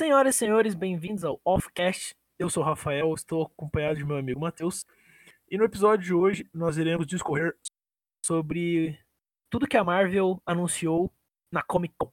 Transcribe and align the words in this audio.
Senhoras 0.00 0.34
e 0.34 0.38
senhores, 0.38 0.74
bem-vindos 0.74 1.24
ao 1.24 1.38
Offcast. 1.44 2.16
Eu 2.38 2.48
sou 2.48 2.62
o 2.62 2.66
Rafael, 2.66 3.12
estou 3.12 3.42
acompanhado 3.42 3.98
de 3.98 4.04
meu 4.06 4.16
amigo 4.16 4.40
Matheus. 4.40 4.86
E 5.46 5.58
no 5.58 5.64
episódio 5.64 6.06
de 6.06 6.14
hoje 6.14 6.50
nós 6.54 6.78
iremos 6.78 7.06
discorrer 7.06 7.54
sobre 8.24 8.98
tudo 9.50 9.68
que 9.68 9.76
a 9.76 9.84
Marvel 9.84 10.40
anunciou 10.46 11.12
na 11.52 11.62
Comic 11.62 11.94
Con. 11.98 12.10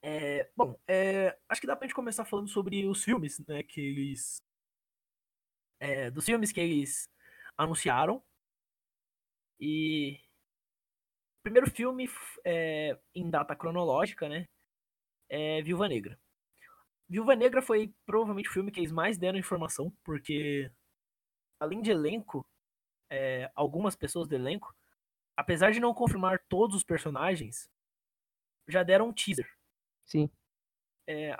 É, 0.00 0.48
bom, 0.56 0.78
é, 0.86 1.36
acho 1.48 1.60
que 1.60 1.66
dá 1.66 1.74
pra 1.74 1.88
gente 1.88 1.94
começar 1.96 2.24
falando 2.24 2.46
sobre 2.46 2.86
os 2.86 3.02
filmes, 3.02 3.40
né, 3.48 3.64
que 3.64 3.80
eles... 3.80 4.40
É, 5.80 6.08
dos 6.08 6.24
filmes 6.24 6.52
que 6.52 6.60
eles 6.60 7.10
anunciaram. 7.58 8.22
E... 9.58 10.20
O 11.40 11.42
primeiro 11.42 11.68
filme 11.68 12.08
é, 12.44 12.96
em 13.12 13.28
data 13.28 13.56
cronológica, 13.56 14.28
né, 14.28 14.46
é 15.28 15.60
Viúva 15.62 15.88
Negra. 15.88 16.16
Viúva 17.12 17.36
Negra 17.36 17.60
foi 17.60 17.94
provavelmente 18.06 18.48
o 18.48 18.52
filme 18.52 18.72
que 18.72 18.80
eles 18.80 18.90
mais 18.90 19.18
deram 19.18 19.38
informação, 19.38 19.92
porque 20.02 20.72
além 21.60 21.82
de 21.82 21.90
elenco, 21.90 22.42
é, 23.10 23.52
algumas 23.54 23.94
pessoas 23.94 24.26
do 24.26 24.34
elenco, 24.34 24.74
apesar 25.36 25.72
de 25.72 25.78
não 25.78 25.92
confirmar 25.92 26.42
todos 26.48 26.74
os 26.74 26.82
personagens, 26.82 27.70
já 28.66 28.82
deram 28.82 29.10
um 29.10 29.12
teaser. 29.12 29.46
Sim. 30.06 30.30
É, 31.06 31.36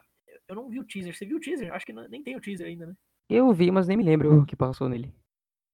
eu 0.47 0.55
não 0.55 0.69
vi 0.69 0.79
o 0.79 0.85
teaser. 0.85 1.17
Você 1.17 1.25
viu 1.25 1.39
o 1.39 1.41
teaser? 1.41 1.73
Acho 1.73 1.87
que 1.87 1.93
não, 1.95 2.07
nem 2.07 2.23
tem 2.23 2.37
o 2.37 2.41
teaser 2.43 2.67
ainda, 2.67 2.89
né? 2.89 2.97
Eu 3.27 3.51
vi, 3.55 3.71
mas 3.71 3.89
nem 3.89 3.97
me 3.97 4.05
lembro 4.05 4.43
o 4.43 4.45
que 4.45 4.55
passou 4.55 4.91
nele. 4.91 5.11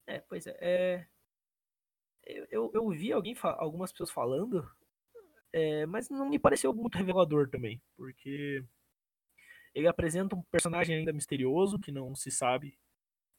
É, 0.07 0.21
pois 0.21 0.47
é. 0.47 0.57
é 0.61 1.07
eu, 2.25 2.47
eu, 2.49 2.71
eu 2.73 2.89
vi 2.91 3.11
alguém, 3.11 3.35
algumas 3.43 3.91
pessoas 3.91 4.11
falando, 4.11 4.65
é, 5.51 5.85
mas 5.87 6.09
não 6.09 6.29
me 6.29 6.39
pareceu 6.39 6.73
muito 6.73 6.97
revelador 6.97 7.49
também, 7.49 7.81
porque 7.97 8.63
ele 9.73 9.87
apresenta 9.87 10.35
um 10.35 10.41
personagem 10.43 10.95
ainda 10.95 11.13
misterioso, 11.13 11.79
que 11.79 11.91
não 11.91 12.15
se 12.15 12.31
sabe. 12.31 12.77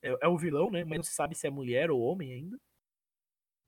É, 0.02 0.16
é 0.22 0.28
o 0.28 0.38
vilão, 0.38 0.70
né? 0.70 0.84
Mas 0.84 0.98
não 0.98 1.04
se 1.04 1.12
sabe 1.12 1.34
se 1.34 1.46
é 1.46 1.50
mulher 1.50 1.90
ou 1.90 2.00
homem 2.00 2.32
ainda. 2.32 2.60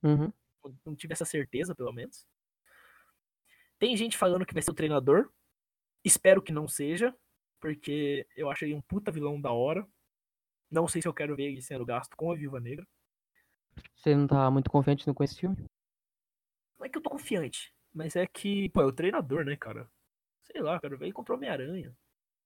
Uhum. 0.03 0.33
Não, 0.65 0.79
não 0.87 0.97
tive 0.97 1.13
essa 1.13 1.25
certeza, 1.25 1.75
pelo 1.75 1.93
menos. 1.93 2.27
Tem 3.79 3.97
gente 3.97 4.17
falando 4.17 4.47
que 4.47 4.55
vai 4.55 4.63
ser 4.63 4.71
o 4.71 4.75
treinador. 4.75 5.31
Espero 6.05 6.43
que 6.43 6.53
não 6.53 6.67
seja, 6.69 7.15
porque 7.61 8.27
eu 8.37 8.51
acho 8.51 8.65
ele 8.65 8.75
um 8.75 8.83
puta 8.83 9.11
vilão 9.11 9.41
da 9.41 9.53
hora. 9.53 9.87
Não 10.71 10.89
sei 10.89 11.03
se 11.03 11.09
eu 11.09 11.15
quero 11.15 11.37
ver 11.37 11.45
ele 11.45 11.61
sendo 11.61 11.85
gasto 11.85 12.17
com 12.17 12.33
a 12.33 12.35
Viúva 12.35 12.61
Negra. 12.61 12.87
Você 13.95 14.15
não 14.15 14.27
tá 14.27 14.51
muito 14.51 14.71
confiante 14.71 15.05
com 15.13 15.25
esse 15.25 15.39
filme? 15.39 15.57
Não 16.79 16.87
é 16.87 16.89
que 16.89 16.99
eu 16.99 17.03
tô 17.03 17.11
confiante, 17.11 17.73
mas 17.93 18.17
é 18.17 18.27
que, 18.27 18.69
pô, 18.71 18.83
é 18.83 18.87
o 18.87 18.93
treinador, 18.93 19.45
né, 19.45 19.57
cara? 19.57 19.89
Sei 20.45 20.61
lá, 20.61 20.81
quero 20.81 20.99
ver 20.99 21.07
ele 21.07 21.13
contra 21.13 21.35
o 21.35 21.37
Homem-Aranha. 21.37 21.97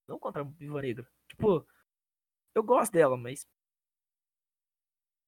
Não 0.09 0.19
contra 0.19 0.43
a 0.43 0.45
Viva 0.45 0.81
Negra. 0.81 1.07
Tipo, 1.29 1.67
eu 2.55 2.62
gosto 2.62 2.93
dela, 2.93 3.17
mas. 3.17 3.47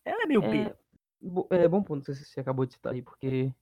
Ela 0.05 0.23
é 0.23 0.27
meio 0.27 0.43
é. 0.43 0.77
É 1.51 1.69
bom 1.69 1.83
ponto 1.83 2.05
que 2.05 2.15
você 2.15 2.41
acabou 2.41 2.65
de 2.65 2.75
citar 2.75 2.93
aí, 2.93 3.03
porque. 3.03 3.53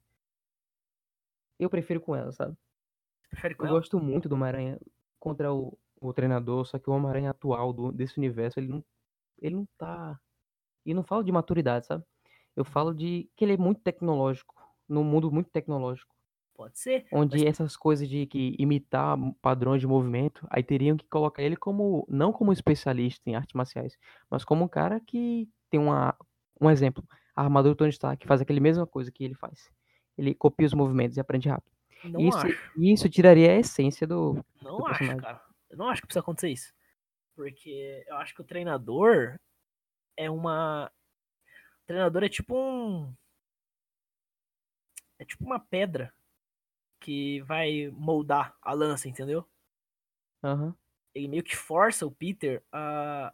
Eu 1.59 1.70
prefiro 1.70 2.00
com 2.00 2.14
ela, 2.14 2.31
sabe? 2.33 2.56
Prefere 3.31 3.55
com 3.55 3.64
eu 3.64 3.69
ela? 3.69 3.78
gosto 3.78 3.98
muito 3.98 4.28
do 4.28 4.34
Homem-Aranha 4.34 4.78
contra 5.19 5.53
o, 5.53 5.78
o 6.00 6.12
treinador, 6.12 6.64
só 6.67 6.78
que 6.78 6.89
o 6.89 6.92
Homem-Aranha 6.92 7.31
atual 7.31 7.72
do, 7.72 7.91
desse 7.91 8.19
universo, 8.19 8.61
ele 8.61 8.69
não, 8.69 8.84
ele 9.39 9.56
não 9.56 9.67
tá. 9.78 10.20
E 10.84 10.94
não 10.94 11.03
falo 11.03 11.25
de 11.25 11.33
maturidade, 11.33 11.87
sabe? 11.87 12.05
Eu 12.55 12.64
falo 12.64 12.94
de 12.94 13.28
que 13.34 13.44
ele 13.44 13.54
é 13.54 13.56
muito 13.56 13.81
tecnológico, 13.81 14.54
num 14.88 15.03
mundo 15.03 15.33
muito 15.33 15.50
tecnológico. 15.50 16.15
Pode 16.56 16.78
ser. 16.78 17.06
Onde 17.12 17.39
mas... 17.39 17.47
essas 17.47 17.77
coisas 17.77 18.09
de 18.09 18.25
que 18.27 18.56
imitar 18.59 19.17
padrões 19.43 19.81
de 19.81 19.87
movimento, 19.87 20.47
aí 20.49 20.62
teriam 20.62 20.97
que 20.97 21.06
colocar 21.06 21.43
ele 21.43 21.56
como, 21.56 22.06
não 22.09 22.33
como 22.33 22.50
especialista 22.50 23.28
em 23.28 23.37
artes 23.37 23.53
marciais, 23.53 23.99
mas 24.31 24.43
como 24.43 24.65
um 24.65 24.69
cara 24.69 24.99
que 24.99 25.49
tem 25.69 25.78
uma, 25.78 26.16
um 26.59 26.71
exemplo. 26.71 27.05
A 27.34 27.43
armadura 27.43 27.75
do 27.75 27.77
Tony 27.77 27.91
Stark 27.91 28.27
faz 28.27 28.41
aquele 28.41 28.61
mesma 28.61 28.87
coisa 28.87 29.12
que 29.12 29.22
ele 29.22 29.34
faz. 29.34 29.71
Ele 30.16 30.34
copia 30.34 30.66
os 30.66 30.72
movimentos 30.72 31.19
e 31.19 31.21
aprende 31.21 31.50
rápido. 31.50 31.77
Não 32.05 32.21
isso, 32.21 32.39
acho. 32.39 32.81
isso 32.81 33.09
tiraria 33.11 33.53
a 33.53 33.56
essência 33.56 34.06
do. 34.06 34.43
Não 34.62 34.78
do 34.78 34.87
acho, 34.87 35.16
cara. 35.19 35.43
Eu 35.69 35.77
não 35.77 35.89
acho 35.91 36.00
que 36.00 36.06
precisa 36.06 36.21
acontecer 36.21 36.49
isso. 36.49 36.72
Porque 37.34 38.03
eu 38.06 38.16
acho 38.16 38.34
que 38.34 38.41
o 38.41 38.47
treinador 38.47 39.39
é 40.16 40.31
uma. 40.31 40.91
O 41.83 41.87
treinador 41.87 42.25
é 42.25 42.28
tipo 42.31 42.56
um. 42.56 43.15
É 45.19 45.25
tipo 45.25 45.45
uma 45.45 45.61
pedra 45.61 46.12
que 47.06 47.41
vai 47.43 47.89
moldar 47.93 48.59
a 48.61 48.72
lança, 48.72 49.09
entendeu? 49.09 49.49
Uhum. 50.43 50.75
Ele 51.15 51.28
meio 51.28 51.44
que 51.44 51.55
força 51.55 52.05
o 52.05 52.11
Peter 52.11 52.65
a, 52.72 53.33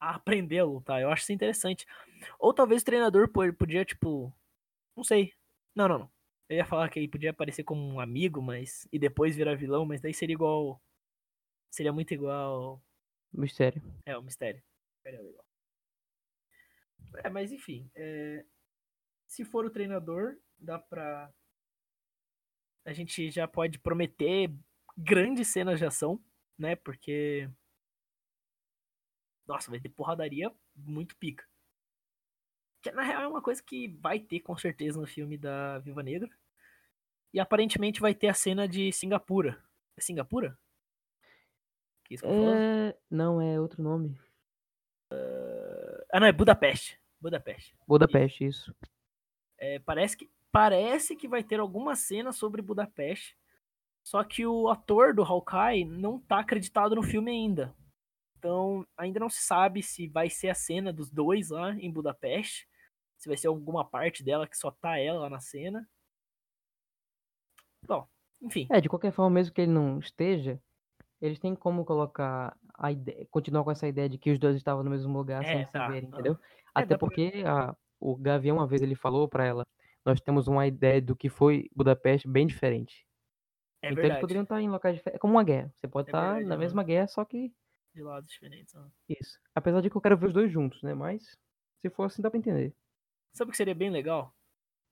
a 0.00 0.14
aprender 0.14 0.60
a 0.60 0.64
lutar. 0.64 1.02
Eu 1.02 1.10
acho 1.10 1.24
isso 1.24 1.32
interessante. 1.32 1.86
Ou 2.38 2.54
talvez 2.54 2.80
o 2.80 2.84
treinador 2.86 3.28
podia, 3.28 3.84
tipo. 3.84 4.32
Não 4.96 5.04
sei. 5.04 5.34
Não, 5.74 5.86
não, 5.86 5.98
não. 5.98 6.10
Eu 6.48 6.56
ia 6.56 6.64
falar 6.64 6.88
que 6.88 6.98
ele 6.98 7.06
podia 7.06 7.32
aparecer 7.32 7.64
como 7.64 7.86
um 7.86 8.00
amigo, 8.00 8.40
mas. 8.40 8.88
E 8.90 8.98
depois 8.98 9.36
virar 9.36 9.56
vilão, 9.56 9.84
mas 9.84 10.00
daí 10.00 10.14
seria 10.14 10.32
igual. 10.32 10.80
Seria 11.70 11.92
muito 11.92 12.14
igual. 12.14 12.82
Mistério. 13.30 13.82
É, 14.06 14.16
o 14.16 14.22
mistério. 14.22 14.62
Seria 15.02 15.20
legal. 15.20 15.44
É, 17.22 17.28
mas 17.28 17.52
enfim. 17.52 17.90
É... 17.94 18.42
Se 19.26 19.44
for 19.44 19.66
o 19.66 19.70
treinador, 19.70 20.38
dá 20.58 20.78
pra 20.78 21.30
a 22.86 22.92
gente 22.92 23.30
já 23.32 23.48
pode 23.48 23.80
prometer 23.80 24.50
grandes 24.96 25.48
cenas 25.48 25.78
de 25.78 25.84
ação, 25.84 26.22
né? 26.56 26.76
Porque. 26.76 27.50
Nossa, 29.46 29.70
vai 29.70 29.80
ter 29.80 29.88
porradaria 29.88 30.50
muito 30.74 31.16
pica. 31.16 31.44
Que 32.80 32.92
na 32.92 33.02
real 33.02 33.22
é 33.22 33.28
uma 33.28 33.42
coisa 33.42 33.62
que 33.62 33.88
vai 33.88 34.20
ter 34.20 34.40
com 34.40 34.56
certeza 34.56 35.00
no 35.00 35.06
filme 35.06 35.36
da 35.36 35.80
Viva 35.80 36.02
Negra. 36.02 36.30
E 37.34 37.40
aparentemente 37.40 38.00
vai 38.00 38.14
ter 38.14 38.28
a 38.28 38.34
cena 38.34 38.68
de 38.68 38.92
Singapura. 38.92 39.60
É 39.96 40.00
Singapura? 40.00 40.56
Que 42.04 42.14
isso 42.14 42.24
que 42.24 42.30
é... 42.30 42.96
Não, 43.10 43.42
é 43.42 43.60
outro 43.60 43.82
nome. 43.82 44.18
Uh... 45.12 46.06
Ah, 46.12 46.20
não, 46.20 46.26
é 46.28 46.32
Budapeste. 46.32 47.00
Budapeste. 47.20 47.76
Budapeste, 47.86 48.44
isso. 48.44 48.70
isso. 48.70 48.90
É, 49.58 49.78
parece 49.80 50.16
que 50.16 50.30
parece 50.56 51.14
que 51.14 51.28
vai 51.28 51.44
ter 51.44 51.60
alguma 51.60 51.94
cena 51.94 52.32
sobre 52.32 52.62
Budapeste. 52.62 53.36
Só 54.02 54.24
que 54.24 54.46
o 54.46 54.70
ator 54.70 55.12
do 55.12 55.22
Hawkeye 55.22 55.84
não 55.84 56.18
tá 56.18 56.38
acreditado 56.38 56.94
no 56.94 57.02
filme 57.02 57.30
ainda. 57.30 57.74
Então, 58.38 58.86
ainda 58.96 59.20
não 59.20 59.28
se 59.28 59.42
sabe 59.42 59.82
se 59.82 60.08
vai 60.08 60.30
ser 60.30 60.48
a 60.48 60.54
cena 60.54 60.94
dos 60.94 61.10
dois 61.10 61.50
lá 61.50 61.74
em 61.74 61.92
Budapeste. 61.92 62.66
Se 63.18 63.28
vai 63.28 63.36
ser 63.36 63.48
alguma 63.48 63.84
parte 63.84 64.24
dela 64.24 64.48
que 64.48 64.56
só 64.56 64.70
tá 64.70 64.98
ela 64.98 65.20
lá 65.20 65.28
na 65.28 65.40
cena. 65.40 65.86
Bom, 67.86 68.08
enfim. 68.40 68.66
É, 68.70 68.80
de 68.80 68.88
qualquer 68.88 69.12
forma, 69.12 69.34
mesmo 69.34 69.52
que 69.52 69.60
ele 69.60 69.72
não 69.72 69.98
esteja, 69.98 70.58
eles 71.20 71.38
têm 71.38 71.54
como 71.54 71.84
colocar 71.84 72.56
a 72.78 72.90
ideia, 72.90 73.26
continuar 73.30 73.62
com 73.62 73.72
essa 73.72 73.86
ideia 73.86 74.08
de 74.08 74.16
que 74.16 74.30
os 74.30 74.38
dois 74.38 74.56
estavam 74.56 74.82
no 74.82 74.90
mesmo 74.90 75.14
lugar 75.18 75.44
é, 75.44 75.48
sem 75.48 75.66
tá, 75.66 75.86
se 75.86 75.92
verem, 75.92 76.08
entendeu? 76.08 76.32
É, 76.34 76.36
Até 76.74 76.96
porque 76.96 77.44
a, 77.44 77.76
o 78.00 78.16
Gavião, 78.16 78.56
uma 78.56 78.66
vez, 78.66 78.80
ele 78.80 78.94
falou 78.94 79.28
para 79.28 79.44
ela 79.44 79.66
nós 80.06 80.20
temos 80.20 80.46
uma 80.46 80.66
ideia 80.68 81.02
do 81.02 81.16
que 81.16 81.28
foi 81.28 81.68
Budapeste 81.74 82.28
bem 82.28 82.46
diferente. 82.46 83.04
É 83.82 83.88
então 83.88 83.96
verdade. 83.96 84.12
eles 84.12 84.20
poderiam 84.20 84.42
estar 84.44 84.62
em 84.62 84.70
locais 84.70 84.94
diferentes. 84.96 85.16
É 85.16 85.20
como 85.20 85.34
uma 85.34 85.42
guerra. 85.42 85.72
Você 85.74 85.88
pode 85.88 86.08
é 86.08 86.10
estar 86.10 86.22
verdade, 86.22 86.44
na 86.44 86.54
não. 86.54 86.60
mesma 86.60 86.84
guerra, 86.84 87.08
só 87.08 87.24
que. 87.24 87.52
De 87.92 88.02
lados 88.02 88.30
diferentes. 88.30 88.72
Não. 88.72 88.90
Isso. 89.08 89.40
Apesar 89.52 89.80
de 89.80 89.90
que 89.90 89.96
eu 89.96 90.00
quero 90.00 90.16
ver 90.16 90.28
os 90.28 90.32
dois 90.32 90.50
juntos, 90.50 90.80
né? 90.82 90.94
Mas 90.94 91.36
se 91.80 91.90
for 91.90 92.04
assim, 92.04 92.22
dá 92.22 92.30
pra 92.30 92.38
entender. 92.38 92.72
Sabe 93.32 93.48
o 93.48 93.50
que 93.50 93.56
seria 93.56 93.74
bem 93.74 93.90
legal? 93.90 94.32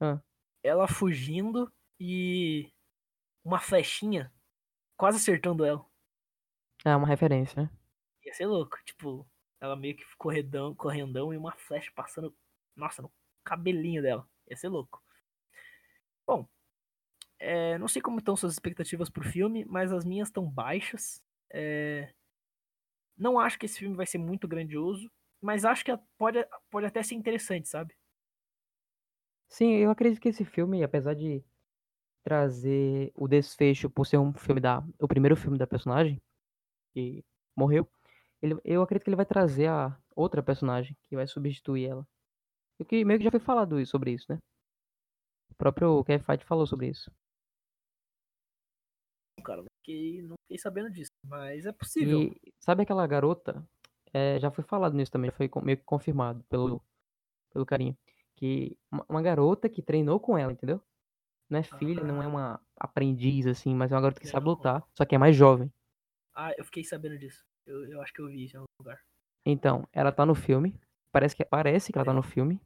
Ah. 0.00 0.20
Ela 0.62 0.88
fugindo 0.88 1.72
e 2.00 2.72
uma 3.44 3.60
flechinha 3.60 4.32
quase 4.96 5.18
acertando 5.18 5.64
ela. 5.64 5.84
É 6.84 6.94
uma 6.96 7.06
referência, 7.06 7.62
né? 7.62 7.70
Ia 8.24 8.34
ser 8.34 8.46
louco. 8.46 8.76
Tipo, 8.84 9.24
ela 9.60 9.76
meio 9.76 9.96
que 9.96 10.04
corredão, 10.18 10.74
correndão 10.74 11.32
e 11.32 11.36
uma 11.36 11.52
flecha 11.52 11.92
passando, 11.94 12.34
nossa, 12.74 13.00
no 13.00 13.12
cabelinho 13.44 14.02
dela. 14.02 14.28
Ia 14.48 14.56
ser 14.56 14.68
louco. 14.68 15.02
Bom, 16.26 16.46
é, 17.38 17.78
não 17.78 17.88
sei 17.88 18.00
como 18.00 18.18
estão 18.18 18.36
suas 18.36 18.52
expectativas 18.52 19.10
pro 19.10 19.24
filme, 19.24 19.64
mas 19.66 19.92
as 19.92 20.04
minhas 20.04 20.28
estão 20.28 20.48
baixas. 20.50 21.22
É, 21.50 22.12
não 23.16 23.38
acho 23.38 23.58
que 23.58 23.66
esse 23.66 23.78
filme 23.78 23.96
vai 23.96 24.06
ser 24.06 24.18
muito 24.18 24.48
grandioso, 24.48 25.10
mas 25.40 25.64
acho 25.64 25.84
que 25.84 25.96
pode, 26.18 26.44
pode 26.70 26.86
até 26.86 27.02
ser 27.02 27.14
interessante, 27.14 27.68
sabe? 27.68 27.94
Sim, 29.48 29.74
eu 29.74 29.90
acredito 29.90 30.20
que 30.20 30.28
esse 30.28 30.44
filme, 30.44 30.82
apesar 30.82 31.14
de 31.14 31.44
trazer 32.24 33.12
o 33.14 33.28
desfecho 33.28 33.90
por 33.90 34.06
ser 34.06 34.18
um 34.18 34.32
filme 34.32 34.60
da. 34.60 34.82
o 35.00 35.08
primeiro 35.08 35.36
filme 35.36 35.58
da 35.58 35.66
personagem, 35.66 36.20
que 36.94 37.24
morreu, 37.56 37.88
ele, 38.42 38.56
eu 38.64 38.82
acredito 38.82 39.04
que 39.04 39.10
ele 39.10 39.16
vai 39.16 39.26
trazer 39.26 39.68
a 39.68 39.96
outra 40.16 40.42
personagem 40.42 40.96
que 41.04 41.16
vai 41.16 41.26
substituir 41.26 41.86
ela. 41.86 42.08
O 42.78 42.84
que 42.84 43.04
meio 43.04 43.18
que 43.18 43.24
já 43.24 43.30
foi 43.30 43.40
falado 43.40 43.84
sobre 43.86 44.12
isso, 44.12 44.26
né? 44.28 44.38
O 45.50 45.54
próprio 45.54 46.02
Kevin 46.04 46.24
Feige 46.24 46.44
falou 46.44 46.66
sobre 46.66 46.88
isso. 46.88 47.10
Cara, 49.44 49.62
fiquei, 49.78 50.22
não 50.22 50.34
fiquei 50.44 50.58
sabendo 50.58 50.90
disso, 50.90 51.10
mas 51.26 51.66
é 51.66 51.72
possível. 51.72 52.22
E 52.22 52.52
sabe 52.58 52.82
aquela 52.82 53.06
garota? 53.06 53.66
É, 54.12 54.38
já 54.40 54.50
foi 54.50 54.64
falado 54.64 54.94
nisso 54.94 55.12
também, 55.12 55.30
já 55.30 55.36
foi 55.36 55.50
meio 55.62 55.78
que 55.78 55.84
confirmado 55.84 56.42
pelo, 56.44 56.82
pelo 57.52 57.66
carinho. 57.66 57.96
Que 58.36 58.76
uma, 59.08 59.22
garota 59.22 59.68
que 59.68 59.82
treinou 59.82 60.18
com 60.18 60.36
ela, 60.36 60.52
entendeu? 60.52 60.80
Não 61.48 61.58
é 61.58 61.62
filha, 61.62 62.02
não 62.02 62.22
é 62.22 62.26
Ah. 62.26 62.28
uma 62.28 62.60
aprendiz, 62.76 63.46
assim, 63.46 63.74
mas 63.74 63.92
é 63.92 63.94
uma 63.94 64.00
garota 64.00 64.20
que 64.20 64.26
sabe 64.26 64.46
Não. 64.46 64.52
lutar, 64.52 64.82
só 64.94 65.04
que 65.04 65.14
é 65.14 65.18
mais 65.18 65.36
jovem. 65.36 65.72
Ah, 66.34 66.52
eu 66.56 66.64
fiquei 66.64 66.82
sabendo 66.82 67.18
disso. 67.18 67.44
Eu, 67.66 67.84
eu 67.90 68.02
acho 68.02 68.12
que 68.12 68.20
eu 68.20 68.28
vi 68.28 68.44
isso 68.44 68.56
em 68.56 68.58
algum 68.58 68.66
lugar. 68.80 69.00
Então, 69.46 69.86
ela 69.92 70.10
tá 70.10 70.24
no 70.26 70.34
filme. 70.34 70.74
Parece 71.14 71.36
que, 71.36 71.44
parece 71.44 71.92
que 71.92 71.96
ela 71.98 72.04
tá 72.04 72.12
no 72.12 72.24
filme. 72.24 72.60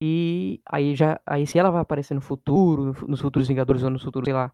E 0.00 0.62
aí 0.64 0.96
já. 0.96 1.20
Aí 1.26 1.46
se 1.46 1.58
ela 1.58 1.70
vai 1.70 1.82
aparecer 1.82 2.14
no 2.14 2.22
futuro, 2.22 2.82
no 2.86 2.94
fu- 2.94 3.06
nos 3.06 3.20
futuros 3.20 3.46
Vingadores 3.46 3.82
ou 3.82 3.90
no 3.90 3.98
futuro, 3.98 4.24
sei 4.24 4.32
lá. 4.32 4.50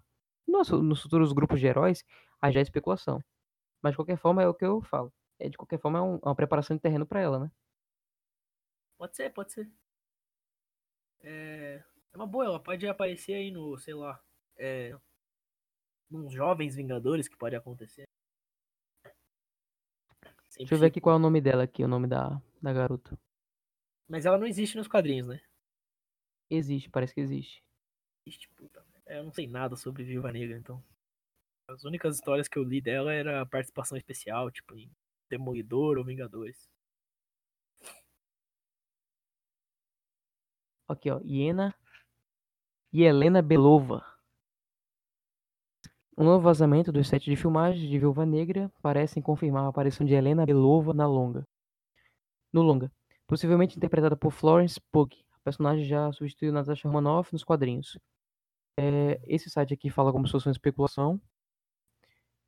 Nossa, 0.48 0.76
nos 0.76 1.00
futuros 1.00 1.32
grupos 1.32 1.60
de 1.60 1.66
heróis, 1.68 2.04
aí 2.42 2.52
já 2.52 2.58
é 2.58 2.62
especulação. 2.64 3.22
Mas 3.80 3.92
de 3.92 3.98
qualquer 3.98 4.18
forma 4.18 4.42
é 4.42 4.48
o 4.48 4.54
que 4.54 4.64
eu 4.64 4.82
falo. 4.82 5.12
É, 5.38 5.48
de 5.48 5.56
qualquer 5.56 5.78
forma 5.78 6.00
é, 6.00 6.02
um- 6.02 6.16
é 6.16 6.28
uma 6.28 6.34
preparação 6.34 6.74
de 6.74 6.82
terreno 6.82 7.06
pra 7.06 7.20
ela, 7.20 7.38
né? 7.38 7.52
Pode 8.98 9.14
ser, 9.14 9.30
pode 9.32 9.52
ser. 9.52 9.70
É, 11.22 11.84
é 12.12 12.16
uma 12.16 12.26
boa, 12.26 12.46
ela 12.46 12.60
pode 12.60 12.84
aparecer 12.88 13.34
aí 13.34 13.52
no, 13.52 13.78
sei 13.78 13.94
lá, 13.94 14.20
é, 14.56 14.92
nos 16.10 16.32
Jovens 16.32 16.74
Vingadores 16.74 17.28
que 17.28 17.36
pode 17.36 17.54
acontecer. 17.54 18.06
Sempre 20.48 20.70
Deixa 20.70 20.74
eu 20.74 20.78
ver 20.78 20.86
aqui 20.86 21.00
qual 21.02 21.14
é 21.14 21.18
o 21.18 21.22
nome 21.22 21.40
dela 21.40 21.64
aqui, 21.64 21.84
o 21.84 21.88
nome 21.88 22.06
da, 22.06 22.40
da 22.60 22.72
garota. 22.72 23.18
Mas 24.08 24.24
ela 24.24 24.38
não 24.38 24.46
existe 24.46 24.76
nos 24.76 24.88
quadrinhos, 24.88 25.26
né? 25.26 25.40
Existe, 26.50 26.88
parece 26.90 27.14
que 27.14 27.20
existe. 27.20 27.62
Ixi, 28.24 28.48
puta 28.56 28.86
eu 29.06 29.24
não 29.24 29.32
sei 29.32 29.46
nada 29.46 29.76
sobre 29.76 30.02
Viúva 30.04 30.32
Negra, 30.32 30.58
então. 30.58 30.82
As 31.68 31.84
únicas 31.84 32.16
histórias 32.16 32.48
que 32.48 32.58
eu 32.58 32.64
li 32.64 32.80
dela 32.80 33.12
era 33.12 33.40
a 33.40 33.46
participação 33.46 33.96
especial, 33.96 34.50
tipo 34.50 34.76
em 34.76 34.90
Demolidor 35.28 35.98
ou 35.98 36.04
Vingadores. 36.04 36.68
Aqui, 40.88 41.10
ó. 41.10 41.20
Iena 41.24 41.74
e 42.92 43.02
Helena 43.02 43.42
Belova. 43.42 44.04
Um 46.16 46.24
novo 46.24 46.44
vazamento 46.44 46.92
do 46.92 47.04
set 47.04 47.24
de 47.24 47.36
filmagem 47.36 47.88
de 47.88 47.98
Viúva 47.98 48.24
Negra 48.24 48.72
parecem 48.80 49.22
confirmar 49.22 49.64
a 49.64 49.68
aparição 49.68 50.06
de 50.06 50.14
Helena 50.14 50.46
Belova 50.46 50.94
na 50.94 51.06
longa. 51.06 51.46
No 52.56 52.62
longa. 52.62 52.90
Possivelmente 53.26 53.76
interpretada 53.76 54.16
por 54.16 54.32
Florence 54.32 54.80
Pugh. 54.90 55.10
A 55.30 55.38
personagem 55.44 55.84
já 55.84 56.10
substituiu 56.10 56.54
Natasha 56.54 56.88
Romanoff 56.88 57.30
nos 57.30 57.44
quadrinhos. 57.44 57.98
É, 58.78 59.20
esse 59.24 59.50
site 59.50 59.74
aqui 59.74 59.90
fala 59.90 60.10
como 60.10 60.26
se 60.26 60.32
fosse 60.32 60.48
uma 60.48 60.52
especulação. 60.52 61.20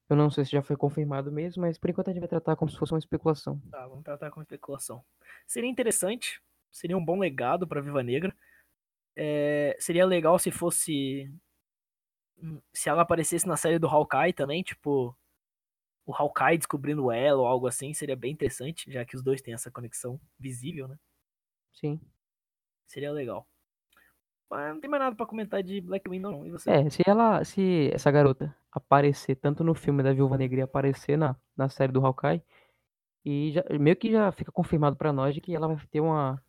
Eu 0.09 0.17
não 0.17 0.31
sei 0.31 0.47
se 0.47 0.53
já 0.53 0.63
foi 0.63 0.77
confirmado 0.77 1.31
mesmo, 1.31 1.61
mas 1.61 1.77
por 1.77 1.91
enquanto 1.91 2.09
a 2.09 2.13
gente 2.15 2.21
vai 2.21 2.29
tratar 2.29 2.57
como 2.57 2.71
se 2.71 2.79
fosse 2.79 2.95
uma 2.95 2.99
especulação. 2.99 3.61
Tá, 3.71 3.87
vamos 3.87 4.03
tratar 4.03 4.31
com 4.31 4.41
especulação. 4.41 5.05
Seria 5.47 5.69
interessante, 5.69 6.41
seria 6.71 6.97
um 6.97 7.05
bom 7.05 7.19
legado 7.19 7.69
pra 7.69 7.83
Viva 7.83 8.03
Negra. 8.03 8.35
É, 9.15 9.77
seria 9.79 10.07
legal 10.07 10.39
se 10.39 10.51
fosse. 10.51 11.31
hum, 12.43 12.63
Se 12.73 12.89
ela 12.89 13.03
aparecesse 13.03 13.47
na 13.47 13.59
série 13.59 13.79
do 13.79 13.87
Hawkeye 13.89 14.33
também, 14.33 14.63
tipo. 14.63 15.15
O 16.09 16.15
Hawkeye 16.15 16.57
descobrindo 16.57 17.13
ela 17.13 17.43
ou 17.43 17.47
algo 17.47 17.67
assim, 17.67 17.93
seria 17.93 18.17
bem 18.17 18.33
interessante, 18.33 18.91
já 18.91 19.05
que 19.05 19.15
os 19.15 19.23
dois 19.23 19.43
têm 19.43 19.53
essa 19.53 19.71
conexão 19.71 20.19
visível, 20.39 20.89
né? 20.89 20.97
Sim. 21.71 22.01
Seria 22.87 23.13
legal. 23.13 23.47
Mas 24.49 24.73
não 24.73 24.81
tem 24.81 24.89
mais 24.89 25.03
nada 25.03 25.15
pra 25.15 25.27
comentar 25.27 25.63
de 25.63 25.83
Black 25.83 26.09
Widow, 26.09 26.33
não. 26.33 26.47
E 26.47 26.51
você? 26.51 26.71
É, 26.71 26.89
se 26.89 27.03
ela, 27.07 27.45
se 27.45 27.91
essa 27.93 28.11
garota 28.11 28.57
aparecer 28.73 29.37
tanto 29.37 29.63
no 29.63 29.75
filme 29.75 30.03
da 30.03 30.15
Viúva 30.15 30.39
Negra 30.39 30.61
e 30.61 30.63
aparecer 30.63 31.19
na, 31.19 31.37
na 31.55 31.69
série 31.69 31.93
do 31.93 32.05
Hawkeye, 32.05 32.43
e 33.23 33.53
já, 33.53 33.63
meio 33.79 33.95
que 33.95 34.11
já 34.11 34.33
fica 34.33 34.51
confirmado 34.51 34.97
pra 34.97 35.13
nós 35.13 35.35
de 35.35 35.43
que 35.43 35.55
ela 35.55 35.69
vai 35.69 35.77
ter 35.91 36.01
uma 36.01 36.43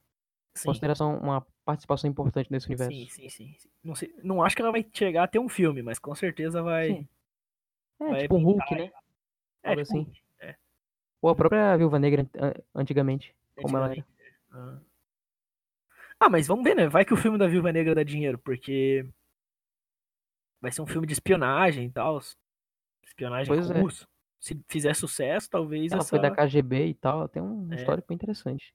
Sim, 0.54 0.68
consideração, 0.68 1.18
uma 1.18 1.46
participação 1.66 2.10
importante 2.10 2.50
nesse 2.50 2.68
universo. 2.68 2.98
sim, 2.98 3.10
sim, 3.10 3.30
sim, 3.30 3.56
sim. 3.58 3.70
Não, 3.84 3.94
sei, 3.94 4.16
não 4.24 4.42
acho 4.42 4.56
que 4.56 4.62
ela 4.62 4.72
vai 4.72 4.86
chegar 4.94 5.24
a 5.24 5.28
ter 5.28 5.40
um 5.40 5.50
filme, 5.50 5.82
mas 5.82 6.00
com 6.00 6.16
certeza 6.16 6.64
vai. 6.64 6.94
Sim. 6.94 7.08
É, 8.00 8.10
vai 8.10 8.22
tipo 8.22 8.36
um 8.36 8.44
Hulk, 8.44 8.76
né? 8.76 8.92
É, 9.64 9.70
tipo, 9.70 9.82
assim. 9.82 10.12
é, 10.40 10.56
Ou 11.22 11.30
a 11.30 11.36
própria 11.36 11.76
Viúva 11.78 12.00
Negra 12.00 12.28
an- 12.36 12.54
antigamente, 12.76 13.36
como 13.62 13.76
ela 13.78 13.92
era. 13.92 13.94
antigamente. 14.02 14.38
Ah. 14.52 14.80
Ah, 16.22 16.30
mas 16.30 16.48
vamos 16.48 16.64
ver, 16.64 16.76
né? 16.76 16.88
Vai 16.90 17.06
que 17.06 17.14
o 17.14 17.18
filme 17.18 17.38
da 17.38 17.48
Viúva 17.48 17.72
Negra 17.72 17.96
dá 17.96 18.04
dinheiro, 18.04 18.38
porque 18.40 19.08
vai 20.62 20.72
ser 20.72 20.82
um 20.82 20.88
filme 20.88 21.08
de 21.08 21.14
espionagem 21.14 21.86
e 21.86 21.92
tal. 21.92 22.20
Espionagem 23.04 23.54
Pois 23.54 23.70
é. 23.72 23.80
russo. 23.80 24.08
Se 24.40 24.60
fizer 24.68 24.94
sucesso, 24.96 25.50
talvez 25.50 25.92
Ela 25.92 26.02
essa, 26.02 26.10
foi 26.10 26.20
da 26.20 26.32
KGB 26.32 26.88
e 26.88 26.94
tal, 26.94 27.28
tem 27.28 27.42
um 27.42 27.72
É. 27.72 27.76
histórico 27.76 28.14
interessante. 28.14 28.74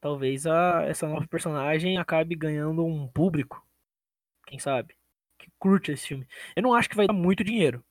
talvez 0.00 0.46
a, 0.46 0.82
essa 0.82 1.08
nova 1.08 1.26
personagem 1.26 1.96
acabe 1.96 2.34
ganhando 2.36 2.84
um 2.84 3.08
público, 3.08 3.66
quem 4.46 4.58
sabe, 4.58 4.94
que 5.38 5.50
curte 5.58 5.92
esse 5.92 6.06
filme. 6.08 6.28
Eu 6.54 6.62
não 6.62 6.74
acho 6.74 6.88
que 6.90 6.94
vai 6.96 7.06
dar 7.06 7.12
muito 7.14 7.42
dinheiro. 7.42 7.82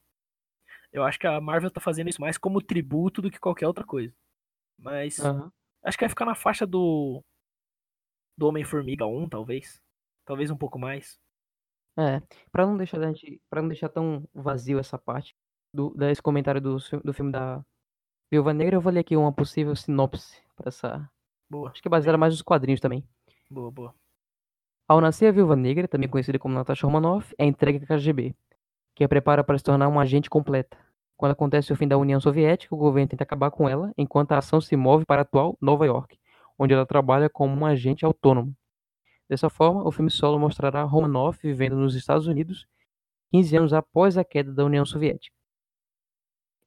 Eu 0.93 1.03
acho 1.03 1.19
que 1.19 1.27
a 1.27 1.41
Marvel 1.41 1.71
tá 1.71 1.81
fazendo 1.81 2.09
isso 2.09 2.21
mais 2.21 2.37
como 2.37 2.61
tributo 2.61 3.21
do 3.21 3.31
que 3.31 3.39
qualquer 3.39 3.67
outra 3.67 3.83
coisa. 3.83 4.13
Mas 4.77 5.19
Aham. 5.19 5.51
acho 5.83 5.97
que 5.97 6.03
vai 6.03 6.09
ficar 6.09 6.25
na 6.25 6.35
faixa 6.35 6.65
do 6.65 7.23
do 8.37 8.47
Homem-Formiga 8.47 9.05
1, 9.05 9.29
talvez. 9.29 9.81
Talvez 10.25 10.49
um 10.49 10.57
pouco 10.57 10.79
mais. 10.79 11.19
É, 11.97 12.21
pra 12.51 12.65
não 12.65 12.77
deixar 12.77 12.99
a 12.99 13.07
gente, 13.11 13.39
para 13.49 13.61
não 13.61 13.69
deixar 13.69 13.89
tão 13.89 14.27
vazio 14.33 14.79
essa 14.79 14.97
parte 14.97 15.35
do 15.73 15.91
desse 15.91 16.21
comentário 16.21 16.59
do, 16.59 16.77
do 17.03 17.13
filme 17.13 17.31
da 17.31 17.63
Viúva 18.31 18.53
Negra, 18.53 18.75
eu 18.77 18.81
vou 18.81 18.91
ler 18.91 19.01
aqui 19.01 19.15
uma 19.15 19.31
possível 19.31 19.75
sinopse 19.75 20.41
para 20.55 20.69
essa, 20.69 21.09
Boa, 21.49 21.69
acho 21.69 21.81
que 21.81 21.87
é 21.87 21.91
baseada 21.91 22.17
mais 22.17 22.33
nos 22.33 22.41
quadrinhos 22.41 22.81
também. 22.81 23.07
boa, 23.49 23.69
boa. 23.71 23.95
Ao 24.87 24.99
nascer 24.99 25.27
a 25.27 25.31
Viúva 25.31 25.55
Negra, 25.55 25.87
também 25.87 26.09
conhecida 26.09 26.39
como 26.39 26.55
Natasha 26.55 26.85
Romanoff, 26.85 27.33
é 27.37 27.45
entregue 27.45 27.83
à 27.83 27.87
KGB, 27.87 28.35
que 28.95 29.03
a 29.03 29.09
prepara 29.09 29.43
para 29.43 29.57
se 29.57 29.63
tornar 29.63 29.87
uma 29.87 30.01
agente 30.01 30.29
completa. 30.29 30.77
Quando 31.17 31.31
acontece 31.33 31.71
o 31.71 31.75
fim 31.75 31.87
da 31.87 31.97
União 31.97 32.19
Soviética, 32.19 32.73
o 32.75 32.77
governo 32.77 33.09
tenta 33.09 33.23
acabar 33.23 33.51
com 33.51 33.69
ela, 33.69 33.91
enquanto 33.97 34.31
a 34.33 34.37
ação 34.39 34.59
se 34.61 34.75
move 34.75 35.05
para 35.05 35.21
a 35.21 35.23
atual 35.23 35.57
Nova 35.61 35.85
York, 35.85 36.19
onde 36.57 36.73
ela 36.73 36.85
trabalha 36.85 37.29
como 37.29 37.53
uma 37.53 37.69
agente 37.69 38.05
autônoma. 38.05 38.51
Dessa 39.29 39.49
forma, 39.49 39.87
o 39.87 39.91
filme 39.91 40.11
solo 40.11 40.39
mostrará 40.39 40.83
Romanoff 40.83 41.39
vivendo 41.41 41.75
nos 41.77 41.95
Estados 41.95 42.27
Unidos 42.27 42.67
15 43.31 43.57
anos 43.57 43.73
após 43.73 44.17
a 44.17 44.23
queda 44.23 44.53
da 44.53 44.65
União 44.65 44.85
Soviética. 44.85 45.35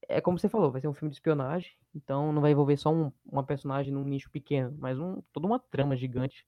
É 0.09 0.21
como 0.21 0.39
você 0.39 0.49
falou, 0.49 0.71
vai 0.71 0.81
ser 0.81 0.89
um 0.89 0.95
filme 0.95 1.11
de 1.11 1.17
espionagem, 1.17 1.73
então 1.95 2.33
não 2.33 2.41
vai 2.41 2.53
envolver 2.53 2.77
só 2.77 2.93
um- 2.93 3.13
uma 3.25 3.45
personagem 3.45 3.93
num 3.93 4.05
nicho 4.05 4.31
pequeno, 4.31 4.77
mas 4.79 4.99
um, 4.99 5.21
toda 5.33 5.47
uma 5.47 5.59
trama 5.59 5.97
gigante 5.97 6.47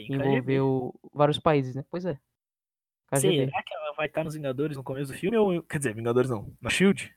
que 0.00 0.12
envolveu 0.12 0.94
vários 1.12 1.38
países, 1.38 1.74
né? 1.74 1.84
Pois 1.90 2.04
é. 2.04 2.18
KGB. 3.06 3.46
Será 3.46 3.62
que 3.62 3.74
ela 3.74 3.92
vai 3.92 4.06
estar 4.06 4.24
nos 4.24 4.34
Vingadores 4.34 4.76
no 4.76 4.84
começo 4.84 5.12
do 5.12 5.18
filme? 5.18 5.36
Ou, 5.36 5.62
quer 5.62 5.78
dizer, 5.78 5.94
Vingadores 5.94 6.30
não. 6.30 6.52
Na 6.60 6.70
Shield? 6.70 7.14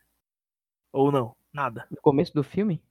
Ou 0.92 1.12
não? 1.12 1.36
Nada. 1.54 1.88
No 1.90 1.98
começo 2.02 2.34
do 2.34 2.44
filme? 2.44 2.82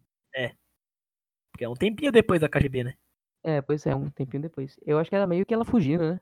Porque 1.59 1.65
é 1.65 1.69
um 1.69 1.75
tempinho 1.75 2.13
depois 2.13 2.41
da 2.41 2.49
KGB, 2.49 2.85
né? 2.85 2.95
É, 3.43 3.61
pois 3.61 3.85
é, 3.85 3.93
um 3.93 4.09
tempinho 4.09 4.41
depois. 4.41 4.79
Eu 4.87 4.97
acho 4.97 5.11
que 5.11 5.17
era 5.17 5.27
meio 5.27 5.45
que 5.45 5.53
ela 5.53 5.65
fugindo, 5.65 6.09
né? 6.09 6.21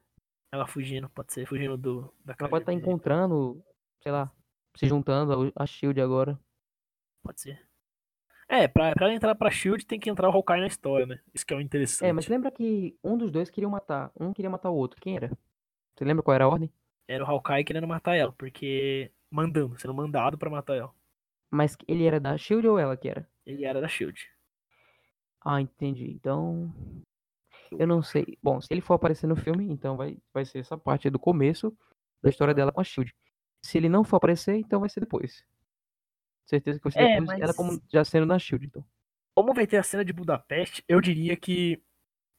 Ela 0.50 0.66
fugindo, 0.66 1.10
pode 1.10 1.30
ser, 1.30 1.46
fugindo 1.46 1.76
do, 1.76 2.10
da 2.24 2.32
KGB. 2.32 2.40
Ela 2.40 2.48
pode 2.48 2.62
estar 2.62 2.72
encontrando, 2.72 3.62
sei 4.02 4.12
lá, 4.12 4.32
se 4.74 4.86
juntando 4.86 5.52
a 5.54 5.66
Shield 5.66 6.00
agora. 6.00 6.40
Pode 7.22 7.42
ser. 7.42 7.60
É, 8.48 8.66
pra, 8.66 8.92
pra 8.92 9.04
ela 9.04 9.14
entrar 9.14 9.34
pra 9.34 9.50
Shield 9.50 9.84
tem 9.84 10.00
que 10.00 10.08
entrar 10.08 10.30
o 10.30 10.32
Hawkeye 10.32 10.60
na 10.60 10.68
história, 10.68 11.04
né? 11.04 11.20
Isso 11.34 11.44
que 11.44 11.52
é 11.52 11.56
o 11.58 11.60
interessante. 11.60 12.08
É, 12.08 12.12
mas 12.14 12.28
lembra 12.28 12.50
que 12.50 12.98
um 13.04 13.18
dos 13.18 13.30
dois 13.30 13.50
queria 13.50 13.68
matar. 13.68 14.10
Um 14.18 14.32
queria 14.32 14.48
matar 14.48 14.70
o 14.70 14.74
outro. 14.76 14.98
Quem 14.98 15.16
era? 15.16 15.30
Você 15.96 16.04
lembra 16.04 16.22
qual 16.22 16.34
era 16.34 16.44
a 16.44 16.48
ordem? 16.48 16.70
Era 17.08 17.24
o 17.24 17.26
Hawkeye 17.26 17.64
querendo 17.64 17.86
matar 17.86 18.14
ela, 18.16 18.32
porque. 18.32 19.10
Mandando, 19.30 19.78
sendo 19.78 19.94
mandado 19.94 20.38
pra 20.38 20.50
matar 20.50 20.76
ela. 20.76 20.94
Mas 21.50 21.76
ele 21.88 22.04
era 22.04 22.20
da 22.20 22.36
Shield 22.36 22.66
ou 22.68 22.78
ela 22.78 22.96
que 22.96 23.08
era? 23.08 23.28
Ele 23.44 23.64
era 23.64 23.80
da 23.80 23.88
Shield. 23.88 24.28
Ah, 25.44 25.60
entendi. 25.60 26.10
Então. 26.10 26.72
Eu 27.72 27.86
não 27.86 28.02
sei. 28.02 28.38
Bom, 28.42 28.60
se 28.60 28.68
ele 28.72 28.80
for 28.80 28.94
aparecer 28.94 29.26
no 29.26 29.36
filme, 29.36 29.64
então 29.70 29.96
vai, 29.96 30.18
vai 30.32 30.44
ser 30.44 30.58
essa 30.58 30.76
parte 30.78 31.10
do 31.10 31.18
começo 31.18 31.76
da 32.22 32.30
história 32.30 32.54
dela 32.54 32.70
com 32.72 32.80
a 32.80 32.84
Shield. 32.84 33.14
Se 33.64 33.78
ele 33.78 33.88
não 33.88 34.04
for 34.04 34.16
aparecer, 34.16 34.54
então 34.56 34.80
vai 34.80 34.88
ser 34.88 35.00
depois. 35.00 35.44
Certeza 36.48 36.78
que 36.78 36.84
vai 36.84 36.92
ser 36.92 37.00
É, 37.00 37.20
depois. 37.20 37.38
Ela 37.38 37.46
mas- 37.48 37.56
como 37.56 37.82
já 37.92 38.04
sendo 38.04 38.26
na 38.26 38.38
Shield, 38.38 38.66
então. 38.66 38.84
Como 39.34 39.52
vai 39.52 39.66
ter 39.66 39.76
a 39.76 39.82
cena 39.82 40.04
de 40.04 40.12
Budapeste, 40.12 40.84
eu 40.88 41.00
diria 41.00 41.36
que 41.36 41.82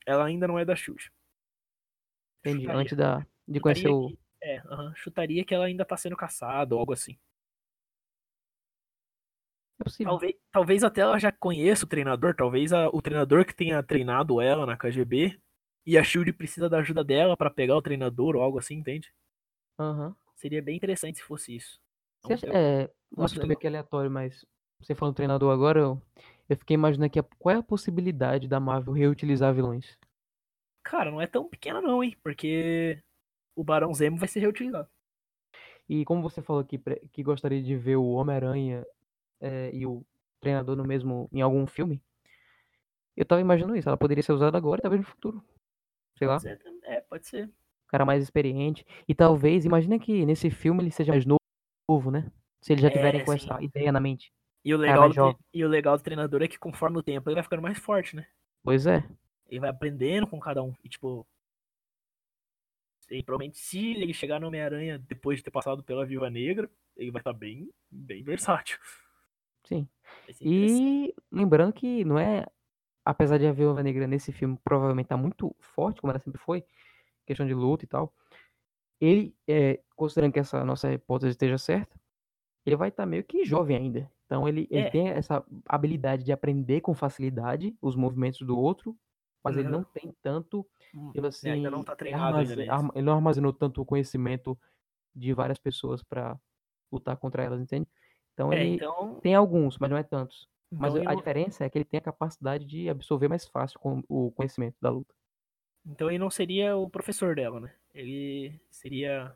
ela 0.06 0.26
ainda 0.26 0.48
não 0.48 0.58
é 0.58 0.64
da 0.66 0.76
Shield. 0.76 1.12
Entendi. 2.40 2.62
Chutaria. 2.62 2.82
Antes 2.82 2.98
da, 2.98 3.28
de 3.48 3.60
conhecer 3.60 3.82
Chutaria 3.84 3.96
o. 3.96 4.10
que- 4.10 4.20
É, 4.42 4.58
aham, 4.68 4.94
chutaria 4.96 5.44
que 5.46 5.54
ela 5.56 5.66
ainda 5.66 5.84
tá 5.86 5.98
sendo 5.98 6.16
caçada 6.16 6.76
ou 6.76 6.80
algo 6.80 6.94
assim. 6.94 7.18
É 9.80 9.84
possível. 9.84 10.12
Talvez, 10.12 10.36
talvez 10.52 10.84
até 10.84 11.02
ela 11.02 11.20
já 11.20 11.32
conheça 11.32 11.86
o 11.86 11.88
treinador, 11.88 12.36
talvez 12.36 12.74
a- 12.74 12.90
o 12.90 13.02
treinador 13.02 13.46
que 13.46 13.56
tenha 13.56 13.82
treinado 13.84 14.42
ela 14.42 14.66
na 14.66 14.76
KGB 14.78 15.40
e 15.86 15.98
a 15.98 16.04
Shield 16.04 16.34
precisa 16.34 16.70
da 16.70 16.80
ajuda 16.80 17.04
dela 17.04 17.38
pra 17.38 17.50
pegar 17.50 17.76
o 17.76 17.82
treinador 17.82 18.36
ou 18.36 18.42
algo 18.42 18.58
assim, 18.58 18.76
entende? 18.76 19.14
Aham. 19.80 20.16
Seria 20.36 20.62
bem 20.62 20.76
interessante 20.76 21.18
se 21.18 21.24
fosse 21.24 21.56
isso. 21.56 21.80
Você 22.24 22.34
Então, 22.34 22.36
acha, 22.36 22.48
eu- 22.48 22.54
é, 22.54 22.92
um 23.16 23.48
meio 23.48 23.58
que 23.60 23.68
aleatório, 23.68 24.10
mas 24.10 24.46
você 24.80 24.94
falando 24.96 25.16
treinador 25.16 25.52
agora, 25.54 25.80
eu, 25.80 26.02
eu 26.50 26.58
fiquei 26.58 26.74
imaginando 26.76 27.06
aqui 27.06 27.20
a- 27.20 27.26
qual 27.40 27.56
é 27.56 27.60
a 27.60 27.64
possibilidade 27.64 28.48
da 28.48 28.60
Marvel 28.60 28.94
reutilizar 28.94 29.54
vilões. 29.54 29.98
Cara, 30.84 31.12
não 31.12 31.22
é 31.22 31.28
tão 31.28 31.48
pequena 31.48 31.82
não, 31.82 32.04
hein? 32.04 32.16
Porque 32.24 33.02
o 33.58 33.64
Barão 33.64 33.92
Zemo 33.94 34.18
vai 34.18 34.28
ser 34.28 34.40
reutilizado. 34.40 34.88
E 35.90 36.06
como 36.06 36.22
você 36.22 36.42
falou 36.42 36.64
que, 36.64 36.78
que 37.12 37.24
gostaria 37.24 37.62
de 37.62 37.76
ver 37.76 37.96
o 37.96 38.12
Homem-Aranha 38.12 38.86
é, 39.42 39.72
e 39.74 39.86
o 39.86 40.06
treinador 40.40 40.76
no 40.76 40.86
mesmo, 40.86 41.28
em 41.34 41.42
algum 41.42 41.66
filme, 41.66 42.02
eu 43.16 43.26
tava 43.26 43.42
imaginando 43.42 43.76
isso. 43.76 43.90
Ela 43.90 43.98
poderia 43.98 44.22
ser 44.22 44.34
usada 44.34 44.58
agora 44.58 44.80
e 44.80 44.82
talvez 44.84 45.02
no 45.02 45.08
futuro. 45.08 45.44
Sei 46.18 46.28
lá, 46.28 46.38
é, 46.84 47.02
pode 47.02 47.28
ser. 47.28 47.50
cara 47.88 48.06
mais 48.06 48.22
experiente. 48.22 48.86
E 49.08 49.16
talvez, 49.16 49.66
imagina 49.66 49.98
que 49.98 50.26
nesse 50.26 50.52
filme 50.52 50.84
ele 50.84 50.92
seja 50.92 51.12
mais 51.12 51.26
novo, 51.26 52.12
né? 52.12 52.32
Se 52.62 52.74
eles 52.74 52.82
já 52.82 52.90
tiverem 52.92 53.22
É, 53.22 53.24
com 53.24 53.34
essa 53.34 53.62
ideia 53.62 53.92
na 53.92 54.00
mente. 54.00 54.32
E 54.64 54.74
o, 54.74 54.78
legal 54.78 55.10
do, 55.10 55.40
e 55.54 55.64
o 55.64 55.70
legal 55.70 55.98
do 55.98 56.04
treinador 56.04 56.44
é 56.44 56.48
que 56.48 56.60
conforme 56.60 56.98
o 56.98 57.04
tempo 57.04 57.30
ele 57.30 57.36
vai 57.36 57.44
ficando 57.44 57.62
mais 57.62 57.78
forte, 57.80 58.16
né? 58.16 58.28
Pois 58.64 58.86
é. 58.86 59.04
Ele 59.48 59.62
vai 59.62 59.70
aprendendo 59.70 60.28
com 60.28 60.40
cada 60.40 60.62
um. 60.62 60.74
E 60.84 60.90
tipo. 60.90 61.26
E 63.10 63.24
provavelmente 63.24 63.58
se 63.58 63.92
ele 63.92 64.14
chegar 64.14 64.40
no 64.40 64.48
Homem-Aranha 64.48 65.00
depois 65.00 65.38
de 65.38 65.44
ter 65.44 65.52
passado 65.52 65.84
pela 65.84 66.06
Viúva 66.06 66.30
Negra, 66.30 66.70
ele 66.96 67.12
vai 67.12 67.22
estar 67.22 67.34
bem, 67.34 67.70
bem 67.90 68.24
versátil. 68.24 68.78
Sim. 69.64 69.88
E 70.42 71.14
lembrando 71.32 71.74
que 71.74 72.04
não 72.06 72.18
é. 72.20 72.46
Apesar 73.06 73.38
de 73.38 73.48
a 73.48 73.54
Viúva 73.54 73.82
Negra 73.82 74.06
nesse 74.06 74.34
filme 74.34 74.58
provavelmente 74.64 75.08
tá 75.08 75.16
muito 75.18 75.56
forte, 75.60 76.02
como 76.02 76.12
ela 76.12 76.20
sempre 76.20 76.42
foi, 76.42 76.66
questão 77.26 77.48
de 77.48 77.54
luta 77.54 77.86
e 77.86 77.88
tal. 77.88 78.14
Ele, 79.00 79.34
é, 79.48 79.80
considerando 79.96 80.34
que 80.34 80.40
essa 80.40 80.64
nossa 80.66 80.92
hipótese 80.92 81.32
esteja 81.32 81.58
certa, 81.58 81.98
ele 82.66 82.76
vai 82.76 82.90
estar 82.90 83.06
meio 83.06 83.24
que 83.24 83.46
jovem 83.46 83.78
ainda. 83.78 84.12
Então 84.26 84.46
ele, 84.48 84.68
ele 84.70 84.88
É. 84.88 84.90
tem 84.90 85.08
essa 85.08 85.42
habilidade 85.66 86.26
de 86.26 86.34
aprender 86.34 86.82
com 86.82 86.94
facilidade 86.94 87.78
os 87.82 87.96
movimentos 87.96 88.42
do 88.42 88.58
outro, 88.58 88.98
mas 89.44 89.58
ele 89.58 89.70
não 89.70 89.80
Uhum. 89.80 89.86
tem 89.94 90.16
tanto, 90.22 90.60
Hum, 90.94 91.08
tipo 91.08 91.20
ele 91.20 91.28
assim, 91.28 91.50
ainda 91.50 91.70
não 91.72 91.84
tá 91.84 91.96
treinado 91.96 92.24
ainda 92.38 92.40
armaze- 92.40 92.56
nisso. 92.56 92.72
arma- 92.72 92.92
ele 92.96 93.06
não 93.06 93.14
armazenou 93.14 93.54
tanto 93.54 93.86
conhecimento 93.86 94.58
de 95.16 95.34
várias 95.34 95.58
pessoas 95.58 96.04
pra 96.04 96.40
lutar 96.92 97.18
contra 97.18 97.44
elas, 97.44 97.60
entende? 97.62 97.88
Então 98.34 98.52
É, 98.54 98.62
ele 98.64 98.76
então. 98.76 99.16
tem 99.22 99.34
alguns, 99.36 99.78
mas 99.78 99.90
não 99.90 99.98
é 99.98 100.04
tantos. 100.04 100.48
Mas 100.72 100.94
Então 100.94 100.98
ele, 101.02 101.08
a 101.08 101.12
não, 101.12 101.18
diferença 101.18 101.64
é 101.66 101.70
que 101.70 101.78
ele 101.78 101.86
tem 101.86 101.98
a 101.98 102.02
capacidade 102.02 102.66
de 102.66 102.90
absorver 102.90 103.28
mais 103.28 103.48
fácil 103.48 103.80
com 103.80 104.04
o 104.08 104.32
conhecimento 104.32 104.76
da 104.82 104.90
luta. 104.90 105.14
então 105.86 106.10
ele 106.10 106.20
não 106.20 106.30
seria 106.30 106.76
o 106.76 106.90
professor 106.90 107.34
dela, 107.36 107.60
né? 107.62 107.74
Ele 107.94 108.60
seria 108.70 109.34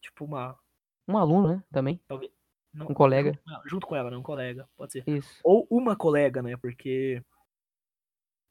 tipo 0.00 0.24
uma. 0.24 0.58
Um 1.06 1.18
aluno, 1.18 1.48
né, 1.48 1.64
também, 1.70 2.00
Talvez. 2.08 2.32
Não, 2.72 2.86
um 2.88 2.94
colega. 2.94 3.38
Junto, 3.46 3.68
junto 3.68 3.86
com 3.86 3.94
ela, 3.96 4.10
né? 4.10 4.16
Um 4.16 4.22
colega, 4.22 4.66
pode 4.76 4.92
ser. 4.92 5.04
Isso. 5.06 5.40
Ou 5.44 5.66
uma 5.70 5.94
colega, 5.94 6.40
né? 6.40 6.56
Porque 6.56 7.22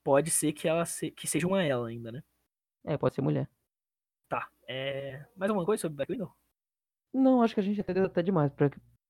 pode 0.04 0.30
ser 0.32 0.54
que 0.54 0.68
ela 0.68 0.86
se, 0.86 1.12
que 1.12 1.28
seja 1.28 1.48
uma 1.48 1.64
ela 1.64 1.88
ainda, 1.88 2.12
né? 2.12 2.24
É, 2.86 2.98
pode 2.98 3.16
ser 3.16 3.22
mulher. 3.22 3.50
Tá. 4.28 4.50
É... 4.68 5.26
Mais 5.36 5.50
alguma 5.50 5.66
coisa 5.66 5.82
sobre 5.82 5.98
Black 5.98 6.12
Widow? 6.12 6.34
Não, 7.14 7.42
acho 7.42 7.54
que 7.54 7.60
a 7.60 7.64
gente 7.64 7.80
entendeu 7.80 8.06
até 8.06 8.24
demais, 8.24 8.52
pra, 8.54 8.70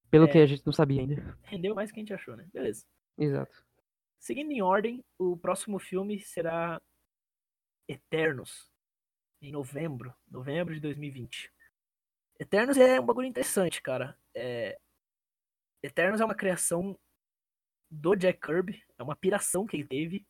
pelo 0.10 0.26
É. 0.26 0.32
que 0.32 0.38
a 0.40 0.46
gente 0.46 0.66
não 0.66 0.74
sabia 0.74 1.02
ainda. 1.02 1.38
Rendeu 1.44 1.76
mais 1.76 1.90
do 1.90 1.94
que 1.94 2.00
a 2.00 2.04
gente 2.04 2.14
achou, 2.14 2.36
né? 2.36 2.50
Beleza. 2.52 2.86
Exato. 3.18 3.64
Seguindo 4.20 4.52
em 4.52 4.62
ordem, 4.62 5.04
o 5.18 5.38
próximo 5.38 5.80
filme 5.80 6.20
será 6.20 6.82
Eternos, 7.88 8.72
em 9.42 9.52
novembro, 9.52 10.14
novembro 10.30 10.74
de 10.74 10.80
2020. 10.80 11.52
Eternos 12.40 12.78
é 12.78 13.00
um 13.00 13.06
bagulho 13.06 13.28
interessante, 13.28 13.82
cara. 13.82 14.18
É... 14.36 14.80
Eternos 15.84 16.22
é 16.22 16.26
uma 16.26 16.36
criação 16.36 16.98
do 17.90 18.16
Jack 18.16 18.40
Kirby, 18.40 18.84
é 18.98 19.04
uma 19.04 19.16
piração 19.16 19.66
que 19.66 19.76
ele 19.78 19.88
teve. 19.88 20.26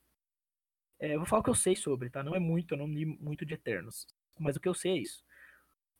É, 1.01 1.17
vou 1.17 1.25
falar 1.25 1.39
o 1.39 1.43
que 1.43 1.49
eu 1.49 1.55
sei 1.55 1.75
sobre, 1.75 2.11
tá? 2.11 2.23
Não 2.23 2.35
é 2.35 2.39
muito, 2.39 2.75
eu 2.75 2.77
não 2.77 2.87
li 2.87 3.07
muito 3.07 3.43
de 3.43 3.55
Eternos, 3.55 4.05
mas 4.39 4.55
o 4.55 4.59
que 4.59 4.69
eu 4.69 4.73
sei 4.75 4.91
é 4.91 4.97
isso. 4.97 5.25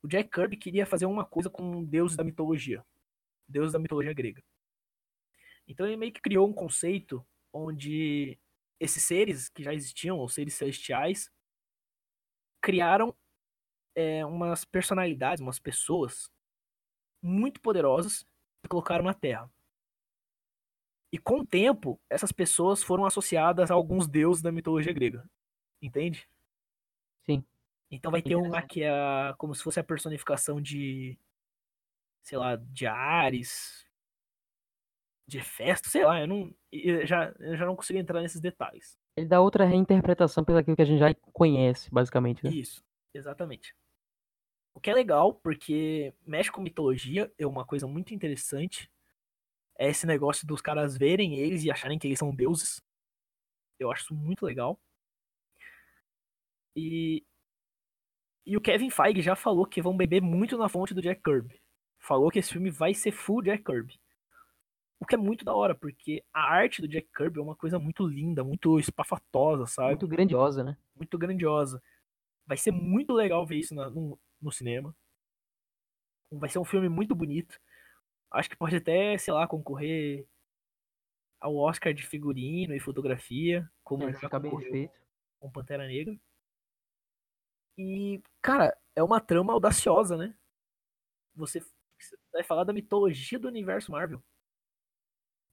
O 0.04 0.08
Jack 0.08 0.30
Kirby 0.30 0.56
queria 0.56 0.86
fazer 0.86 1.08
uma 1.08 1.26
coisa 1.26 1.50
com 1.50 1.84
deuses 1.84 2.16
da 2.16 2.24
mitologia, 2.24 2.86
deuses 3.48 3.74
da 3.74 3.80
mitologia 3.80 4.14
grega. 4.14 4.44
Então 5.68 5.88
ele 5.88 5.98
meio 5.98 6.14
que 6.14 6.22
criou 6.22 6.48
um 6.48 6.54
conceito 6.54 7.26
onde 7.52 8.40
esses 8.80 9.04
seres 9.04 9.50
que 9.50 9.64
já 9.64 9.74
existiam, 9.74 10.24
os 10.24 10.36
seres 10.36 10.54
celestiais, 10.54 11.32
criaram 12.62 13.16
é, 13.96 14.24
umas 14.24 14.64
personalidades, 14.64 15.42
umas 15.42 15.60
pessoas 15.60 16.32
muito 17.24 17.60
poderosas 17.60 18.24
e 18.64 18.68
colocaram 18.68 19.04
na 19.04 19.16
Terra. 19.16 19.52
E 21.12 21.18
com 21.18 21.40
o 21.40 21.46
tempo, 21.46 22.00
essas 22.10 22.32
pessoas 22.32 22.82
foram 22.82 23.06
associadas 23.06 23.70
a 23.70 23.74
alguns 23.74 24.08
deuses 24.08 24.42
da 24.42 24.52
mitologia 24.52 24.94
grega. 24.94 25.30
Entende? 25.82 26.28
Sim. 27.26 27.44
Então 27.90 28.12
vai 28.12 28.22
ter 28.22 28.36
um 28.36 28.50
lá 28.50 28.62
que 28.62 28.84
é 28.84 29.34
como 29.38 29.54
se 29.54 29.62
fosse 29.62 29.80
a 29.80 29.84
personificação 29.84 30.62
de. 30.62 31.18
Sei 32.24 32.38
lá, 32.38 32.56
de 32.56 32.86
Ares. 32.88 33.86
De 35.28 35.40
Hefesto, 35.40 35.90
sei 35.90 36.06
lá, 36.06 36.22
eu 36.22 36.28
não. 36.28 36.56
Eu 36.72 37.06
já, 37.06 37.34
eu 37.40 37.58
já 37.58 37.66
não 37.66 37.76
consigo 37.76 38.00
entrar 38.00 38.22
nesses 38.22 38.40
detalhes. 38.40 38.98
Ele 39.18 39.28
dá 39.28 39.42
outra 39.42 39.66
reinterpretação 39.66 40.44
pelo 40.44 40.58
aquilo 40.58 40.76
que 40.76 40.82
a 40.82 40.86
gente 40.86 41.00
já 41.00 41.14
conhece, 41.34 41.92
basicamente, 41.92 42.44
né? 42.44 42.52
Isso, 42.52 42.82
exatamente. 43.14 43.76
O 44.74 44.80
que 44.80 44.90
é 44.90 44.94
legal, 44.94 45.34
porque 45.34 46.14
mexe 46.26 46.50
com 46.50 46.62
mitologia, 46.62 47.32
é 47.38 47.46
uma 47.46 47.66
coisa 47.66 47.86
muito 47.86 48.14
interessante. 48.14 48.90
É 49.82 49.90
esse 49.90 50.06
negócio 50.06 50.46
dos 50.46 50.62
caras 50.62 50.96
verem 50.96 51.40
eles 51.40 51.64
e 51.64 51.72
acharem 51.72 51.98
que 51.98 52.08
eles 52.08 52.20
são 52.20 52.34
deuses. 52.36 52.80
Eu 53.80 53.92
acho 53.92 54.04
isso 54.04 54.14
muito 54.14 54.46
legal. 54.46 54.80
E, 56.76 57.24
e 58.46 58.56
o 58.56 58.62
Kevin 58.62 58.90
Feige 58.90 59.22
já 59.22 59.36
falou 59.36 59.66
que 59.66 59.82
vão 59.82 59.98
beber 59.98 60.22
muito 60.22 60.58
na 60.58 60.70
fonte 60.70 60.94
do 60.94 61.02
Jack 61.02 61.22
Kirby. 61.24 61.60
Falou 62.00 62.30
que 62.30 62.40
esse 62.40 62.54
filme 62.54 62.70
vai 62.70 62.94
ser 62.94 63.12
full 63.12 63.42
Jack 63.42 63.64
Kirby. 63.64 64.00
O 65.00 65.06
que 65.06 65.16
é 65.16 65.18
muito 65.18 65.44
da 65.44 65.54
hora, 65.56 65.74
porque 65.74 66.24
a 66.32 66.42
arte 66.42 66.80
do 66.82 66.88
Jack 66.88 67.08
Kirby 67.16 67.40
é 67.40 67.42
uma 67.42 67.56
coisa 67.56 67.80
muito 67.80 68.06
linda, 68.06 68.44
muito 68.44 68.80
espafatosa, 68.80 69.66
sabe? 69.66 69.90
Muito 69.90 70.08
grandiosa, 70.08 70.64
né? 70.64 70.78
muito 70.96 71.18
grandiosa. 71.18 71.82
Vai 72.46 72.58
ser 72.58 72.72
muito 72.72 73.14
legal 73.14 73.46
ver 73.48 73.58
isso 73.58 73.74
na- 73.74 73.90
no, 73.90 74.20
no 74.40 74.52
cinema. 74.52 74.96
Vai 76.32 76.50
ser 76.50 76.60
um 76.60 76.66
filme 76.66 76.88
muito 76.88 77.16
bonito. 77.16 77.60
Acho 78.32 78.50
que 78.50 78.56
pode 78.56 78.76
até, 78.78 79.18
sei 79.18 79.34
lá, 79.34 79.48
concorrer 79.48 80.26
ao 81.40 81.56
Oscar 81.56 81.94
de 81.94 82.06
figurino 82.06 82.74
e 82.74 82.80
fotografia, 82.80 83.70
como 83.84 84.08
É, 84.08 84.14
fica 84.14 84.40
bem 84.40 84.58
feito. 84.60 84.94
com 85.40 85.52
Pantera 85.52 85.86
Negra. 85.88 86.18
E, 87.78 88.22
cara, 88.42 88.78
é 88.96 89.02
uma 89.04 89.20
trama 89.20 89.54
audaciosa, 89.54 90.16
né? 90.16 90.38
Você 91.36 91.64
vai 92.32 92.44
falar 92.44 92.64
da 92.64 92.74
mitologia 92.74 93.40
do 93.40 93.48
universo 93.48 93.92
Marvel, 93.92 94.22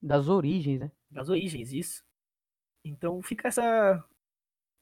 Das 0.02 0.28
origens, 0.28 0.80
né? 0.80 0.92
das 1.10 1.28
origens, 1.28 1.72
isso. 1.72 2.04
Então 2.84 3.22
fica 3.22 3.48
essa. 3.48 4.04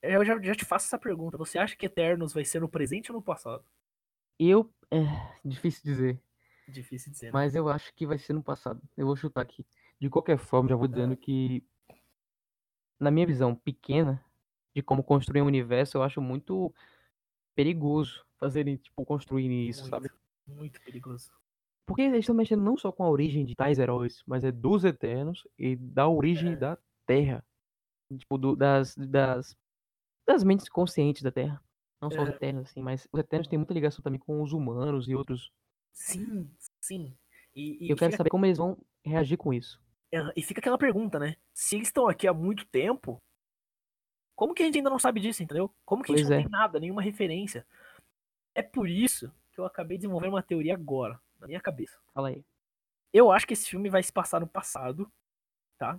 Eu 0.03 0.25
já, 0.25 0.41
já 0.43 0.55
te 0.55 0.65
faço 0.65 0.87
essa 0.87 0.99
pergunta. 0.99 1.37
Você 1.39 1.59
acha 1.59 1.77
que 1.77 1.87
Eternos 1.87 2.33
vai 2.33 2.45
ser 2.45 2.61
no 2.61 2.69
presente 2.69 3.11
ou 3.11 3.17
no 3.19 3.23
passado? 3.23 3.65
Eu. 4.39 4.73
É 4.91 4.99
difícil 5.45 5.83
dizer. 5.85 6.23
Difícil 6.69 7.13
dizer. 7.13 7.27
né? 7.27 7.33
Mas 7.33 7.55
eu 7.55 7.69
acho 7.69 7.95
que 7.95 8.07
vai 8.07 8.19
ser 8.19 8.33
no 8.33 8.43
passado. 8.43 8.81
Eu 8.97 9.07
vou 9.07 9.17
chutar 9.17 9.41
aqui. 9.43 9.65
De 10.01 10.11
qualquer 10.11 10.37
forma, 10.39 10.69
já 10.69 10.77
vou 10.77 10.89
dizendo 10.89 11.17
que. 11.17 11.63
Na 12.99 13.11
minha 13.11 13.27
visão 13.27 13.55
pequena 13.55 14.25
de 14.75 14.83
como 14.83 15.03
construir 15.05 15.43
um 15.43 15.47
universo, 15.47 15.99
eu 15.99 16.03
acho 16.03 16.21
muito 16.21 16.75
perigoso 17.55 18.25
fazerem, 18.39 18.77
tipo, 18.77 19.05
construir 19.05 19.69
isso, 19.69 19.83
muito, 19.83 19.91
sabe? 19.91 20.11
muito 20.47 20.81
perigoso. 20.81 21.31
Porque 21.87 22.03
eles 22.03 22.21
estão 22.21 22.35
mexendo 22.35 22.63
não 22.63 22.77
só 22.77 22.91
com 22.91 23.05
a 23.05 23.11
origem 23.11 23.45
de 23.45 23.55
tais 23.55 23.79
heróis, 23.79 24.23
mas 24.27 24.45
é 24.45 24.51
dos 24.53 24.85
Eternos 24.85 25.47
e 25.59 25.77
da 25.77 26.09
origem 26.09 26.53
É. 26.53 26.57
da 26.57 26.79
Terra. 27.07 27.45
Tipo, 28.19 28.39
do- 28.39 28.57
das, 28.57 28.95
das, 28.97 29.57
das 30.27 30.43
mentes 30.43 30.69
conscientes 30.69 31.23
da 31.23 31.31
Terra. 31.31 31.63
Não 32.01 32.11
só 32.11 32.23
os 32.23 32.29
É. 32.29 32.33
Eternos, 32.33 32.69
assim, 32.69 32.83
mas 32.83 33.07
os 33.13 33.21
Eternos 33.21 33.49
têm 33.49 33.59
muita 33.59 33.73
ligação 33.75 34.03
também 34.03 34.19
com 34.21 34.43
os 34.43 34.53
humanos 34.53 35.09
e 35.09 35.15
outros. 35.15 35.51
Sim, 35.97 36.51
sim. 36.81 37.17
E, 37.55 37.87
e 37.87 37.91
eu 37.91 37.97
quero 37.97 38.13
fica, 38.13 38.19
saber 38.19 38.31
como 38.31 38.45
eles 38.45 38.59
vão 38.59 38.77
reagir 39.03 39.39
com 39.39 39.53
isso. 39.53 39.81
é, 40.13 40.19
e 40.37 40.43
fica 40.43 40.61
aquela 40.61 40.77
pergunta, 40.79 41.19
né? 41.19 41.37
Se 41.55 41.77
eles 41.77 41.89
estão 41.89 42.07
aqui 42.07 42.29
há 42.29 42.35
muito 42.35 42.67
tempo, 42.67 43.21
como 44.35 44.53
que 44.55 44.63
a 44.63 44.67
gente 44.67 44.77
ainda 44.77 44.91
não 44.91 44.99
sabe 44.99 45.21
disso, 45.21 45.43
entendeu? 45.43 45.75
Como 45.85 46.03
que 46.05 46.13
a 46.13 46.17
gente 46.17 46.25
não 46.27 46.33
é. 46.35 46.43
tem 46.43 46.51
nada, 46.51 46.79
nenhuma 46.79 47.01
referência? 47.01 47.67
É 48.55 48.63
por 48.63 48.89
isso 48.89 49.33
que 49.53 49.59
eu 49.59 49.65
acabei 49.65 49.97
de 49.97 50.03
desenvolver 50.03 50.29
uma 50.29 50.43
teoria 50.43 50.75
agora, 50.75 51.19
na 51.41 51.47
minha 51.47 51.61
cabeça. 51.61 51.99
Fala 52.13 52.29
aí. 52.29 52.45
Eu 53.13 53.33
acho 53.33 53.47
que 53.47 53.55
esse 53.55 53.69
filme 53.69 53.89
vai 53.89 54.03
se 54.03 54.13
passar 54.13 54.41
no 54.41 54.47
passado, 54.47 55.11
tá? 55.79 55.99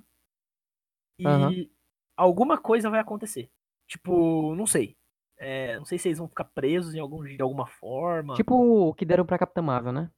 E 1.18 1.26
Aham. 1.26 1.70
alguma 2.16 2.60
coisa 2.60 2.90
vai 2.92 3.00
acontecer. 3.00 3.50
Tipo, 3.88 4.54
não 4.54 4.68
sei. 4.68 4.96
É, 5.38 5.78
não 5.78 5.86
sei 5.86 5.98
se 5.98 6.08
eles 6.08 6.18
vão 6.18 6.28
ficar 6.28 6.46
presos 6.46 6.96
em 6.96 7.00
algum, 7.00 7.24
de 7.24 7.42
alguma 7.42 7.68
forma. 7.68 8.34
Tipo 8.34 8.56
o 8.56 8.94
que 8.94 9.06
deram 9.06 9.26
pra 9.26 9.38
Capitã 9.38 9.62
Marvel, 9.62 9.92
né? 9.92 10.12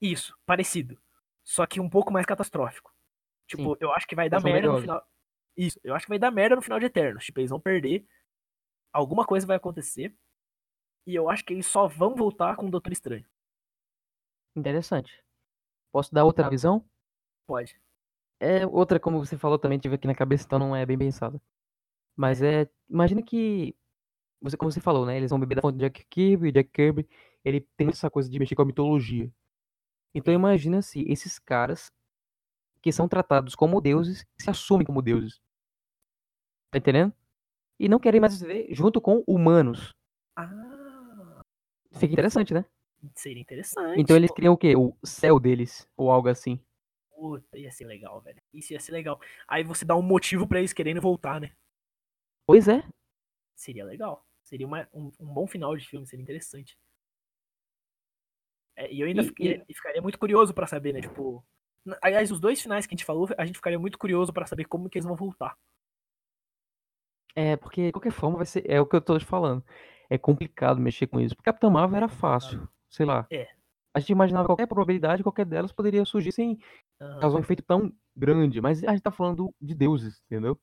Isso, 0.00 0.36
parecido. 0.46 0.98
só 1.44 1.66
que 1.66 1.80
um 1.80 1.88
pouco 1.88 2.12
mais 2.12 2.26
catastrófico. 2.26 2.92
Tipo, 3.46 3.74
Sim. 3.74 3.76
eu 3.80 3.92
acho 3.92 4.06
que 4.06 4.14
vai 4.14 4.28
dar 4.28 4.42
merda 4.42 4.72
no 4.72 4.80
final. 4.80 5.06
Isso, 5.56 5.78
eu 5.84 5.94
acho 5.94 6.06
que 6.06 6.10
vai 6.10 6.18
dar 6.18 6.30
merda 6.30 6.56
no 6.56 6.62
final 6.62 6.78
de 6.78 6.86
Eternos. 6.86 7.24
Tipo, 7.24 7.40
eles 7.40 7.50
vão 7.50 7.60
perder. 7.60 8.06
Alguma 8.92 9.26
coisa 9.26 9.46
vai 9.46 9.56
acontecer. 9.56 10.14
E 11.06 11.14
eu 11.14 11.28
acho 11.28 11.44
que 11.44 11.52
eles 11.52 11.66
só 11.66 11.86
vão 11.86 12.14
voltar 12.14 12.56
com 12.56 12.66
o 12.66 12.70
Doutor 12.70 12.92
Estranho. 12.92 13.26
Interessante. 14.56 15.22
Posso 15.92 16.14
dar 16.14 16.24
outra 16.24 16.48
visão? 16.48 16.84
Pode. 17.46 17.78
É 18.40 18.66
outra, 18.66 18.98
como 18.98 19.18
você 19.18 19.36
falou, 19.36 19.58
também 19.58 19.78
tive 19.78 19.96
aqui 19.96 20.06
na 20.06 20.14
cabeça, 20.14 20.44
então 20.46 20.58
não 20.58 20.74
é 20.74 20.86
bem 20.86 20.98
pensada. 20.98 21.40
Mas 22.16 22.42
é. 22.42 22.68
Imagina 22.88 23.22
que. 23.22 23.76
Você, 24.42 24.56
como 24.56 24.72
você 24.72 24.80
falou, 24.80 25.06
né? 25.06 25.16
Eles 25.16 25.30
vão 25.30 25.38
beber 25.38 25.56
da 25.56 25.62
fonte 25.62 25.76
de 25.78 25.84
Jack 25.84 26.04
Kirby, 26.06 26.48
e 26.48 26.52
Jack 26.52 26.70
Kirby, 26.70 27.08
ele 27.44 27.60
tem 27.76 27.88
essa 27.88 28.10
coisa 28.10 28.28
de 28.28 28.38
mexer 28.38 28.56
com 28.56 28.62
a 28.62 28.66
mitologia. 28.66 29.32
Então 30.14 30.34
imagina 30.34 30.82
se 30.82 31.04
esses 31.10 31.38
caras 31.38 31.90
que 32.82 32.90
são 32.90 33.08
tratados 33.08 33.54
como 33.54 33.80
deuses 33.80 34.26
se 34.36 34.50
assumem 34.50 34.84
como 34.84 35.00
deuses. 35.00 35.40
Tá 36.70 36.78
entendendo? 36.78 37.14
E 37.78 37.88
não 37.88 38.00
querem 38.00 38.20
mais 38.20 38.40
viver 38.40 38.66
junto 38.74 39.00
com 39.00 39.22
humanos. 39.26 39.94
Ah, 40.36 41.42
Fica 41.92 42.12
interessante, 42.12 42.52
né? 42.52 42.64
seria 43.16 43.42
interessante. 43.42 44.00
Então 44.00 44.16
eles 44.16 44.30
criam 44.30 44.54
o 44.54 44.56
quê? 44.56 44.76
O 44.76 44.96
céu 45.04 45.38
deles, 45.38 45.88
ou 45.96 46.10
algo 46.10 46.28
assim. 46.28 46.60
Puta, 47.14 47.58
ia 47.58 47.70
ser 47.70 47.84
legal, 47.84 48.20
velho. 48.20 48.40
Isso 48.52 48.72
ia 48.72 48.80
ser 48.80 48.92
legal. 48.92 49.20
Aí 49.46 49.62
você 49.62 49.84
dá 49.84 49.96
um 49.96 50.02
motivo 50.02 50.46
pra 50.46 50.58
eles 50.58 50.72
querendo 50.72 51.00
voltar, 51.00 51.40
né? 51.40 51.52
Pois 52.46 52.68
é. 52.68 52.82
Seria 53.54 53.84
legal. 53.84 54.24
Seria 54.52 54.66
uma- 54.66 54.86
um, 54.92 55.10
um 55.18 55.32
bom 55.32 55.46
final 55.46 55.74
de 55.74 55.88
filme, 55.88 56.06
seria 56.06 56.22
interessante. 56.22 56.78
É, 58.76 58.92
e 58.92 59.00
eu 59.00 59.06
ainda 59.06 59.22
E- 59.22 59.24
fiquei- 59.24 59.64
ficaria 59.74 60.02
muito 60.02 60.18
curioso 60.18 60.52
pra 60.52 60.66
saber, 60.66 60.92
né? 60.92 61.00
Tipo. 61.00 61.42
Aliás, 62.02 62.30
os 62.30 62.38
dois 62.38 62.60
finais 62.60 62.86
que 62.86 62.94
a 62.94 62.96
gente 62.96 63.06
falou, 63.06 63.26
a 63.38 63.46
gente 63.46 63.56
ficaria 63.56 63.78
muito 63.78 63.98
curioso 63.98 64.30
pra 64.30 64.44
saber 64.44 64.66
como 64.66 64.90
que 64.90 64.98
eles 64.98 65.06
vão 65.06 65.16
voltar. 65.16 65.56
É, 67.34 67.56
porque 67.56 67.86
de 67.86 67.92
qualquer 67.92 68.12
forma 68.12 68.36
vai 68.36 68.44
ser. 68.44 68.62
É 68.70 68.78
o 68.78 68.84
que 68.84 68.94
eu 68.94 69.00
tô 69.00 69.18
te 69.18 69.24
falando. 69.24 69.64
É 70.10 70.18
complicado 70.18 70.78
mexer 70.78 71.06
com 71.06 71.18
isso. 71.18 71.34
Porque 71.34 71.46
Capitão 71.50 71.70
Marvel 71.70 71.96
era 71.96 72.08
fácil. 72.10 72.68
Sei 72.90 73.06
lá. 73.06 73.26
É. 73.30 73.48
A 73.94 74.00
gente 74.00 74.12
imaginava 74.12 74.46
qualquer 74.46 74.66
probabilidade, 74.66 75.22
qualquer 75.22 75.46
delas 75.46 75.72
poderia 75.72 76.04
surgir 76.04 76.32
sem 76.32 76.60
Aham, 77.00 77.20
causar 77.20 77.38
um 77.38 77.40
efeito 77.40 77.62
tão 77.62 77.90
grande. 78.14 78.60
Mas 78.60 78.84
a 78.84 78.90
gente 78.90 79.02
tá 79.02 79.10
falando 79.10 79.50
de 79.58 79.74
deuses, 79.74 80.22
entendeu? 80.26 80.60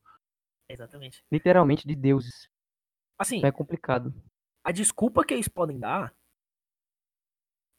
exatamente. 0.69 1.25
Literalmente 1.31 1.87
de 1.87 1.95
deuses. 1.95 2.47
Assim, 3.19 3.43
é 3.45 3.51
complicado. 3.51 4.13
a 4.63 4.71
desculpa 4.71 5.25
que 5.25 5.33
eles 5.33 5.47
podem 5.47 5.77
dar, 5.77 6.15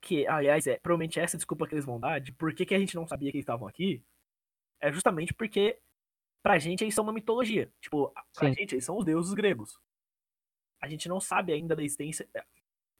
que, 0.02 0.26
aliás, 0.26 0.66
é 0.66 0.78
provavelmente 0.78 1.18
essa 1.20 1.36
desculpa 1.36 1.66
que 1.66 1.74
eles 1.74 1.84
vão 1.84 1.98
dar, 1.98 2.20
de 2.20 2.32
por 2.32 2.54
que, 2.54 2.64
que 2.66 2.74
a 2.74 2.78
gente 2.78 2.94
não 2.94 3.06
sabia 3.06 3.30
que 3.30 3.36
eles 3.38 3.44
estavam 3.44 3.66
aqui, 3.66 4.04
é 4.80 4.92
justamente 4.92 5.34
porque 5.34 5.78
pra 6.42 6.58
gente 6.58 6.82
eles 6.84 6.94
são 6.94 7.04
uma 7.04 7.12
mitologia. 7.12 7.72
Tipo, 7.80 8.10
pra 8.34 8.48
Sim. 8.48 8.54
gente 8.54 8.74
eles 8.74 8.84
são 8.84 8.96
os 8.96 9.04
deuses 9.04 9.32
gregos. 9.34 9.78
A 10.82 10.88
gente 10.88 11.08
não 11.08 11.20
sabe 11.20 11.52
ainda 11.52 11.76
da 11.76 11.82
existência. 11.82 12.28
é, 12.34 12.44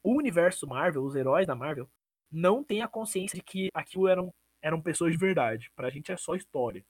O 0.03 0.15
universo 0.15 0.67
Marvel, 0.67 1.03
os 1.03 1.15
heróis 1.15 1.47
da 1.47 1.55
Marvel, 1.55 1.89
não 2.31 2.63
tem 2.63 2.81
a 2.81 2.87
consciência 2.87 3.35
de 3.37 3.43
que 3.43 3.69
aquilo 3.73 4.07
eram, 4.07 4.33
eram 4.61 4.79
pessoas 4.81 5.11
de 5.11 5.17
verdade. 5.17 5.71
Pra 5.75 5.89
gente 5.89 6.11
é 6.11 6.17
só 6.17 6.35
história. 6.35 6.85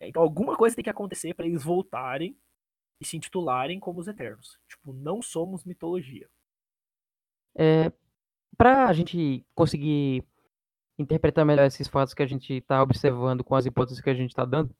Então 0.00 0.22
alguma 0.22 0.56
coisa 0.56 0.74
tem 0.74 0.82
que 0.84 0.90
acontecer 0.90 1.34
pra 1.34 1.46
eles 1.46 1.62
voltarem 1.62 2.38
e 3.00 3.04
se 3.04 3.16
intitularem 3.16 3.78
como 3.78 4.00
os 4.00 4.08
Eternos. 4.08 4.58
Tipo, 4.68 4.92
não 4.92 5.20
somos 5.20 5.64
mitologia. 5.64 6.28
É, 7.58 7.92
pra 8.56 8.92
gente 8.92 9.44
conseguir 9.54 10.24
interpretar 10.98 11.44
melhor 11.44 11.66
esses 11.66 11.88
fatos 11.88 12.14
que 12.14 12.22
a 12.22 12.26
gente 12.26 12.60
tá 12.62 12.82
observando 12.82 13.44
com 13.44 13.54
as 13.54 13.66
hipóteses 13.66 14.00
que 14.00 14.10
a 14.10 14.14
gente 14.14 14.34
tá 14.34 14.44
dando, 14.44 14.74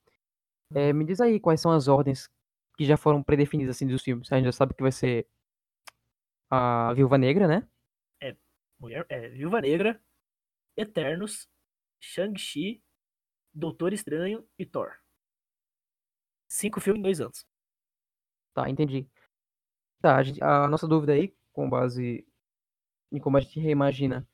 é, 0.73 0.91
me 0.91 1.05
diz 1.05 1.21
aí 1.21 1.39
quais 1.39 1.61
são 1.61 1.71
as 1.71 1.87
ordens 1.87 2.29
que 2.75 2.85
já 2.85 2.97
foram 2.97 3.23
predefinidas 3.23 3.75
assim 3.75 3.87
dos 3.87 4.03
filmes. 4.03 4.31
A 4.31 4.35
gente 4.35 4.45
já 4.45 4.51
sabe 4.51 4.73
que 4.73 4.81
vai 4.81 4.91
ser 4.91 5.27
a 6.49 6.93
Viúva 6.93 7.17
Negra, 7.17 7.47
né? 7.47 7.67
Mulher, 8.79 9.05
é, 9.09 9.29
Viúva 9.29 9.59
Negra, 9.59 9.99
Eternos, 10.75 11.49
Shang-Chi, 11.99 12.83
Doutor 13.53 13.91
Estranho 13.91 14.47
e 14.57 14.65
Thor. 14.65 14.95
Cinco 16.47 16.79
filmes 16.79 16.99
em 16.99 17.03
dois 17.03 17.19
anos. 17.19 17.45
Tá, 18.57 18.67
entendi. 18.67 19.07
Tá, 20.01 20.15
a, 20.15 20.23
gente- 20.23 20.43
a 20.43 20.67
nossa 20.67 20.87
dúvida 20.87 21.13
aí, 21.13 21.31
com 21.53 21.69
base 21.69 22.27
em 23.11 23.19
como 23.19 23.37
a 23.37 23.39
gente 23.39 23.59
reimagina 23.59 24.27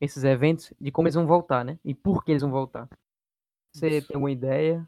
esses 0.00 0.24
eventos, 0.24 0.72
de 0.80 0.90
como 0.90 1.06
eles 1.06 1.14
vão 1.14 1.28
voltar, 1.28 1.64
né? 1.64 1.78
E 1.84 1.94
por 1.94 2.24
que 2.24 2.32
eles 2.32 2.42
vão 2.42 2.50
voltar. 2.50 2.88
Você 3.72 4.02
tem 4.02 4.16
alguma 4.16 4.32
ideia? 4.32 4.84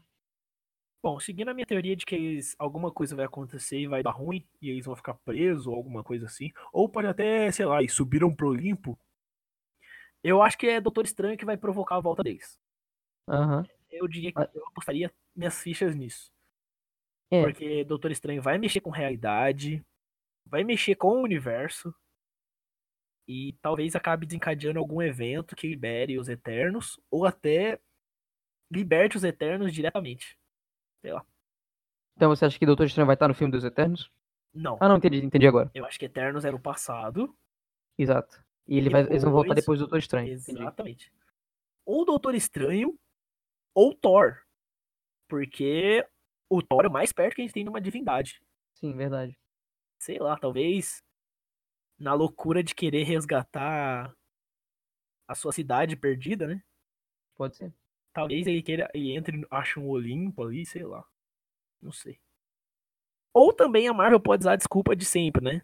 Bom, 1.01 1.21
seguindo 1.21 1.47
a 1.47 1.53
minha 1.53 1.65
teoria 1.65 1.95
de 1.95 2.05
que 2.05 2.15
eles, 2.15 2.53
alguma 2.59 2.91
coisa 2.91 3.15
vai 3.15 3.23
acontecer 3.23 3.79
e 3.79 3.87
vai 3.87 4.03
dar 4.03 4.11
ruim, 4.11 4.45
e 4.61 4.69
eles 4.69 4.85
vão 4.85 4.95
ficar 4.95 5.13
presos 5.23 5.67
ou 5.67 5.73
alguma 5.73 6.03
coisa 6.03 6.25
assim, 6.25 6.51
ou 6.73 6.89
pode 6.89 7.07
até, 7.07 7.49
sei 7.49 7.65
lá, 7.65 7.81
e 7.81 7.87
subiram 7.87 8.35
pro 8.35 8.49
Olimpo, 8.49 8.99
eu 10.21 10.41
acho 10.41 10.57
que 10.57 10.67
é 10.67 10.81
Doutor 10.81 11.05
Estranho 11.05 11.37
que 11.37 11.45
vai 11.45 11.55
provocar 11.55 11.95
a 11.95 12.01
volta 12.01 12.23
deles. 12.23 12.59
Aham. 13.29 13.65
Eu 13.89 14.05
diria 14.05 14.33
que 14.33 14.39
Ah. 14.41 14.49
eu 14.53 14.67
apostaria 14.67 15.09
minhas 15.33 15.57
fichas 15.61 15.95
nisso. 15.95 16.29
É, 17.31 17.41
Porque 17.43 17.83
Doutor 17.85 18.11
Estranho 18.11 18.41
vai 18.41 18.57
mexer 18.57 18.81
com 18.81 18.89
realidade, 18.89 19.83
vai 20.45 20.63
mexer 20.63 20.95
com 20.95 21.09
o 21.19 21.21
universo, 21.23 21.93
e 23.27 23.53
talvez 23.61 23.95
acabe 23.95 24.25
desencadeando 24.25 24.79
algum 24.79 25.01
evento 25.01 25.55
que 25.55 25.67
libere 25.67 26.19
os 26.19 26.27
Eternos, 26.27 26.99
ou 27.09 27.25
até 27.25 27.79
liberte 28.71 29.15
os 29.15 29.23
Eternos 29.23 29.73
diretamente. 29.73 30.37
Sei 31.01 31.13
lá. 31.13 31.25
então 32.15 32.29
você 32.29 32.45
acha 32.45 32.59
que 32.59 32.65
Doutor 32.65 32.85
Estranho 32.85 33.07
vai 33.07 33.15
estar 33.15 33.27
no 33.27 33.33
filme 33.33 33.51
dos 33.51 33.63
Eternos? 33.63 34.11
Não. 34.53 34.77
Ah, 34.81 34.89
não, 34.89 34.97
entendi, 34.97 35.23
entendi 35.25 35.47
agora. 35.47 35.71
Eu 35.73 35.85
acho 35.85 35.97
que 35.97 36.05
Eternos 36.05 36.43
era 36.43 36.55
o 36.55 36.59
passado. 36.59 37.33
Exato. 37.97 38.43
E 38.67 38.77
ele 38.77 38.89
vai, 38.89 39.01
eles 39.03 39.23
vão 39.23 39.31
voltar 39.31 39.53
Depois- 39.53 39.63
depois 39.63 39.79
do 39.79 39.83
Doutor 39.85 39.99
Estranho. 39.99 40.33
Entendi. 40.33 40.59
Exatamente. 40.61 41.13
Ou 41.85 42.03
Doutor 42.05 42.35
Estranho, 42.35 42.99
ou 43.73 43.95
Thor. 43.95 44.41
Porque 45.29 46.05
o 46.51 46.61
Thor 46.61 46.83
é 46.83 46.89
o 46.89 46.91
mais 46.91 47.13
perto 47.13 47.35
que 47.35 47.41
a 47.41 47.45
gente 47.45 47.53
tem 47.53 47.63
de 47.63 47.69
uma 47.69 47.79
divindade. 47.79 48.41
Sim, 48.73 48.93
verdade. 48.93 49.37
Sei 49.97 50.19
lá, 50.19 50.37
talvez 50.37 51.01
na 51.97 52.13
loucura 52.13 52.61
de 52.61 52.75
querer 52.75 53.03
resgatar 53.03 54.13
a 55.27 55.35
sua 55.35 55.53
cidade 55.53 55.95
perdida, 55.95 56.45
né? 56.45 56.61
Pode 57.37 57.55
ser. 57.55 57.73
Talvez 58.11 58.45
ele 58.47 58.61
queira 58.61 58.89
e 58.93 59.15
entre, 59.15 59.47
ache 59.49 59.79
um 59.79 59.87
Olimpo 59.87 60.43
ali, 60.43 60.65
sei 60.65 60.83
lá. 60.83 61.05
Não 61.81 61.93
sei. 61.93 62.19
Ou 63.33 63.53
também 63.53 63.87
a 63.87 63.93
Marvel 63.93 64.19
pode 64.19 64.41
usar 64.41 64.53
a 64.53 64.57
desculpa 64.57 64.93
de 64.93 65.05
sempre, 65.05 65.41
né? 65.41 65.61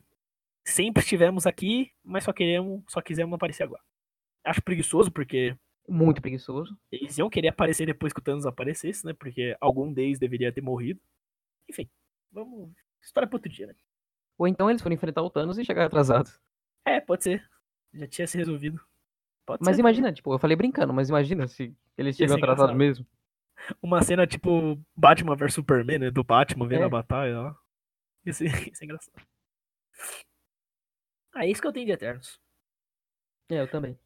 Sempre 0.64 1.04
estivemos 1.04 1.46
aqui, 1.46 1.92
mas 2.02 2.24
só 2.24 2.32
queremos, 2.32 2.84
só 2.88 3.02
quisemos 3.02 3.34
aparecer 3.34 3.64
agora. 3.64 3.84
Acho 4.46 4.62
preguiçoso 4.64 5.12
porque 5.12 5.58
Muito 5.88 6.22
preguiçoso. 6.22 6.78
eles 6.92 7.18
iam 7.18 7.30
querer 7.30 7.48
aparecer 7.50 7.86
depois 7.86 8.12
que 8.12 8.20
o 8.20 8.24
Thanos 8.24 8.46
aparecesse, 8.46 9.06
né? 9.06 9.14
Porque 9.14 9.56
algum 9.62 9.92
deles 9.94 10.20
deveria 10.20 10.52
ter 10.52 10.62
morrido. 10.62 11.00
Enfim, 11.70 11.90
vamos. 12.32 12.72
História 13.02 13.28
pra 13.28 13.38
outro 13.38 13.50
dia, 13.52 13.68
né? 13.68 13.76
Ou 14.38 14.48
então 14.48 14.70
eles 14.70 14.82
foram 14.82 14.94
enfrentar 14.96 15.22
o 15.22 15.30
Thanos 15.30 15.58
e 15.58 15.64
chegaram 15.66 15.88
atrasados. 15.88 16.40
É, 16.86 17.00
pode 17.00 17.24
ser. 17.24 17.50
Já 17.94 18.06
tinha 18.08 18.28
se 18.28 18.38
resolvido. 18.38 18.80
Pode 19.46 19.64
Mas 19.66 19.78
ser. 19.78 19.80
imagina, 19.82 20.12
tipo, 20.12 20.34
eu 20.34 20.38
falei 20.40 20.58
brincando, 20.58 20.94
mas 20.94 21.08
imagina 21.10 21.48
se 21.48 21.74
eles 21.98 22.18
chegam 22.18 22.36
atrasados 22.36 22.76
mesmo. 22.76 23.06
Uma 23.82 24.04
cena 24.04 24.28
tipo 24.28 24.78
Batman 24.96 25.36
vs 25.36 25.54
Superman, 25.54 26.00
né? 26.00 26.12
Do 26.12 26.24
Batman 26.24 26.68
vendo 26.68 26.82
É. 26.84 26.86
a 26.86 26.90
batalha 26.90 27.40
lá. 27.40 27.58
Ser, 28.32 28.44
ia 28.72 28.76
ser 28.76 28.86
engraçado. 28.86 29.26
Ah, 31.34 31.46
é 31.46 31.50
isso 31.50 31.62
que 31.62 31.68
eu 31.68 31.72
tenho 31.74 31.86
de 31.86 31.92
Eternos. 31.94 32.40
É, 33.50 33.62
eu 33.62 33.70
também. 33.70 33.98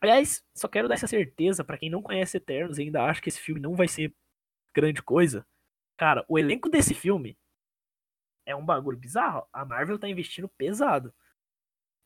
Aliás, 0.00 0.44
só 0.54 0.68
quero 0.68 0.88
dar 0.88 0.94
essa 0.94 1.06
certeza 1.06 1.64
pra 1.64 1.76
quem 1.78 1.90
não 1.90 2.02
conhece 2.02 2.36
Eternos 2.36 2.78
e 2.78 2.82
ainda 2.82 3.04
acha 3.04 3.20
que 3.20 3.28
esse 3.28 3.40
filme 3.40 3.60
não 3.60 3.74
vai 3.74 3.88
ser 3.88 4.14
grande 4.74 5.02
coisa. 5.02 5.46
Cara, 5.96 6.24
o 6.28 6.38
elenco 6.38 6.68
desse 6.68 6.94
filme 6.94 7.36
é 8.46 8.54
um 8.54 8.64
bagulho 8.64 8.96
bizarro. 8.96 9.46
A 9.52 9.64
Marvel 9.64 9.98
tá 9.98 10.08
investindo 10.08 10.48
pesado. 10.48 11.12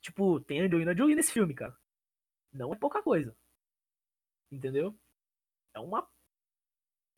Tipo, 0.01 0.41
tem 0.41 0.61
a 0.61 0.65
Angelina 0.65 0.97
Jolie 0.97 1.15
nesse 1.15 1.33
filme, 1.33 1.55
cara. 1.55 1.77
Não 2.53 2.73
é 2.73 2.77
pouca 2.77 3.03
coisa. 3.03 3.37
Entendeu? 4.51 4.99
É 5.75 5.81
uma 5.81 6.09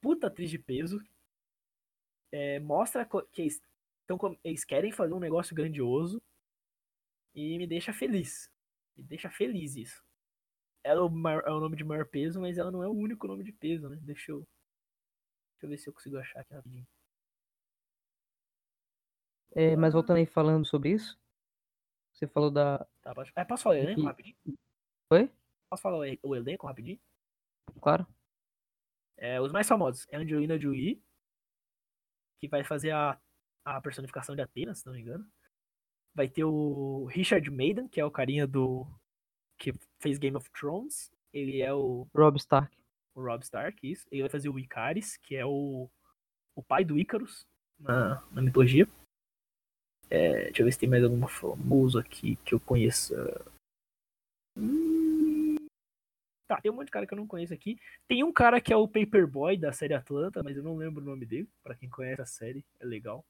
puta 0.01 0.27
atriz 0.27 0.51
de 0.51 0.59
peso. 0.59 1.01
É, 2.33 2.59
mostra 2.61 3.09
que 3.33 3.43
eles, 3.43 3.63
tão 4.07 4.19
com- 4.19 4.37
eles 4.45 4.65
querem 4.65 4.93
fazer 4.93 5.15
um 5.15 5.21
negócio 5.21 5.55
grandioso. 5.55 6.21
E 7.35 7.57
me 7.59 7.67
deixa 7.67 7.93
feliz. 7.93 8.51
Me 8.97 9.03
deixa 9.03 9.31
feliz 9.31 9.75
isso. 9.77 10.04
Ela 10.85 11.01
é 11.01 11.03
o, 11.03 11.09
maior- 11.09 11.43
é 11.47 11.51
o 11.51 11.59
nome 11.61 11.77
de 11.77 11.83
maior 11.83 12.07
peso, 12.07 12.41
mas 12.41 12.59
ela 12.59 12.71
não 12.71 12.83
é 12.83 12.87
o 12.89 12.93
único 12.93 13.27
nome 13.27 13.43
de 13.43 13.53
peso, 13.53 13.89
né? 13.89 13.97
Deixa 14.03 14.31
eu. 14.33 14.47
Deixa 15.55 15.65
eu 15.65 15.69
ver 15.71 15.79
se 15.79 15.89
eu 15.89 15.93
consigo 15.95 16.19
achar 16.19 16.41
aqui 16.41 16.53
rapidinho. 16.55 16.87
É, 19.57 19.77
mas 19.77 19.93
voltando 19.95 20.19
aí 20.19 20.27
falando 20.27 20.67
sobre 20.67 20.91
isso, 20.91 21.19
você 22.13 22.27
falou 22.27 22.51
da. 22.51 22.79
Tá, 23.03 23.15
posso, 23.15 23.33
é, 23.35 23.45
posso 23.45 23.63
falar 23.63 23.77
o 23.77 23.79
elenco 23.79 24.01
E- 24.01 24.05
rapidinho? 24.05 24.37
Foi? 25.09 25.31
Posso 25.71 25.83
falar 25.83 25.99
o, 26.23 26.35
elenco 26.37 26.67
rapidinho? 26.67 27.01
Claro. 27.81 28.07
É, 29.17 29.41
os 29.41 29.53
mais 29.53 29.67
famosos 29.67 30.07
é 30.11 30.17
a 30.17 30.21
Angelina 30.21 30.59
Jolie, 30.59 31.03
que 32.41 32.49
vai 32.49 32.65
fazer 32.65 32.91
a, 32.91 33.19
a 33.65 33.81
personificação 33.81 34.35
de 34.35 34.43
Atenas, 34.43 34.81
se 34.81 34.87
não 34.87 34.93
me 34.93 35.01
engano. 35.01 35.27
Vai 36.15 36.29
ter 36.29 36.45
o 36.45 37.07
Richard 37.07 37.49
Maiden, 37.51 37.89
que 37.89 38.01
é 38.01 38.05
o 38.05 38.11
carinha 38.11 38.47
do. 38.47 38.87
que 39.59 39.73
fez 40.05 40.19
Game 40.19 40.37
of 40.37 40.49
Thrones. 40.53 41.11
Ele 41.33 41.63
é 41.63 41.73
o, 41.73 42.07
Rob 42.15 42.37
Stark. 42.37 42.77
o 43.15 43.23
Rob 43.23 43.43
Stark, 43.43 43.91
isso. 43.91 44.07
Ele 44.13 44.23
vai 44.23 44.31
fazer 44.31 44.49
o 44.49 44.59
Icaris, 44.59 45.17
que 45.17 45.35
é 45.35 45.45
o, 45.45 45.91
o 46.55 46.63
pai 46.63 46.85
do 46.85 46.99
Ícaros 46.99 47.47
na, 47.81 48.23
na 48.31 48.43
mitologia. 48.43 48.87
É, 50.11 50.45
deixa 50.45 50.63
eu 50.63 50.67
ver 50.67 50.73
se 50.73 50.79
tem 50.79 50.89
mais 50.89 51.03
algum 51.03 51.27
famoso 51.27 51.99
aqui 51.99 52.37
que 52.45 52.55
eu 52.55 52.61
conheça. 52.61 53.45
Hum, 54.57 55.57
Tá, 56.47 56.61
tem 56.61 56.71
um 56.71 56.75
monte 56.75 56.87
de 56.87 56.93
cara 56.93 57.07
que 57.07 57.15
eu 57.15 57.17
não 57.17 57.27
conheço 57.27 57.55
aqui. 57.55 57.79
Tem 58.07 58.23
um 58.23 58.33
cara 58.33 58.61
que 58.61 58.73
é 58.73 58.77
o 58.77 58.87
Paperboy 58.87 59.57
da 59.57 59.73
série 59.73 59.95
Atlanta, 59.95 60.43
mas 60.43 60.57
eu 60.57 60.63
não 60.63 60.77
lembro 60.77 61.03
o 61.03 61.05
nome 61.05 61.25
dele. 61.25 61.49
Pra 61.63 61.75
quem 61.75 61.89
conhece 61.89 62.21
a 62.21 62.27
série, 62.27 62.65
é 62.79 62.85
legal. 62.85 63.25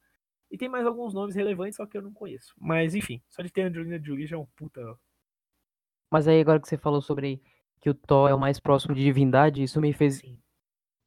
E 0.50 0.58
tem 0.58 0.68
mais 0.68 0.84
alguns 0.84 1.14
nomes 1.14 1.36
relevantes, 1.36 1.76
só 1.76 1.86
que 1.86 1.96
eu 1.96 2.02
não 2.02 2.12
conheço. 2.12 2.54
Mas 2.58 2.94
enfim, 2.94 3.22
só 3.30 3.42
de 3.42 3.50
ter 3.50 3.62
Angelina 3.62 4.02
Jolie 4.02 4.26
já 4.26 4.36
é 4.36 4.38
um 4.38 4.46
puta. 4.46 4.98
Mas 6.14 6.28
aí 6.28 6.40
agora 6.40 6.60
que 6.60 6.68
você 6.68 6.76
falou 6.78 7.02
sobre 7.02 7.42
que 7.80 7.90
o 7.90 7.94
Thor 7.94 8.30
é 8.30 8.34
o 8.34 8.38
mais 8.38 8.60
próximo 8.60 8.94
de 8.94 9.02
divindade, 9.02 9.64
isso 9.64 9.80
me 9.80 9.92
fez 9.92 10.18
Sim. 10.18 10.38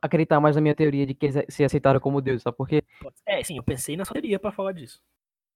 acreditar 0.02 0.42
mais 0.42 0.58
na 0.58 0.62
minha 0.62 0.76
teoria 0.76 1.06
de 1.06 1.14
que 1.14 1.28
eles 1.28 1.46
se 1.48 1.64
aceitaram 1.64 1.98
como 2.02 2.20
Deus, 2.20 2.42
sabe 2.42 2.58
por 2.58 2.68
quê? 2.68 2.84
É, 3.26 3.42
sim, 3.42 3.56
eu 3.56 3.64
pensei 3.64 3.96
na 3.96 4.04
sua 4.04 4.16
teoria 4.16 4.38
pra 4.38 4.52
falar 4.52 4.74
disso. 4.74 5.02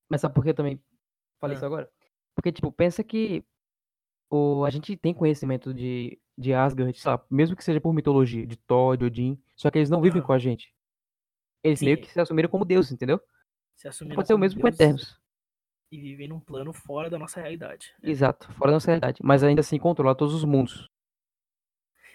Mas 0.09 0.21
sabe 0.21 0.33
por 0.33 0.41
que 0.41 0.51
eu 0.51 0.53
também 0.53 0.81
falei 1.37 1.55
Ah. 1.55 1.57
isso 1.57 1.65
agora? 1.65 1.91
Porque, 2.33 2.49
tipo, 2.49 2.71
pensa 2.71 3.03
que 3.03 3.43
o, 4.29 4.63
a 4.63 4.69
gente 4.69 4.95
tem 4.95 5.13
conhecimento 5.13 5.73
de, 5.73 6.17
de 6.37 6.53
Asgard, 6.53 6.97
sabe? 6.97 7.25
Mesmo 7.29 7.53
que 7.53 7.63
seja 7.65 7.81
por 7.81 7.91
mitologia, 7.91 8.47
de 8.47 8.55
Thor, 8.55 8.95
de 8.95 9.03
Odin, 9.03 9.37
só 9.57 9.69
que 9.69 9.79
eles 9.79 9.89
não 9.89 9.99
vivem 9.99 10.19
Aham. 10.21 10.27
com 10.27 10.31
a 10.31 10.39
gente. 10.39 10.73
Eles 11.61 11.79
Sim. 11.79 11.87
meio 11.87 11.97
que 11.97 12.09
se 12.09 12.21
assumiram 12.21 12.47
como 12.47 12.63
deuses, 12.63 12.93
entendeu? 12.93 13.19
Se 13.75 13.89
assumiram 13.89 14.15
Pode 14.15 14.29
ser 14.29 14.33
o 14.33 14.37
mesmo 14.37 14.61
com 14.61 14.69
deuses 14.69 14.79
Eternos. 14.79 15.20
E 15.91 15.99
vivem 15.99 16.27
num 16.27 16.39
plano 16.39 16.71
fora 16.71 17.09
da 17.09 17.19
nossa 17.19 17.41
realidade. 17.41 17.93
É. 18.01 18.09
Exato, 18.09 18.51
fora 18.53 18.67
da 18.71 18.75
nossa 18.75 18.87
realidade. 18.87 19.19
Mas 19.23 19.43
ainda 19.43 19.59
assim 19.61 19.77
controlar 19.77 20.15
todos 20.15 20.33
os 20.33 20.43
mundos. 20.45 20.85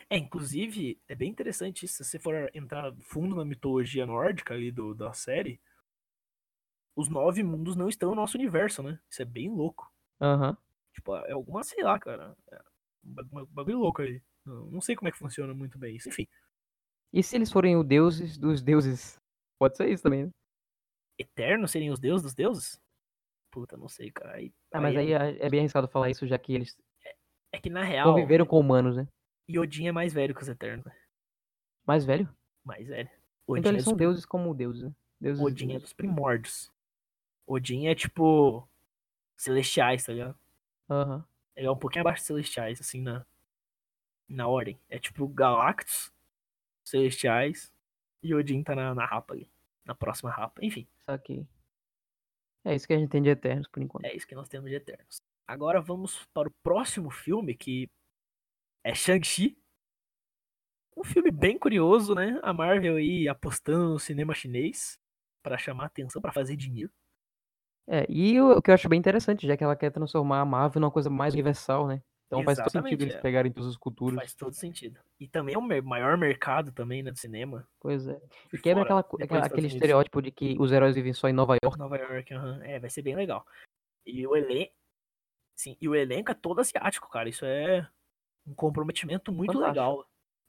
É, 0.08 0.16
inclusive, 0.16 1.00
é 1.08 1.14
bem 1.14 1.30
interessante 1.30 1.84
isso. 1.84 1.96
Se 2.02 2.04
você 2.04 2.18
for 2.18 2.50
entrar 2.54 2.92
fundo 3.00 3.34
na 3.36 3.44
mitologia 3.44 4.06
nórdica 4.06 4.54
ali 4.54 4.70
do, 4.70 4.94
da 4.94 5.12
série, 5.12 5.60
os 6.94 7.08
nove 7.08 7.42
mundos 7.42 7.76
não 7.76 7.88
estão 7.88 8.10
no 8.10 8.16
nosso 8.16 8.36
universo, 8.38 8.82
né? 8.82 8.98
Isso 9.10 9.20
é 9.22 9.24
bem 9.24 9.50
louco. 9.50 9.92
Aham. 10.20 10.56
Tipo, 10.94 11.16
é 11.16 11.32
alguma, 11.32 11.62
sei 11.62 11.84
lá, 11.84 11.98
cara. 11.98 12.34
É 12.50 12.58
um 13.04 13.12
ba- 13.14 13.46
bagulho 13.50 13.78
louco 13.78 14.02
aí. 14.02 14.22
Não, 14.44 14.66
não 14.70 14.80
sei 14.80 14.96
como 14.96 15.08
é 15.08 15.12
que 15.12 15.18
funciona 15.18 15.52
muito 15.52 15.78
bem 15.78 15.96
isso. 15.96 16.08
Enfim, 16.08 16.26
E 17.12 17.22
se 17.22 17.36
eles 17.36 17.52
forem 17.52 17.76
os 17.76 17.84
deuses 17.84 18.38
dos 18.38 18.62
deuses? 18.62 19.18
Pode 19.58 19.76
ser 19.76 19.88
isso 19.90 20.02
também, 20.02 20.26
né? 20.26 20.30
eternos 21.18 21.70
seriam 21.70 21.92
os 21.94 22.00
deuses 22.00 22.22
dos 22.22 22.34
deuses? 22.34 22.80
Puta, 23.56 23.74
não 23.74 23.88
sei, 23.88 24.10
cara. 24.10 24.34
Aí, 24.36 24.52
Ah, 24.70 24.82
mas 24.82 24.94
aí 24.94 25.14
é 25.14 25.46
é 25.46 25.48
bem 25.48 25.60
arriscado 25.60 25.88
falar 25.88 26.10
isso, 26.10 26.26
já 26.26 26.38
que 26.38 26.54
eles 26.54 26.76
é 27.50 27.58
que 27.58 27.70
na 27.70 27.82
real, 27.82 28.12
conviveram 28.12 28.44
com 28.44 28.60
humanos, 28.60 28.94
né? 28.98 29.08
Odin 29.58 29.86
é 29.88 29.92
mais 29.92 30.12
velho 30.12 30.34
que 30.34 30.42
os 30.42 30.48
eternos, 30.48 30.84
né? 30.84 30.94
Mais 31.86 32.04
velho? 32.04 32.28
Mais 32.62 32.86
velho. 32.86 33.08
Odin, 33.46 33.60
Então 33.60 33.70
é 33.70 33.72
eles 33.72 33.84
dos 33.84 33.90
são 33.90 33.96
deuses 33.96 34.26
como 34.26 34.52
deuses, 34.52 34.82
né? 34.82 34.92
Deuses 35.18 35.42
Odin 35.42 35.72
é 35.72 35.78
dos 35.78 35.94
primórdios. 35.94 36.70
Odin 37.46 37.86
é 37.86 37.94
tipo. 37.94 38.68
Celestiais, 39.38 40.04
tá 40.04 40.12
ligado? 40.12 40.38
Aham. 40.90 41.24
Ele 41.56 41.66
é 41.66 41.70
um 41.70 41.78
pouquinho 41.78 42.02
abaixo 42.02 42.20
dos 42.20 42.26
celestiais, 42.26 42.78
assim, 42.78 43.00
na, 43.00 43.24
na 44.28 44.46
ordem. 44.48 44.78
É 44.90 44.98
tipo 44.98 45.26
Galactus, 45.28 46.12
Celestiais, 46.84 47.72
e 48.22 48.34
Odin 48.34 48.62
tá 48.62 48.74
na, 48.74 48.94
na 48.94 49.06
rapa 49.06 49.32
ali. 49.32 49.48
Na 49.82 49.94
próxima 49.94 50.30
rapa. 50.30 50.62
Enfim, 50.62 50.86
Saquei. 51.06 51.46
É 52.66 52.74
isso 52.74 52.86
que 52.86 52.92
a 52.92 52.98
gente 52.98 53.10
tem 53.10 53.22
de 53.22 53.28
Eternos, 53.28 53.68
por 53.68 53.80
enquanto. 53.80 54.04
é 54.04 54.16
isso 54.16 54.26
que 54.26 54.34
nós 54.34 54.48
temos 54.48 54.68
de 54.68 54.76
Eternos. 54.76 55.22
Agora 55.46 55.80
vamos 55.80 56.26
para 56.34 56.48
o 56.48 56.52
próximo 56.64 57.10
filme, 57.10 57.54
que 57.54 57.88
é 58.84 58.92
Shang-Chi. 58.92 59.56
Um 60.96 61.04
filme 61.04 61.30
bem 61.30 61.56
curioso, 61.56 62.12
né? 62.12 62.40
A 62.42 62.52
Marvel 62.52 62.96
aí 62.96 63.28
apostando 63.28 63.90
no 63.90 63.98
cinema 64.00 64.34
chinês 64.34 64.98
para 65.44 65.56
chamar 65.56 65.84
atenção, 65.84 66.20
para 66.20 66.32
fazer 66.32 66.56
dinheiro. 66.56 66.90
É, 67.86 68.04
e 68.08 68.40
o, 68.40 68.60
que 68.60 68.70
eu 68.70 68.74
acho 68.74 68.88
bem 68.88 68.98
interessante, 68.98 69.46
já 69.46 69.56
que 69.56 69.62
ela 69.62 69.76
quer 69.76 69.92
transformar 69.92 70.40
a 70.40 70.44
Marvel 70.44 70.80
numa 70.80 70.90
coisa 70.90 71.08
mais 71.08 71.34
universal, 71.34 71.86
né? 71.86 72.02
Então 72.26 72.42
faz 72.42 72.58
todo 72.58 72.64
Exatamente, 72.66 72.90
sentido 72.90 73.02
eles 73.02 73.14
é. 73.14 73.20
pegarem 73.20 73.52
todas 73.52 73.70
as 73.70 73.76
culturas. 73.76 74.16
Faz 74.16 74.34
todo 74.34 74.52
sentido. 74.52 74.98
E 75.20 75.28
também 75.28 75.54
é 75.54 75.58
o 75.58 75.62
maior 75.84 76.16
mercado 76.18 76.72
também, 76.72 77.02
né, 77.02 77.10
do 77.12 77.18
cinema. 77.18 77.68
Pois 77.80 78.06
é. 78.08 78.20
E 78.52 78.58
quebra 78.58 78.84
fora, 78.84 79.00
aquela, 79.00 79.24
aquela- 79.24 79.46
aquele 79.46 79.66
estereótipo 79.68 80.20
de 80.20 80.32
que 80.32 80.56
os 80.58 80.72
heróis 80.72 80.94
vivem 80.96 81.12
só 81.12 81.28
em 81.28 81.32
Nova 81.32 81.56
York. 81.62 81.78
Nova 81.78 81.96
York, 81.96 82.34
aham. 82.34 82.60
É, 82.64 82.80
vai 82.80 82.90
ser 82.90 83.02
bem 83.02 83.14
legal. 83.14 83.46
E 84.04 84.26
o 84.26 84.34
elenco. 84.36 84.72
Sim, 85.54 85.76
e 85.80 85.88
o 85.88 85.94
elenco 85.94 86.30
é 86.30 86.34
todo 86.34 86.60
asiático, 86.60 87.08
cara. 87.08 87.28
Isso 87.28 87.44
é 87.44 87.88
um 88.46 88.54
comprometimento 88.54 89.30
muito 89.32 89.52
Fantástico. 89.52 89.68
legal 89.80 90.08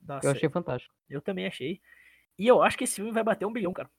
Eu 0.09 0.21
série. 0.21 0.37
achei 0.37 0.49
fantástico. 0.49 0.93
Eu 1.09 1.21
também 1.21 1.45
achei. 1.47 1.79
E 2.39 2.47
eu 2.47 2.61
acho 2.63 2.77
que 2.77 2.83
esse 2.85 2.95
filme 2.95 3.11
vai 3.11 3.23
bater 3.23 3.45
um 3.45 3.53
bilhão, 3.53 3.71
cara. 3.73 3.89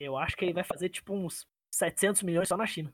Eu 0.00 0.16
acho 0.16 0.36
que 0.36 0.44
ele 0.44 0.52
vai 0.54 0.64
fazer 0.64 0.88
tipo 0.88 1.12
uns 1.12 1.46
700 1.70 2.22
milhões 2.22 2.48
só 2.48 2.56
na 2.56 2.66
China. 2.66 2.92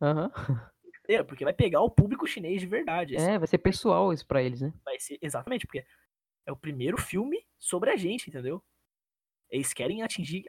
Aham. 0.00 0.30
É, 1.08 1.22
porque 1.22 1.42
vai 1.44 1.54
pegar 1.54 1.80
o 1.80 1.90
público 1.90 2.26
chinês 2.26 2.60
de 2.60 2.66
verdade. 2.66 3.14
Esse 3.14 3.26
É, 3.30 3.38
vai 3.38 3.48
ser 3.48 3.58
pessoal 3.58 4.12
isso 4.12 4.26
pra 4.26 4.42
eles, 4.42 4.60
né? 4.60 4.72
vai 4.84 4.98
ser 5.00 5.18
exatamente 5.22 5.66
porque 5.66 5.84
é 6.46 6.52
o 6.52 6.56
primeiro 6.56 6.98
filme 6.98 7.44
sobre 7.58 7.90
a 7.90 7.96
gente, 7.96 8.28
entendeu? 8.28 8.62
Eles 9.50 9.72
querem 9.72 10.02
atingir 10.02 10.44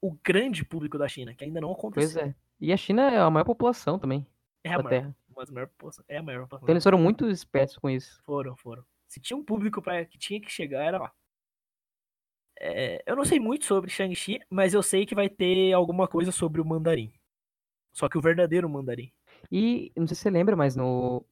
o 0.00 0.12
grande 0.24 0.64
público 0.64 0.96
da 0.96 1.06
China, 1.06 1.34
que 1.34 1.44
ainda 1.44 1.60
não 1.60 1.68
Pois 1.74 1.78
aconteceu. 2.16 2.22
é. 2.22 2.34
E 2.58 2.72
a 2.72 2.76
China 2.76 3.10
é 3.10 3.18
a 3.18 3.28
maior 3.30 3.44
população 3.44 3.98
também 3.98 4.26
É 4.64 4.70
a 4.72 4.78
maior, 4.78 4.88
Terra. 4.88 5.16
uma 5.28 5.42
das 5.42 5.50
maiores 5.50 5.72
populações- 5.74 6.06
é 6.08 6.16
a 6.16 6.22
maior 6.22 6.42
população. 6.42 6.64
Então 6.64 6.72
eles 6.72 6.84
foram 6.84 6.98
muito 6.98 7.28
espertos 7.28 7.76
com 7.76 7.90
isso. 7.90 8.22
Foram, 8.24 8.56
foram. 8.56 8.84
Se 9.06 9.20
tinha 9.20 9.36
um 9.36 9.44
público 9.44 9.82
pra, 9.82 10.04
que 10.06 10.16
tinha 10.16 10.40
que 10.40 10.50
chegar, 10.50 10.84
era 10.86 10.98
lá. 10.98 11.12
É, 12.58 13.02
eu 13.06 13.16
não 13.16 13.24
sei 13.24 13.40
muito 13.40 13.64
sobre 13.64 13.90
Shang-Chi, 13.90 14.40
mas 14.48 14.72
eu 14.72 14.82
sei 14.82 15.04
que 15.04 15.14
vai 15.14 15.28
ter 15.28 15.72
alguma 15.72 16.06
coisa 16.08 16.30
sobre 16.32 16.60
o 16.60 16.64
mandarim. 16.64 17.12
Só 17.92 18.08
que 18.08 18.16
o 18.16 18.20
verdadeiro 18.22 18.68
mandarim. 18.68 19.12
E 19.50 19.92
não 19.96 20.06
sei 20.06 20.14
se 20.14 20.22
você 20.22 20.30
lembra, 20.30 20.56
mas 20.56 20.76
no 20.76 21.24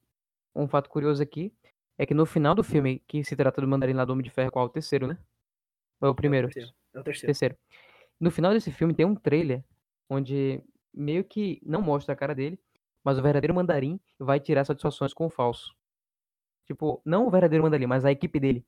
um 0.55 0.67
fato 0.67 0.89
curioso 0.89 1.21
aqui 1.21 1.53
é 1.97 2.05
que 2.05 2.13
no 2.13 2.25
final 2.25 2.53
do 2.53 2.63
filme, 2.63 3.01
que 3.07 3.23
se 3.23 3.35
trata 3.35 3.61
do 3.61 3.67
Mandarim 3.67 3.93
lá 3.93 4.03
do 4.03 4.11
Homem 4.11 4.23
de 4.23 4.29
Ferro, 4.29 4.51
qual 4.51 4.65
é 4.65 4.67
o 4.67 4.71
terceiro, 4.71 5.07
né? 5.07 5.17
Ou 6.01 6.07
é 6.07 6.11
o 6.11 6.15
primeiro? 6.15 6.47
É 6.47 6.49
o 6.49 6.53
terceiro. 6.53 6.75
É 6.93 6.99
o 6.99 7.03
terceiro. 7.03 7.27
Terceiro. 7.27 7.57
No 8.19 8.31
final 8.31 8.53
desse 8.53 8.71
filme 8.71 8.93
tem 8.93 9.05
um 9.05 9.15
trailer 9.15 9.63
onde 10.09 10.63
meio 10.93 11.23
que 11.23 11.61
não 11.65 11.81
mostra 11.81 12.13
a 12.13 12.15
cara 12.15 12.35
dele, 12.35 12.59
mas 13.03 13.17
o 13.17 13.21
verdadeiro 13.21 13.53
mandarim 13.53 13.99
vai 14.19 14.39
tirar 14.39 14.65
satisfações 14.65 15.13
com 15.13 15.25
o 15.25 15.29
falso. 15.29 15.75
Tipo, 16.67 17.01
não 17.05 17.27
o 17.27 17.31
verdadeiro 17.31 17.63
mandarim, 17.63 17.85
mas 17.85 18.05
a 18.05 18.11
equipe 18.11 18.39
dele. 18.39 18.65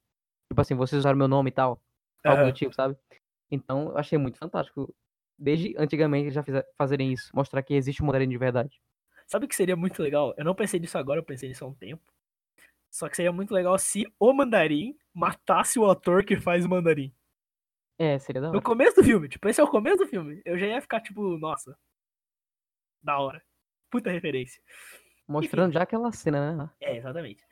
Tipo 0.49 0.61
assim, 0.61 0.75
vocês 0.75 0.99
usaram 0.99 1.17
meu 1.17 1.27
nome 1.27 1.49
e 1.49 1.53
tal. 1.53 1.81
Algo 2.23 2.41
Aham. 2.41 2.51
do 2.51 2.55
tipo, 2.55 2.73
sabe? 2.73 2.97
Então, 3.51 3.89
eu 3.89 3.97
achei 3.97 4.17
muito 4.17 4.37
fantástico. 4.37 4.93
Desde 5.37 5.75
antigamente 5.77 6.31
já 6.31 6.43
fazerem 6.77 7.11
isso, 7.11 7.29
mostrar 7.33 7.61
que 7.63 7.73
existe 7.73 8.01
um 8.01 8.05
mandarim 8.05 8.29
de 8.29 8.37
verdade. 8.37 8.81
Sabe 9.33 9.45
o 9.47 9.49
que 9.49 9.55
seria 9.55 9.75
muito 9.75 9.99
legal? 9.99 10.31
Eu 10.37 10.45
não 10.45 10.53
pensei 10.53 10.79
nisso 10.79 10.95
agora, 10.95 11.19
eu 11.19 11.23
pensei 11.25 11.49
nisso 11.49 11.65
há 11.65 11.67
um 11.67 11.73
tempo. 11.73 12.03
Só 12.91 13.09
que 13.09 13.15
seria 13.15 13.31
muito 13.31 13.51
legal 13.51 13.75
se 13.79 14.05
o 14.19 14.31
mandarim 14.31 14.95
matasse 15.11 15.79
o 15.79 15.89
ator 15.89 16.23
que 16.23 16.39
faz 16.39 16.63
o 16.63 16.69
mandarim. 16.69 17.11
É, 17.97 18.19
seria 18.19 18.39
da 18.39 18.49
No 18.49 18.57
hora. 18.57 18.61
começo 18.63 18.95
do 18.97 19.03
filme, 19.03 19.27
tipo, 19.27 19.49
esse 19.49 19.59
é 19.59 19.63
o 19.63 19.71
começo 19.71 19.97
do 19.97 20.05
filme. 20.05 20.39
Eu 20.45 20.55
já 20.59 20.67
ia 20.67 20.79
ficar 20.79 21.01
tipo, 21.01 21.35
nossa. 21.39 21.75
Da 23.01 23.17
hora. 23.17 23.43
Puta 23.89 24.11
referência. 24.11 24.61
Mostrando 25.27 25.73
já 25.73 25.81
aquela 25.81 26.11
cena, 26.11 26.55
né? 26.55 26.69
É, 26.79 26.95
exatamente. 26.95 27.43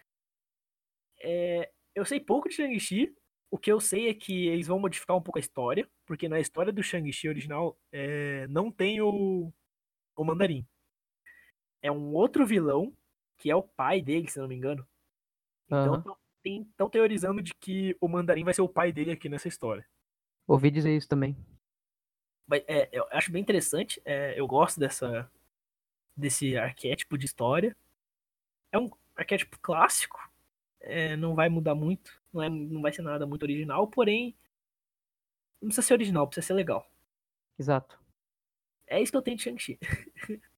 É, 1.19 1.71
eu 1.95 2.05
sei 2.05 2.19
pouco 2.19 2.47
de 2.47 2.53
Shang-Chi. 2.57 3.11
O 3.49 3.57
que 3.57 3.71
eu 3.71 3.79
sei 3.79 4.07
é 4.07 4.13
que 4.13 4.49
eles 4.49 4.67
vão 4.67 4.77
modificar 4.77 5.17
um 5.17 5.21
pouco 5.23 5.39
a 5.39 5.41
história, 5.41 5.89
porque 6.05 6.29
na 6.29 6.39
história 6.39 6.71
do 6.71 6.83
Shang-Chi 6.83 7.27
original 7.27 7.75
é, 7.91 8.45
não 8.49 8.71
tem 8.71 9.01
o, 9.01 9.51
o 10.15 10.23
Mandarim. 10.23 10.63
É 11.81 11.91
um 11.91 12.13
outro 12.13 12.45
vilão, 12.45 12.93
que 13.37 13.49
é 13.49 13.55
o 13.55 13.63
pai 13.63 14.01
dele, 14.01 14.29
se 14.29 14.39
não 14.39 14.47
me 14.47 14.55
engano. 14.55 14.87
Então 15.65 16.17
estão 16.43 16.89
teorizando 16.89 17.41
de 17.41 17.53
que 17.53 17.95
o 18.01 18.07
Mandarim 18.07 18.43
vai 18.43 18.53
ser 18.53 18.61
o 18.61 18.69
pai 18.69 18.91
dele 18.91 19.11
aqui 19.11 19.29
nessa 19.29 19.47
história. 19.47 19.87
Ouvi 20.47 20.71
dizer 20.71 20.95
isso 20.95 21.07
também. 21.07 21.37
Mas, 22.47 22.63
é, 22.67 22.89
eu 22.91 23.07
acho 23.11 23.31
bem 23.31 23.41
interessante. 23.41 24.01
é, 24.03 24.39
eu 24.39 24.47
gosto 24.47 24.79
dessa 24.79 25.29
desse 26.15 26.57
arquétipo 26.57 27.17
de 27.17 27.25
história. 27.25 27.75
É 28.71 28.77
um 28.77 28.89
arquétipo 29.15 29.57
clássico. 29.59 30.19
é, 30.81 31.15
não 31.15 31.35
vai 31.35 31.47
mudar 31.49 31.75
muito. 31.75 32.19
Não, 32.33 32.41
é, 32.41 32.49
não 32.49 32.81
vai 32.81 32.91
ser 32.91 33.01
nada 33.01 33.25
muito 33.25 33.43
original, 33.43 33.87
porém. 33.87 34.35
Não 35.61 35.69
precisa 35.69 35.87
ser 35.87 35.93
original, 35.93 36.27
precisa 36.27 36.47
ser 36.47 36.53
legal. 36.53 36.89
Exato. 37.57 37.99
É 38.87 39.01
isso 39.01 39.11
que 39.11 39.17
eu 39.17 39.21
tenho 39.21 39.37
de 39.37 39.43
Shang-Chi. 39.43 39.79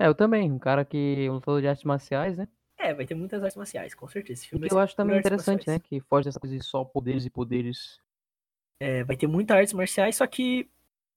É, 0.00 0.06
eu 0.06 0.14
também. 0.14 0.50
Um 0.50 0.58
cara 0.58 0.82
que. 0.84 1.28
Um 1.28 1.34
lutador 1.34 1.60
de 1.60 1.68
artes 1.68 1.84
marciais, 1.84 2.36
né? 2.38 2.48
É, 2.78 2.94
vai 2.94 3.04
ter 3.04 3.14
muitas 3.14 3.42
artes 3.42 3.56
marciais, 3.56 3.94
com 3.94 4.08
certeza. 4.08 4.40
Esse 4.40 4.46
E 4.46 4.48
filme 4.50 4.66
que 4.66 4.74
eu 4.74 4.78
acho 4.78 4.96
também 4.96 5.18
interessante, 5.18 5.66
né? 5.68 5.78
Que 5.78 6.00
foge 6.00 6.24
dessa 6.24 6.40
coisa 6.40 6.56
de 6.56 6.64
só 6.64 6.82
poderes 6.82 7.26
e 7.26 7.30
poderes. 7.30 8.00
É, 8.80 9.04
vai 9.04 9.14
ter 9.16 9.26
muitas 9.26 9.54
artes 9.58 9.74
marciais, 9.74 10.16
só 10.16 10.26
que 10.26 10.70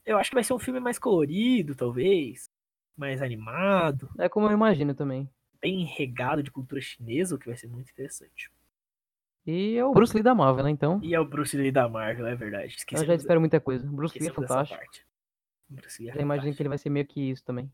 eu 0.05 0.17
acho 0.17 0.29
que 0.29 0.35
vai 0.35 0.43
ser 0.43 0.53
um 0.53 0.59
filme 0.59 0.81
mais 0.81 0.99
colorido, 0.99 1.73
talvez. 1.73 2.51
Mais 2.97 3.21
animado, 3.23 4.07
É 4.19 4.27
como 4.29 4.45
eu 4.47 4.51
imagino 4.51 4.93
também. 4.93 5.27
bem 5.61 5.83
regado 5.85 6.43
de 6.43 6.51
cultura 6.51 6.79
chinesa, 6.81 7.33
o 7.33 7.39
que 7.39 7.47
vai 7.47 7.55
ser 7.57 7.67
muito 7.67 7.89
interessante. 7.89 8.51
E 9.47 9.75
é 9.77 9.83
o 9.85 9.93
Bruce 9.93 10.13
Lee 10.13 10.21
da 10.21 10.35
Marvel, 10.35 10.63
né? 10.65 10.69
Então, 10.69 10.99
E 11.01 11.15
é 11.15 11.19
o 11.19 11.25
Bruce 11.25 11.55
Lee 11.57 11.71
da 11.71 11.87
Marvel, 11.89 12.27
é 12.27 12.35
verdade. 12.35 12.75
eu 12.91 13.05
já 13.05 13.15
espero 13.15 13.39
muita 13.39 13.59
coisa. 13.59 13.87
Bruce 13.87 14.19
Lee 14.19 14.27
é 14.29 14.33
fantástico. 14.33 14.79
Bruce 15.69 16.01
Lee 16.03 16.11
é 16.11 16.13
Já 16.13 16.21
imagino 16.21 16.27
fantástico. 16.53 16.57
que 16.57 16.61
ele 16.63 16.69
vai 16.69 16.77
ser 16.77 16.89
meio 16.89 17.05
que 17.07 17.21
isso 17.31 17.43
também. 17.43 17.71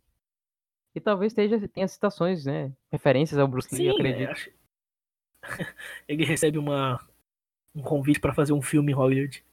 E 0.95 0.99
talvez 0.99 1.31
esteja, 1.31 1.67
tenha 1.67 1.87
citações, 1.87 2.45
né? 2.45 2.73
Referências 2.91 3.39
ao 3.39 3.47
Bruce 3.47 3.73
Lee, 3.73 3.85
Sim, 3.85 3.89
acredito. 3.91 4.31
acho... 4.31 4.51
ele 6.07 6.25
recebe 6.25 6.57
uma, 6.57 6.99
um 7.75 7.81
convite 7.81 8.19
pra 8.19 8.33
fazer 8.33 8.53
um 8.53 8.61
filme 8.61 8.91
em 8.91 8.95
Hollywood. 8.95 9.45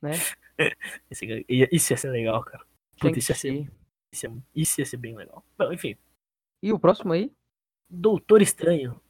Né? 0.00 0.12
Esse- 1.10 1.44
isso 1.48 1.92
ia 1.92 1.96
ser 1.96 2.10
legal, 2.10 2.42
cara. 2.42 2.64
Puta, 2.98 3.18
isso 3.18 3.32
ia 3.32 3.36
ser, 3.36 3.72
isso 4.12 4.26
ia, 4.26 4.42
isso 4.54 4.80
ia 4.80 4.86
ser 4.86 4.96
bem 4.96 5.14
legal. 5.14 5.44
Bom, 5.58 5.72
enfim. 5.72 5.96
E 6.62 6.72
o 6.72 6.78
próximo 6.78 7.12
aí? 7.12 7.30
Doutor 7.90 8.40
Estranho. 8.40 9.00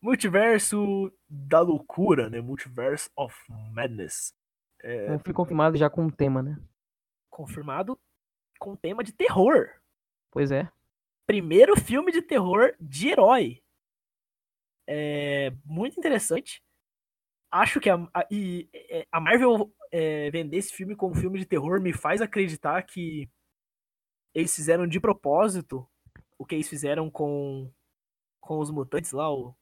Multiverso 0.00 1.12
da 1.28 1.60
loucura, 1.60 2.30
né? 2.30 2.40
Multiverse 2.40 3.10
of 3.16 3.36
Madness. 3.72 4.32
É, 4.80 5.06
filme 5.18 5.34
confirmado 5.34 5.76
já 5.76 5.90
com 5.90 6.04
um 6.04 6.10
tema, 6.10 6.42
né? 6.42 6.56
confirmado 7.28 7.98
com 8.58 8.74
tema 8.74 9.04
de 9.04 9.12
terror. 9.12 9.68
Pois 10.30 10.50
é. 10.50 10.68
Primeiro 11.28 11.78
filme 11.78 12.10
de 12.10 12.22
terror 12.22 12.74
de 12.80 13.08
herói. 13.08 13.62
É 14.86 15.50
muito 15.62 15.98
interessante. 15.98 16.64
Acho 17.50 17.78
que 17.80 17.90
a, 17.90 17.96
a, 18.14 18.26
e, 18.30 18.66
é, 18.72 19.06
a 19.12 19.20
Marvel 19.20 19.70
é, 19.92 20.30
vender 20.30 20.56
esse 20.56 20.72
filme 20.72 20.96
como 20.96 21.14
filme 21.14 21.38
de 21.38 21.44
terror 21.44 21.82
me 21.82 21.92
faz 21.92 22.22
acreditar 22.22 22.82
que 22.84 23.28
eles 24.34 24.54
fizeram 24.56 24.86
de 24.86 24.98
propósito 24.98 25.86
o 26.38 26.46
que 26.46 26.54
eles 26.54 26.68
fizeram 26.68 27.10
com, 27.10 27.70
com 28.40 28.58
os 28.58 28.70
mutantes 28.70 29.12
lá. 29.12 29.30
O... 29.30 29.54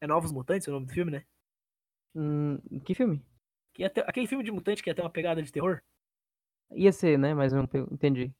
É 0.00 0.08
Novos 0.08 0.32
Mutantes 0.32 0.66
o 0.66 0.72
nome 0.72 0.86
do 0.86 0.92
filme, 0.92 1.12
né? 1.12 1.24
Hum, 2.16 2.58
que 2.84 2.96
filme? 2.96 3.24
Que 3.72 3.82
ia 3.82 3.90
ter- 3.90 4.08
aquele 4.08 4.26
filme 4.26 4.42
de 4.42 4.50
mutante 4.50 4.82
que 4.82 4.90
ia 4.90 4.94
ter 4.94 5.02
uma 5.02 5.10
pegada 5.10 5.40
de 5.40 5.52
terror. 5.52 5.80
Ia 6.72 6.90
ser, 6.90 7.16
né? 7.16 7.32
Mas 7.32 7.52
eu 7.52 7.62
não 7.62 7.68
entendi. 7.92 8.34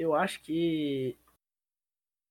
Eu 0.00 0.14
acho 0.14 0.40
que 0.40 1.14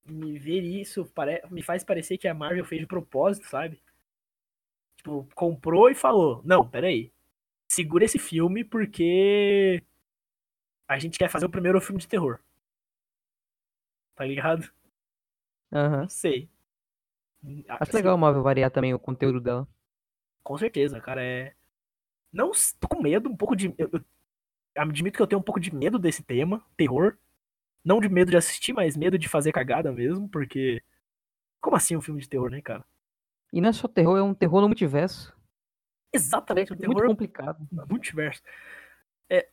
me 0.04 0.40
ver 0.40 0.64
isso 0.64 1.06
pare... 1.06 1.44
me 1.52 1.62
faz 1.62 1.84
parecer 1.84 2.18
que 2.18 2.28
a 2.28 2.34
Marvel 2.34 2.66
fez 2.66 2.82
de 2.82 2.88
propósito, 2.88 3.46
sabe? 3.46 3.80
Tipo, 4.98 5.30
comprou 5.36 5.88
e 5.88 5.94
falou: 5.94 6.42
Não, 6.44 6.68
peraí. 6.68 7.12
Segura 7.68 8.06
esse 8.06 8.18
filme 8.18 8.64
porque 8.64 9.84
a 10.88 10.98
gente 10.98 11.20
quer 11.20 11.30
fazer 11.30 11.46
o 11.46 11.50
primeiro 11.50 11.80
filme 11.80 12.02
de 12.02 12.08
terror. 12.08 12.40
Tá 14.16 14.26
ligado? 14.26 14.68
Aham. 15.72 16.02
Não 16.02 16.10
sei. 16.10 16.50
Acho 17.68 17.84
Assim, 17.84 17.98
legal 17.98 18.16
a 18.16 18.18
Marvel 18.18 18.42
variar 18.42 18.72
também 18.72 18.96
o 18.96 19.00
conteúdo 19.00 19.40
dela. 19.40 19.68
Com 20.42 20.58
certeza, 20.58 21.00
cara. 21.00 21.24
É. 21.24 21.54
Não 22.34 22.50
tô 22.80 22.88
com 22.88 23.00
medo, 23.00 23.30
um 23.30 23.38
pouco 23.38 23.56
de. 23.56 23.76
Eu, 23.78 23.90
eu 23.94 24.04
admito 24.76 25.18
que 25.18 25.22
eu 25.22 25.28
tenho 25.28 25.40
um 25.40 25.44
pouco 25.44 25.60
de 25.60 25.74
medo 25.74 26.00
desse 26.00 26.24
tema, 26.24 26.66
terror. 26.76 27.16
Não 27.84 28.00
de 28.00 28.10
medo 28.10 28.32
de 28.32 28.38
assistir, 28.38 28.74
mas 28.74 28.98
medo 28.98 29.18
de 29.18 29.28
fazer 29.30 29.52
cagada 29.52 29.92
mesmo, 29.92 30.28
porque. 30.30 30.82
Como 31.62 31.76
assim 31.76 31.96
um 31.96 32.02
filme 32.02 32.22
de 32.22 32.30
terror, 32.30 32.50
né, 32.50 32.62
cara? 32.62 32.86
E 33.52 33.60
não 33.60 33.70
é 33.70 33.74
só 33.74 33.88
terror, 33.88 34.18
é 34.18 34.24
um 34.24 34.34
terror 34.34 34.62
no 34.62 34.68
multiverso. 34.68 35.36
Exatamente, 36.13 36.72
um 36.72 36.76
Muito 36.76 36.88
terror 36.88 37.08
complicado. 37.08 37.68
multiverso. 37.89 38.42
É 39.30 39.50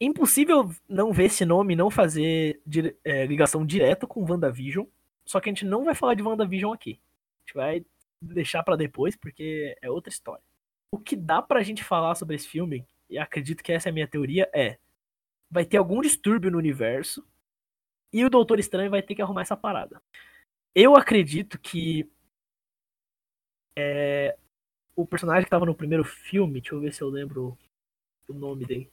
impossível 0.00 0.70
não 0.88 1.12
ver 1.12 1.24
esse 1.26 1.44
nome 1.44 1.74
e 1.74 1.76
não 1.76 1.90
fazer 1.90 2.60
dire- 2.66 2.96
é, 3.04 3.24
ligação 3.26 3.64
direta 3.64 4.06
com 4.06 4.24
WandaVision. 4.28 4.86
Só 5.24 5.40
que 5.40 5.48
a 5.48 5.52
gente 5.52 5.64
não 5.64 5.84
vai 5.84 5.94
falar 5.94 6.14
de 6.14 6.22
WandaVision 6.22 6.72
aqui. 6.72 7.00
A 7.00 7.40
gente 7.46 7.54
vai 7.54 7.86
deixar 8.20 8.62
pra 8.62 8.76
depois, 8.76 9.16
porque 9.16 9.76
é 9.80 9.90
outra 9.90 10.10
história. 10.10 10.42
O 10.90 10.98
que 10.98 11.14
dá 11.16 11.40
pra 11.40 11.62
gente 11.62 11.84
falar 11.84 12.14
sobre 12.14 12.36
esse 12.36 12.48
filme, 12.48 12.86
e 13.08 13.16
acredito 13.18 13.62
que 13.62 13.72
essa 13.72 13.88
é 13.88 13.90
a 13.90 13.92
minha 13.92 14.08
teoria, 14.08 14.50
é 14.54 14.78
vai 15.50 15.64
ter 15.64 15.76
algum 15.76 16.00
distúrbio 16.00 16.50
no 16.50 16.58
universo 16.58 17.24
e 18.14 18.24
o 18.24 18.30
Doutor 18.30 18.60
Estranho 18.60 18.90
vai 18.90 19.02
ter 19.02 19.16
que 19.16 19.20
arrumar 19.20 19.42
essa 19.42 19.56
parada. 19.56 20.00
Eu 20.72 20.94
acredito 20.96 21.58
que 21.58 22.08
é, 23.76 24.38
o 24.94 25.04
personagem 25.04 25.42
que 25.44 25.50
tava 25.50 25.66
no 25.66 25.74
primeiro 25.74 26.04
filme, 26.04 26.60
deixa 26.60 26.76
eu 26.76 26.80
ver 26.80 26.94
se 26.94 27.02
eu 27.02 27.08
lembro 27.08 27.58
o 28.28 28.32
nome 28.32 28.64
dele. 28.64 28.90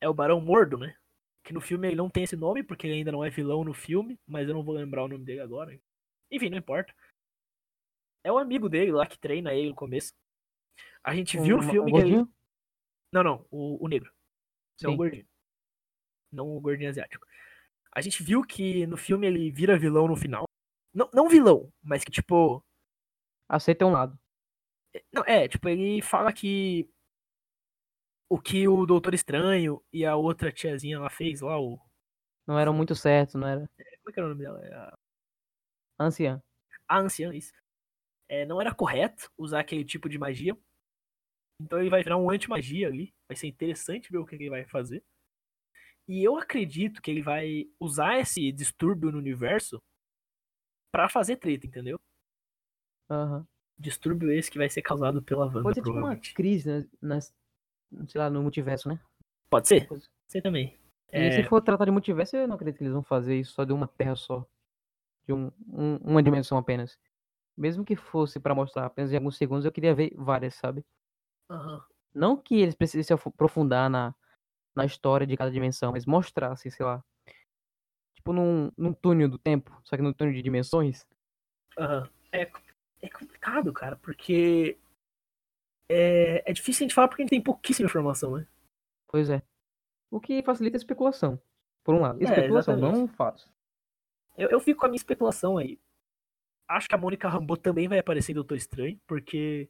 É 0.00 0.08
o 0.08 0.14
Barão 0.14 0.40
Mordo, 0.40 0.76
né? 0.76 0.96
Que 1.44 1.52
no 1.52 1.60
filme 1.60 1.86
ele 1.86 1.96
não 1.96 2.10
tem 2.10 2.24
esse 2.24 2.34
nome, 2.34 2.64
porque 2.64 2.88
ele 2.88 2.94
ainda 2.94 3.12
não 3.12 3.24
é 3.24 3.30
vilão 3.30 3.62
no 3.62 3.72
filme, 3.72 4.18
mas 4.26 4.48
eu 4.48 4.54
não 4.54 4.64
vou 4.64 4.74
lembrar 4.74 5.04
o 5.04 5.08
nome 5.08 5.24
dele 5.24 5.40
agora. 5.40 5.78
Enfim, 6.30 6.50
não 6.50 6.58
importa. 6.58 6.92
É 8.24 8.32
o 8.32 8.38
amigo 8.38 8.68
dele 8.68 8.90
lá 8.90 9.06
que 9.06 9.18
treina 9.18 9.54
ele 9.54 9.68
no 9.68 9.74
começo. 9.76 10.12
A 11.04 11.14
gente 11.14 11.38
viu 11.38 11.58
O- 11.58 11.62
filme 11.62 11.92
o 11.92 11.94
que 11.94 12.00
ele... 12.00 12.16
Não, 13.12 13.22
não, 13.22 13.46
o, 13.48 13.84
o 13.84 13.88
negro. 13.88 14.12
Não 14.82 14.90
o 14.90 14.92
Sim. 14.92 14.96
gordinho. 14.96 15.26
Não 16.32 16.56
o 16.56 16.60
gordinho 16.60 16.90
asiático. 16.90 17.24
A 17.94 18.00
gente 18.00 18.22
viu 18.22 18.42
que 18.42 18.86
no 18.86 18.96
filme 18.96 19.26
ele 19.26 19.50
vira 19.50 19.78
vilão 19.78 20.08
no 20.08 20.16
final. 20.16 20.44
Não, 20.92 21.08
não 21.12 21.28
vilão, 21.28 21.72
mas 21.82 22.04
que 22.04 22.10
tipo. 22.10 22.62
Aceita 23.48 23.84
um 23.86 23.92
lado. 23.92 24.18
Não, 25.12 25.22
é, 25.24 25.48
tipo, 25.48 25.68
ele 25.68 26.00
fala 26.02 26.32
que 26.32 26.88
o 28.28 28.40
que 28.40 28.66
o 28.66 28.86
Doutor 28.86 29.14
Estranho 29.14 29.82
e 29.92 30.04
a 30.04 30.16
outra 30.16 30.50
tiazinha 30.50 30.96
ela 30.96 31.10
fez 31.10 31.40
lá, 31.40 31.58
o. 31.60 31.78
Não 32.46 32.58
eram 32.58 32.74
muito 32.74 32.94
certos, 32.94 33.34
não 33.36 33.46
era? 33.46 33.60
Como 33.60 34.10
é 34.10 34.12
que 34.12 34.20
era 34.20 34.26
o 34.26 34.30
nome 34.30 34.42
dela? 34.42 34.60
É 34.66 34.74
a, 34.74 34.94
Anciã. 35.98 36.42
a 36.88 36.98
anciã, 36.98 37.32
isso. 37.32 37.52
É, 38.28 38.44
não 38.44 38.60
era 38.60 38.74
correto 38.74 39.30
usar 39.38 39.60
aquele 39.60 39.84
tipo 39.84 40.08
de 40.08 40.18
magia. 40.18 40.56
Então 41.60 41.80
ele 41.80 41.90
vai 41.90 42.02
virar 42.02 42.16
um 42.16 42.30
anti-magia 42.30 42.88
ali. 42.88 43.14
Vai 43.28 43.36
ser 43.36 43.46
interessante 43.46 44.10
ver 44.10 44.18
o 44.18 44.26
que 44.26 44.34
ele 44.34 44.50
vai 44.50 44.64
fazer. 44.66 45.02
E 46.06 46.22
eu 46.22 46.36
acredito 46.36 47.00
que 47.00 47.10
ele 47.10 47.22
vai 47.22 47.64
usar 47.80 48.18
esse 48.18 48.52
distúrbio 48.52 49.10
no 49.10 49.18
universo 49.18 49.82
pra 50.92 51.08
fazer 51.08 51.36
treta, 51.36 51.66
entendeu? 51.66 51.98
Aham. 53.10 53.46
Distúrbio 53.78 54.30
esse 54.30 54.50
que 54.50 54.58
vai 54.58 54.68
ser 54.70 54.82
causado 54.82 55.22
pela 55.22 55.46
Wanda, 55.46 55.62
Pode 55.62 55.74
ser 55.76 55.82
tipo 55.82 55.96
uma 55.96 56.16
crise, 56.16 56.68
né? 56.68 56.88
Nas, 57.02 57.34
sei 58.08 58.20
lá, 58.20 58.30
no 58.30 58.42
multiverso, 58.42 58.88
né? 58.88 59.00
Pode 59.50 59.66
ser? 59.68 59.86
Coisa. 59.88 60.06
Você 60.28 60.40
também. 60.40 60.78
E 61.12 61.16
É, 61.18 61.30
se 61.30 61.44
for 61.44 61.60
tratar 61.60 61.84
de 61.84 61.90
multiverso, 61.90 62.36
eu 62.36 62.46
não 62.46 62.54
acredito 62.56 62.78
que 62.78 62.84
eles 62.84 62.92
vão 62.92 63.02
fazer 63.02 63.38
isso 63.38 63.52
só 63.52 63.64
de 63.64 63.72
uma 63.72 63.88
terra 63.88 64.14
só. 64.16 64.46
De 65.26 65.32
um, 65.32 65.50
um- 65.68 65.96
uma 65.98 66.22
dimensão 66.22 66.58
apenas. 66.58 66.98
Mesmo 67.56 67.84
que 67.84 67.96
fosse 67.96 68.38
pra 68.40 68.54
mostrar 68.54 68.86
apenas 68.86 69.12
em 69.12 69.16
alguns 69.16 69.36
segundos, 69.36 69.64
eu 69.64 69.72
queria 69.72 69.94
ver 69.94 70.12
várias, 70.16 70.54
sabe? 70.54 70.84
aham. 71.50 71.82
Não 72.14 72.36
que 72.36 72.54
eles 72.60 72.74
precisem 72.76 73.02
se 73.02 73.12
aprofundar 73.12 73.90
na, 73.90 74.14
na 74.74 74.84
história 74.84 75.26
de 75.26 75.36
cada 75.36 75.50
dimensão, 75.50 75.92
mas 75.92 76.06
mostrar, 76.06 76.52
assim, 76.52 76.70
sei 76.70 76.84
lá. 76.84 77.02
Tipo 78.14 78.32
num, 78.32 78.70
num 78.76 78.92
túnel 78.92 79.28
do 79.28 79.38
tempo, 79.38 79.78
só 79.84 79.96
que 79.96 80.02
num 80.02 80.12
túnel 80.12 80.34
de 80.34 80.42
dimensões. 80.42 81.06
Aham. 81.78 82.08
É, 82.32 82.50
é 83.02 83.08
complicado, 83.08 83.72
cara, 83.72 83.96
porque 83.96 84.78
é, 85.88 86.50
é 86.50 86.52
difícil 86.52 86.84
a 86.84 86.88
gente 86.88 86.94
falar 86.94 87.08
porque 87.08 87.22
a 87.22 87.24
gente 87.24 87.30
tem 87.30 87.42
pouquíssima 87.42 87.86
informação, 87.86 88.36
né? 88.36 88.46
Pois 89.08 89.30
é. 89.30 89.42
O 90.10 90.20
que 90.20 90.42
facilita 90.42 90.76
a 90.76 90.78
especulação. 90.78 91.40
Por 91.84 91.94
um 91.94 92.00
lado. 92.00 92.20
É, 92.20 92.24
Especulação, 92.24 92.74
exatamente. 92.74 92.98
não 92.98 93.08
fatos. 93.08 93.48
Eu, 94.36 94.48
eu 94.48 94.60
fico 94.60 94.80
com 94.80 94.86
a 94.86 94.88
minha 94.88 94.96
especulação 94.96 95.58
aí. 95.58 95.78
Acho 96.66 96.88
que 96.88 96.94
a 96.94 96.98
Mônica 96.98 97.28
Rambeau 97.28 97.56
também 97.56 97.86
vai 97.86 97.98
aparecer 97.98 98.32
em 98.32 98.36
Doutor 98.36 98.56
Estranho, 98.56 98.98
porque 99.06 99.68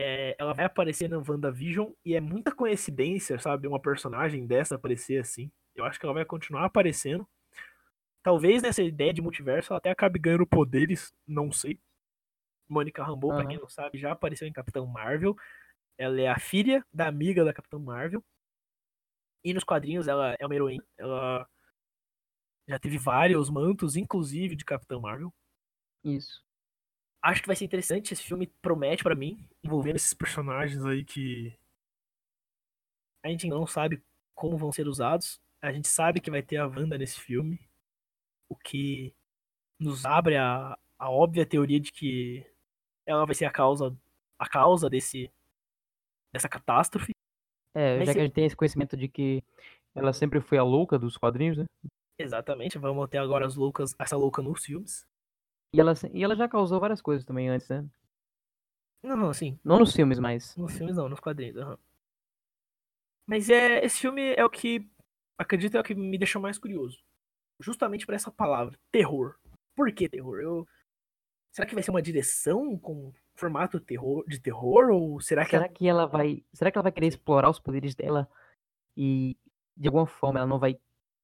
é, 0.00 0.36
ela 0.38 0.52
vai 0.52 0.64
aparecer 0.64 1.08
na 1.08 1.18
WandaVision 1.18 1.90
e 2.04 2.14
é 2.14 2.20
muita 2.20 2.54
coincidência, 2.54 3.36
sabe? 3.40 3.66
Uma 3.66 3.80
personagem 3.80 4.46
dessa 4.46 4.76
aparecer 4.76 5.20
assim. 5.20 5.50
Eu 5.74 5.84
acho 5.84 5.98
que 5.98 6.06
ela 6.06 6.14
vai 6.14 6.24
continuar 6.24 6.64
aparecendo. 6.64 7.28
Talvez 8.22 8.62
nessa 8.62 8.80
ideia 8.80 9.12
de 9.12 9.20
multiverso 9.20 9.72
ela 9.72 9.78
até 9.78 9.90
acabe 9.90 10.20
ganhando 10.20 10.46
poderes, 10.46 11.12
não 11.26 11.50
sei. 11.50 11.80
Mônica 12.68 13.02
Rambeau, 13.02 13.32
pra 13.32 13.40
Aham. 13.40 13.48
quem 13.48 13.58
não 13.58 13.68
sabe, 13.68 13.98
já 13.98 14.12
apareceu 14.12 14.46
em 14.46 14.52
Capitão 14.52 14.86
Marvel. 14.86 15.34
Ela 15.96 16.20
é 16.20 16.28
a 16.28 16.38
filha 16.38 16.86
da 16.92 17.08
amiga 17.08 17.44
da 17.44 17.52
Capitã 17.52 17.76
Marvel. 17.76 18.22
E 19.42 19.52
nos 19.52 19.64
quadrinhos 19.64 20.06
ela 20.06 20.36
é 20.38 20.46
uma 20.46 20.54
heroína. 20.54 20.84
Ela 20.96 21.48
já 22.68 22.78
teve 22.78 22.98
vários 22.98 23.50
mantos, 23.50 23.96
inclusive 23.96 24.54
de 24.54 24.64
Capitã 24.64 25.00
Marvel. 25.00 25.34
Isso. 26.04 26.46
Acho 27.22 27.40
que 27.42 27.46
vai 27.48 27.56
ser 27.56 27.64
interessante. 27.64 28.12
Esse 28.12 28.22
filme 28.22 28.46
promete 28.62 29.02
pra 29.02 29.14
mim, 29.14 29.44
envolvendo 29.62 29.96
esses 29.96 30.14
personagens 30.14 30.84
aí 30.84 31.04
que 31.04 31.52
a 33.24 33.28
gente 33.28 33.48
não 33.48 33.66
sabe 33.66 34.02
como 34.34 34.56
vão 34.56 34.72
ser 34.72 34.86
usados. 34.86 35.40
A 35.60 35.72
gente 35.72 35.88
sabe 35.88 36.20
que 36.20 36.30
vai 36.30 36.42
ter 36.42 36.56
a 36.58 36.66
Wanda 36.66 36.96
nesse 36.96 37.20
filme, 37.20 37.58
o 38.48 38.54
que 38.56 39.12
nos 39.80 40.04
abre 40.04 40.36
a, 40.36 40.78
a 40.98 41.10
óbvia 41.10 41.44
teoria 41.46 41.80
de 41.80 41.90
que 41.92 42.46
ela 43.06 43.24
vai 43.26 43.34
ser 43.34 43.44
a 43.46 43.50
causa 43.50 43.96
a 44.38 44.48
causa 44.48 44.88
desse 44.88 45.30
dessa 46.32 46.48
catástrofe. 46.48 47.10
É, 47.74 47.98
Mas 47.98 48.06
já 48.06 48.12
se- 48.12 48.14
que 48.14 48.20
a 48.20 48.24
gente 48.24 48.34
tem 48.34 48.44
esse 48.46 48.56
conhecimento 48.56 48.96
de 48.96 49.08
que 49.08 49.42
ela 49.94 50.12
sempre 50.12 50.40
foi 50.40 50.58
a 50.58 50.62
louca 50.62 50.98
dos 50.98 51.16
quadrinhos, 51.16 51.58
né? 51.58 51.64
Exatamente, 52.20 52.78
vamos 52.78 53.08
ter 53.08 53.18
agora 53.18 53.46
as 53.46 53.56
loucas, 53.56 53.94
essa 53.98 54.16
louca 54.16 54.42
nos 54.42 54.64
filmes. 54.64 55.06
E 55.72 55.80
ela, 55.80 55.92
e 56.12 56.24
ela 56.24 56.34
já 56.34 56.48
causou 56.48 56.80
várias 56.80 57.00
coisas 57.00 57.24
também 57.24 57.48
antes, 57.48 57.68
né? 57.68 57.86
Não, 59.02 59.16
não, 59.16 59.30
assim, 59.30 59.58
Não 59.62 59.78
nos 59.78 59.92
filmes, 59.94 60.18
mas. 60.18 60.56
nos 60.56 60.76
filmes 60.76 60.96
não, 60.96 61.08
nos 61.08 61.20
quadrinhos. 61.20 61.56
aham. 61.56 61.78
Mas 63.26 63.50
é 63.50 63.84
esse 63.84 64.00
filme 64.00 64.34
é 64.34 64.44
o 64.44 64.50
que 64.50 64.88
acredito 65.36 65.76
é 65.76 65.80
o 65.80 65.84
que 65.84 65.94
me 65.94 66.16
deixou 66.18 66.40
mais 66.40 66.58
curioso. 66.58 66.98
Justamente 67.60 68.06
por 68.06 68.14
essa 68.14 68.30
palavra, 68.30 68.78
terror. 68.90 69.36
Por 69.76 69.92
que 69.92 70.08
terror? 70.08 70.40
Eu 70.40 70.66
Será 71.52 71.66
que 71.66 71.74
vai 71.74 71.82
ser 71.82 71.90
uma 71.90 72.02
direção 72.02 72.78
com 72.78 73.12
formato 73.34 73.80
terror, 73.80 74.24
de 74.26 74.40
terror 74.40 74.90
ou 74.90 75.20
será 75.20 75.44
que 75.44 75.50
Será 75.50 75.68
que 75.68 75.86
ela 75.86 76.06
vai. 76.06 76.44
Será 76.52 76.70
que 76.70 76.78
ela 76.78 76.82
vai 76.84 76.92
querer 76.92 77.06
explorar 77.08 77.50
os 77.50 77.60
poderes 77.60 77.94
dela 77.94 78.28
e 78.96 79.36
de 79.76 79.88
alguma 79.88 80.06
forma 80.06 80.40
ela 80.40 80.48
não 80.48 80.58
vai 80.58 80.78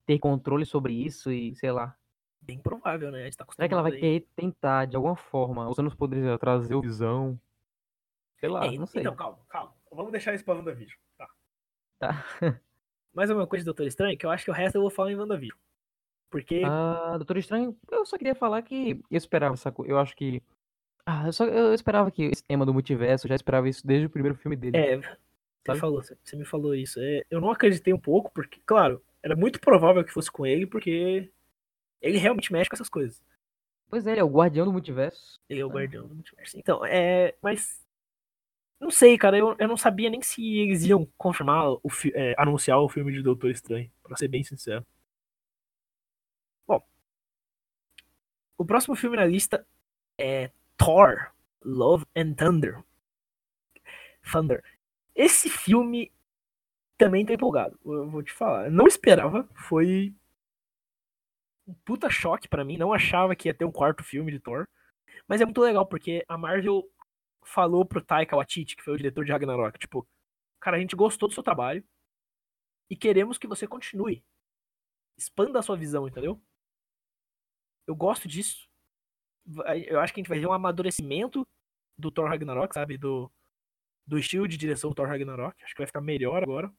ter 0.07 0.19
controle 0.19 0.65
sobre 0.65 0.93
isso 0.93 1.33
e, 1.33 1.55
sei 1.57 1.73
lá. 1.73 1.97
Bem 2.45 2.59
provável, 2.59 3.11
né? 3.11 3.23
A 3.23 3.25
gente 3.25 3.37
tá 3.37 3.47
Será 3.55 3.67
que 3.69 3.75
ela 3.75 3.83
vai 3.83 3.93
aí. 3.93 4.01
querer 4.01 4.27
tentar, 4.37 4.85
de 4.87 4.97
alguma 4.97 5.17
forma, 5.17 5.69
usando 5.69 5.89
os 5.89 5.95
poderes 5.95 6.25
dela, 6.25 6.39
trazer 6.39 6.75
o 6.75 6.81
visão? 6.81 7.39
Sei 8.39 8.49
lá, 8.49 8.67
É, 8.67 8.73
não 8.79 8.87
sei. 8.87 9.01
Então, 9.03 9.17
calma, 9.17 9.39
calma. 9.49 9.73
Vamos 9.93 10.13
deixar 10.13 10.35
isso 10.35 10.45
pra 10.45 10.55
WandaVision. 10.55 10.99
Tá. 11.17 11.29
Tá. 11.99 12.25
Mais 13.15 13.31
uma 13.31 13.47
coisa 13.47 13.63
de 13.63 13.67
Doutor 13.67 13.87
Estranho, 13.87 14.19
que 14.19 14.27
eu 14.27 14.31
acho 14.31 14.45
que 14.45 14.51
o 14.51 14.55
resto 14.55 14.77
eu 14.77 14.83
vou 14.83 14.91
falar 14.91 15.13
em 15.13 15.17
WandaVision. 15.17 15.57
Porque 16.31 16.63
Ah, 16.65 17.15
Doutor 17.17 17.37
Estranho, 17.37 17.77
eu 17.91 18.05
só 18.05 18.19
queria 18.19 18.35
falar 18.35 18.61
que 18.63 19.01
eu 19.11 19.17
esperava 19.17 19.55
essa 19.55 19.71
coisa. 19.71 19.93
Eu 19.93 19.99
acho 19.99 20.17
que. 20.17 20.43
Ah, 21.07 21.27
eu, 21.27 21.33
só, 21.33 21.45
eu 21.45 21.73
esperava 21.75 22.11
que 22.11 22.25
esse 22.25 22.43
tema 22.43 22.67
do 22.67 22.73
multiverso, 22.75 23.27
eu 23.27 23.29
já 23.29 23.35
esperava 23.35 23.69
isso 23.69 23.87
desde 23.87 24.07
o 24.07 24.11
primeiro 24.11 24.37
filme 24.37 24.57
dele. 24.57 24.77
É, 24.77 24.97
você 24.97 25.79
falou, 25.79 26.03
você 26.03 26.37
me 26.37 26.45
falou 26.45 26.75
isso. 26.75 26.99
É, 27.01 27.23
eu 27.31 27.41
não 27.41 27.51
acreditei 27.51 27.93
um 27.95 27.99
pouco, 27.99 28.33
porque, 28.33 28.61
claro, 28.67 29.03
era 29.23 29.37
muito 29.37 29.61
provável 29.61 30.03
que 30.05 30.11
fosse 30.13 30.31
com 30.31 30.45
ele, 30.45 30.67
porque 30.67 31.31
ele 32.07 32.19
realmente 32.19 32.53
mexe 32.53 32.69
com 32.71 32.77
essas 32.77 32.89
coisas. 32.89 33.23
Pois 33.89 34.07
é, 34.07 34.13
ele 34.13 34.21
é 34.21 34.25
o 34.25 34.29
guardião 34.31 34.67
do 34.67 34.73
multiverso. 34.73 35.41
Ele 35.49 35.61
é 35.61 35.65
o 35.65 35.71
Ah. 35.71 35.75
guardião 35.75 36.07
do 36.09 36.15
multiverso. 36.15 36.59
Então, 36.59 36.85
é. 36.85 37.35
Mas. 37.43 37.83
Não 38.81 38.91
sei, 38.91 39.17
cara, 39.17 39.39
eu, 39.39 39.55
eu 39.59 39.69
não 39.69 39.77
sabia 39.77 40.11
nem 40.11 40.21
se 40.21 40.43
eles 40.59 40.83
iam 40.85 41.07
confirmar, 41.17 41.65
o 41.83 41.89
fi- 41.89 42.13
é, 42.15 42.35
anunciar 42.37 42.79
o 42.81 42.89
filme 42.89 43.13
de 43.13 43.23
Doutor 43.23 43.51
Estranho, 43.51 43.91
pra 44.03 44.17
ser 44.17 44.29
bem 44.29 44.43
sincero. 44.45 44.85
Bom. 46.67 46.85
O 48.59 48.65
próximo 48.65 48.95
filme 48.95 49.17
na 49.17 49.25
lista 49.25 49.67
é 50.19 50.51
Thor, 50.77 51.31
Love 51.65 52.05
and 52.17 52.35
Thunder. 52.35 52.83
Thunder. 54.31 54.63
Esse 55.15 55.49
filme 55.49 56.13
também 56.99 57.25
tô 57.25 57.33
empolgado, 57.33 57.79
eu 57.85 58.11
vou 58.11 58.23
te 58.23 58.33
falar. 58.33 58.67
Eu 58.67 58.73
não 58.73 58.87
esperava, 58.87 59.49
foi 59.55 60.13
um 61.67 61.75
puta 61.85 62.11
choque 62.11 62.49
pra 62.49 62.65
mim, 62.65 62.77
não 62.77 62.93
achava 62.93 63.35
que 63.35 63.49
ia 63.49 63.55
ter 63.55 63.65
um 63.65 63.73
quarto 63.73 64.05
filme 64.05 64.31
de 64.31 64.41
Thor. 64.41 64.67
Mas 65.29 65.41
é 65.41 65.45
muito 65.45 65.61
legal, 65.61 65.87
porque 65.87 66.25
a 66.29 66.37
Marvel 66.37 66.83
falou 67.45 67.85
pro 67.85 68.05
Taika 68.05 68.37
Waititi, 68.37 68.77
que 68.77 68.83
foi 68.83 68.95
o 68.95 68.97
diretor 68.97 69.25
de 69.25 69.33
Ragnarok, 69.33 69.79
tipo, 69.79 70.07
cara, 70.61 70.77
a 70.77 70.81
gente 70.81 70.97
gostou 70.97 71.29
do 71.29 71.35
seu 71.35 71.43
trabalho 71.43 71.85
e 72.91 72.97
queremos 72.97 73.39
que 73.39 73.47
você 73.47 73.67
continue. 73.67 74.25
Expanda 75.17 75.59
a 75.59 75.63
sua 75.63 75.77
visão, 75.77 76.09
entendeu? 76.09 76.43
Eu 77.87 77.95
gosto 77.95 78.27
disso. 78.27 78.69
Eu 79.87 80.01
acho 80.01 80.13
que 80.13 80.21
a 80.21 80.23
gente 80.23 80.29
vai 80.29 80.39
ver 80.39 80.47
um 80.47 80.53
amadurecimento 80.53 81.47
do 81.99 82.11
Thor 82.11 82.29
Ragnarok, 82.29 82.75
sabe? 82.75 82.97
Do, 82.99 83.31
do 84.07 84.19
estilo 84.19 84.49
de 84.49 84.57
direção 84.57 84.91
do 84.91 84.97
Thor 84.97 85.07
Ragnarok. 85.07 85.63
Acho 85.63 85.75
que 85.75 85.81
vai 85.81 85.87
ficar 85.87 86.01
melhor 86.01 86.43
agora. 86.43 86.73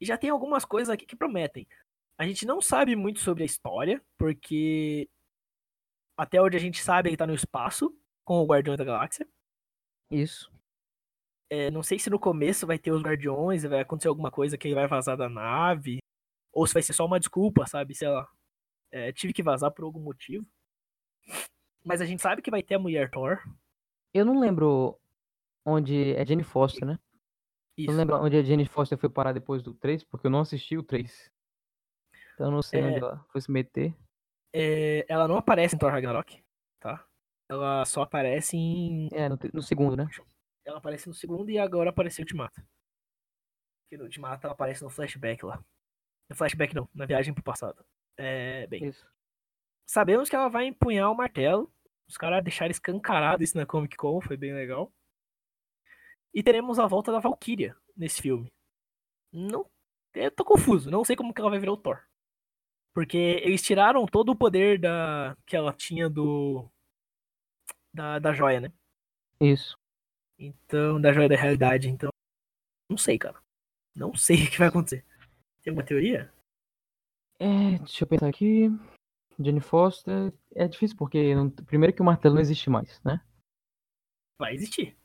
E 0.00 0.06
já 0.06 0.16
tem 0.16 0.30
algumas 0.30 0.64
coisas 0.64 0.88
aqui 0.88 1.04
que 1.04 1.16
prometem. 1.16 1.66
A 2.18 2.26
gente 2.26 2.44
não 2.44 2.60
sabe 2.60 2.96
muito 2.96 3.20
sobre 3.20 3.44
a 3.44 3.46
história, 3.46 4.04
porque 4.18 5.08
até 6.16 6.42
onde 6.42 6.56
a 6.56 6.60
gente 6.60 6.82
sabe 6.82 7.08
ele 7.08 7.16
tá 7.16 7.26
no 7.26 7.34
espaço 7.34 7.96
com 8.24 8.42
o 8.42 8.46
Guardião 8.46 8.76
da 8.76 8.84
Galáxia. 8.84 9.26
Isso. 10.10 10.52
É, 11.48 11.70
não 11.70 11.82
sei 11.82 11.98
se 11.98 12.10
no 12.10 12.18
começo 12.18 12.66
vai 12.66 12.76
ter 12.76 12.90
os 12.90 13.02
Guardiões, 13.02 13.62
vai 13.62 13.80
acontecer 13.80 14.08
alguma 14.08 14.32
coisa 14.32 14.58
que 14.58 14.66
ele 14.66 14.74
vai 14.74 14.88
vazar 14.88 15.16
da 15.16 15.28
nave, 15.28 15.98
ou 16.52 16.66
se 16.66 16.74
vai 16.74 16.82
ser 16.82 16.92
só 16.92 17.06
uma 17.06 17.20
desculpa, 17.20 17.66
sabe? 17.66 17.94
Sei 17.94 18.08
lá. 18.08 18.28
É, 18.90 19.12
tive 19.12 19.32
que 19.32 19.42
vazar 19.42 19.70
por 19.70 19.84
algum 19.84 20.00
motivo. 20.00 20.44
Mas 21.84 22.00
a 22.00 22.04
gente 22.04 22.20
sabe 22.20 22.42
que 22.42 22.50
vai 22.50 22.62
ter 22.62 22.74
a 22.74 22.78
mulher 22.80 23.10
Thor. 23.10 23.38
Eu 24.12 24.24
não 24.24 24.40
lembro 24.40 24.98
onde 25.64 26.14
é 26.14 26.26
Jane 26.26 26.42
Foster, 26.42 26.84
né? 26.84 26.98
Eu 27.76 27.84
Isso. 27.84 27.92
não 27.92 27.98
lembro 27.98 28.16
onde 28.16 28.36
a 28.36 28.42
Jane 28.42 28.66
Foster 28.66 28.98
foi 28.98 29.08
parar 29.08 29.32
depois 29.32 29.62
do 29.62 29.72
3, 29.72 30.02
porque 30.02 30.26
eu 30.26 30.30
não 30.30 30.40
assisti 30.40 30.76
o 30.76 30.82
3. 30.82 31.30
Então 32.38 32.46
eu 32.46 32.52
não 32.52 32.62
sei 32.62 32.80
É. 32.80 32.84
onde 32.84 32.98
ela 32.98 33.24
foi 33.32 33.40
se 33.40 33.50
meter. 33.50 33.92
É, 34.54 35.04
ela 35.12 35.26
não 35.26 35.36
aparece 35.36 35.74
em 35.74 35.78
Thor 35.78 35.90
Ragnarok, 35.90 36.40
tá? 36.80 37.04
Ela 37.50 37.84
só 37.84 38.02
aparece 38.02 38.56
em. 38.56 39.08
É, 39.12 39.28
no, 39.28 39.36
no 39.52 39.60
segundo, 39.60 39.96
né? 39.96 40.08
Ela 40.64 40.78
aparece 40.78 41.08
no 41.08 41.14
segundo 41.14 41.50
e 41.50 41.58
agora 41.58 41.90
apareceu 41.90 42.22
Ultimato. 42.22 42.62
Porque 43.82 43.96
no 43.96 44.04
Ultimato 44.04 44.46
ela 44.46 44.54
aparece 44.54 44.84
no 44.84 44.90
flashback 44.90 45.44
lá. 45.44 45.64
No 46.30 46.36
flashback 46.36 46.74
não, 46.76 46.88
na 46.94 47.06
viagem 47.06 47.34
pro 47.34 47.42
passado. 47.42 47.84
É, 48.16 48.66
bem. 48.68 48.84
Isso. 48.84 49.04
Sabemos 49.90 50.28
que 50.28 50.36
ela 50.36 50.48
vai 50.48 50.66
empunhar 50.66 51.10
o 51.10 51.16
martelo. 51.16 51.72
Os 52.08 52.16
caras 52.16 52.44
deixaram 52.44 52.70
escancarado 52.70 53.42
isso 53.42 53.56
na 53.56 53.66
Comic 53.66 53.96
Con, 53.96 54.20
foi 54.20 54.36
bem 54.36 54.54
legal. 54.54 54.92
E 56.32 56.42
teremos 56.42 56.78
a 56.78 56.86
volta 56.86 57.10
da 57.10 57.18
Valkyria 57.18 57.76
nesse 57.96 58.22
filme. 58.22 58.52
Não, 59.32 59.68
eu 60.14 60.30
tô 60.30 60.44
confuso, 60.44 60.90
não 60.90 61.04
sei 61.04 61.16
como 61.16 61.34
que 61.34 61.40
ela 61.40 61.50
vai 61.50 61.58
virar 61.58 61.72
o 61.72 61.76
Thor. 61.76 62.02
Porque 62.98 63.16
eles 63.16 63.62
tiraram 63.62 64.04
todo 64.06 64.32
o 64.32 64.36
poder 64.36 64.80
da 64.80 65.36
que 65.46 65.54
ela 65.54 65.72
tinha 65.72 66.10
do 66.10 66.68
da, 67.94 68.18
da 68.18 68.32
joia, 68.32 68.60
né? 68.60 68.72
Isso. 69.40 69.78
Então, 70.36 71.00
da 71.00 71.12
joia 71.12 71.28
da 71.28 71.36
realidade, 71.36 71.88
então 71.88 72.10
não 72.90 72.98
sei, 72.98 73.16
cara. 73.16 73.40
Não 73.94 74.16
sei 74.16 74.42
o 74.42 74.50
que 74.50 74.58
vai 74.58 74.66
acontecer. 74.66 75.06
Tem 75.62 75.72
uma 75.72 75.84
teoria? 75.84 76.34
É, 77.38 77.78
deixa 77.78 78.02
eu 78.02 78.08
pensar 78.08 78.26
aqui. 78.26 78.66
Jane 79.38 79.60
Foster. 79.60 80.34
É 80.56 80.66
difícil 80.66 80.96
porque. 80.96 81.36
não- 81.36 81.50
primeiro 81.50 81.94
que 81.94 82.02
o 82.02 82.04
martelo 82.04 82.34
não 82.34 82.42
existe 82.42 82.68
mais, 82.68 83.00
né? 83.04 83.24
Vai 84.40 84.54
existir. 84.54 84.98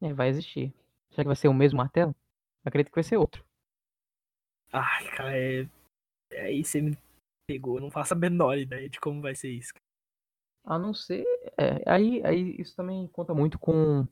É, 0.00 0.12
vai 0.12 0.28
existir. 0.28 0.72
Será 1.10 1.24
que 1.24 1.28
vai 1.28 1.34
ser 1.34 1.48
o 1.48 1.54
mesmo 1.54 1.78
martelo? 1.78 2.14
Acredito 2.64 2.92
que 2.92 2.98
vai 2.98 3.02
ser 3.02 3.16
outro. 3.16 3.44
Ai, 4.72 5.10
cara, 5.16 5.36
é... 5.36 5.79
aí 6.32 6.64
você 6.64 6.80
me 6.80 6.96
pegou, 7.48 7.76
eu 7.76 7.80
não 7.82 7.90
faço 7.90 8.14
a 8.14 8.16
menor 8.16 8.56
ideia 8.58 8.88
de 8.88 9.00
como 9.00 9.20
vai 9.20 9.34
ser 9.34 9.50
isso. 9.50 9.72
A 10.64 10.78
não 10.78 10.92
ser. 10.94 11.24
É, 11.58 11.82
aí, 11.90 12.24
aí 12.24 12.56
isso 12.58 12.76
também 12.76 13.06
conta 13.08 13.32
muito 13.34 13.58
com 13.58 14.06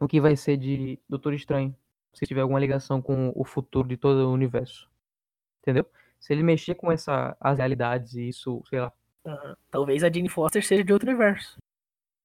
o 0.00 0.08
que 0.08 0.20
vai 0.20 0.36
ser 0.36 0.56
de 0.56 0.98
Doutor 1.08 1.34
Estranho. 1.34 1.74
Se 2.14 2.26
tiver 2.26 2.40
alguma 2.40 2.58
ligação 2.58 3.00
com 3.02 3.32
o 3.36 3.44
futuro 3.44 3.86
de 3.86 3.96
todo 3.96 4.28
o 4.28 4.32
universo. 4.32 4.90
Entendeu? 5.62 5.86
Se 6.18 6.32
ele 6.32 6.42
mexer 6.42 6.74
com 6.74 6.90
essa, 6.90 7.36
as 7.38 7.58
realidades 7.58 8.14
e 8.14 8.28
isso, 8.28 8.62
sei 8.68 8.80
lá, 8.80 8.92
Aham. 9.26 9.56
Talvez 9.70 10.02
a 10.02 10.10
Jane 10.10 10.28
Foster 10.28 10.64
seja 10.64 10.82
de 10.82 10.92
outro 10.92 11.08
universo. 11.08 11.58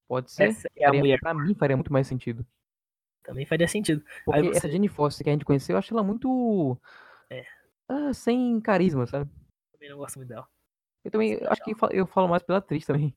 pode 0.07 0.31
ser. 0.31 0.43
Essa 0.49 0.69
é 0.75 0.83
a 0.83 0.87
faria- 0.87 0.99
mulher. 0.99 1.19
Pra 1.19 1.33
mim 1.33 1.53
faria 1.53 1.75
muito 1.75 1.91
mais 1.91 2.07
sentido. 2.07 2.45
Também 3.23 3.45
faria 3.45 3.67
sentido. 3.67 4.01
Porque 4.23 4.41
você- 4.43 4.57
essa 4.57 4.69
Jane 4.71 4.87
Foster 4.87 5.23
que 5.23 5.29
a 5.29 5.33
gente 5.33 5.43
conheceu, 5.43 5.73
eu 5.73 5.79
acho 5.79 5.93
ela 5.93 6.03
muito. 6.03 6.77
É. 7.29 7.45
ah, 7.93 8.13
sem 8.13 8.59
carisma, 8.61 9.05
sabe? 9.05 9.29
Também 9.71 9.89
não 9.89 9.97
gosto 9.97 10.17
muito 10.17 10.29
dela. 10.29 10.47
Eu 11.03 11.11
também 11.11 11.37
Sim, 11.37 11.45
acho 11.45 11.63
que 11.63 11.75
fa- 11.75 11.89
eu 11.91 12.07
falo 12.07 12.27
mais 12.27 12.41
pela 12.43 12.59
atriz 12.59 12.85
também. 12.85 13.15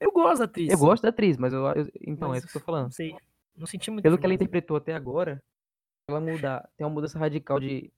Eu 0.00 0.12
gosto 0.12 0.38
da 0.38 0.44
atriz. 0.44 0.72
Eu 0.72 0.78
gosto 0.78 1.02
da 1.02 1.08
atriz, 1.10 1.36
mas 1.36 1.52
eu, 1.52 1.66
eu- 1.66 1.90
então, 2.06 2.28
é 2.28 2.30
mas 2.32 2.38
isso 2.44 2.52
que 2.52 2.56
eu 2.56 2.60
tô 2.60 2.66
falando. 2.66 2.84
Não 2.84 2.90
sei. 2.90 3.16
Não 3.56 3.66
senti 3.66 3.90
muito. 3.90 4.02
Pelo 4.04 4.16
que 4.18 4.24
ela 4.24 4.34
interpretou 4.34 4.76
até 4.76 4.94
agora, 4.94 5.42
ela 6.08 6.20
muda, 6.20 6.68
tem 6.76 6.86
uma 6.86 6.92
mudança 6.92 7.18
radical 7.18 7.58
de. 7.58 7.92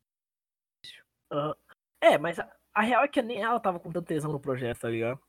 Aham. 1.31 1.55
É, 2.03 2.17
mas 2.19 2.39
a, 2.39 2.51
a 2.75 2.81
real 2.83 3.05
é 3.05 3.09
que 3.09 3.21
nem 3.23 3.43
ela 3.43 3.61
tava 3.61 3.79
com 3.79 3.93
tanta 3.93 4.07
tesão 4.07 4.33
no 4.33 4.41
projeto, 4.41 4.81
tá 4.81 4.89
ligado? 4.89 5.21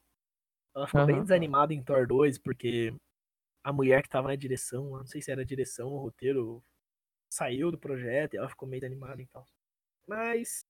Ela 0.74 0.88
ficou 0.88 1.06
bem 1.06 1.16
Aham. 1.16 1.24
desanimada 1.24 1.74
em 1.74 1.84
Thor 1.84 2.08
2, 2.08 2.38
porque 2.38 2.96
a 3.64 3.74
mulher 3.74 4.02
que 4.02 4.10
tava 4.10 4.30
na 4.30 4.36
direção, 4.36 4.86
eu 4.94 4.98
não 5.00 5.06
sei 5.06 5.22
se 5.22 5.32
era 5.32 5.42
a 5.42 5.46
direção 5.46 5.90
ou 5.90 6.00
roteiro, 6.00 6.64
saiu 7.32 7.70
do 7.70 7.78
projeto 7.78 8.34
e 8.34 8.38
ela 8.38 8.50
ficou 8.50 8.68
meio 8.68 8.80
desanimada 8.82 9.22
e 9.22 9.28
tal. 9.28 9.48
Mas. 10.12 10.66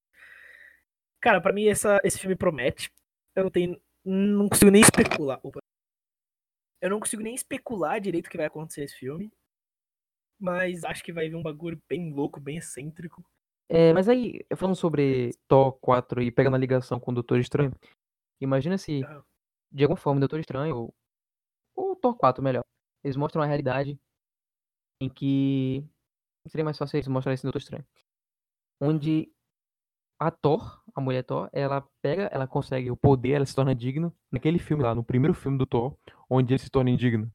Cara, 1.19 1.41
pra 1.41 1.51
mim 1.51 1.67
essa, 1.67 1.99
esse 2.03 2.19
filme 2.19 2.35
promete. 2.35 2.91
Eu 3.35 3.43
não 3.43 3.51
tenho. 3.51 3.81
Não 4.05 4.47
consigo 4.47 4.69
nem 4.69 4.81
especular. 4.81 5.39
Opa. 5.43 5.59
Eu 6.81 6.91
não 6.91 6.99
consigo 6.99 7.23
nem 7.23 7.33
especular 7.33 7.99
direito 7.99 8.27
o 8.27 8.29
que 8.29 8.37
vai 8.37 8.45
acontecer 8.45 8.81
nesse 8.81 8.97
filme. 8.97 9.31
Mas 10.39 10.83
acho 10.83 11.03
que 11.03 11.13
vai 11.13 11.29
vir 11.29 11.35
um 11.35 11.43
bagulho 11.43 11.79
bem 11.87 12.11
louco, 12.13 12.39
bem 12.39 12.57
excêntrico. 12.57 13.23
É, 13.69 13.93
mas 13.93 14.09
aí, 14.09 14.45
falando 14.55 14.75
sobre 14.75 15.31
Thor 15.47 15.73
4 15.79 16.21
e 16.21 16.31
pegando 16.31 16.55
a 16.55 16.59
ligação 16.59 16.99
com 16.99 17.11
o 17.11 17.13
Doutor 17.13 17.39
Estranho, 17.39 17.71
Imagina 18.41 18.75
se, 18.75 19.03
Aham. 19.03 19.23
de 19.71 19.83
alguma 19.83 19.97
forma, 19.97 20.17
o 20.17 20.19
Doutor 20.19 20.39
Estranho, 20.39 20.75
ou, 20.75 20.95
ou 21.75 21.95
Thor 21.95 22.15
4, 22.17 22.43
melhor, 22.43 22.65
eles 23.03 23.15
mostram 23.15 23.39
uma 23.41 23.47
realidade 23.47 23.99
em 24.99 25.07
que 25.07 25.85
seria 26.47 26.65
mais 26.65 26.77
fácil 26.77 26.97
eles 26.97 27.07
mostrarem 27.07 27.35
esse 27.35 27.43
Doutor 27.43 27.59
Estranho. 27.59 27.85
Onde 28.83 29.31
a 30.19 30.31
Thor, 30.31 30.81
a 30.95 30.99
mulher 30.99 31.23
Thor, 31.23 31.47
ela 31.53 31.87
pega, 32.01 32.23
ela 32.31 32.47
consegue 32.47 32.89
o 32.89 32.97
poder, 32.97 33.33
ela 33.33 33.45
se 33.45 33.53
torna 33.53 33.75
digna. 33.75 34.11
Naquele 34.31 34.57
filme 34.57 34.81
lá, 34.81 34.95
no 34.95 35.03
primeiro 35.03 35.35
filme 35.35 35.55
do 35.57 35.67
Thor, 35.67 35.95
onde 36.27 36.53
ele 36.53 36.59
se 36.59 36.69
torna 36.69 36.89
indigno. 36.89 37.31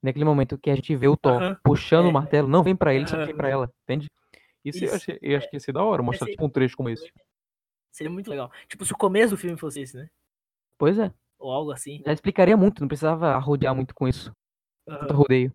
Naquele 0.00 0.24
momento 0.24 0.56
que 0.56 0.70
a 0.70 0.74
gente 0.76 0.94
vê 0.94 1.08
o 1.08 1.16
Thor 1.16 1.42
Aham. 1.42 1.58
puxando 1.64 2.06
É. 2.06 2.08
o 2.08 2.12
martelo, 2.12 2.46
não 2.46 2.62
vem 2.62 2.76
pra 2.76 2.94
ele, 2.94 3.08
só 3.08 3.16
Aham. 3.16 3.26
vem 3.26 3.36
pra 3.36 3.48
ela, 3.48 3.72
entende? 3.82 4.08
Isso, 4.64 4.78
eu, 4.78 4.84
Isso. 4.84 4.94
achei, 4.96 5.18
eu 5.20 5.36
acho 5.36 5.50
que 5.50 5.56
ia 5.56 5.60
ser 5.60 5.72
da 5.72 5.82
hora, 5.82 6.00
mostrar 6.02 6.28
tipo 6.28 6.44
um 6.44 6.50
trecho 6.50 6.76
como 6.76 6.88
esse. 6.88 7.10
Seria 7.90 8.10
muito 8.10 8.30
legal. 8.30 8.52
Tipo, 8.68 8.84
se 8.84 8.92
o 8.92 8.96
começo 8.96 9.30
do 9.30 9.36
filme 9.36 9.56
fosse 9.58 9.80
esse, 9.80 9.96
né? 9.96 10.08
Pois 10.78 10.96
é, 10.98 11.12
Ou 11.38 11.50
algo 11.50 11.72
assim. 11.72 12.02
já 12.06 12.12
explicaria 12.12 12.56
muito, 12.56 12.80
não 12.80 12.88
precisava 12.88 13.36
rodear 13.38 13.74
muito 13.74 13.94
com 13.94 14.06
isso. 14.06 14.32
Tanto 14.84 15.12
Aham. 15.12 15.16
rodeio. 15.16 15.52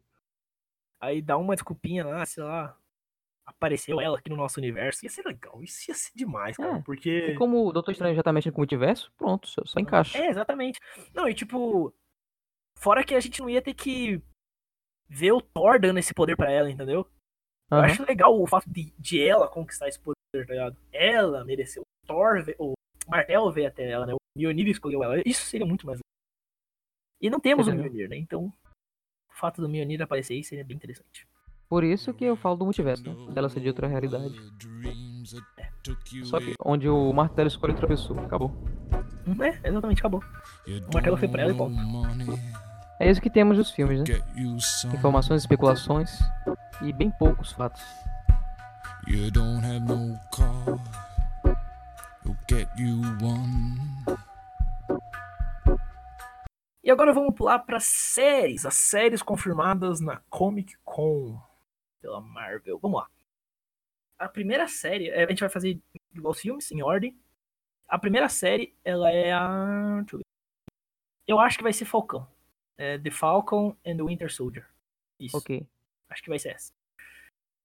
Aí 0.99 1.21
dá 1.21 1.37
uma 1.37 1.55
desculpinha 1.55 2.05
lá, 2.05 2.25
sei 2.25 2.43
lá. 2.43 2.77
Apareceu 3.45 3.99
ela 3.99 4.17
aqui 4.17 4.29
no 4.29 4.35
nosso 4.35 4.59
universo. 4.59 5.03
Ia 5.03 5.09
ser 5.09 5.25
legal. 5.25 5.61
Isso 5.63 5.89
ia 5.89 5.95
ser 5.95 6.11
demais, 6.15 6.55
cara. 6.57 6.77
É, 6.77 6.81
Porque. 6.81 7.09
E 7.09 7.35
como 7.35 7.67
o 7.67 7.71
Doutor 7.71 7.91
Estranho 7.91 8.15
já 8.15 8.23
tá 8.23 8.31
mexendo 8.31 8.53
com 8.53 8.59
o 8.59 8.61
multiverso, 8.61 9.11
pronto, 9.17 9.47
só, 9.47 9.61
só 9.65 9.79
encaixa. 9.79 10.17
É, 10.17 10.27
exatamente. 10.27 10.79
Não, 11.13 11.27
e 11.27 11.33
tipo. 11.33 11.93
Fora 12.77 13.03
que 13.03 13.13
a 13.13 13.19
gente 13.19 13.41
não 13.41 13.49
ia 13.49 13.61
ter 13.61 13.73
que 13.73 14.21
ver 15.07 15.33
o 15.33 15.41
Thor 15.41 15.79
dando 15.79 15.99
esse 15.99 16.13
poder 16.13 16.35
pra 16.35 16.51
ela, 16.51 16.69
entendeu? 16.69 17.07
Eu 17.69 17.77
Aham. 17.77 17.85
acho 17.85 18.05
legal 18.05 18.39
o 18.39 18.47
fato 18.47 18.69
de, 18.69 18.93
de 18.97 19.21
ela 19.21 19.47
conquistar 19.47 19.87
esse 19.87 19.99
poder, 19.99 20.15
tá 20.33 20.53
ligado? 20.53 20.77
Ela 20.91 21.45
mereceu. 21.45 21.83
O 21.83 22.07
Thor, 22.07 22.43
o 22.57 22.73
Martel 23.07 23.51
veio 23.51 23.67
até 23.67 23.89
ela, 23.89 24.05
né? 24.05 24.13
O 24.13 24.17
Mjolnir 24.37 24.67
escolheu 24.67 25.03
ela. 25.03 25.21
Isso 25.25 25.45
seria 25.45 25.65
muito 25.65 25.85
mais 25.85 25.97
legal. 25.97 26.11
E 27.21 27.29
não 27.29 27.39
temos 27.39 27.67
o. 27.67 27.71
Mjolnir, 27.71 28.09
né? 28.09 28.17
Então, 28.17 28.45
o 29.29 29.33
fato 29.33 29.61
do 29.61 29.69
Mjolnir 29.69 30.01
aparecer 30.01 30.33
aí 30.33 30.43
seria 30.43 30.63
bem 30.63 30.75
interessante. 30.75 31.27
Por 31.71 31.85
isso 31.85 32.13
que 32.13 32.25
eu 32.25 32.35
falo 32.35 32.57
do 32.57 32.65
multiverso, 32.65 33.01
né? 33.01 33.15
Dela 33.31 33.47
ser 33.47 33.61
de 33.61 33.69
outra 33.69 33.87
realidade. 33.87 34.35
Só 36.25 36.37
que 36.37 36.53
onde 36.65 36.89
o 36.89 37.13
martelo 37.13 37.47
escolhe 37.47 37.71
outra 37.71 37.87
pessoa. 37.87 38.25
Acabou. 38.25 38.51
É, 39.39 39.69
exatamente, 39.69 39.99
acabou. 39.99 40.21
O 40.67 40.93
martelo 40.93 41.15
foi 41.15 41.29
pra 41.29 41.43
ela 41.43 41.53
e 41.53 41.55
ponto. 41.55 41.77
É 42.99 43.09
isso 43.09 43.21
que 43.21 43.29
temos 43.29 43.55
dos 43.55 43.71
filmes, 43.71 43.99
né? 44.01 44.05
Informações, 44.93 45.43
especulações 45.43 46.19
e 46.81 46.91
bem 46.91 47.09
poucos 47.09 47.53
fatos. 47.53 47.81
You 49.07 49.31
don't 49.31 49.65
have 49.65 49.79
no 49.79 50.19
car. 50.35 50.77
Get 52.49 52.67
you 52.77 52.99
one. 53.23 53.79
E 56.83 56.91
agora 56.91 57.13
vamos 57.13 57.33
pular 57.33 57.59
para 57.59 57.79
séries, 57.79 58.65
as 58.65 58.73
séries 58.73 59.21
confirmadas 59.21 60.01
na 60.01 60.19
Comic 60.29 60.75
Con 60.83 61.39
pela 62.01 62.19
Marvel. 62.19 62.79
Vamos 62.79 63.01
lá. 63.01 63.09
A 64.17 64.27
primeira 64.27 64.67
série, 64.67 65.09
é, 65.09 65.23
a 65.23 65.29
gente 65.29 65.39
vai 65.39 65.49
fazer 65.49 65.79
igual 66.13 66.31
os 66.31 66.39
filmes, 66.39 66.71
em 66.71 66.81
ordem. 66.81 67.17
A 67.87 67.97
primeira 67.97 68.29
série, 68.29 68.75
ela 68.83 69.11
é 69.11 69.31
a. 69.31 70.03
Eu 71.27 71.39
acho 71.39 71.57
que 71.57 71.63
vai 71.63 71.73
ser 71.73 71.85
Falcão. 71.85 72.27
É 72.77 72.97
The 72.97 73.11
Falcon 73.11 73.75
and 73.85 73.97
the 73.97 74.03
Winter 74.03 74.31
Soldier. 74.31 74.67
Isso. 75.19 75.37
Ok. 75.37 75.65
Acho 76.09 76.23
que 76.23 76.29
vai 76.29 76.39
ser 76.39 76.49
essa. 76.49 76.73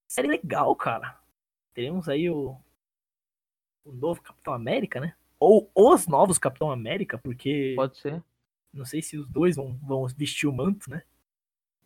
Série 0.08 0.28
legal, 0.28 0.74
cara. 0.76 1.18
Teremos 1.74 2.08
aí 2.08 2.30
o. 2.30 2.56
O 3.84 3.92
novo 3.92 4.20
Capitão 4.20 4.52
América, 4.52 4.98
né? 4.98 5.16
Ou 5.38 5.70
os 5.74 6.08
novos 6.08 6.38
Capitão 6.38 6.70
América, 6.70 7.18
porque. 7.18 7.74
Pode 7.76 7.98
ser. 7.98 8.22
Não 8.72 8.84
sei 8.84 9.00
se 9.00 9.16
os 9.16 9.28
dois 9.28 9.56
vão, 9.56 9.76
vão 9.78 10.06
vestir 10.08 10.48
o 10.48 10.52
manto, 10.52 10.90
né? 10.90 11.02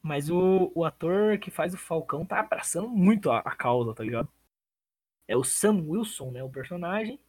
Mas 0.03 0.31
o, 0.31 0.73
o 0.75 0.85
ator 0.85 1.39
que 1.39 1.51
faz 1.51 1.75
o 1.75 1.79
Falcão 1.79 2.25
tá 2.25 2.41
abraçando 2.41 2.89
muito 2.89 3.31
a, 3.31 3.39
a 3.41 3.55
causa, 3.55 3.95
tá 3.95 4.03
ligado? 4.03 4.29
É 5.29 5.37
o 5.37 5.45
Sam 5.45 5.85
Wilson, 5.87 6.31
né? 6.31 6.43
O 6.43 6.51
personagem. 6.51 7.21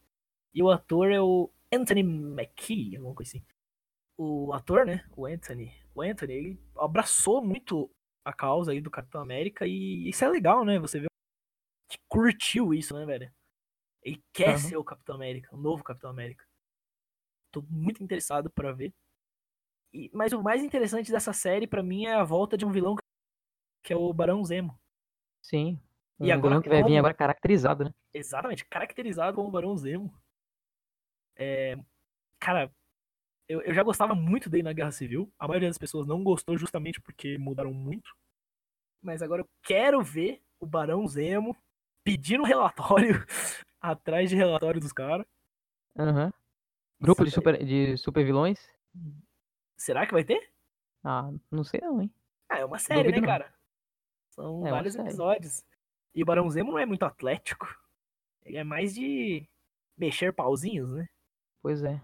E 0.54 0.64
o 0.64 0.70
ator 0.70 1.12
é 1.12 1.22
o 1.22 1.52
Anthony 1.72 2.02
McKee, 2.02 2.96
alguma 2.96 3.16
coisa 3.16 3.32
assim. 3.32 3.46
O 4.18 4.54
ator, 4.54 4.86
né? 4.86 5.06
O 5.16 5.26
Anthony. 5.26 5.74
O 5.94 6.02
Anthony, 6.02 6.34
ele 6.34 6.60
abraçou 6.78 7.44
muito 7.44 7.90
a 8.24 8.34
causa 8.34 8.72
aí 8.72 8.82
do 8.82 8.92
Capitão 8.92 9.22
América. 9.22 9.66
E 9.68 10.10
isso 10.10 10.24
é 10.24 10.30
legal, 10.30 10.64
né? 10.64 10.80
Você 10.80 11.00
vê 11.00 11.08
que 11.90 11.98
curtiu 12.08 12.74
isso, 12.74 12.94
né, 12.98 13.06
velho? 13.06 13.32
Ele 14.04 14.24
quer 14.34 14.50
Aham. 14.50 14.58
ser 14.58 14.78
o 14.78 14.84
Capitão 14.84 15.16
América, 15.16 15.54
o 15.54 15.60
novo 15.60 15.84
Capitão 15.84 16.10
América. 16.10 16.46
Tô 17.52 17.62
muito 17.70 18.02
interessado 18.04 18.50
pra 18.50 18.72
ver. 18.72 18.94
E- 19.94 20.10
mas 20.14 20.32
o 20.34 20.42
mais 20.42 20.64
interessante 20.64 21.12
dessa 21.12 21.34
série, 21.34 21.68
pra 21.68 21.84
mim, 21.84 22.06
é 22.06 22.14
a 22.14 22.24
volta 22.24 22.58
de 22.58 22.66
um 22.66 22.72
vilão 22.72 22.96
que 23.84 23.94
é 23.94 23.96
o 23.96 24.14
Barão 24.14 24.44
Zemo. 24.44 24.80
Sim. 25.42 25.80
Um 26.20 26.26
E 26.26 26.32
agora 26.32 26.50
vilão 26.56 26.62
que 26.62 26.70
vai 26.70 26.84
vir 26.84 26.98
agora 26.98 27.14
caracterizado, 27.14 27.86
né? 27.86 27.94
Exatamente, 28.14 28.66
caracterizado 28.66 29.36
como 29.36 29.50
Barão 29.52 29.76
Zemo. 29.76 30.14
É, 31.36 31.78
cara, 32.39 32.72
eu, 33.48 33.62
eu 33.62 33.74
já 33.74 33.84
gostava 33.84 34.14
muito 34.14 34.50
dele 34.50 34.64
na 34.64 34.74
Guerra 34.74 34.92
Civil. 34.92 35.32
A 35.39 35.48
maioria 35.48 35.70
das 35.70 35.78
pessoas 35.78 36.06
não 36.06 36.24
gostou 36.24 36.58
justamente 36.58 37.02
porque 37.02 37.38
mudaram 37.38 37.74
muito. 37.74 38.16
Mas 39.02 39.22
agora 39.22 39.42
eu 39.42 39.50
quero 39.64 40.02
ver 40.04 40.42
o 40.60 40.66
Barão 40.66 41.08
Zemo 41.08 41.58
pedindo 42.04 42.44
relatório 42.44 43.26
atrás 43.82 44.30
de 44.30 44.36
relatório 44.36 44.80
dos 44.80 44.94
caras. 44.94 45.26
Aham. 45.98 46.32
Grupo 47.00 47.26
de 47.26 47.32
super, 47.32 47.66
de 47.66 47.98
super 47.98 48.24
vilões? 48.24 48.70
Será 49.82 50.06
que 50.06 50.14
vai 50.14 50.24
ter? 50.24 50.48
Ah, 51.04 51.32
não 51.50 51.64
sei 51.64 51.82
não, 51.82 52.00
hein? 52.00 52.14
Ah, 52.48 52.60
é 52.60 52.66
uma 52.66 52.78
série, 52.78 53.00
Duvido 53.00 53.22
né, 53.22 53.22
não. 53.22 53.28
cara? 53.28 53.54
São 54.30 54.68
É 54.68 54.70
vários 54.70 54.94
episódios. 54.94 55.66
E 56.14 56.22
o 56.22 56.26
Barão 56.26 56.48
Zemo 56.52 56.72
não 56.72 56.78
é 56.78 56.86
muito 56.86 57.04
atlético. 57.04 57.68
Ele 58.46 58.58
é 58.58 58.64
mais 58.64 58.94
de 58.94 59.44
mexer 59.98 60.34
pauzinhos, 60.34 60.92
né? 60.92 61.10
Pois 61.64 61.84
é. 61.84 62.00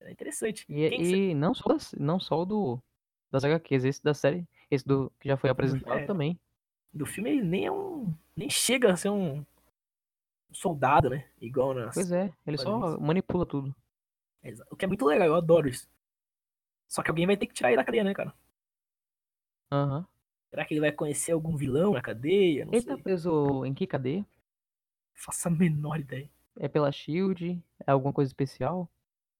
É 0.00 0.10
interessante. 0.10 0.66
E, 0.68 1.30
e 1.30 1.34
não 1.34 1.54
só 1.54 1.68
das, 1.68 1.92
não 1.92 2.18
só 2.18 2.42
o 2.42 2.44
do 2.44 2.82
das 3.30 3.44
HQs, 3.44 3.84
esse 3.84 4.02
da 4.02 4.14
série, 4.14 4.44
esse 4.68 4.84
do 4.84 5.08
que 5.20 5.28
já 5.28 5.36
foi 5.36 5.48
apresentado 5.48 6.00
é. 6.00 6.04
também. 6.04 6.36
do 6.92 7.06
filme 7.06 7.30
ele 7.30 7.44
nem 7.44 7.66
é 7.66 7.70
um. 7.70 8.12
Nem 8.34 8.50
chega 8.50 8.92
a 8.92 8.96
ser 8.96 9.10
um 9.10 9.46
soldado, 10.50 11.08
né? 11.08 11.24
Igual 11.40 11.72
nas. 11.72 11.94
Pois 11.94 12.10
é, 12.10 12.32
ele 12.44 12.58
só 12.58 12.98
manipula 12.98 13.46
tudo. 13.46 13.72
O 14.72 14.76
que 14.76 14.84
é 14.84 14.88
muito 14.88 15.06
legal, 15.06 15.28
eu 15.28 15.36
adoro 15.36 15.68
isso. 15.68 15.88
Só 16.92 17.02
que 17.02 17.08
alguém 17.08 17.26
vai 17.26 17.38
ter 17.38 17.46
que 17.46 17.54
tirar 17.54 17.70
ele 17.70 17.78
da 17.78 17.84
cadeia, 17.84 18.04
né, 18.04 18.12
cara? 18.12 18.34
Aham. 19.72 20.06
Será 20.50 20.62
que 20.66 20.74
ele 20.74 20.80
vai 20.82 20.92
conhecer 20.92 21.32
algum 21.32 21.56
vilão 21.56 21.94
na 21.94 22.02
cadeia? 22.02 22.66
Não 22.66 22.72
Ele 22.74 22.82
sei. 22.82 22.94
tá 22.94 23.02
preso 23.02 23.64
em 23.64 23.72
que 23.72 23.86
cadeia? 23.86 24.26
Faço 25.14 25.48
a 25.48 25.50
menor 25.50 25.98
ideia. 25.98 26.28
É 26.58 26.68
pela 26.68 26.92
Shield? 26.92 27.58
É 27.86 27.90
alguma 27.90 28.12
coisa 28.12 28.28
especial? 28.28 28.90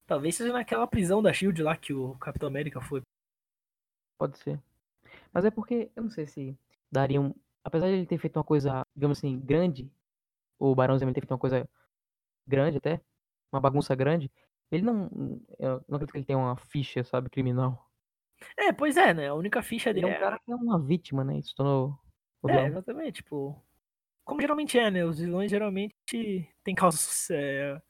Talvez 0.07 0.35
seja 0.35 0.51
naquela 0.51 0.87
prisão 0.87 1.23
da 1.23 1.31
Shield 1.31 1.63
lá 1.63 1.77
que 1.77 1.93
o 1.93 2.15
Capitão 2.15 2.49
América 2.49 2.81
foi. 2.81 3.03
Pode 4.17 4.39
ser. 4.39 4.59
Mas 5.31 5.45
é 5.45 5.51
porque, 5.51 5.91
eu 5.95 6.05
não 6.05 6.11
sei 6.11 6.27
se 6.27 6.57
daria 6.91 7.21
um. 7.21 7.35
Apesar 7.63 7.89
de 7.89 7.93
ele 7.93 8.07
ter 8.07 8.17
feito 8.17 8.39
uma 8.39 8.45
coisa, 8.45 8.83
digamos 8.97 9.19
assim, 9.19 9.39
grande, 9.39 9.93
o 10.59 10.75
Barão 10.75 10.99
Zemo 10.99 11.13
ter 11.13 11.21
feito 11.21 11.33
uma 11.33 11.39
coisa 11.39 11.69
grande 12.47 12.79
até, 12.79 12.99
uma 13.53 13.61
bagunça 13.61 13.95
grande, 13.95 14.31
ele 14.73 14.83
não. 14.83 15.09
Eu 15.59 15.85
não 15.87 15.97
acredito 15.97 16.13
que 16.13 16.19
ele 16.19 16.25
tenha 16.25 16.39
uma 16.39 16.57
ficha, 16.57 17.05
sabe, 17.05 17.29
criminal. 17.29 17.91
É, 18.57 18.73
pois 18.73 18.97
é, 18.97 19.13
né? 19.13 19.29
A 19.29 19.35
única 19.35 19.63
ficha 19.63 19.91
Ele 19.91 20.01
dele 20.01 20.15
é 20.15 20.17
um 20.17 20.21
cara 20.21 20.39
que 20.39 20.51
é 20.51 20.55
uma 20.57 20.81
vítima, 20.81 21.23
né? 21.23 21.39
Isso 21.39 21.55
tornou. 21.55 21.99
É, 22.49 22.67
exatamente, 22.67 23.17
tipo. 23.23 23.63
Como 24.25 24.41
geralmente 24.41 24.79
é, 24.79 24.91
né? 24.91 25.05
Os 25.05 25.19
vilões 25.19 25.51
geralmente 25.51 25.95
têm 26.65 26.75
causas. 26.75 27.29
É, 27.31 27.81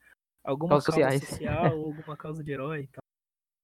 alguma 0.44 0.70
Causas 0.70 0.94
causa 0.94 1.10
sociais. 1.18 1.28
social 1.28 1.78
ou 1.78 1.86
alguma 1.94 2.16
causa 2.16 2.42
de 2.42 2.52
herói 2.52 2.82
e 2.82 2.86
tal. 2.88 3.02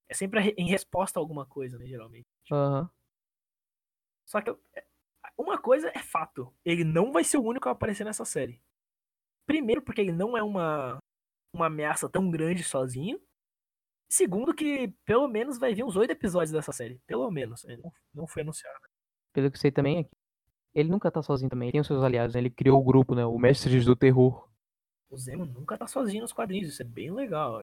É 0.09 0.15
sempre 0.15 0.55
em 0.57 0.69
resposta 0.69 1.19
a 1.19 1.21
alguma 1.21 1.45
coisa, 1.45 1.77
né? 1.77 1.87
Geralmente. 1.87 2.27
Aham. 2.51 2.89
Só 4.27 4.41
que 4.41 4.51
é, 4.75 4.85
uma 5.37 5.59
coisa 5.59 5.91
é 5.95 5.99
fato. 5.99 6.55
Ele 6.65 6.85
não 6.85 7.11
vai 7.13 7.25
ser 7.25 7.39
o 7.39 7.43
único 7.43 7.69
a 7.69 7.73
aparecer 7.73 8.05
nessa 8.05 8.25
série. 8.25 8.63
Primeiro, 9.47 9.83
porque 9.83 10.01
ele 10.01 10.13
não 10.13 10.37
é 10.37 10.43
uma, 10.43 10.99
uma 11.59 11.67
ameaça 11.67 12.09
tão 12.09 12.31
grande 12.31 12.63
sozinho. 12.63 13.21
Segundo, 14.11 14.55
que 14.55 14.89
pelo 15.05 15.29
menos 15.29 15.59
vai 15.59 15.75
vir 15.75 15.85
uns 15.85 15.97
oito 15.97 16.11
episódios 16.11 16.51
dessa 16.51 16.73
série. 16.73 17.01
Pelo 17.07 17.31
menos. 17.31 17.65
Não, 17.65 17.93
não 18.15 18.27
foi 18.27 18.43
anunciado. 18.43 18.79
Pelo 19.33 19.51
que 19.51 19.59
sei 19.59 19.71
também, 19.71 20.01
é 20.01 20.09
ele 20.75 20.89
nunca 20.89 21.11
tá 21.11 21.23
sozinho 21.23 21.51
também. 21.51 21.69
Ele 21.69 21.73
tem 21.73 21.81
os 21.81 21.87
seus 21.87 22.03
aliados, 22.03 22.35
né? 22.35 22.41
Ele 22.41 22.51
criou 22.51 22.81
o 22.81 22.85
grupo, 22.85 23.15
né? 23.15 23.25
O 23.25 23.39
Mestres 23.39 23.85
do 23.85 23.97
Terror. 23.97 24.49
O 25.11 25.17
Zemo 25.17 25.45
nunca 25.45 25.77
tá 25.77 25.87
sozinho 25.87 26.23
nos 26.23 26.33
quadrinhos. 26.33 26.69
Isso 26.69 26.83
é 26.83 26.85
bem 26.85 27.11
legal. 27.11 27.61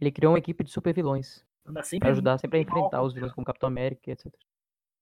Ele 0.00 0.10
criou 0.10 0.32
uma 0.32 0.38
equipe 0.38 0.64
de 0.64 0.70
super 0.70 0.94
vilões. 0.94 1.44
Anda 1.64 1.82
Pra 1.98 2.10
ajudar 2.10 2.38
sempre 2.38 2.58
a 2.58 2.62
enfrentar 2.62 3.02
os 3.02 3.12
vilões 3.12 3.32
como 3.32 3.44
Capitão 3.44 3.68
América, 3.68 4.10
etc. 4.10 4.32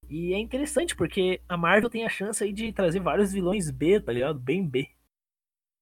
E 0.08 0.32
é 0.34 0.38
interessante 0.38 0.96
porque 0.96 1.40
a 1.48 1.56
Marvel 1.56 1.90
tem 1.90 2.04
a 2.04 2.08
chance 2.08 2.42
aí 2.42 2.52
de 2.52 2.72
trazer 2.72 3.00
vários 3.00 3.32
vilões 3.32 3.70
B, 3.70 4.00
tá 4.00 4.12
ligado? 4.12 4.38
Bem 4.38 4.66
B 4.66 4.88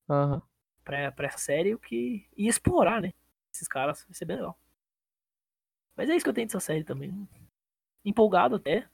Aham. 0.09 0.43
Pra, 0.85 1.13
pra 1.13 1.27
essa 1.27 1.39
série, 1.39 1.75
o 1.75 1.79
que. 1.79 2.27
E 2.37 2.49
explorar, 2.49 3.01
né? 3.01 3.13
Esses 3.53 3.69
caras 3.69 4.05
vai 4.05 4.15
ser 4.15 4.25
bem 4.25 4.37
legal. 4.37 4.59
Mas 5.97 6.09
é 6.09 6.17
isso 6.17 6.25
que 6.25 6.31
eu 6.31 6.35
tenho 6.35 6.47
dessa 6.47 6.61
série 6.61 6.85
também. 6.85 7.29
Empolgado 8.05 8.57
até. 8.57 8.89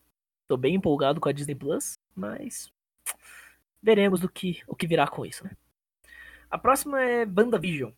Tô 0.49 0.57
bem 0.57 0.75
empolgado 0.75 1.21
com 1.21 1.29
a 1.29 1.33
Disney 1.33 1.55
Plus, 1.55 1.95
mas 2.15 2.73
veremos 3.83 4.21
do 4.21 4.29
que, 4.29 4.63
o 4.67 4.75
que 4.75 4.87
virá 4.87 5.07
com 5.07 5.25
isso, 5.25 5.45
né? 5.45 5.57
A 6.51 6.59
próxima 6.59 7.03
é 7.03 7.25
WandaVision. 7.25 7.93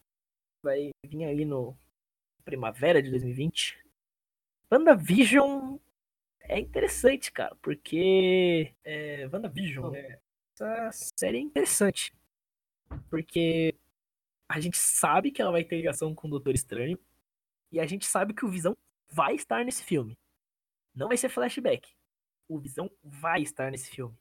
Vai 0.63 0.91
vir 1.07 1.25
aí 1.25 1.45
no 1.45 1.77
primavera 2.45 3.03
de 3.03 3.11
2020. 3.11 3.79
WandaVision 4.71 5.79
é 6.41 6.59
interessante, 6.59 7.31
cara, 7.31 7.57
porque 7.63 8.75
é, 8.85 9.29
WandaVision, 9.33 9.93
né? 9.93 10.19
Essa 10.55 10.91
série 11.17 11.39
é 11.39 11.41
interessante. 11.41 12.13
Porque 13.09 13.75
a 14.49 14.61
gente 14.61 14.77
sabe 14.77 15.31
que 15.31 15.41
ela 15.41 15.53
vai 15.53 15.65
ter 15.65 15.77
ligação 15.77 16.15
com 16.15 16.27
o 16.27 16.31
Doutor 16.31 16.55
Estranho. 16.55 16.99
E 17.73 17.79
a 17.79 17.87
gente 17.87 18.07
sabe 18.07 18.35
que 18.35 18.45
o 18.45 18.49
Visão 18.49 18.77
vai 19.09 19.35
estar 19.35 19.65
nesse 19.65 19.85
filme. 19.85 20.19
Não 20.95 21.09
vai 21.09 21.17
ser 21.17 21.29
flashback. 21.29 21.89
O 22.49 22.59
Visão 22.59 22.91
vai 23.03 23.43
estar 23.43 23.71
nesse 23.71 23.91
filme. 23.91 24.17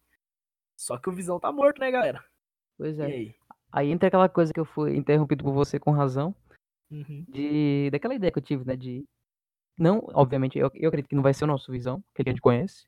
Só 0.78 0.97
que 0.97 1.09
o 1.09 1.11
Visão 1.11 1.39
tá 1.39 1.51
morto, 1.51 1.80
né, 1.80 1.89
galera? 1.89 2.24
Pois 2.78 2.99
é. 2.99 3.05
aí? 3.05 3.36
Aí 3.72 3.91
entra 3.91 4.07
aquela 4.07 4.30
coisa 4.30 4.53
que 4.53 4.59
eu 4.59 4.65
fui 4.65 4.95
interrompido 4.95 5.43
por 5.43 5.53
você 5.53 5.80
com 5.80 5.91
razão, 5.91 6.36
Uhum. 6.91 7.24
de 7.28 7.89
daquela 7.91 8.15
ideia 8.15 8.32
que 8.32 8.39
eu 8.39 8.43
tive, 8.43 8.65
né, 8.65 8.76
de 8.76 9.05
não, 9.78 10.07
obviamente, 10.13 10.57
eu, 10.57 10.72
eu 10.74 10.89
acredito 10.89 11.09
que 11.09 11.15
não 11.15 11.22
vai 11.22 11.34
ser 11.36 11.43
o 11.43 11.47
nosso 11.47 11.72
Visão, 11.72 12.03
que 12.15 12.22
a 12.22 12.26
gente 12.28 12.41
conhece. 12.41 12.88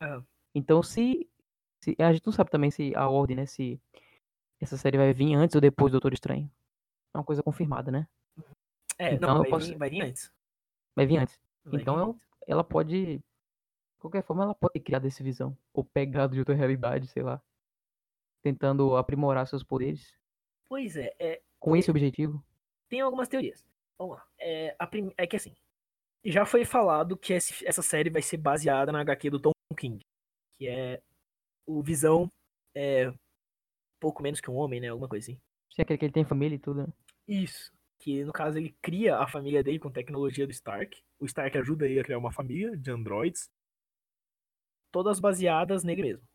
Ah, 0.00 0.22
Então, 0.54 0.82
se, 0.82 1.28
se 1.82 1.94
a 1.98 2.12
gente 2.12 2.24
não 2.24 2.32
sabe 2.32 2.50
também 2.50 2.70
se 2.70 2.94
a 2.96 3.08
ordem, 3.08 3.36
né, 3.36 3.46
se 3.46 3.78
essa 4.60 4.76
série 4.76 4.96
vai 4.98 5.12
vir 5.12 5.34
antes 5.34 5.54
ou 5.54 5.60
depois 5.60 5.90
do 5.92 5.96
Doutor 5.96 6.12
Estranho. 6.12 6.50
É 7.14 7.18
uma 7.18 7.24
coisa 7.24 7.42
confirmada, 7.42 7.90
né? 7.90 8.06
é, 8.98 9.14
Então 9.14 9.34
não, 9.34 9.40
vai, 9.42 9.50
posso- 9.50 9.68
vir, 9.68 9.78
vai 9.78 9.90
vir 9.90 10.02
antes. 10.02 10.32
Vai 10.94 11.06
vir 11.06 11.18
antes. 11.18 11.40
Vai 11.64 11.80
Então 11.80 11.96
vir 11.96 12.02
antes. 12.10 12.22
Ela 12.46 12.64
pode, 12.64 13.18
de 13.18 13.22
qualquer 13.98 14.22
forma, 14.24 14.42
ela 14.44 14.54
pode 14.54 14.72
ter 14.74 14.80
criado 14.80 15.06
esse 15.06 15.22
Visão 15.22 15.56
ou 15.72 15.84
pegado 15.84 16.32
de 16.34 16.38
outra 16.40 16.54
realidade, 16.54 17.06
sei 17.08 17.22
lá, 17.22 17.40
tentando 18.42 18.96
aprimorar 18.96 19.46
seus 19.46 19.62
poderes 19.62 20.12
Pois 20.68 20.96
é, 20.96 21.14
é, 21.18 21.42
com 21.58 21.76
esse 21.76 21.90
objetivo. 21.90 22.42
tem 22.88 23.00
algumas 23.00 23.28
teorias. 23.28 23.66
Vamos 23.98 24.16
lá. 24.16 24.26
É, 24.38 24.74
prim- 24.86 25.12
é 25.16 25.26
que 25.26 25.36
assim, 25.36 25.54
já 26.24 26.44
foi 26.46 26.64
falado 26.64 27.16
que 27.16 27.32
esse- 27.32 27.66
essa 27.66 27.82
série 27.82 28.10
vai 28.10 28.22
ser 28.22 28.36
baseada 28.36 28.92
na 28.92 29.00
HQ 29.00 29.30
do 29.30 29.40
Tom 29.40 29.50
King, 29.76 30.04
que 30.58 30.68
é 30.68 31.02
o 31.66 31.82
Visão 31.82 32.30
é 32.74 33.12
pouco 33.98 34.22
menos 34.22 34.40
que 34.40 34.50
um 34.50 34.56
homem, 34.56 34.80
né? 34.80 34.88
Alguma 34.88 35.08
coisa 35.08 35.24
assim. 35.24 35.40
Se 35.70 35.80
é 35.80 35.82
aquele 35.82 35.98
que 35.98 36.04
ele 36.06 36.12
tem 36.12 36.24
família 36.24 36.56
e 36.56 36.58
tudo, 36.58 36.82
né? 36.82 36.92
Isso. 37.26 37.72
Que 37.98 38.24
no 38.24 38.32
caso 38.32 38.58
ele 38.58 38.76
cria 38.80 39.18
a 39.18 39.26
família 39.26 39.62
dele 39.62 39.78
com 39.78 39.90
tecnologia 39.90 40.46
do 40.46 40.52
Stark. 40.52 41.02
O 41.18 41.26
Stark 41.26 41.56
ajuda 41.58 41.86
ele 41.86 42.00
a 42.00 42.04
criar 42.04 42.18
uma 42.18 42.32
família 42.32 42.76
de 42.76 42.90
androids. 42.90 43.50
Todas 44.92 45.20
baseadas 45.20 45.84
nele 45.84 46.02
mesmo. 46.02 46.28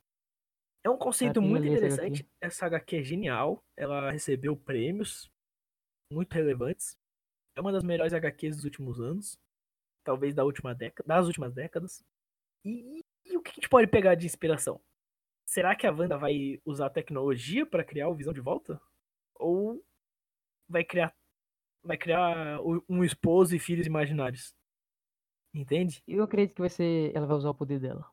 É 0.84 0.90
um 0.90 0.98
conceito 0.98 1.40
tenho 1.40 1.48
muito 1.48 1.66
essa 1.66 1.76
interessante. 1.76 2.30
Essa 2.42 2.66
HQ 2.66 2.98
é 2.98 3.04
genial. 3.04 3.64
Ela 3.76 4.12
recebeu 4.12 4.56
prêmios 4.56 5.32
muito 6.12 6.34
relevantes. 6.34 6.98
É 7.56 7.62
uma 7.62 7.72
das 7.72 7.84
melhores 7.84 8.14
HQs 8.14 8.58
dos 8.58 8.66
últimos 8.66 9.00
anos. 9.00 9.40
Talvez 10.04 10.36
da 10.36 10.44
última 10.44 10.76
década, 10.76 11.08
das 11.08 11.26
últimas 11.26 11.54
décadas. 11.54 12.04
E, 12.66 13.02
e 13.26 13.38
o 13.38 13.42
que 13.42 13.52
a 13.52 13.54
gente 13.54 13.70
pode 13.70 13.88
pegar 13.88 14.16
de 14.16 14.26
inspiração? 14.26 14.82
Será 15.46 15.76
que 15.76 15.86
a 15.86 15.92
Wanda 15.92 16.18
vai 16.18 16.60
usar 16.66 16.90
tecnologia 16.90 17.66
para 17.66 17.84
criar 17.84 18.10
o 18.10 18.16
Visão 18.16 18.34
de 18.34 18.42
volta? 18.42 18.82
Ou 19.36 19.84
vai 20.68 20.84
criar 20.84 21.16
vai 21.84 21.98
criar 21.98 22.60
um 22.88 23.04
esposo 23.04 23.56
e 23.56 23.60
filhos 23.60 23.86
imaginários? 23.86 24.56
Entende? 25.54 26.02
Eu 26.08 26.24
acredito 26.24 26.56
que 26.56 26.62
vai 26.62 26.70
ser. 26.70 27.16
Ela 27.16 27.28
vai 27.28 27.38
usar 27.38 27.50
o 27.50 27.56
poder 27.56 27.80
dela. 27.80 28.10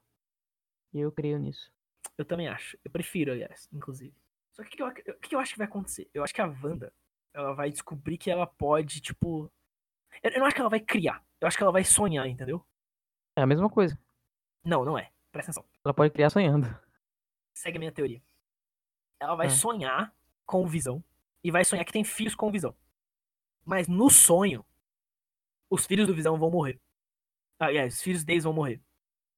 Eu 0.93 1.11
creio 1.13 1.39
nisso. 1.39 1.73
Eu 2.19 2.25
também 2.25 2.49
acho. 2.49 2.77
Eu 2.85 2.91
prefiro, 2.91 3.33
aliás, 3.33 3.69
inclusive. 3.73 4.15
Só 4.53 4.63
que 4.65 4.83
o 4.83 4.93
que, 4.93 5.29
que 5.29 5.35
eu 5.35 5.39
acho 5.39 5.53
que 5.53 5.59
vai 5.59 5.67
acontecer? 5.67 6.11
Eu 6.13 6.23
acho 6.23 6.35
que 6.35 6.41
a 6.41 6.47
Wanda, 6.47 6.93
ela 7.33 7.55
vai 7.55 7.71
descobrir 7.71 8.19
que 8.19 8.31
ela 8.31 8.47
pode, 8.47 9.01
tipo. 9.01 9.51
Eu 10.23 10.39
não 10.39 10.47
acho 10.47 10.55
que 10.55 10.61
ela 10.61 10.69
vai 10.69 10.81
criar. 10.81 11.25
Eu 11.41 11.49
acho 11.49 11.57
que 11.57 11.63
ela 11.63 11.73
vai 11.73 11.85
sonhar, 11.85 12.27
entendeu? 12.29 12.63
É 13.37 13.43
a 13.43 13.47
mesma 13.47 13.71
coisa. 13.71 13.99
Não, 14.65 14.85
não 14.85 14.99
é. 14.99 15.11
Presta 15.33 15.53
atenção. 15.53 15.65
Ela 15.83 15.95
pode 15.95 16.13
criar 16.13 16.29
sonhando. 16.29 16.67
Segue 17.61 17.77
a 17.77 17.79
minha 17.79 17.93
teoria. 17.93 18.23
Ela 19.21 19.35
vai 19.35 19.49
Ah. 19.49 19.51
sonhar 19.51 20.15
com 20.47 20.63
o 20.65 20.67
Visão. 20.67 21.05
E 21.45 21.51
vai 21.51 21.63
sonhar 21.63 21.85
que 21.85 21.93
tem 21.93 22.03
filhos 22.05 22.35
com 22.35 22.49
o 22.49 22.51
Visão. 22.51 22.75
Mas 23.67 23.87
no 23.87 24.09
sonho, 24.09 24.65
os 25.69 25.85
filhos 25.87 26.07
do 26.07 26.15
Visão 26.15 26.39
vão 26.39 26.51
morrer. 26.51 26.81
Aliás, 27.59 27.97
os 27.97 28.03
filhos 28.03 28.25
deles 28.25 28.45
vão 28.45 28.53
morrer. 28.55 28.81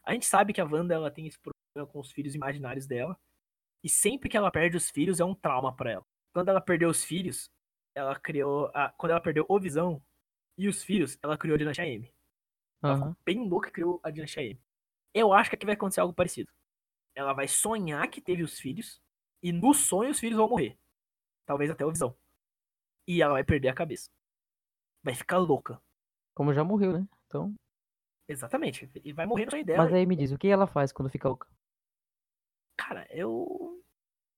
A 0.04 0.12
gente 0.12 0.24
sabe 0.26 0.52
que 0.52 0.60
a 0.60 0.64
Wanda 0.64 0.94
ela 0.94 1.10
tem 1.10 1.26
esse 1.26 1.38
problema 1.38 1.92
com 1.92 1.98
os 1.98 2.12
filhos 2.12 2.34
imaginários 2.34 2.86
dela. 2.86 3.18
E 3.82 3.88
sempre 3.88 4.28
que 4.28 4.36
ela 4.36 4.52
perde 4.52 4.76
os 4.76 4.88
filhos 4.88 5.18
é 5.18 5.24
um 5.24 5.34
trauma 5.34 5.74
pra 5.74 5.90
ela. 5.90 6.06
Quando 6.32 6.48
ela 6.48 6.60
perdeu 6.60 6.88
os 6.88 7.02
filhos, 7.04 7.50
ela 7.94 8.18
criou. 8.18 8.70
A, 8.72 8.90
quando 8.92 9.10
ela 9.10 9.20
perdeu 9.20 9.44
o 9.48 9.58
Visão 9.60 10.00
e 10.56 10.68
os 10.68 10.82
filhos, 10.84 11.18
ela 11.22 11.36
criou 11.36 11.56
a 11.56 11.58
Dinastia 11.58 11.86
M. 11.88 12.08
Ela 12.82 12.96
ficou 12.98 13.16
bem 13.24 13.48
louca 13.48 13.68
e 13.68 13.72
criou 13.72 14.00
a 14.04 14.10
Dinastia 14.10 14.44
M. 14.44 14.60
Eu 15.12 15.32
acho 15.32 15.50
que 15.50 15.56
aqui 15.56 15.66
vai 15.66 15.74
acontecer 15.74 16.00
algo 16.00 16.14
parecido. 16.14 16.52
Ela 17.14 17.32
vai 17.32 17.46
sonhar 17.48 18.08
que 18.08 18.20
teve 18.20 18.42
os 18.42 18.58
filhos. 18.58 19.00
E 19.42 19.52
no 19.52 19.74
sonho 19.74 20.10
os 20.10 20.20
filhos 20.20 20.36
vão 20.36 20.48
morrer. 20.48 20.78
Talvez 21.44 21.70
até 21.70 21.84
o 21.84 21.90
Visão. 21.90 22.16
E 23.06 23.20
ela 23.20 23.34
vai 23.34 23.44
perder 23.44 23.68
a 23.68 23.74
cabeça. 23.74 24.10
Vai 25.02 25.14
ficar 25.14 25.38
louca. 25.38 25.80
Como 26.34 26.52
já 26.54 26.62
morreu, 26.62 26.92
né? 26.92 27.06
Então. 27.26 27.54
Exatamente. 28.28 28.88
E 29.04 29.12
vai 29.12 29.26
morrer 29.26 29.50
sonho 29.50 29.64
dela. 29.64 29.84
Mas 29.84 29.92
aí 29.92 30.06
me 30.06 30.16
diz, 30.16 30.30
o 30.30 30.38
que 30.38 30.48
ela 30.48 30.66
faz 30.66 30.92
quando 30.92 31.10
fica 31.10 31.28
louca? 31.28 31.48
Cara, 32.76 33.06
eu. 33.10 33.82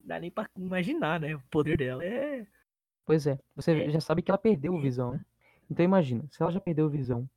Não 0.01 0.09
dá 0.09 0.19
nem 0.19 0.31
pra 0.31 0.49
imaginar, 0.57 1.21
né? 1.21 1.35
O 1.35 1.43
poder 1.51 1.77
dela 1.77 2.05
é. 2.05 2.47
Pois 3.07 3.27
é, 3.27 3.39
você 3.55 3.73
É. 3.85 3.91
já 3.91 4.01
sabe 4.01 4.23
que 4.23 4.31
ela 4.31 4.39
perdeu 4.39 4.75
o 4.75 4.81
visão, 4.81 5.13
né? 5.13 5.25
Então 5.71 5.85
imagina, 5.85 6.27
se 6.31 6.43
ela 6.43 6.51
já 6.51 6.61
perdeu 6.61 6.87
o 6.87 6.91
visão 6.91 7.29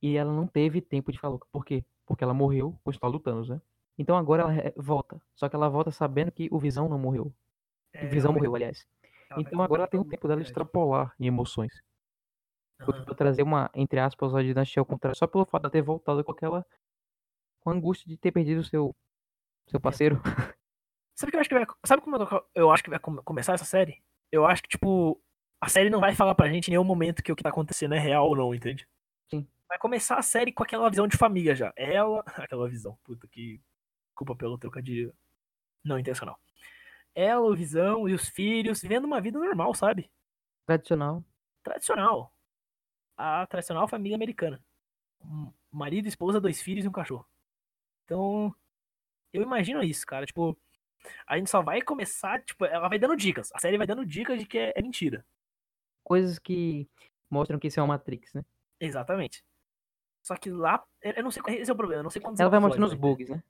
e 0.00 0.16
ela 0.16 0.32
não 0.32 0.46
teve 0.46 0.80
tempo 0.80 1.10
de 1.10 1.18
ficar 1.18 1.28
louca. 1.28 1.46
Por 1.50 1.64
quê? 1.64 1.84
Porque 2.06 2.22
ela 2.22 2.34
morreu 2.34 2.78
com 2.82 2.90
o 2.90 2.92
estalo 2.92 3.12
do 3.12 3.20
Thanos, 3.20 3.48
né? 3.48 3.60
Então 3.98 4.16
agora 4.16 4.42
ela 4.42 4.50
re- 4.52 4.72
volta. 4.76 5.20
Só 5.34 5.48
que 5.48 5.54
ela 5.56 5.68
volta 5.68 5.90
sabendo 5.90 6.32
que 6.32 6.48
o 6.50 6.58
visão 6.58 6.88
não 6.88 6.98
morreu. 6.98 7.32
é 7.92 8.04
o 8.06 8.08
visão 8.10 8.32
morreu, 8.32 8.54
aliás. 8.54 8.86
ela 9.30 9.40
Então 9.40 9.60
agora 9.62 9.82
ela 9.82 9.88
tem 9.88 10.00
o 10.00 10.04
tempo 10.04 10.26
dela 10.28 10.42
extrapolar 10.42 11.14
em 11.18 11.26
emoções. 11.26 11.72
Aham. 12.80 13.04
pra 13.04 13.14
trazer 13.14 13.42
uma, 13.44 13.70
entre 13.72 14.00
aspas, 14.00 14.34
a 14.34 14.42
dinastia 14.42 14.80
ao 14.80 14.84
contrário, 14.84 15.16
só 15.16 15.28
pelo 15.28 15.44
fato 15.44 15.62
de 15.62 15.66
ela 15.66 15.70
ter 15.72 15.82
voltado 15.82 16.24
com 16.24 16.32
aquela. 16.32 16.66
com 17.60 17.70
a 17.70 17.72
angústia 17.72 18.06
de 18.08 18.16
ter 18.16 18.32
perdido 18.32 18.60
o 18.60 18.64
seu. 18.64 18.94
seu 19.68 19.80
parceiro. 19.80 20.20
Sabe 21.16 21.30
que 21.30 21.36
eu 21.36 21.40
acho 21.40 21.48
que 21.48 21.54
vai. 21.54 21.64
Sabe 21.86 22.02
como 22.02 22.16
eu- 22.54 22.70
acho 22.72 22.82
que 22.82 22.90
vai 22.90 22.98
come- 22.98 23.22
começar 23.22 23.52
essa 23.54 23.64
série? 23.64 24.02
Eu 24.32 24.44
acho 24.44 24.60
que, 24.60 24.68
tipo, 24.68 25.22
a 25.60 25.68
série 25.68 25.88
não 25.88 26.00
vai 26.00 26.12
falar 26.16 26.34
pra 26.34 26.48
gente 26.48 26.66
em 26.66 26.70
nenhum 26.72 26.82
momento 26.82 27.22
que 27.22 27.30
o 27.30 27.36
que 27.36 27.42
tá 27.44 27.50
acontecendo 27.50 27.94
é 27.94 27.98
real 28.00 28.26
ou 28.28 28.34
não, 28.36 28.52
entende? 28.52 28.88
Sim. 29.30 29.46
Vai 29.68 29.78
começar 29.78 30.16
a 30.18 30.22
série 30.22 30.50
com 30.52 30.64
aquela 30.64 30.90
visão 30.90 31.06
de 31.06 31.16
família 31.16 31.54
já. 31.54 31.72
Ela. 31.76 32.24
Aquela 32.50 32.68
visão. 32.68 32.98
Puta 33.04 33.28
que. 33.28 33.60
Desculpa 34.14 34.36
pelo 34.36 34.56
trocadilho 34.56 35.12
não 35.82 35.98
intencional. 35.98 36.38
Ela, 37.16 37.44
o 37.44 37.56
visão 37.56 38.08
e 38.08 38.14
os 38.14 38.28
filhos 38.28 38.80
vivendo 38.80 39.06
uma 39.06 39.20
vida 39.20 39.40
normal, 39.40 39.74
sabe? 39.74 40.08
Tradicional. 40.64 41.24
Tradicional. 41.64 42.32
A 43.16 43.44
tradicional 43.48 43.88
família 43.88 44.14
americana. 44.14 44.64
Marido, 45.70 46.06
esposa, 46.06 46.40
dois 46.40 46.62
filhos 46.62 46.84
e 46.84 46.88
um 46.88 46.92
cachorro. 46.92 47.26
Então, 48.04 48.54
eu 49.32 49.42
imagino 49.42 49.82
isso, 49.82 50.06
cara. 50.06 50.24
Tipo, 50.24 50.56
a 51.26 51.36
gente 51.36 51.50
só 51.50 51.60
vai 51.60 51.82
começar, 51.82 52.40
tipo, 52.44 52.64
ela 52.64 52.88
vai 52.88 52.98
dando 52.98 53.16
dicas. 53.16 53.50
A 53.52 53.58
série 53.58 53.76
vai 53.76 53.86
dando 53.86 54.06
dicas 54.06 54.38
de 54.38 54.46
que 54.46 54.58
é, 54.58 54.72
é 54.76 54.82
mentira. 54.82 55.26
Coisas 56.04 56.38
que 56.38 56.88
mostram 57.28 57.58
que 57.58 57.66
isso 57.66 57.80
é 57.80 57.82
uma 57.82 57.94
Matrix, 57.94 58.32
né? 58.32 58.44
Exatamente. 58.78 59.44
Só 60.22 60.36
que 60.36 60.50
lá, 60.50 60.84
eu 61.02 61.22
não 61.24 61.32
sei, 61.32 61.42
esse 61.48 61.70
é 61.70 61.74
o 61.74 61.76
problema, 61.76 62.00
eu 62.00 62.04
não 62.04 62.10
sei 62.10 62.22
quantos 62.22 62.38
Ela 62.38 62.48
vai 62.48 62.60
mostrando 62.60 62.86
os 62.86 62.94
bugs, 62.94 63.28
né? 63.28 63.42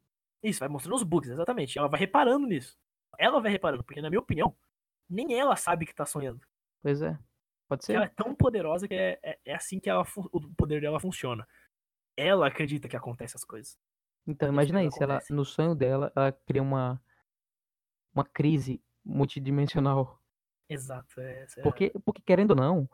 Isso, 0.44 0.60
vai 0.60 0.68
mostrando 0.68 0.94
os 0.96 1.02
bugs, 1.02 1.30
exatamente. 1.30 1.78
Ela 1.78 1.88
vai 1.88 1.98
reparando 1.98 2.46
nisso. 2.46 2.76
Ela 3.18 3.40
vai 3.40 3.50
reparando, 3.50 3.82
porque 3.82 4.02
na 4.02 4.10
minha 4.10 4.20
opinião, 4.20 4.54
nem 5.08 5.38
ela 5.38 5.56
sabe 5.56 5.86
que 5.86 5.94
tá 5.94 6.04
sonhando. 6.04 6.46
Pois 6.82 7.00
é. 7.00 7.18
Pode 7.66 7.84
ser. 7.84 7.94
ela 7.94 8.04
é 8.04 8.08
tão 8.08 8.34
poderosa 8.34 8.86
que 8.86 8.94
é, 8.94 9.18
é, 9.22 9.38
é 9.46 9.54
assim 9.54 9.80
que 9.80 9.88
ela, 9.88 10.04
o 10.30 10.40
poder 10.54 10.82
dela 10.82 11.00
funciona. 11.00 11.48
Ela 12.16 12.46
acredita 12.46 12.88
que 12.88 12.96
acontece 12.96 13.36
as 13.36 13.44
coisas. 13.44 13.78
Então, 14.26 14.48
Isso 14.48 14.52
imagina 14.52 14.90
se 14.90 15.02
ela, 15.02 15.20
no 15.30 15.44
sonho 15.44 15.74
dela, 15.74 16.12
ela 16.14 16.30
cria 16.30 16.62
uma, 16.62 17.02
uma 18.14 18.24
crise 18.24 18.82
multidimensional. 19.04 20.20
Exato. 20.68 21.20
é- 21.20 21.46
é 21.56 21.62
Porque, 21.62 21.90
porque, 22.04 22.22
querendo 22.22 22.50
ou 22.50 22.56
não, 22.56 22.88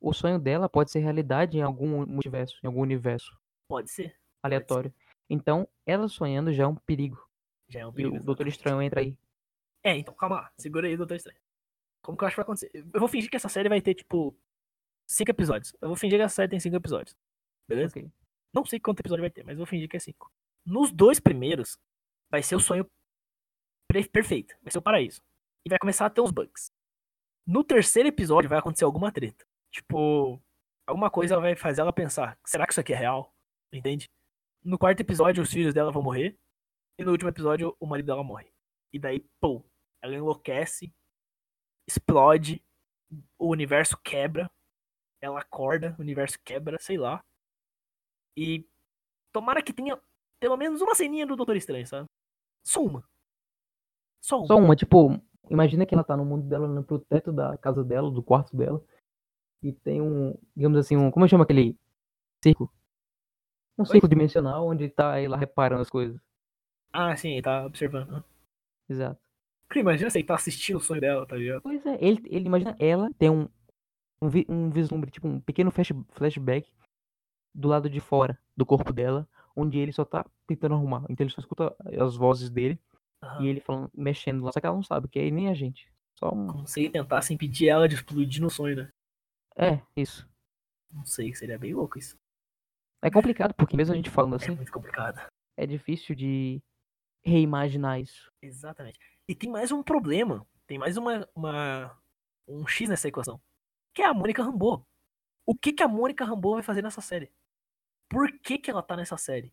o 0.00 0.12
sonho 0.12 0.38
dela 0.38 0.68
pode 0.68 0.90
ser 0.90 0.98
realidade 1.00 1.56
em 1.58 1.62
algum 1.62 2.04
multiverso, 2.06 2.58
em 2.62 2.66
algum 2.66 2.80
universo 2.80 3.36
Pode 3.68 3.90
ser. 3.90 4.16
aleatório. 4.42 4.92
Então, 5.30 5.66
ela 5.86 6.08
sonhando 6.08 6.52
já 6.52 6.64
é 6.64 6.66
um 6.66 6.74
perigo. 6.74 7.18
Já 7.68 7.80
é 7.80 7.86
um 7.86 7.90
E 7.90 7.94
perigo. 7.94 8.16
o 8.16 8.22
Doutor. 8.24 8.46
Estranho 8.46 8.82
entra 8.82 9.00
aí. 9.00 9.16
É, 9.82 9.96
então, 9.96 10.14
calma 10.14 10.36
lá. 10.36 10.52
Segura 10.58 10.86
aí, 10.86 10.96
Doutor 10.96 11.16
Estranho. 11.16 11.38
Como 12.02 12.16
que 12.18 12.24
eu 12.24 12.26
acho 12.28 12.34
que 12.34 12.38
vai 12.40 12.44
acontecer? 12.44 12.70
Eu 12.74 13.00
vou 13.00 13.08
fingir 13.08 13.30
que 13.30 13.36
essa 13.36 13.48
série 13.48 13.68
vai 13.68 13.80
ter, 13.80 13.94
tipo, 13.94 14.36
cinco 15.06 15.30
episódios. 15.30 15.74
Eu 15.80 15.88
vou 15.88 15.96
fingir 15.96 16.18
que 16.18 16.22
essa 16.24 16.34
série 16.34 16.48
tem 16.50 16.60
cinco 16.60 16.76
episódios. 16.76 17.16
beleza? 17.68 17.92
Ok. 17.98 18.10
Não 18.52 18.64
sei 18.64 18.78
quanto 18.80 19.00
episódio 19.00 19.22
vai 19.22 19.30
ter, 19.30 19.44
mas 19.44 19.56
vou 19.56 19.66
fingir 19.66 19.88
que 19.88 19.96
é 19.96 20.00
cinco. 20.00 20.30
Nos 20.66 20.92
dois 20.92 21.18
primeiros, 21.18 21.78
vai 22.30 22.42
ser 22.42 22.54
o 22.56 22.60
sonho 22.60 22.88
perfeito. 24.12 24.54
Vai 24.62 24.70
ser 24.70 24.78
o 24.78 24.82
paraíso. 24.82 25.22
E 25.64 25.68
vai 25.70 25.78
começar 25.78 26.06
a 26.06 26.10
ter 26.10 26.20
uns 26.20 26.30
bugs. 26.30 26.72
No 27.46 27.64
terceiro 27.64 28.08
episódio 28.08 28.48
vai 28.50 28.58
acontecer 28.58 28.84
alguma 28.84 29.10
treta. 29.12 29.46
Tipo, 29.70 30.40
alguma 30.86 31.10
coisa 31.10 31.38
vai 31.40 31.56
fazer 31.56 31.80
ela 31.80 31.92
pensar: 31.92 32.38
será 32.44 32.66
que 32.66 32.72
isso 32.72 32.80
aqui 32.80 32.92
é 32.92 32.96
real? 32.96 33.34
Entende? 33.72 34.10
No 34.64 34.78
quarto 34.78 35.00
episódio, 35.00 35.42
os 35.42 35.50
filhos 35.50 35.74
dela 35.74 35.90
vão 35.90 36.02
morrer. 36.02 36.38
E 36.98 37.04
no 37.04 37.10
último 37.10 37.30
episódio, 37.30 37.76
o 37.80 37.86
marido 37.86 38.06
dela 38.06 38.22
morre. 38.22 38.52
E 38.92 38.98
daí, 38.98 39.20
pô, 39.40 39.64
ela 40.00 40.14
enlouquece, 40.14 40.94
explode, 41.88 42.62
o 43.38 43.48
universo 43.48 43.96
quebra. 44.02 44.50
Ela 45.20 45.40
acorda, 45.40 45.94
o 45.98 46.02
universo 46.02 46.38
quebra, 46.44 46.78
sei 46.80 46.98
lá. 46.98 47.24
E 48.36 48.66
tomara 49.32 49.62
que 49.62 49.72
tenha 49.72 50.00
pelo 50.40 50.56
menos 50.56 50.80
uma 50.80 50.94
ceninha 50.94 51.26
do 51.26 51.36
Doutor 51.36 51.56
Estranho, 51.56 51.86
sabe? 51.86 52.08
Só 52.64 52.82
uma. 52.82 53.08
Só 54.20 54.38
uma. 54.38 54.46
Só 54.46 54.56
uma, 54.56 54.76
tipo, 54.76 55.20
imagina 55.48 55.86
que 55.86 55.94
ela 55.94 56.04
tá 56.04 56.16
no 56.16 56.24
mundo 56.24 56.48
dela, 56.48 56.66
olhando 56.66 56.84
pro 56.84 56.98
teto 56.98 57.32
da 57.32 57.56
casa 57.58 57.84
dela, 57.84 58.10
do 58.10 58.22
quarto 58.22 58.56
dela. 58.56 58.84
E 59.62 59.72
tem 59.72 60.00
um, 60.00 60.36
digamos 60.56 60.78
assim, 60.78 60.96
um. 60.96 61.10
Como 61.10 61.28
chama 61.28 61.44
aquele 61.44 61.78
círculo? 62.42 62.72
Um 63.78 63.84
círculo 63.84 64.08
dimensional 64.08 64.66
onde 64.66 64.88
tá 64.88 65.18
ela 65.18 65.36
reparando 65.36 65.82
as 65.82 65.90
coisas. 65.90 66.20
Ah, 66.92 67.16
sim, 67.16 67.40
tá 67.40 67.64
observando. 67.64 68.22
Exato. 68.88 69.20
Cara, 69.68 69.80
Imagina 69.80 70.10
você 70.10 70.22
tá 70.22 70.34
assistindo 70.34 70.76
o 70.76 70.80
sonho 70.80 71.00
dela, 71.00 71.26
tá 71.26 71.36
ligado? 71.36 71.62
Pois 71.62 71.84
é, 71.86 71.96
ele, 72.00 72.22
ele 72.26 72.46
imagina 72.46 72.76
ela 72.78 73.10
tem 73.18 73.30
um, 73.30 73.48
um, 74.20 74.28
um 74.48 74.70
vislumbre, 74.70 75.10
tipo 75.10 75.26
um 75.26 75.40
pequeno 75.40 75.70
flash, 75.70 75.92
flashback 76.10 76.70
do 77.54 77.68
lado 77.68 77.88
de 77.88 78.00
fora 78.00 78.38
do 78.56 78.66
corpo 78.66 78.92
dela, 78.92 79.26
onde 79.56 79.78
ele 79.78 79.92
só 79.92 80.04
tá 80.04 80.26
tentando 80.46 80.74
arrumar. 80.74 81.04
Então 81.08 81.24
ele 81.24 81.32
só 81.32 81.40
escuta 81.40 81.74
as 81.98 82.14
vozes 82.16 82.50
dele 82.50 82.78
Aham. 83.22 83.42
e 83.42 83.48
ele 83.48 83.60
falando, 83.60 83.90
mexendo 83.94 84.44
lá, 84.44 84.52
só 84.52 84.60
que 84.60 84.66
ela 84.66 84.76
não 84.76 84.82
sabe, 84.82 85.08
que 85.08 85.18
é 85.18 85.30
nem 85.30 85.48
a 85.48 85.54
gente. 85.54 85.90
Só 86.18 86.32
um. 86.32 86.46
Não 86.46 86.66
sei 86.66 86.90
tentar 86.90 87.18
assim, 87.18 87.34
impedir 87.34 87.68
ela 87.68 87.88
de 87.88 87.94
explodir 87.94 88.42
no 88.42 88.50
sonho, 88.50 88.76
né? 88.76 88.92
É, 89.56 89.80
isso. 89.96 90.28
Não 90.90 91.04
sei, 91.04 91.34
seria 91.34 91.58
bem 91.58 91.74
louco 91.74 91.98
isso. 91.98 92.18
É 93.02 93.10
complicado, 93.10 93.52
porque 93.54 93.76
mesmo 93.76 93.92
a 93.92 93.96
gente 93.96 94.10
falando 94.10 94.34
É 94.34 94.36
assim, 94.36 94.54
muito 94.54 94.72
complicado. 94.72 95.20
é 95.56 95.66
difícil 95.66 96.14
de 96.14 96.62
reimaginar 97.24 98.00
isso. 98.00 98.30
Exatamente. 98.40 98.98
E 99.28 99.34
tem 99.34 99.50
mais 99.50 99.72
um 99.72 99.82
problema. 99.82 100.46
Tem 100.66 100.78
mais 100.78 100.96
uma, 100.96 101.28
uma 101.34 101.98
um 102.48 102.66
X 102.66 102.88
nessa 102.88 103.08
equação. 103.08 103.40
Que 103.94 104.02
é 104.02 104.06
a 104.06 104.14
Mônica 104.14 104.42
Rambeau. 104.42 104.86
O 105.44 105.54
que, 105.54 105.72
que 105.72 105.82
a 105.82 105.88
Mônica 105.88 106.24
Rambeau 106.24 106.54
vai 106.54 106.62
fazer 106.62 106.82
nessa 106.82 107.00
série? 107.00 107.32
Por 108.08 108.30
que, 108.40 108.58
que 108.58 108.70
ela 108.70 108.82
tá 108.82 108.96
nessa 108.96 109.16
série? 109.16 109.52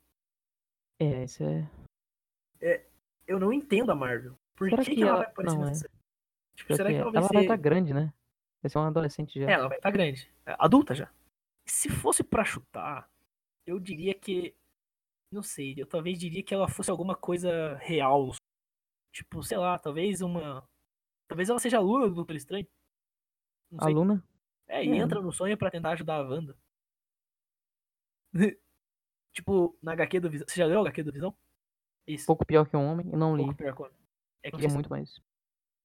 É, 1.00 1.24
isso 1.24 1.44
é. 1.44 2.86
Eu 3.26 3.40
não 3.40 3.54
entendo 3.54 3.92
a 3.92 3.96
Marvel. 3.96 4.38
Por 4.56 4.70
que, 4.70 4.96
que 4.96 5.02
ela, 5.02 5.10
ela- 5.12 5.18
vai 5.20 5.28
aparecer 5.28 5.58
não, 5.58 5.66
nessa 5.66 5.86
é. 5.86 5.90
série? 5.90 6.00
Tipo, 6.56 6.76
será 6.76 6.90
que 6.90 6.96
é. 6.96 7.00
ela 7.00 7.12
vai 7.12 7.20
ela 7.20 7.28
ser... 7.28 7.34
vai 7.34 7.44
estar 7.44 7.56
grande, 7.56 7.94
né? 7.94 8.14
Vai 8.62 8.70
ser 8.70 8.78
uma 8.78 8.88
adolescente 8.88 9.40
já. 9.40 9.50
É, 9.50 9.54
ela 9.54 9.68
vai 9.70 9.78
estar 9.78 9.92
grande. 9.92 10.32
É, 10.46 10.56
Adulta 10.60 10.94
já. 10.94 11.10
Se 11.66 11.90
fosse 11.90 12.24
pra 12.24 12.44
chutar, 12.44 13.10
eu 13.70 13.80
diria 13.80 14.14
que. 14.14 14.56
Não 15.32 15.44
sei, 15.44 15.76
eu 15.78 15.86
talvez 15.86 16.18
diria 16.18 16.42
que 16.44 16.54
ela 16.54 16.68
fosse 16.68 16.90
alguma 16.90 17.16
coisa 17.16 17.76
real. 17.78 18.32
Tipo, 19.14 19.44
sei 19.44 19.58
lá, 19.58 19.78
talvez 19.78 20.22
uma. 20.22 20.68
Talvez 21.28 21.50
ela 21.50 21.60
seja 21.60 21.78
aluna 21.78 22.08
do 22.10 22.16
Doutor 22.16 22.36
Estranho. 22.36 22.68
Não 23.72 23.80
sei. 23.84 23.94
Aluna? 23.94 24.24
É, 24.68 24.84
e 24.84 24.90
É. 24.90 24.96
entra 24.98 25.22
no 25.22 25.32
sonho 25.32 25.58
pra 25.58 25.70
tentar 25.72 25.92
ajudar 25.92 26.16
a 26.16 26.28
Wanda. 26.28 26.58
tipo, 29.34 29.78
na 29.82 29.94
HQ 29.94 30.20
do 30.20 30.30
Visão. 30.30 30.48
Você 30.48 30.56
já 30.60 30.66
leu 30.66 30.80
a 30.80 30.82
HQ 30.82 31.04
do 31.04 31.12
Visão? 31.12 31.36
Isso. 32.08 32.26
pouco 32.26 32.44
pior 32.46 32.68
que 32.68 32.76
um 32.76 32.84
homem, 32.88 33.08
eu 33.12 33.18
não 33.20 33.34
Um 33.34 33.36
li. 33.38 33.44
pouco 33.44 33.58
pior 33.58 33.76
quando. 33.76 33.94
É 34.42 34.50
que 34.50 34.56
Queria 34.58 34.70
você- 34.70 34.74
muito 34.76 34.90
mais. 34.90 35.22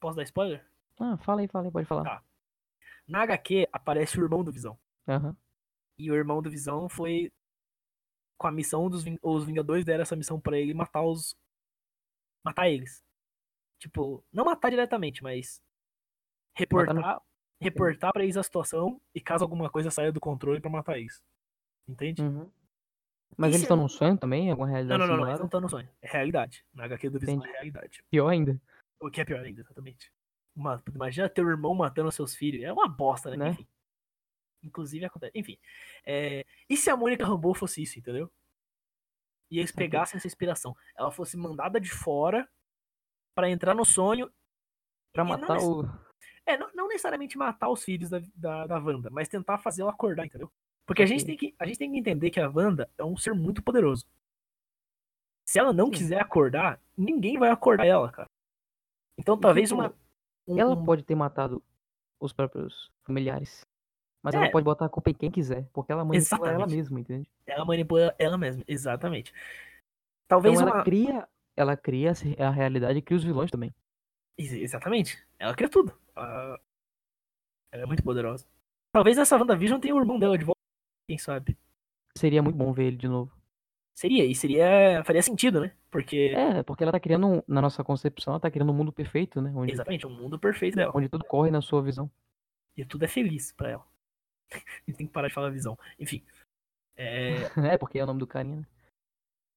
Posso 0.01 0.17
dar 0.17 0.23
spoiler? 0.23 0.67
Ah, 0.99 1.19
fala 1.19 1.41
aí, 1.43 1.49
fala 1.49 1.67
aí, 1.67 1.71
pode 1.71 1.87
falar. 1.87 2.05
Tá. 2.05 2.25
Na 3.07 3.23
HQ 3.23 3.69
aparece 3.73 4.19
o 4.19 4.23
irmão 4.25 4.43
do 4.43 4.51
Visão. 4.53 4.79
Aham. 5.07 5.37
E 5.99 6.11
o 6.11 6.15
irmão 6.15 6.41
do 6.41 6.51
Visão 6.51 6.89
foi 6.89 7.31
com 8.39 8.47
a 8.47 8.53
missão 8.53 8.89
dos 8.91 9.03
Ving- 9.05 9.19
os 9.23 9.45
Vingadores 9.45 9.85
deram 9.85 10.03
essa 10.03 10.17
missão 10.17 10.41
pra 10.41 10.59
ele 10.59 10.75
matar 10.75 11.03
os 11.03 11.37
matar 12.45 12.69
eles. 12.69 13.03
Tipo, 13.79 14.25
não 14.33 14.45
matar 14.45 14.71
diretamente, 14.71 15.23
mas 15.23 15.63
reportar, 16.57 16.95
Matar 16.95 17.23
reportar 17.61 18.13
para 18.13 18.23
eles 18.23 18.37
a 18.37 18.43
situação 18.43 19.01
e 19.15 19.21
caso 19.21 19.45
alguma 19.45 19.71
coisa 19.71 19.91
saia 19.91 20.13
do 20.13 20.21
controle 20.21 20.61
pra 20.61 20.71
matar 20.71 20.99
eles. 20.99 21.23
Entende? 21.89 22.23
Uhum. 22.23 22.51
Mas 23.37 23.49
Isso 23.51 23.57
eles 23.57 23.63
é 23.63 23.65
estão 23.65 23.77
um- 23.79 23.81
num 23.83 23.89
sonho 23.89 24.17
também? 24.17 24.51
Alguma 24.51 24.67
Não, 24.69 24.75
realidade 24.75 24.99
não, 25.01 25.07
não, 25.07 25.17
não, 25.17 25.25
eles 25.25 25.39
simulada? 25.39 25.39
não 25.41 25.47
estão 25.47 25.61
no 25.61 25.69
sonho. 25.69 25.89
É 26.03 26.09
realidade. 26.13 26.65
Na 26.73 26.85
HQ 26.85 27.11
do 27.11 27.19
Visão 27.19 27.45
é 27.45 27.51
realidade. 27.53 28.05
Pior 28.11 28.29
ainda, 28.29 28.61
O 29.01 29.11
que 29.11 29.21
é 29.21 29.25
pior 29.25 29.45
ainda, 29.45 29.61
exatamente. 29.61 30.13
Uma- 30.57 30.83
imagina 30.95 31.29
teu 31.29 31.49
irmão 31.49 31.75
matando 31.75 32.11
seus 32.13 32.35
filhos. 32.35 32.63
É 32.63 32.73
uma 32.73 32.89
bosta, 32.89 33.31
né? 33.31 33.37
Né? 33.37 33.51
Enfim. 33.51 33.67
Inclusive 34.65 35.05
acontece. 35.05 35.33
Enfim. 35.35 35.59
É, 36.05 36.45
E 36.69 36.77
se 36.77 36.89
a 36.91 36.97
Mônica 36.97 37.25
Rambeau 37.25 37.55
fosse 37.55 37.83
isso, 37.83 37.99
entendeu? 37.99 38.31
E 39.51 39.59
eles 39.59 39.71
pegassem 39.71 40.17
essa 40.17 40.27
inspiração. 40.27 40.77
Ela 40.97 41.11
fosse 41.13 41.37
mandada 41.37 41.81
de 41.81 41.91
fora 41.91 42.49
pra 43.35 43.49
entrar 43.51 43.75
no 43.75 43.85
sonho. 43.85 44.31
pra 45.13 45.23
não 45.25 45.31
matar 45.39 45.55
nece- 45.55 45.67
o... 45.67 45.85
É, 46.47 46.57
não, 46.59 46.71
não 46.75 46.89
necessariamente 46.89 47.39
matar 47.39 47.69
os 47.69 47.83
filhos 47.85 48.11
da, 48.11 48.21
da, 48.35 48.67
da 48.67 48.79
Wanda, 48.79 49.09
mas 49.11 49.29
tentar 49.29 49.59
fazer 49.59 49.83
ela 49.83 49.93
acordar, 49.93 50.27
entendeu? 50.27 50.51
Porque 50.87 51.03
a 51.03 51.07
gente, 51.07 51.25
tem 51.25 51.37
que, 51.37 51.55
a 51.59 51.65
gente 51.67 51.79
tem 51.79 51.91
que 51.91 51.99
entender 51.99 52.31
que 52.31 52.39
a 52.41 52.49
Wanda 52.51 52.91
é 52.99 53.05
um 53.05 53.17
ser 53.17 53.33
muito 53.33 53.63
poderoso. 53.63 54.05
Se 55.47 55.59
ela 55.59 55.73
não 55.73 55.87
Sim. 55.87 55.93
quiser 55.93 56.21
acordar, 56.21 56.81
ninguém 56.97 57.39
vai 57.39 57.49
acordar 57.51 57.87
ela, 57.87 58.11
cara. 58.11 58.29
Então 59.19 59.39
talvez 59.39 59.71
uma. 59.73 59.95
um- 60.47 60.59
Ela 60.59 60.75
um- 60.75 60.85
pode 60.85 61.03
ter 61.03 61.15
matado 61.15 61.63
os 62.21 62.33
próprios 62.33 62.91
familiares. 63.05 63.65
Mas 64.25 64.35
ela 64.35 64.47
É. 64.47 64.51
pode 64.51 64.65
botar 64.65 64.87
a 64.87 64.89
culpa 64.89 65.11
em 65.11 65.15
quem 65.15 65.31
quiser, 65.31 65.69
porque 65.71 65.93
ela 65.93 66.03
manipula 66.03 66.39
ela 66.49 66.49
Exatamente. 66.57 66.77
mesma, 66.77 67.01
entende? 67.01 67.31
Ela 67.47 67.65
manipula 67.67 68.15
ela 68.19 68.39
mesma, 68.39 68.65
exatamente. 68.67 69.33
Talvez 70.27 70.55
Então 70.55 70.67
ela 70.67 70.79
uma. 70.79 70.85
cria, 70.85 71.29
ela 71.55 71.77
cria 71.77 72.13
a 72.39 72.51
realidade 72.51 72.99
e 72.99 73.03
cria 73.03 73.19
os 73.19 73.23
vilões 73.25 73.51
também. 73.51 73.75
Ex- 74.39 74.53
Exatamente. 74.53 75.23
Ela 75.39 75.55
cria 75.55 75.69
tudo. 75.69 75.93
Ela... 76.17 76.59
ela 77.71 77.83
é 77.83 77.87
muito 77.87 78.03
poderosa. 78.03 78.47
Talvez 78.93 79.19
essa 79.19 79.37
WandaVision 79.37 79.79
tenha 79.79 79.95
o 79.95 79.99
irmão 80.01 80.19
dela 80.19 80.39
de 80.39 80.45
volta. 80.45 80.59
Quem 81.07 81.19
sabe? 81.19 81.57
Seria 82.17 82.43
muito 82.43 82.57
bom 82.57 82.73
ver 82.73 82.85
ele 82.87 82.97
de 82.97 83.09
novo. 83.09 83.31
Seria, 83.95 84.25
e 84.25 84.35
seria. 84.35 85.05
Faria 85.05 85.23
sentido, 85.23 85.61
né? 85.61 85.73
Porque. 85.91 86.33
É, 86.35 86.63
porque 86.63 86.83
ela 86.83 86.93
tá 86.93 86.99
criando, 86.99 87.45
na 87.47 87.61
nossa 87.61 87.85
concepção, 87.85 88.33
ela 88.33 88.41
tá 88.41 88.51
criando 88.51 88.73
um 88.73 88.75
mundo 88.75 88.93
perfeito, 88.93 89.41
né? 89.43 89.53
Onde, 89.55 89.73
Exatamente, 89.73 90.07
um 90.07 90.11
mundo 90.11 90.39
perfeito 90.39 90.77
dela. 90.77 90.93
onde 90.95 91.09
tudo 91.09 91.25
corre 91.25 91.51
na 91.51 91.61
sua 91.61 91.83
visão. 91.83 92.11
E 92.77 92.85
tudo 92.85 93.05
é 93.05 93.09
feliz 93.09 93.53
pra 93.53 93.71
ela. 93.71 93.87
Gente 94.87 94.97
tem 94.99 95.07
que 95.07 95.13
parar 95.13 95.29
de 95.29 95.35
falar 95.35 95.51
visão. 95.51 95.79
Enfim. 95.99 96.25
É, 96.97 97.45
É, 97.75 97.79
porque 97.79 97.99
é 97.99 98.05
o 98.05 98.07
nome 98.07 98.21
do 98.21 98.27
carinha, 98.27 98.61
né? 98.61 98.67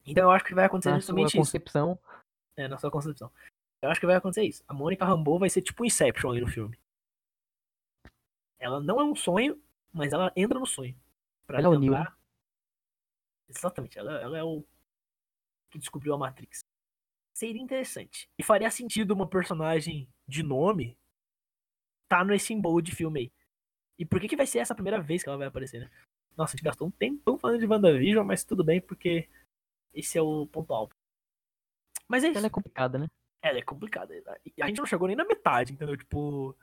Então 0.05 0.23
eu 0.23 0.31
acho 0.31 0.45
que 0.45 0.55
vai 0.55 0.65
acontecer 0.65 0.89
Na 0.89 0.95
sua 0.95 1.01
justamente 1.01 1.27
isso. 1.29 1.37
concepção. 1.37 1.99
É, 2.55 2.67
na 2.67 2.77
sua 2.77 2.89
concepção. 2.89 3.31
Eu 3.81 3.89
acho 3.89 3.99
que 3.99 4.05
vai 4.05 4.15
acontecer 4.15 4.43
isso. 4.43 4.63
A 4.67 4.73
Mônica 4.73 5.05
Rambeau 5.05 5.37
vai 5.37 5.49
ser 5.49 5.61
tipo 5.61 5.83
um 5.83 5.85
Inception 5.85 6.31
ali 6.31 6.41
no 6.41 6.47
filme. 6.47 6.79
Ela 8.57 8.79
não 8.79 8.99
é 8.99 9.03
um 9.03 9.15
sonho, 9.15 9.61
mas 9.93 10.13
ela 10.13 10.31
entra 10.35 10.57
no 10.59 10.65
sonho. 10.65 10.99
Pra 11.45 11.59
Ela 11.59 11.67
é 11.67 11.77
o 11.77 11.79
Neo, 11.79 11.91
né? 11.91 12.07
Exatamente, 13.49 13.97
ela, 13.97 14.19
ela 14.19 14.37
é 14.37 14.43
o 14.43 14.63
que 15.69 15.77
descobriu 15.77 16.13
a 16.13 16.17
Matrix. 16.17 16.61
Seria 17.33 17.61
interessante. 17.61 18.27
E 18.37 18.43
faria 18.43 18.69
sentido 18.71 19.11
uma 19.11 19.27
personagem 19.27 20.09
de 20.27 20.41
nome 20.41 20.97
tá 22.09 22.23
nesse 22.25 22.53
embolo 22.53 22.81
de 22.81 22.95
filme 22.95 23.19
aí. 23.19 23.31
E 23.97 24.05
por 24.05 24.19
que, 24.19 24.27
que 24.27 24.35
vai 24.35 24.45
ser 24.45 24.59
essa 24.59 24.73
a 24.73 24.75
primeira 24.75 25.01
vez 25.01 25.23
que 25.23 25.29
ela 25.29 25.37
vai 25.37 25.47
aparecer, 25.47 25.79
né? 25.81 25.89
Nossa, 26.35 26.51
a 26.51 26.55
gente 26.55 26.65
gastou 26.65 26.87
um 26.87 26.91
tempão 26.91 27.37
falando 27.37 27.59
de 27.59 27.65
WandaVision, 27.65 28.25
mas 28.25 28.43
tudo 28.43 28.63
bem, 28.63 28.79
porque 28.79 29.27
esse 29.93 30.17
é 30.17 30.21
o 30.21 30.45
ponto 30.45 30.71
alto. 30.73 30.95
Mas 32.07 32.23
é 32.23 32.29
isso. 32.29 32.37
Ela 32.37 32.47
é 32.47 32.51
complicada, 32.51 32.99
né? 32.99 33.07
Ela 33.41 33.57
é 33.57 33.61
complicada. 33.61 34.13
A 34.61 34.67
gente 34.67 34.77
não 34.77 34.85
chegou 34.85 35.07
nem 35.07 35.17
na 35.17 35.25
metade, 35.25 35.73
entendeu? 35.73 35.97
Tipo, 35.97 36.55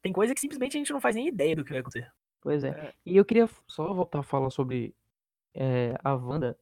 tem 0.00 0.12
coisa 0.12 0.34
que 0.34 0.40
simplesmente 0.40 0.76
a 0.76 0.78
gente 0.78 0.92
não 0.92 1.00
faz 1.00 1.16
nem 1.16 1.26
ideia 1.26 1.56
do 1.56 1.64
que 1.64 1.70
vai 1.70 1.80
acontecer. 1.80 2.10
Pois 2.40 2.62
é. 2.62 2.68
É. 2.68 2.94
E 3.04 3.16
eu 3.16 3.24
queria 3.24 3.48
só 3.66 3.92
voltar 3.92 4.20
a 4.20 4.22
falar 4.22 4.50
sobre 4.50 4.94
é, 5.52 5.98
a 6.04 6.14
Wanda. 6.14 6.56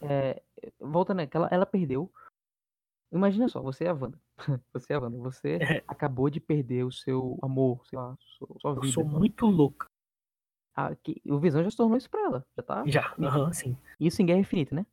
É, 0.00 0.42
voltando, 0.80 1.18
né? 1.18 1.28
ela, 1.30 1.48
ela 1.52 1.66
perdeu. 1.66 2.10
Imagina 3.16 3.48
só, 3.48 3.60
você 3.62 3.84
é 3.84 3.88
a 3.88 3.94
Wanda. 3.94 4.20
Você 4.72 4.92
é 4.92 4.96
a 4.96 5.00
Wanda. 5.00 5.16
Você 5.18 5.54
É. 5.60 5.84
acabou 5.88 6.28
de 6.30 6.38
perder 6.40 6.84
o 6.84 6.92
seu 6.92 7.38
amor, 7.42 7.86
sei 7.86 7.98
lá, 7.98 8.16
sua, 8.20 8.48
sua 8.60 8.70
Eu 8.72 8.80
vida. 8.80 8.92
sou 8.92 9.04
muito 9.04 9.46
louca. 9.46 9.86
Ah, 10.74 10.94
que- 10.96 11.22
o 11.24 11.38
Visão 11.38 11.62
já 11.64 11.70
se 11.70 11.76
tornou 11.76 11.96
isso 11.96 12.10
pra 12.10 12.20
ela. 12.20 12.46
Já 12.56 12.62
tá. 12.62 12.86
Já, 12.86 13.14
aham, 13.18 13.52
sim. 13.52 13.76
Isso 13.98 14.20
em 14.20 14.26
Guerra 14.26 14.40
Infinita, 14.40 14.74
né? 14.74 14.84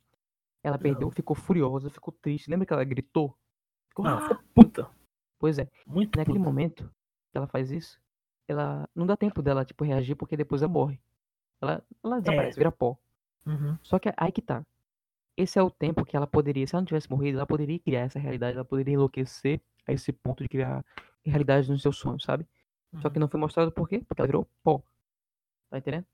Ela 0.62 0.78
perdeu, 0.78 1.08
Aham. 1.08 1.14
ficou 1.14 1.36
furiosa, 1.36 1.90
ficou 1.90 2.12
triste. 2.22 2.48
Lembra 2.50 2.64
que 2.66 2.72
ela 2.72 2.84
gritou? 2.84 3.36
Ficou, 3.90 4.04
Não, 4.04 4.16
"Ah!" 4.16 4.20
ficou 4.22 4.38
puta. 4.54 4.90
Pois 5.38 5.58
é. 5.58 5.68
Muito 5.86 6.16
Naquele 6.16 6.38
puta. 6.38 6.48
momento 6.50 6.90
que 7.30 7.36
ela 7.36 7.46
faz 7.46 7.70
isso, 7.70 8.00
ela 8.48 8.88
não 8.94 9.04
dá 9.06 9.14
tempo 9.16 9.42
dela, 9.42 9.64
tipo, 9.64 9.84
reagir 9.84 10.16
porque 10.16 10.36
depois 10.38 10.62
ela 10.62 10.72
morre. 10.72 10.98
Ela, 11.60 11.84
ela 12.02 12.20
desaparece, 12.20 12.56
vira 12.58 12.72
pó. 12.72 12.96
Uhum. 13.46 13.76
Só 13.82 13.98
que 13.98 14.10
aí 14.16 14.32
que 14.32 14.40
tá. 14.40 14.64
Esse 15.36 15.58
é 15.58 15.62
o 15.62 15.70
tempo 15.70 16.04
que 16.04 16.16
ela 16.16 16.26
poderia, 16.26 16.66
se 16.66 16.74
ela 16.74 16.82
não 16.82 16.86
tivesse 16.86 17.10
morrido, 17.10 17.38
ela 17.38 17.46
poderia 17.46 17.78
criar 17.78 18.00
essa 18.00 18.18
realidade, 18.18 18.56
ela 18.56 18.64
poderia 18.64 18.94
enlouquecer 18.94 19.60
a 19.86 19.92
esse 19.92 20.12
ponto 20.12 20.42
de 20.42 20.48
criar 20.48 20.84
realidade 21.24 21.68
nos 21.70 21.82
seus 21.82 21.96
sonhos, 21.96 22.22
sabe? 22.22 22.46
Só 23.00 23.10
que 23.10 23.16
uhum. 23.16 23.22
não 23.22 23.28
foi 23.28 23.40
mostrado 23.40 23.72
por 23.72 23.88
quê? 23.88 24.02
Porque 24.06 24.20
ela 24.20 24.28
virou 24.28 24.48
pó. 24.62 24.82
Tá 25.70 25.78
entendendo? 25.78 26.06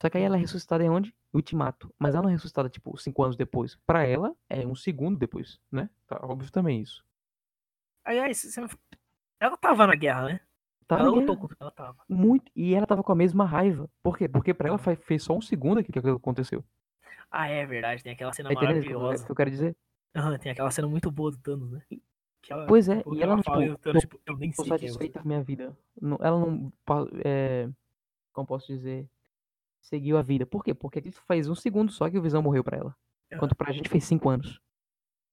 Só 0.00 0.10
que 0.10 0.18
aí 0.18 0.24
ela 0.24 0.36
é 0.36 0.40
ressuscitada 0.40 0.84
em 0.84 0.90
onde? 0.90 1.14
Ultimato. 1.32 1.92
Mas 1.98 2.14
ela 2.14 2.24
não 2.24 2.28
é 2.28 2.32
ressuscitada, 2.34 2.68
tipo, 2.68 2.96
cinco 2.98 3.22
anos 3.22 3.36
depois. 3.36 3.76
Pra 3.86 4.04
ela, 4.04 4.36
é 4.48 4.66
um 4.66 4.74
segundo 4.74 5.18
depois, 5.18 5.58
né? 5.72 5.88
Tá 6.06 6.20
óbvio 6.22 6.50
também 6.52 6.82
isso. 6.82 7.02
Aliás, 8.04 8.38
você 8.38 8.60
não- 8.60 8.68
ela 9.40 9.56
tava 9.56 9.86
na 9.86 9.94
guerra, 9.94 10.26
né? 10.26 10.40
Tá 10.86 10.98
ela 10.98 11.08
lutou 11.08 11.36
com. 11.36 11.48
Ela 11.58 11.70
tava. 11.70 11.96
Muito. 12.08 12.52
E 12.54 12.74
ela 12.74 12.86
tava 12.86 13.02
com 13.02 13.10
a 13.10 13.16
mesma 13.16 13.44
raiva. 13.44 13.90
Por 14.02 14.16
quê? 14.16 14.28
Porque 14.28 14.54
pra 14.54 14.68
ela 14.68 14.78
Tava. 14.78 14.94
fez 14.96 15.22
só 15.24 15.34
um 15.34 15.40
segundo 15.40 15.78
aquilo 15.78 16.02
que 16.02 16.08
aconteceu. 16.10 16.64
Ah, 17.30 17.48
é 17.48 17.64
verdade, 17.66 18.02
tem 18.02 18.12
aquela 18.12 18.32
cena 18.32 18.48
Tá 18.48 18.54
eu- 18.54 18.60
maravilhosa. 18.66 19.24
que 19.24 19.30
eu 19.30 19.36
quero 19.36 19.50
dizer? 19.50 19.76
Aham, 20.14 20.38
tem 20.38 20.52
aquela 20.52 20.70
cena 20.70 20.88
muito 20.88 21.10
boa 21.10 21.30
do 21.30 21.38
Thanos, 21.38 21.70
né? 21.70 21.82
Ela, 22.48 22.66
Pois 22.66 22.88
é, 22.88 23.02
e 23.12 23.22
ela 23.22 23.36
não, 23.36 23.42
fala 23.42 23.64
tipo, 23.66 23.78
Thanos, 23.78 24.00
tipo, 24.02 24.20
eu 24.24 24.36
nem 24.36 24.52
sei 24.52 24.64
é 24.64 24.68
satisfeita 24.68 25.20
com 25.20 25.26
minha 25.28 25.42
vida. 25.42 25.76
Ela 26.20 26.38
não, 26.38 26.72
é, 27.24 27.68
como 28.32 28.46
posso 28.46 28.66
dizer, 28.68 29.08
seguiu 29.82 30.16
a 30.16 30.22
vida. 30.22 30.46
Por 30.46 30.62
quê? 30.64 30.72
Porque 30.72 31.00
aquilo 31.00 31.14
faz 31.26 31.48
um 31.48 31.54
segundo 31.54 31.90
só 31.90 32.08
que 32.08 32.16
o 32.16 32.22
Visão 32.22 32.40
morreu 32.42 32.62
pra 32.62 32.76
ela. 32.78 32.90
Aham. 32.90 33.36
Enquanto 33.38 33.56
pra 33.56 33.72
gente 33.72 33.88
fez 33.88 34.04
cinco 34.04 34.28
anos. 34.28 34.60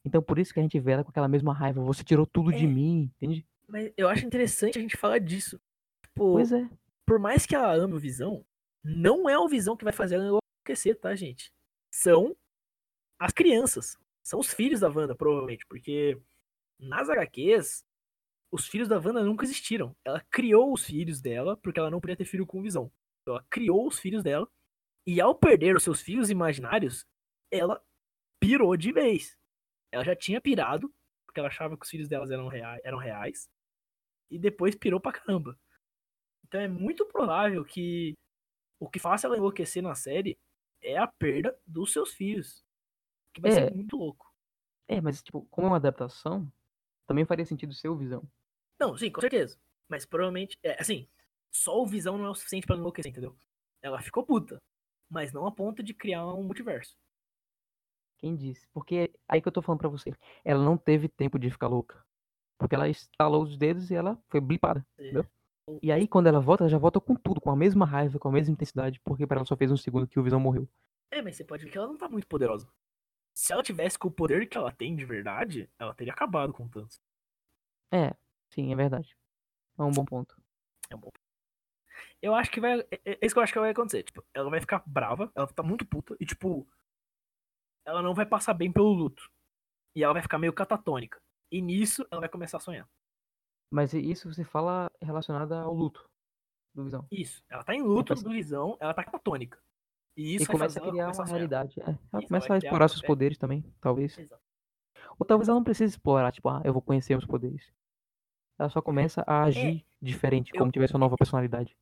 Então 0.03 0.21
por 0.21 0.37
isso 0.39 0.53
que 0.53 0.59
a 0.59 0.63
gente 0.63 0.79
vê 0.79 0.93
ela 0.93 1.03
com 1.03 1.11
aquela 1.11 1.27
mesma 1.27 1.53
raiva. 1.53 1.81
Você 1.83 2.03
tirou 2.03 2.25
tudo 2.25 2.51
de 2.51 2.65
É. 2.65 2.67
mim, 2.67 3.11
entende? 3.15 3.45
Mas 3.67 3.93
eu 3.95 4.09
acho 4.09 4.25
interessante 4.25 4.77
a 4.77 4.81
gente 4.81 4.97
falar 4.97 5.19
disso. 5.19 5.61
Tipo, 6.01 6.33
Pois 6.33 6.51
é. 6.51 6.67
por 7.05 7.19
mais 7.19 7.45
que 7.45 7.55
ela 7.55 7.71
ame 7.73 7.93
o 7.93 7.99
Visão, 7.99 8.43
não 8.83 9.29
é 9.29 9.37
o 9.37 9.47
Visão 9.47 9.77
que 9.77 9.83
vai 9.85 9.93
fazer 9.93 10.15
ela 10.15 10.25
enlouquecer, 10.25 10.99
tá, 10.99 11.15
gente? 11.15 11.53
São 11.93 12.35
as 13.19 13.31
crianças. 13.31 13.99
São 14.23 14.39
os 14.39 14.51
filhos 14.51 14.79
da 14.79 14.89
Wanda, 14.89 15.13
provavelmente. 15.13 15.63
Porque 15.67 16.19
nas 16.79 17.07
HQs, 17.07 17.85
os 18.51 18.67
filhos 18.67 18.87
da 18.87 18.97
Wanda 18.97 19.23
nunca 19.23 19.45
existiram. 19.45 19.95
Ela 20.03 20.19
criou 20.31 20.73
os 20.73 20.85
filhos 20.85 21.21
dela, 21.21 21.55
porque 21.57 21.79
ela 21.79 21.91
não 21.91 22.01
podia 22.01 22.17
ter 22.17 22.25
filho 22.25 22.47
com 22.47 22.63
Visão. 22.63 22.91
Então, 23.21 23.35
ela 23.35 23.45
criou 23.47 23.87
os 23.87 23.99
filhos 23.99 24.23
dela. 24.23 24.49
E 25.05 25.21
ao 25.21 25.35
perder 25.35 25.75
os 25.75 25.83
seus 25.83 26.01
filhos 26.01 26.31
imaginários, 26.31 27.05
ela 27.51 27.79
pirou 28.39 28.75
de 28.75 28.91
vez. 28.91 29.37
Ela 29.91 30.03
já 30.03 30.15
tinha 30.15 30.41
pirado, 30.41 30.91
porque 31.27 31.39
ela 31.39 31.49
achava 31.49 31.77
que 31.77 31.85
os 31.85 31.91
filhos 31.91 32.07
delas 32.07 32.31
eram 32.31 32.47
reais. 32.47 32.81
Eram 32.83 32.97
reais 32.97 33.47
e 34.31 34.39
depois 34.39 34.73
pirou 34.73 34.99
pra 34.99 35.11
caramba. 35.11 35.55
Então 36.43 36.59
é 36.59 36.67
muito 36.67 37.05
provável 37.05 37.63
que 37.63 38.15
o 38.79 38.89
que 38.89 38.97
faça 38.97 39.27
ela 39.27 39.37
enlouquecer 39.37 39.83
na 39.83 39.93
série 39.93 40.35
é 40.83 40.97
a 40.97 41.07
perda 41.07 41.57
dos 41.65 41.91
seus 41.93 42.13
filhos. 42.13 42.63
Que 43.33 43.41
vai 43.41 43.51
É. 43.51 43.55
ser 43.55 43.73
muito 43.75 43.97
louco. 43.97 44.31
É, 44.87 45.01
mas 45.01 45.23
tipo, 45.23 45.45
como 45.49 45.67
é 45.67 45.69
uma 45.71 45.77
adaptação, 45.77 46.51
também 47.07 47.25
faria 47.25 47.45
sentido 47.45 47.73
ser 47.73 47.89
o 47.89 47.97
Visão. 47.97 48.23
Não, 48.79 48.97
sim, 48.97 49.09
com 49.11 49.21
certeza. 49.21 49.57
Mas 49.87 50.05
provavelmente, 50.05 50.57
é, 50.63 50.79
assim, 50.79 51.07
só 51.51 51.81
o 51.81 51.85
Visão 51.87 52.17
não 52.17 52.25
é 52.25 52.29
o 52.29 52.35
suficiente 52.35 52.65
pra 52.65 52.73
ela 52.75 52.81
enlouquecer, 52.81 53.11
entendeu? 53.11 53.35
Ela 53.81 54.01
ficou 54.01 54.25
puta, 54.25 54.61
mas 55.09 55.31
não 55.33 55.45
a 55.45 55.51
ponto 55.51 55.81
de 55.83 55.93
criar 55.93 56.25
um 56.27 56.43
multiverso. 56.43 56.97
Quem 58.19 58.35
disse? 58.35 58.65
Porque 58.73 59.13
aí 59.27 59.41
que 59.41 59.47
eu 59.47 59.51
tô 59.51 59.61
falando 59.61 59.79
pra 59.79 59.89
você. 59.89 60.13
Ela 60.45 60.63
não 60.63 60.77
teve 60.77 61.09
tempo 61.09 61.37
de 61.37 61.49
ficar 61.51 61.67
louca. 61.67 62.05
Porque 62.57 62.75
ela 62.75 62.87
estalou 62.87 63.43
os 63.43 63.57
dedos 63.57 63.91
e 63.91 63.95
ela 63.95 64.17
foi 64.29 64.39
blipada. 64.39 64.85
É. 64.97 65.03
Entendeu? 65.03 65.25
E 65.81 65.91
aí, 65.91 66.07
quando 66.07 66.27
ela 66.27 66.39
volta, 66.41 66.63
ela 66.63 66.69
já 66.69 66.77
volta 66.77 66.99
com 66.99 67.15
tudo, 67.15 67.39
com 67.39 67.49
a 67.49 67.55
mesma 67.55 67.85
raiva, 67.85 68.19
com 68.19 68.27
a 68.27 68.31
mesma 68.31 68.53
intensidade, 68.53 68.99
porque 69.01 69.25
pra 69.25 69.37
ela 69.37 69.45
só 69.45 69.55
fez 69.55 69.71
um 69.71 69.77
segundo 69.77 70.07
que 70.07 70.19
o 70.19 70.23
Visão 70.23 70.39
morreu. 70.39 70.67
É, 71.09 71.21
mas 71.21 71.35
você 71.35 71.43
pode 71.43 71.63
ver 71.63 71.71
que 71.71 71.77
ela 71.77 71.87
não 71.87 71.97
tá 71.97 72.09
muito 72.09 72.27
poderosa. 72.27 72.67
Se 73.33 73.53
ela 73.53 73.63
tivesse 73.63 73.97
com 73.97 74.09
o 74.09 74.11
poder 74.11 74.47
que 74.47 74.57
ela 74.57 74.71
tem 74.71 74.95
de 74.95 75.05
verdade, 75.05 75.69
ela 75.79 75.93
teria 75.93 76.13
acabado 76.13 76.53
com 76.53 76.65
o 76.65 76.69
Thanos. 76.69 77.01
É, 77.91 78.13
sim, 78.49 78.71
é 78.71 78.75
verdade. 78.75 79.15
É 79.77 79.83
um 79.83 79.91
bom 79.91 80.05
ponto. 80.05 80.35
É 80.89 80.95
um 80.95 80.99
bom. 80.99 81.09
Eu 82.21 82.33
acho 82.35 82.51
que 82.51 82.59
vai. 82.59 82.79
É 82.79 82.99
é 83.05 83.25
isso 83.25 83.33
que 83.35 83.39
eu 83.39 83.43
acho 83.43 83.53
que 83.53 83.59
vai 83.59 83.71
acontecer. 83.71 84.03
Tipo, 84.03 84.23
ela 84.33 84.49
vai 84.49 84.59
ficar 84.59 84.83
brava, 84.85 85.31
ela 85.35 85.47
tá 85.47 85.63
muito 85.63 85.85
puta, 85.85 86.15
e 86.19 86.25
tipo. 86.25 86.67
Ela 87.85 88.01
não 88.01 88.13
vai 88.13 88.25
passar 88.25 88.53
bem 88.53 88.71
pelo 88.71 88.93
luto. 88.93 89.29
E 89.95 90.03
ela 90.03 90.13
vai 90.13 90.21
ficar 90.21 90.39
meio 90.39 90.53
catatônica. 90.53 91.21
E 91.51 91.61
nisso 91.61 92.05
ela 92.09 92.21
vai 92.21 92.29
começar 92.29 92.57
a 92.57 92.61
sonhar. 92.61 92.89
Mas 93.73 93.91
isso 93.91 94.31
você 94.31 94.43
fala 94.43 94.87
relacionado 95.01 95.51
ao 95.53 95.73
luto 95.73 96.07
do 96.75 96.83
Visão. 96.83 97.07
Isso. 97.11 97.43
Ela 97.49 97.63
tá 97.63 97.73
em 97.73 97.81
luto 97.81 98.13
Então, 98.13 98.23
do 98.23 98.29
visão, 98.29 98.77
ela 98.79 98.93
tá 98.93 99.03
catatônica. 99.03 99.59
E 100.15 100.35
isso 100.35 100.43
e 100.43 100.45
vai 100.45 100.55
começa 100.57 100.79
a 100.79 100.91
criar 100.91 101.11
uma 101.11 101.25
realidade. 101.25 101.79
É, 101.81 101.85
ela 101.85 101.97
Isso, 102.19 102.27
começa 102.27 102.53
a 102.53 102.57
explorar 102.57 102.87
seus 102.87 103.03
é. 103.03 103.07
poderes 103.07 103.35
também, 103.39 103.63
talvez. 103.81 104.15
Exato. 104.15 104.43
Ou 105.17 105.25
talvez 105.25 105.47
ela 105.49 105.55
não 105.57 105.63
precise 105.63 105.95
explorar, 105.95 106.31
tipo, 106.31 106.47
ah, 106.49 106.61
eu 106.63 106.71
vou 106.71 106.83
conhecer 106.83 107.17
os 107.17 107.25
poderes. 107.25 107.73
Ela 108.59 108.69
só 108.69 108.79
começa 108.79 109.23
a 109.25 109.41
agir 109.43 109.83
diferente, 109.99 110.51
É, 110.51 110.55
eu- 110.55 110.59
como 110.59 110.71
tivesse 110.71 110.93
uma 110.93 110.99
nova 110.99 111.17
personalidade. 111.17 111.75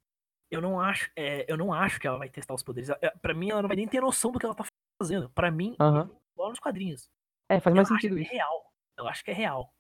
Eu 0.50 0.62
não 0.62 0.80
acho, 0.80 1.12
é, 1.16 1.46
eu 1.52 1.58
não 1.58 1.74
acho 1.74 2.00
que 2.00 2.08
ela 2.08 2.18
vai 2.18 2.30
testar 2.30 2.54
os 2.54 2.64
poderes. 2.64 2.90
É, 2.90 3.10
Pra 3.22 3.34
mim, 3.34 3.50
ela 3.50 3.62
não 3.62 3.68
vai 3.68 3.76
nem 3.76 3.88
ter 3.88 4.00
noção 4.00 4.32
do 4.32 4.40
que 4.40 4.46
ela 4.46 4.56
tá 4.56 4.64
fazendo. 5.02 5.30
Pra 5.32 5.52
mim, 5.52 5.76
Aham. 5.78 6.10
igual 6.36 6.50
nos 6.52 6.60
quadrinhos. 6.60 7.12
É, 7.50 7.60
faz 7.60 7.76
mais 7.76 7.90
eu 7.90 7.96
acho 7.96 8.02
sentido 8.02 8.16
que 8.18 8.24
isso. 8.24 8.32
é 8.32 8.36
real. 8.36 8.74
Eu 8.98 9.08
acho 9.10 9.24
que 9.26 9.32
é 9.32 9.34
real. 9.34 9.74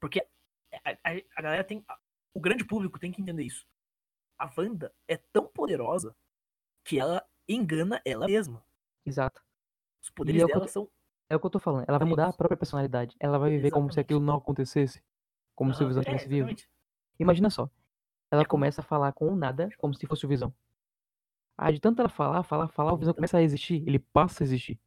Porque 0.00 0.26
a, 0.84 0.90
a- 1.10 1.22
a 1.36 1.42
galera 1.42 1.64
tem. 1.64 1.84
a- 1.88 1.98
O 2.34 2.40
grande 2.40 2.64
público 2.64 2.98
tem 2.98 3.10
que 3.12 3.20
entender 3.22 3.44
isso. 3.44 3.66
A 4.38 4.50
Wanda 4.56 4.92
é 5.08 5.16
tão 5.16 5.46
poderosa 5.46 6.14
que 6.84 6.98
ela 6.98 7.26
engana 7.48 8.00
ela 8.04 8.26
mesma. 8.26 8.62
Exato. 9.04 9.42
Os 10.02 10.10
poderes 10.10 10.42
é 10.42 10.46
dela 10.46 10.60
tô- 10.60 10.68
são. 10.68 10.88
É 11.30 11.34
o 11.36 11.40
que 11.40 11.46
eu 11.46 11.50
tô 11.50 11.58
falando. 11.58 11.84
Ela 11.88 11.98
vai 11.98 12.06
mudar 12.06 12.28
a 12.28 12.32
própria 12.32 12.56
personalidade. 12.56 13.16
Ela 13.18 13.38
vai 13.38 13.50
viver 13.50 13.70
como 13.70 13.86
se 13.86 13.94
Exatamente. 13.94 14.04
aquilo 14.06 14.20
não 14.20 14.36
acontecesse. 14.36 15.02
Como 15.56 15.72
se 15.74 15.82
o 15.82 15.88
Visão 15.88 16.02
é, 16.02 16.04
tivesse 16.04 16.28
vivo. 16.28 16.48
exatamente. 16.48 16.68
Imagina 17.18 17.48
só. 17.50 17.68
Ela 18.30 18.42
É 18.42 18.44
começa 18.44 18.80
a 18.80 18.84
falar 18.84 19.12
com 19.12 19.28
o 19.32 19.36
nada, 19.36 19.68
como 19.78 19.94
se 19.94 20.06
fosse 20.06 20.24
o 20.26 20.28
Visão. 20.28 20.54
Ah, 21.56 21.70
de 21.72 21.80
tanto 21.80 22.00
ela 22.00 22.08
falar, 22.10 22.42
falar, 22.42 22.68
falar, 22.68 22.92
o 22.92 22.96
Visão 22.98 23.14
começa 23.14 23.38
a 23.38 23.42
existir. 23.42 23.82
Ele 23.88 23.98
passa 23.98 24.42
a 24.42 24.44
existir. 24.44 24.78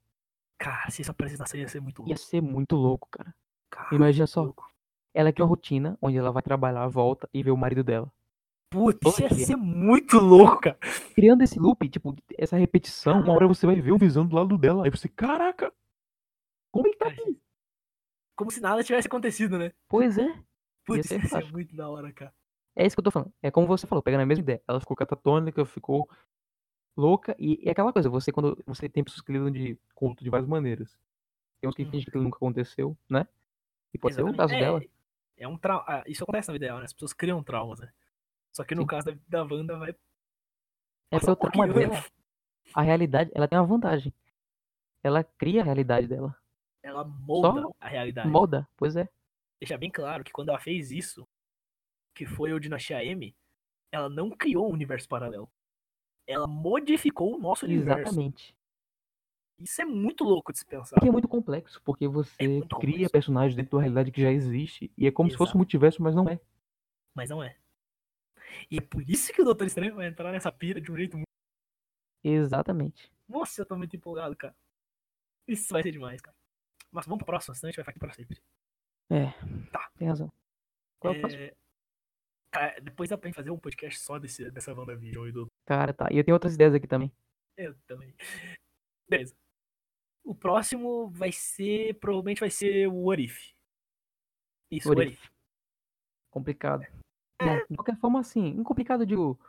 Cara, 0.60 0.90
se 0.92 1.02
isso 1.02 1.10
aparecesse 1.12 1.40
na 1.40 1.48
série, 1.48 1.64
ia 1.64 1.68
ser 1.68 1.82
muito 1.82 2.00
louco. 2.00 2.12
Ia 2.12 2.18
ser 2.18 2.42
muito 2.42 2.76
louco, 2.76 3.08
cara. 3.10 3.34
Cara, 3.72 3.96
Imagina 3.96 4.28
só. 4.28 4.44
louco. 4.44 4.70
Ela 5.14 5.32
cria 5.34 5.44
uma 5.44 5.50
rotina 5.50 5.98
onde 6.02 6.18
ela 6.18 6.32
vai 6.32 6.42
trabalhar, 6.44 6.88
volta 6.88 7.28
e 7.34 7.42
vê 7.44 7.52
o 7.52 7.58
marido 7.58 7.84
dela. 7.84 8.12
Putz, 8.70 9.00
isso 9.08 9.22
ia 9.24 9.30
ser 9.46 9.56
muito 9.56 10.18
louco, 10.20 10.62
cara. 10.62 10.78
Criando 11.16 11.42
esse 11.42 11.58
loop, 11.60 11.90
tipo, 11.90 12.16
essa 12.38 12.56
repetição, 12.56 13.20
uma 13.22 13.34
hora 13.34 13.48
você 13.48 13.66
vai 13.66 13.82
ver 13.82 13.92
o 13.92 13.98
Visão 13.98 14.26
do 14.28 14.36
lado 14.36 14.58
dela. 14.58 14.86
Aí 14.86 14.92
você, 14.92 15.08
caraca! 15.10 15.74
Como 16.72 16.86
ele 16.88 16.96
tá 16.96 17.08
aqui? 17.08 17.40
Como 18.36 18.52
se 18.52 18.62
nada 18.62 18.84
tivesse 18.84 19.08
acontecido, 19.08 19.58
né? 19.58 19.74
Pois 19.88 20.18
é. 20.18 20.24
Putz, 20.86 21.06
isso 21.06 21.14
ia 21.16 21.20
ser 21.22 21.28
fantástico. 21.28 21.52
muito 21.54 21.76
da 21.76 21.90
hora, 21.90 22.14
cara. 22.14 22.34
É 22.76 22.86
isso 22.86 22.96
que 22.96 23.00
eu 23.00 23.04
tô 23.04 23.12
falando. 23.12 23.34
É 23.42 23.50
como 23.50 23.66
você 23.68 23.88
falou, 23.88 24.04
pegando 24.04 24.22
a 24.22 24.26
mesma 24.26 24.44
ideia. 24.44 24.62
Ela 24.68 24.80
ficou 24.80 24.96
catatônica, 24.96 25.66
ficou 25.66 26.08
louca. 26.96 27.36
E 27.40 27.60
é 27.68 27.72
aquela 27.72 27.92
coisa, 27.92 28.08
você 28.10 28.32
quando 28.32 28.58
você 28.68 28.88
tem 28.88 29.04
pessoas 29.04 29.22
que 29.22 29.32
lidam 29.32 29.50
de 29.52 29.78
culto 29.96 30.24
de 30.24 30.30
várias 30.30 30.48
maneiras. 30.48 30.96
Tem 31.60 31.68
uns 31.70 31.76
que 31.76 31.84
Uhum. 31.84 31.90
fingem 31.90 32.06
que 32.06 32.10
aquilo 32.12 32.24
nunca 32.24 32.38
aconteceu, 32.38 32.96
né? 33.10 33.28
E 33.94 33.98
pode 33.98 34.14
ser 34.16 34.22
o 34.22 34.28
Exatamente. 34.30 34.38
caso 34.38 34.54
é, 34.56 34.60
dela. 34.60 34.82
É 35.40 35.48
um 35.48 35.58
trauma. 35.58 35.84
ah, 35.88 36.04
isso 36.06 36.24
acontece 36.24 36.50
na 36.50 36.54
vida 36.54 36.66
real, 36.66 36.80
né? 36.80 36.86
As 36.86 36.94
pessoas 36.94 37.14
criam 37.14 37.42
traumas, 37.42 37.80
né? 37.80 37.92
Só 38.52 38.64
que 38.64 38.76
no 38.76 38.82
Sim. 38.82 38.88
caso 38.88 39.06
da, 39.06 39.44
da 39.44 39.44
Wanda 39.44 39.78
vai. 39.78 39.92
É 39.92 39.96
passar 41.20 41.36
porque 41.36 41.58
o 41.58 41.64
um 41.64 41.68
trauma 41.68 41.74
dela, 41.74 42.06
a 42.74 42.82
realidade, 42.82 43.32
ela 43.34 43.48
tem 43.48 43.58
uma 43.58 43.66
vantagem. 43.66 44.14
Ela 45.04 45.24
cria 45.24 45.62
a 45.62 45.64
realidade 45.64 46.08
dela. 46.08 46.36
Ela 46.84 47.04
molda 47.04 47.62
Só 47.62 47.72
a 47.80 47.88
realidade. 47.88 48.30
Molda, 48.30 48.68
pois 48.76 48.96
é. 48.96 49.08
Deixa 49.60 49.78
bem 49.78 49.90
claro 49.90 50.24
que 50.24 50.32
quando 50.32 50.50
ela 50.50 50.60
fez 50.60 50.92
isso, 50.92 51.28
que 52.14 52.26
foi 52.26 52.54
o 52.54 52.60
Dinastia 52.60 53.04
M, 53.04 53.36
ela 53.92 54.10
não 54.10 54.30
criou 54.30 54.70
um 54.70 54.74
universo 54.74 55.08
paralelo. 55.08 55.50
Ela 56.28 56.48
modificou 56.48 57.36
o 57.36 57.40
nosso 57.40 57.66
universo. 57.66 58.02
Exatamente. 58.02 58.56
Isso 59.60 59.82
é 59.82 59.86
muito 59.86 60.24
louco 60.24 60.52
de 60.54 60.60
se 60.60 60.66
pensar. 60.66 60.96
Porque 60.96 61.10
é 61.10 61.12
muito 61.12 61.28
complexo, 61.28 61.82
porque 61.84 62.08
você 62.08 62.32
É 62.40 62.46
cria 62.46 62.62
complexo. 62.70 63.10
personagens 63.12 63.56
dentro 63.56 63.78
da 63.78 63.82
realidade 63.84 64.12
que 64.12 64.22
já 64.22 64.32
existe. 64.32 64.92
E 64.98 65.06
é 65.06 65.12
como 65.12 65.30
se 65.30 65.36
fosse 65.38 65.50
Exato. 65.50 65.58
um 65.58 65.60
multiverso, 65.60 66.02
mas 66.02 66.16
não 66.16 66.28
é. 66.30 66.40
Mas 67.14 67.30
não 67.30 67.44
é. 67.44 67.58
E 68.72 68.78
é 68.78 68.82
por 68.82 69.02
isso 69.08 69.32
que 69.34 69.42
o 69.42 69.46
Doutor 69.46 69.68
Estranho 69.68 69.96
vai 69.96 70.08
entrar 70.08 70.32
nessa 70.32 70.52
pira 70.52 70.80
de 70.80 70.92
um 70.92 70.96
jeito 70.96 71.18
muito. 71.18 71.28
Exatamente. 72.24 73.12
Nossa, 73.28 73.62
eu 73.62 73.66
tô 73.66 73.76
muito 73.78 73.96
empolgado, 73.96 74.36
cara. 74.36 74.56
Isso 75.48 75.72
vai 75.74 75.84
ser 75.84 75.92
demais, 75.92 76.22
cara. 76.22 76.36
Mas 76.92 77.06
vamos 77.06 77.20
pro 77.20 77.26
próximo, 77.28 77.54
senão 77.56 77.68
a 77.68 77.72
gente 77.72 77.78
vai 77.78 77.84
ficar 77.84 77.92
aqui 77.92 78.00
pra 78.00 78.14
sempre. 78.14 78.42
É. 79.10 79.32
Tá. 79.72 79.90
Tem 79.98 80.08
razão. 80.08 80.32
Qual 81.00 81.14
é 81.14 81.18
o 81.18 81.20
próximo? 81.22 81.42
É... 81.44 81.54
Cara, 82.52 82.80
depois 82.82 83.10
dá 83.10 83.18
pra 83.18 83.28
gente 83.28 83.36
fazer 83.36 83.52
um 83.52 83.60
podcast 83.60 84.00
só 84.00 84.18
desse, 84.18 84.50
dessa 84.50 84.74
WandaVision 84.74 85.28
e 85.28 85.32
do. 85.32 85.48
Cara, 85.66 85.94
tá. 85.94 86.08
E 86.12 86.18
eu 86.18 86.24
tenho 86.24 86.36
outras 86.36 86.56
ideias 86.56 86.74
aqui 86.74 86.88
também. 86.88 87.12
Eu 87.56 87.76
também. 87.88 88.14
Beleza. 89.08 89.36
O 90.30 90.36
próximo 90.36 91.10
vai 91.10 91.32
ser. 91.32 91.98
Provavelmente 92.00 92.40
vai 92.40 92.50
ser 92.52 92.88
o 92.88 93.06
What 93.06 93.24
If. 93.24 93.52
Isso, 94.72 94.90
What 94.90 95.02
What 95.02 95.14
If. 95.14 95.24
If. 95.24 95.32
Complicado. 96.32 96.84
É. 97.42 97.46
Bom, 97.46 97.66
de 97.70 97.76
qualquer 97.78 97.98
forma, 97.98 98.20
assim, 98.20 98.46
incomplicado, 98.50 99.04
eu 99.04 99.08
digo. 99.08 99.40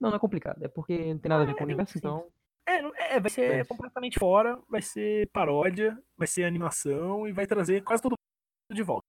Não, 0.00 0.10
não 0.10 0.16
é 0.16 0.20
complicado. 0.20 0.62
É 0.64 0.68
porque 0.68 1.12
não 1.14 1.20
tem 1.20 1.28
nada 1.28 1.42
a 1.42 1.46
ver 1.46 1.52
Ah, 1.52 1.54
com 1.54 1.60
o 1.60 1.62
é 1.62 1.66
universo, 1.66 1.98
então. 1.98 2.32
É, 2.66 2.82
não- 2.82 2.94
é, 2.96 3.20
vai 3.20 3.30
ser 3.30 3.58
Mas- 3.58 3.68
completamente 3.68 4.18
fora, 4.18 4.56
vai 4.68 4.80
ser 4.82 5.28
paródia, 5.30 6.02
vai 6.16 6.26
ser 6.26 6.44
animação 6.44 7.28
e 7.28 7.32
vai 7.32 7.46
trazer 7.46 7.82
quase 7.84 8.02
todo 8.02 8.12
mundo 8.12 8.76
de 8.76 8.82
volta. 8.82 9.06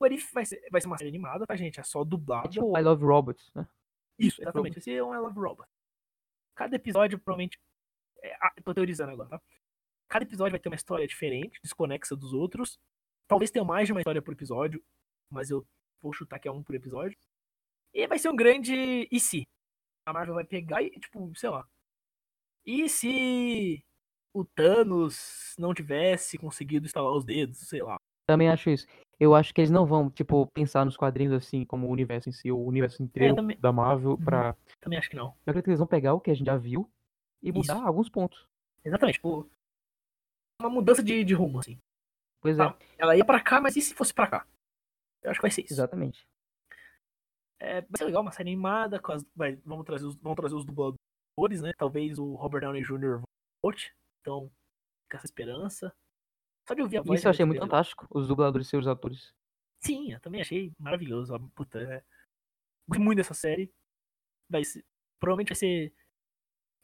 O 0.00 0.04
Arif 0.04 0.32
vai 0.32 0.44
ser, 0.46 0.66
vai 0.70 0.80
ser 0.80 0.86
uma 0.86 0.96
série 0.98 1.10
animada, 1.10 1.46
tá, 1.46 1.54
gente? 1.56 1.78
É 1.80 1.82
só 1.82 2.02
É 2.02 2.04
dublada. 2.04 2.48
tipo 2.48 2.76
I 2.78 2.82
Love 2.82 3.04
Robots, 3.04 3.52
né? 3.54 3.68
Isso, 4.18 4.40
exatamente. 4.42 4.78
Esse 4.78 4.94
é 4.94 5.02
um 5.02 5.14
I 5.14 5.18
Love 5.18 5.38
Robot. 5.38 5.68
Cada 6.56 6.76
episódio, 6.76 7.18
provavelmente. 7.18 7.58
É, 8.22 8.34
ah, 8.40 8.52
tô 8.64 8.72
teorizando 8.72 9.12
agora, 9.12 9.28
tá? 9.30 9.42
Cada 10.12 10.26
episódio 10.26 10.50
vai 10.50 10.60
ter 10.60 10.68
uma 10.68 10.76
história 10.76 11.06
diferente, 11.06 11.58
desconexa 11.62 12.14
dos 12.14 12.34
outros. 12.34 12.78
Talvez 13.26 13.50
tenha 13.50 13.64
mais 13.64 13.86
de 13.86 13.92
uma 13.92 14.00
história 14.02 14.20
por 14.20 14.34
episódio, 14.34 14.84
mas 15.30 15.48
eu 15.48 15.66
vou 16.02 16.12
chutar 16.12 16.38
que 16.38 16.46
é 16.46 16.52
um 16.52 16.62
por 16.62 16.74
episódio. 16.74 17.16
E 17.94 18.06
vai 18.06 18.18
ser 18.18 18.28
um 18.28 18.36
grande 18.36 19.08
e 19.10 19.18
se. 19.18 19.48
A 20.06 20.12
Marvel 20.12 20.34
vai 20.34 20.44
pegar 20.44 20.82
e, 20.82 20.90
tipo, 20.90 21.32
sei 21.34 21.48
lá. 21.48 21.66
E 22.66 22.90
se 22.90 23.82
o 24.34 24.44
Thanos 24.44 25.54
não 25.58 25.72
tivesse 25.72 26.36
conseguido 26.36 26.84
instalar 26.84 27.10
os 27.10 27.24
dedos, 27.24 27.60
sei 27.60 27.82
lá. 27.82 27.96
Também 28.26 28.50
acho 28.50 28.68
isso. 28.68 28.86
Eu 29.18 29.34
acho 29.34 29.54
que 29.54 29.62
eles 29.62 29.70
não 29.70 29.86
vão, 29.86 30.10
tipo, 30.10 30.46
pensar 30.52 30.84
nos 30.84 30.96
quadrinhos 30.96 31.32
assim, 31.32 31.64
como 31.64 31.86
o 31.86 31.90
universo 31.90 32.28
em 32.28 32.32
si, 32.32 32.52
o 32.52 32.58
universo 32.62 33.02
inteiro 33.02 33.34
também- 33.34 33.58
da 33.58 33.72
Marvel, 33.72 34.18
pra. 34.18 34.54
Também 34.78 34.98
acho 34.98 35.08
que 35.08 35.16
não. 35.16 35.28
Eu 35.46 35.52
acredito 35.52 35.64
que 35.64 35.70
eles 35.70 35.78
vão 35.78 35.88
pegar 35.88 36.12
o 36.12 36.20
que 36.20 36.30
a 36.30 36.34
gente 36.34 36.46
já 36.48 36.58
viu 36.58 36.86
e 37.42 37.50
mudar 37.50 37.76
Isso. 37.76 37.86
alguns 37.86 38.10
pontos. 38.10 38.46
Exatamente, 38.84 39.14
tipo. 39.14 39.50
Uma 40.62 40.70
mudança 40.70 41.02
de, 41.02 41.24
de 41.24 41.34
rumo, 41.34 41.58
assim. 41.58 41.78
Pois 42.40 42.58
é, 42.58 42.64
Tá. 42.64 42.78
Ela 42.98 43.16
ia 43.16 43.24
pra 43.24 43.40
cá, 43.42 43.60
mas 43.60 43.76
e 43.76 43.80
se 43.80 43.94
fosse 43.94 44.14
pra 44.14 44.26
cá? 44.26 44.46
Eu 45.22 45.30
acho 45.30 45.38
que 45.38 45.42
vai 45.42 45.50
ser 45.50 45.62
isso. 45.64 45.72
exatamente. 45.74 46.26
É, 47.60 47.80
vai 47.82 47.96
ser 47.98 48.04
legal, 48.04 48.22
uma 48.22 48.32
série 48.32 48.50
animada. 48.50 49.00
Com 49.00 49.12
as, 49.12 49.24
vai, 49.34 49.56
vamos, 49.64 49.84
trazer 49.84 50.04
os, 50.06 50.16
vamos 50.16 50.36
trazer 50.36 50.54
os 50.54 50.64
dubladores, 50.64 51.62
né? 51.62 51.72
Talvez 51.76 52.18
o 52.18 52.34
Robert 52.34 52.60
Downey 52.62 52.82
Jr. 52.82 53.22
volte. 53.62 53.94
Então, 54.20 54.50
fica 55.04 55.16
essa 55.18 55.26
esperança. 55.26 55.94
Só 56.66 56.74
de 56.74 56.82
ouvir 56.82 56.98
a 56.98 57.02
voz. 57.02 57.18
Isso 57.20 57.26
eu 57.26 57.30
achei 57.30 57.44
muito 57.44 57.58
legal. 57.60 57.68
fantástico, 57.68 58.06
os 58.10 58.26
dubladores 58.28 58.72
e 58.72 58.76
os 58.76 58.86
atores. 58.86 59.32
Sim, 59.80 60.12
eu 60.12 60.20
também 60.20 60.40
achei 60.40 60.72
maravilhoso. 60.78 61.34
ó, 61.34 61.38
Puta, 61.54 61.80
é... 61.80 62.04
Gostei 62.88 63.04
muito 63.04 63.18
dessa 63.18 63.34
série. 63.34 63.72
Vai 64.48 64.64
ser, 64.64 64.84
provavelmente 65.20 65.48
vai 65.50 65.56
ser 65.56 65.92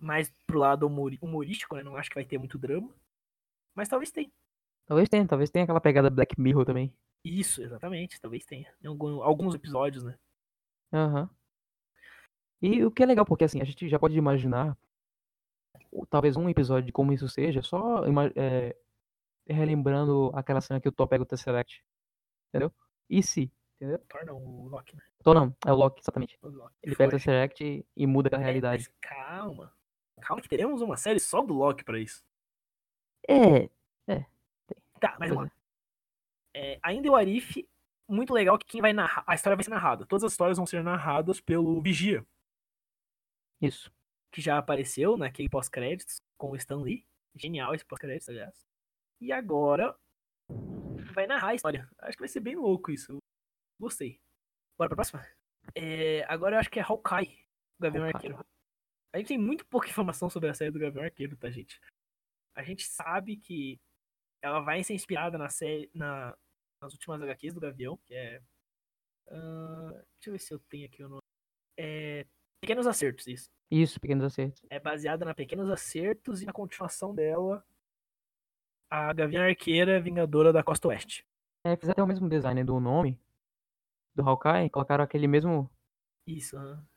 mais 0.00 0.30
pro 0.46 0.58
lado 0.58 0.86
humori- 0.86 1.18
humorístico, 1.20 1.74
né? 1.76 1.82
Não 1.82 1.96
acho 1.96 2.08
que 2.08 2.14
vai 2.14 2.24
ter 2.24 2.38
muito 2.38 2.56
drama. 2.58 2.94
Mas 3.78 3.88
talvez 3.88 4.10
tenha. 4.10 4.28
Talvez 4.86 5.08
tenha, 5.08 5.24
talvez 5.24 5.50
tenha 5.50 5.62
aquela 5.62 5.80
pegada 5.80 6.10
Black 6.10 6.34
Mirror 6.40 6.64
também. 6.64 6.92
Isso, 7.24 7.62
exatamente. 7.62 8.20
Talvez 8.20 8.44
tenha. 8.44 8.74
Em 8.82 8.88
alguns 8.88 9.54
episódios, 9.54 10.02
né? 10.02 10.18
Aham. 10.92 11.30
E 12.60 12.84
o 12.84 12.90
que 12.90 13.04
é 13.04 13.06
legal, 13.06 13.24
porque 13.24 13.44
assim, 13.44 13.60
a 13.60 13.64
gente 13.64 13.88
já 13.88 13.96
pode 13.96 14.18
imaginar 14.18 14.76
talvez 16.10 16.36
um 16.36 16.48
episódio 16.48 16.86
de 16.86 16.92
como 16.92 17.12
isso 17.12 17.28
seja, 17.28 17.62
só 17.62 18.02
é, 18.34 18.76
relembrando 19.46 20.32
aquela 20.34 20.60
cena 20.60 20.80
que 20.80 20.88
o 20.88 20.92
Thor 20.92 21.06
pega 21.06 21.22
o 21.22 21.26
Tesseract. 21.26 21.84
Entendeu? 22.48 22.72
E 23.08 23.22
se? 23.22 23.48
Entendeu? 23.76 24.00
Torna 24.08 24.32
o 24.32 24.66
Loki, 24.66 24.96
né? 24.96 25.02
Thor 25.22 25.34
não, 25.36 25.56
é 25.64 25.72
o 25.72 25.76
Loki, 25.76 26.00
exatamente. 26.00 26.36
O 26.42 26.48
Loki 26.48 26.74
Ele 26.82 26.96
pega 26.96 27.10
o. 27.14 27.16
Tesseract 27.16 27.62
e, 27.64 27.86
e 27.96 28.08
muda 28.08 28.36
a 28.36 28.40
É, 28.40 28.42
realidade. 28.42 28.88
mas 28.90 28.98
calma. 29.00 29.72
Calma 30.20 30.42
que 30.42 30.48
teremos 30.48 30.82
uma 30.82 30.96
série 30.96 31.20
só 31.20 31.42
do 31.42 31.54
Loki 31.54 31.84
pra 31.84 32.00
isso. 32.00 32.26
É, 33.28 33.68
Tá, 35.00 35.16
mas 35.18 35.28
vamos 35.30 35.44
lá. 35.44 35.52
É, 36.54 36.78
ainda 36.82 37.10
o 37.10 37.14
Arif, 37.14 37.66
muito 38.08 38.32
legal 38.32 38.58
que 38.58 38.66
quem 38.66 38.80
vai 38.80 38.92
narrar. 38.92 39.22
A 39.26 39.34
história 39.34 39.56
vai 39.56 39.64
ser 39.64 39.70
narrada. 39.70 40.06
Todas 40.06 40.24
as 40.24 40.32
histórias 40.32 40.56
vão 40.56 40.66
ser 40.66 40.82
narradas 40.82 41.40
pelo 41.40 41.80
Vigia, 41.80 42.26
isso. 43.60 43.92
que 44.32 44.40
já 44.40 44.58
apareceu 44.58 45.16
naquele 45.16 45.48
pós-créditos 45.48 46.20
com 46.36 46.50
o 46.50 46.56
Stan 46.56 46.80
Lee. 46.80 47.06
Genial 47.34 47.74
esse 47.74 47.84
pós-créditos, 47.84 48.28
aliás. 48.28 48.66
E 49.20 49.32
agora 49.32 49.96
vai 51.14 51.26
narrar 51.26 51.48
a 51.48 51.54
história. 51.54 51.88
Acho 51.98 52.16
que 52.16 52.22
vai 52.22 52.28
ser 52.28 52.40
bem 52.40 52.56
louco 52.56 52.90
isso. 52.90 53.18
Gostei. 53.80 54.20
Bora 54.76 54.88
pra 54.88 54.96
próxima? 54.96 55.24
É, 55.74 56.24
agora 56.28 56.56
eu 56.56 56.60
acho 56.60 56.70
que 56.70 56.80
é 56.80 56.82
Hawkeye, 56.82 57.44
o 57.78 57.82
Gavião. 57.82 58.04
Arqueiro. 58.04 58.44
A 59.12 59.18
gente 59.18 59.28
tem 59.28 59.38
muito 59.38 59.64
pouca 59.66 59.88
informação 59.88 60.28
sobre 60.28 60.48
a 60.48 60.54
série 60.54 60.70
do 60.70 60.78
Gavião 60.78 61.04
Arqueiro, 61.04 61.36
tá, 61.36 61.50
gente? 61.50 61.80
A 62.54 62.62
gente 62.62 62.84
sabe 62.84 63.36
que 63.36 63.80
ela 64.42 64.60
vai 64.60 64.82
ser 64.82 64.94
inspirada 64.94 65.36
na 65.38 65.48
série, 65.48 65.90
na, 65.94 66.36
nas 66.82 66.92
últimas 66.92 67.20
HQs 67.22 67.54
do 67.54 67.60
Gavião, 67.60 67.96
que 67.98 68.14
é. 68.14 68.42
ah, 69.28 69.90
deixa 69.92 70.28
eu 70.28 70.32
ver 70.32 70.38
se 70.38 70.54
eu 70.54 70.58
tenho 70.60 70.86
aqui 70.86 71.02
o 71.02 71.08
nome. 71.08 71.22
É, 71.78 72.26
Pequenos 72.60 72.86
Acertos, 72.86 73.26
isso. 73.26 73.50
Isso, 73.70 74.00
pequenos 74.00 74.24
acertos. 74.24 74.62
É 74.70 74.80
baseada 74.80 75.24
na 75.24 75.34
Pequenos 75.34 75.70
Acertos 75.70 76.40
e 76.40 76.46
na 76.46 76.52
continuação 76.52 77.14
dela, 77.14 77.64
a 78.90 79.12
Gavião 79.12 79.42
Arqueira 79.42 80.00
Vingadora 80.00 80.52
da 80.52 80.62
Costa 80.62 80.88
Oeste. 80.88 81.26
É, 81.64 81.76
fizeram 81.76 81.92
até 81.92 82.02
o 82.02 82.06
mesmo 82.06 82.28
design 82.28 82.64
do 82.64 82.80
nome 82.80 83.20
do 84.14 84.22
Hawkeye, 84.26 84.70
colocaram 84.70 85.04
aquele 85.04 85.28
mesmo 85.28 85.70
Isso, 86.26 86.56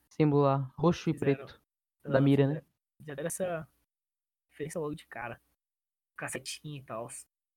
símbolo 0.09 0.43
lá, 0.43 0.71
roxo 0.77 1.09
e 1.09 1.13
Fizeram. 1.13 1.45
preto. 1.45 1.61
Da 2.03 2.21
mira, 2.21 2.47
né? 2.47 2.65
Já 3.01 3.13
deram 3.13 3.27
essa 3.27 3.67
referência 4.51 4.79
logo 4.79 4.95
de 4.95 5.07
cara. 5.07 5.41
Cacetinho 6.15 6.81
e 6.81 6.85
tal. 6.85 7.07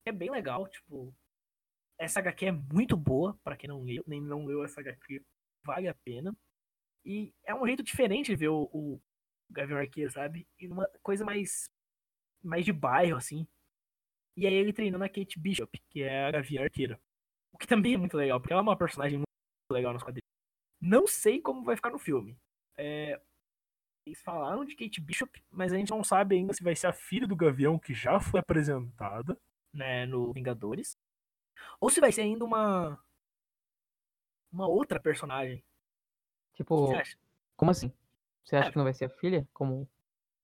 É 0.05 0.11
bem 0.11 0.31
legal, 0.31 0.67
tipo. 0.67 1.13
Essa 1.97 2.19
HQ 2.19 2.47
é 2.47 2.51
muito 2.51 2.97
boa, 2.97 3.39
pra 3.43 3.55
quem 3.55 3.69
não 3.69 3.81
leu, 3.81 4.03
nem 4.05 4.21
não 4.21 4.45
leu 4.45 4.65
essa 4.65 4.81
HQ, 4.81 5.23
vale 5.63 5.87
a 5.87 5.95
pena. 5.95 6.35
E 7.05 7.33
é 7.45 7.55
um 7.55 7.65
jeito 7.65 7.81
diferente 7.81 8.27
de 8.27 8.35
ver 8.35 8.49
o, 8.49 8.69
o 8.73 9.01
Gavião 9.49 9.79
Arqueiro, 9.79 10.11
sabe? 10.11 10.47
E 10.59 10.67
uma 10.67 10.87
coisa 11.01 11.23
mais. 11.23 11.69
mais 12.43 12.65
de 12.65 12.73
bairro, 12.73 13.17
assim. 13.17 13.47
E 14.35 14.45
aí 14.45 14.53
ele 14.53 14.73
treinando 14.73 15.03
a 15.03 15.09
Kate 15.09 15.39
Bishop, 15.39 15.79
que 15.89 16.01
é 16.03 16.25
a 16.25 16.31
Gavião 16.31 16.63
Arqueira. 16.63 16.99
O 17.53 17.57
que 17.57 17.67
também 17.67 17.93
é 17.93 17.97
muito 17.97 18.17
legal, 18.17 18.39
porque 18.41 18.51
ela 18.51 18.61
é 18.61 18.63
uma 18.63 18.77
personagem 18.77 19.19
muito 19.19 19.71
legal 19.71 19.93
nos 19.93 20.03
quadrinhos. 20.03 20.27
Não 20.81 21.07
sei 21.07 21.39
como 21.39 21.63
vai 21.63 21.75
ficar 21.77 21.89
no 21.89 21.97
filme. 21.97 22.37
É, 22.77 23.21
eles 24.05 24.21
falaram 24.21 24.63
de 24.63 24.75
Kate 24.75 25.01
Bishop, 25.01 25.43
mas 25.49 25.73
a 25.73 25.77
gente 25.77 25.89
não 25.89 26.03
sabe 26.03 26.35
ainda 26.35 26.53
se 26.53 26.63
vai 26.63 26.75
ser 26.75 26.87
a 26.87 26.93
filha 26.93 27.27
do 27.27 27.35
Gavião 27.35 27.79
que 27.79 27.93
já 27.93 28.19
foi 28.19 28.39
apresentada, 28.39 29.37
né, 29.73 30.05
no 30.05 30.31
Vingadores, 30.31 30.97
ou 31.79 31.89
se 31.89 31.99
vai 31.99 32.11
ser 32.11 32.21
ainda 32.21 32.45
uma 32.45 32.99
uma 34.51 34.67
outra 34.67 34.99
personagem. 34.99 35.63
Tipo, 36.53 36.87
como 37.57 37.71
assim? 37.71 37.91
Você 38.43 38.55
acha 38.55 38.69
É. 38.69 38.71
que 38.71 38.77
não 38.77 38.85
vai 38.85 38.93
ser 38.93 39.05
a 39.05 39.09
filha? 39.09 39.47
Como. 39.53 39.89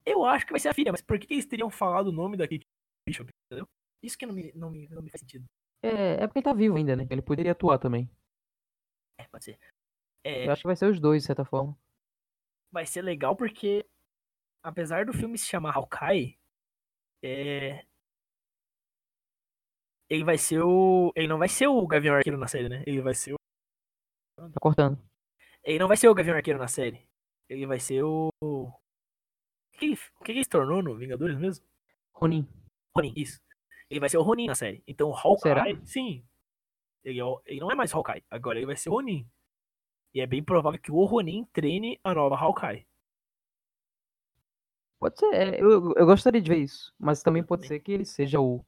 Eu 0.06 0.26
acho 0.26 0.46
que 0.46 0.52
vai 0.52 0.60
ser 0.60 0.70
a 0.70 0.74
filha, 0.74 0.92
mas 0.92 1.02
por 1.02 1.18
que 1.20 1.28
que 1.28 1.34
eles 1.36 1.46
teriam 1.46 1.70
falado 1.70 2.08
o 2.08 2.12
nome 2.12 2.36
da 2.36 2.48
Kate 2.48 2.68
Bishop, 3.08 3.32
entendeu? 3.46 3.68
Isso 4.04 4.18
que 4.18 4.26
não 4.26 4.34
me, 4.34 4.52
não 4.54 4.70
me, 4.72 4.88
não 4.90 5.02
me 5.02 5.10
faz 5.12 5.22
sentido. 5.22 5.46
É, 5.84 6.24
é 6.24 6.28
porque 6.28 6.40
ele 6.40 6.44
tá 6.44 6.54
vivo 6.54 6.76
ainda, 6.76 6.96
né? 6.96 7.08
Ele 7.10 7.22
poderia 7.22 7.52
atuar 7.54 7.78
também. 7.78 8.10
É, 9.18 9.24
pode 9.28 9.46
ser. 9.46 9.60
É, 10.24 10.48
Eu 10.48 10.52
acho 10.52 10.62
que 10.64 10.68
vai 10.68 10.76
ser 10.76 10.88
os 10.92 11.00
dois, 11.00 11.22
de 11.22 11.28
certa 11.28 11.46
forma. 11.46 11.78
Vai 12.72 12.86
ser 12.86 13.02
legal 13.02 13.36
porque, 13.36 13.86
apesar 14.64 15.06
do 15.06 15.14
filme 15.14 15.38
se 15.38 15.46
chamar 15.46 15.76
Hawkeye, 15.76 16.40
é... 17.24 17.86
ele 20.10 20.24
vai 20.24 20.38
ser 20.38 20.62
o. 20.62 21.12
Ele 21.16 21.28
não 21.28 21.38
vai 21.38 21.50
ser 21.50 21.68
o 21.68 21.86
Gavião 21.88 22.16
Arqueiro 22.16 22.38
na 22.38 22.48
série, 22.48 22.70
né? 22.70 22.84
Ele 22.86 23.02
vai 23.02 23.14
ser 23.14 23.34
o. 23.34 23.38
Tá 24.38 24.60
cortando. 24.60 24.98
Ele 25.64 25.80
não 25.80 25.88
vai 25.88 25.98
ser 25.98 26.08
o 26.08 26.14
Gavião 26.16 26.36
Arqueiro 26.36 26.60
na 26.60 26.68
série. 26.68 27.08
Ele 27.48 27.66
vai 27.68 27.80
ser 27.80 28.04
o. 28.04 28.30
O 28.42 28.72
que, 29.78 29.86
ele- 29.86 30.00
o 30.20 30.24
que 30.24 30.32
ele 30.32 30.44
se 30.44 30.50
tornou 30.50 30.82
no 30.82 30.96
Vingadores 30.96 31.38
mesmo? 31.38 31.66
Ronin. 32.14 32.48
Ronin, 32.96 33.14
isso. 33.16 33.40
Ele 33.90 34.00
vai 34.00 34.10
ser 34.10 34.18
o 34.18 34.22
Ronin 34.22 34.48
na 34.48 34.56
série. 34.56 34.84
Então 34.88 35.10
o 35.10 35.16
Hawkeye. 35.16 35.42
Será? 35.42 35.86
Sim. 35.86 36.26
Ele, 37.04 37.20
é 37.20 37.26
o- 37.26 37.42
ele 37.46 37.60
não 37.60 37.72
é 37.72 37.76
mais 37.76 37.94
Hawkeye. 37.94 38.24
Agora 38.30 38.58
ele 38.60 38.66
vai 38.66 38.76
ser 38.76 38.90
o 38.90 38.94
Ronin. 38.94 39.28
E 40.14 40.20
é 40.20 40.28
bem 40.28 40.44
provável 40.44 40.80
que 40.80 40.92
o 40.92 41.04
Ronin 41.06 41.46
treine 41.54 42.00
a 42.04 42.14
nova 42.14 42.36
Hawkeye. 42.36 42.86
Pode 45.00 45.18
ser, 45.18 45.34
é, 45.34 45.62
eu, 45.62 45.94
eu 45.96 46.06
gostaria 46.06 46.42
de 46.42 46.50
ver 46.50 46.60
isso. 46.60 46.94
Mas 47.00 47.24
também 47.24 47.44
pode 47.44 47.66
ser 47.66 47.80
que 47.80 47.92
ele 47.92 48.06
seja 48.06 48.40
o 48.40 48.64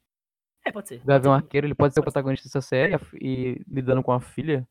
É, 0.65 0.71
pode 0.71 0.87
ser. 0.89 1.03
Gavião 1.05 1.33
Arqueiro, 1.33 1.67
ele 1.67 1.75
pode 1.75 1.93
ser 1.93 1.99
o 1.99 2.03
protagonista 2.03 2.47
dessa 2.47 2.61
série 2.61 2.95
e 3.21 3.61
lidando 3.67 4.01
com 4.01 4.11
a 4.11 4.19
filha, 4.19 4.67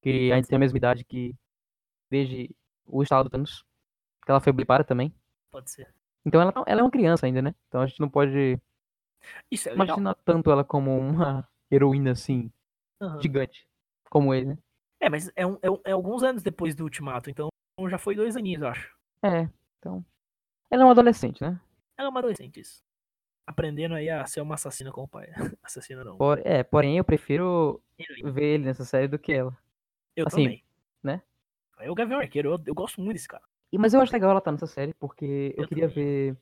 que 0.00 0.32
ainda 0.32 0.46
tem 0.46 0.56
a 0.56 0.58
mesma 0.60 0.78
idade 0.78 1.04
que 1.04 1.34
desde 2.08 2.54
o 2.86 3.02
estado 3.02 3.24
do 3.24 3.30
Thanos. 3.30 3.66
Que 4.24 4.30
ela 4.30 4.40
foi 4.40 4.52
blipada 4.52 4.84
também. 4.84 5.12
Pode 5.50 5.70
ser. 5.70 5.92
Então 6.24 6.40
ela, 6.40 6.52
não- 6.54 6.64
ela 6.66 6.80
é 6.80 6.84
uma 6.84 6.90
criança 6.90 7.26
ainda, 7.26 7.42
né? 7.42 7.54
Então 7.68 7.80
a 7.80 7.86
gente 7.86 8.00
não 8.00 8.08
pode 8.08 8.58
Isso 9.50 9.68
é 9.68 9.74
imaginar 9.74 10.14
tanto 10.24 10.50
ela 10.50 10.64
como 10.64 10.96
uma 10.96 11.46
heroína 11.70 12.12
assim, 12.12 12.50
Aham. 13.00 13.20
gigante. 13.20 13.66
Como 14.10 14.32
ele, 14.32 14.46
né? 14.46 14.58
É, 15.00 15.08
mas 15.08 15.30
é, 15.36 15.46
um- 15.46 15.58
é 15.62 15.70
um- 15.70 15.80
é 15.84 15.92
alguns 15.92 16.22
anos 16.22 16.42
depois 16.42 16.74
do 16.74 16.84
Ultimato, 16.84 17.30
então 17.30 17.48
já 17.88 17.98
foi 17.98 18.14
dois 18.14 18.36
aninhos, 18.36 18.62
eu 18.62 18.68
acho. 18.68 18.96
É, 19.22 19.48
então. 19.78 20.04
Ela 20.70 20.82
é 20.82 20.84
uma 20.84 20.92
adolescente, 20.92 21.40
né? 21.40 21.60
Ela 21.96 22.08
é 22.08 22.10
uma 22.10 22.18
adolescente, 22.20 22.60
isso. 22.60 22.82
Aprendendo 23.46 23.94
aí 23.94 24.10
a 24.10 24.26
ser 24.26 24.40
uma 24.40 24.54
assassina 24.56 24.92
com 24.92 25.02
o 25.04 25.08
pai. 25.08 25.28
Assassina 25.62 26.04
não. 26.04 26.16
Por- 26.18 26.40
é, 26.44 26.62
porém 26.62 26.98
eu 26.98 27.04
prefiro 27.04 27.82
Heroína. 27.98 28.30
ver 28.32 28.44
ele 28.44 28.64
nessa 28.64 28.84
série 28.84 29.08
do 29.08 29.18
que 29.18 29.32
ela. 29.32 29.56
Eu 30.14 30.26
assim, 30.26 30.44
também. 30.44 30.64
né? 31.02 31.22
É 31.78 31.90
o 31.90 31.94
Gavião 31.94 32.18
Arqueiro, 32.20 32.52
eu, 32.54 32.60
eu 32.66 32.74
gosto 32.74 33.00
muito 33.00 33.14
desse 33.14 33.28
cara. 33.28 33.42
E, 33.72 33.78
mas 33.78 33.94
eu 33.94 34.00
acho 34.00 34.12
legal 34.12 34.30
ela 34.30 34.38
estar 34.40 34.50
nessa 34.52 34.66
série, 34.66 34.92
porque 34.94 35.54
eu, 35.56 35.62
Eu 35.64 35.68
queria 35.68 35.88
também. 35.88 36.04
ver 36.32 36.36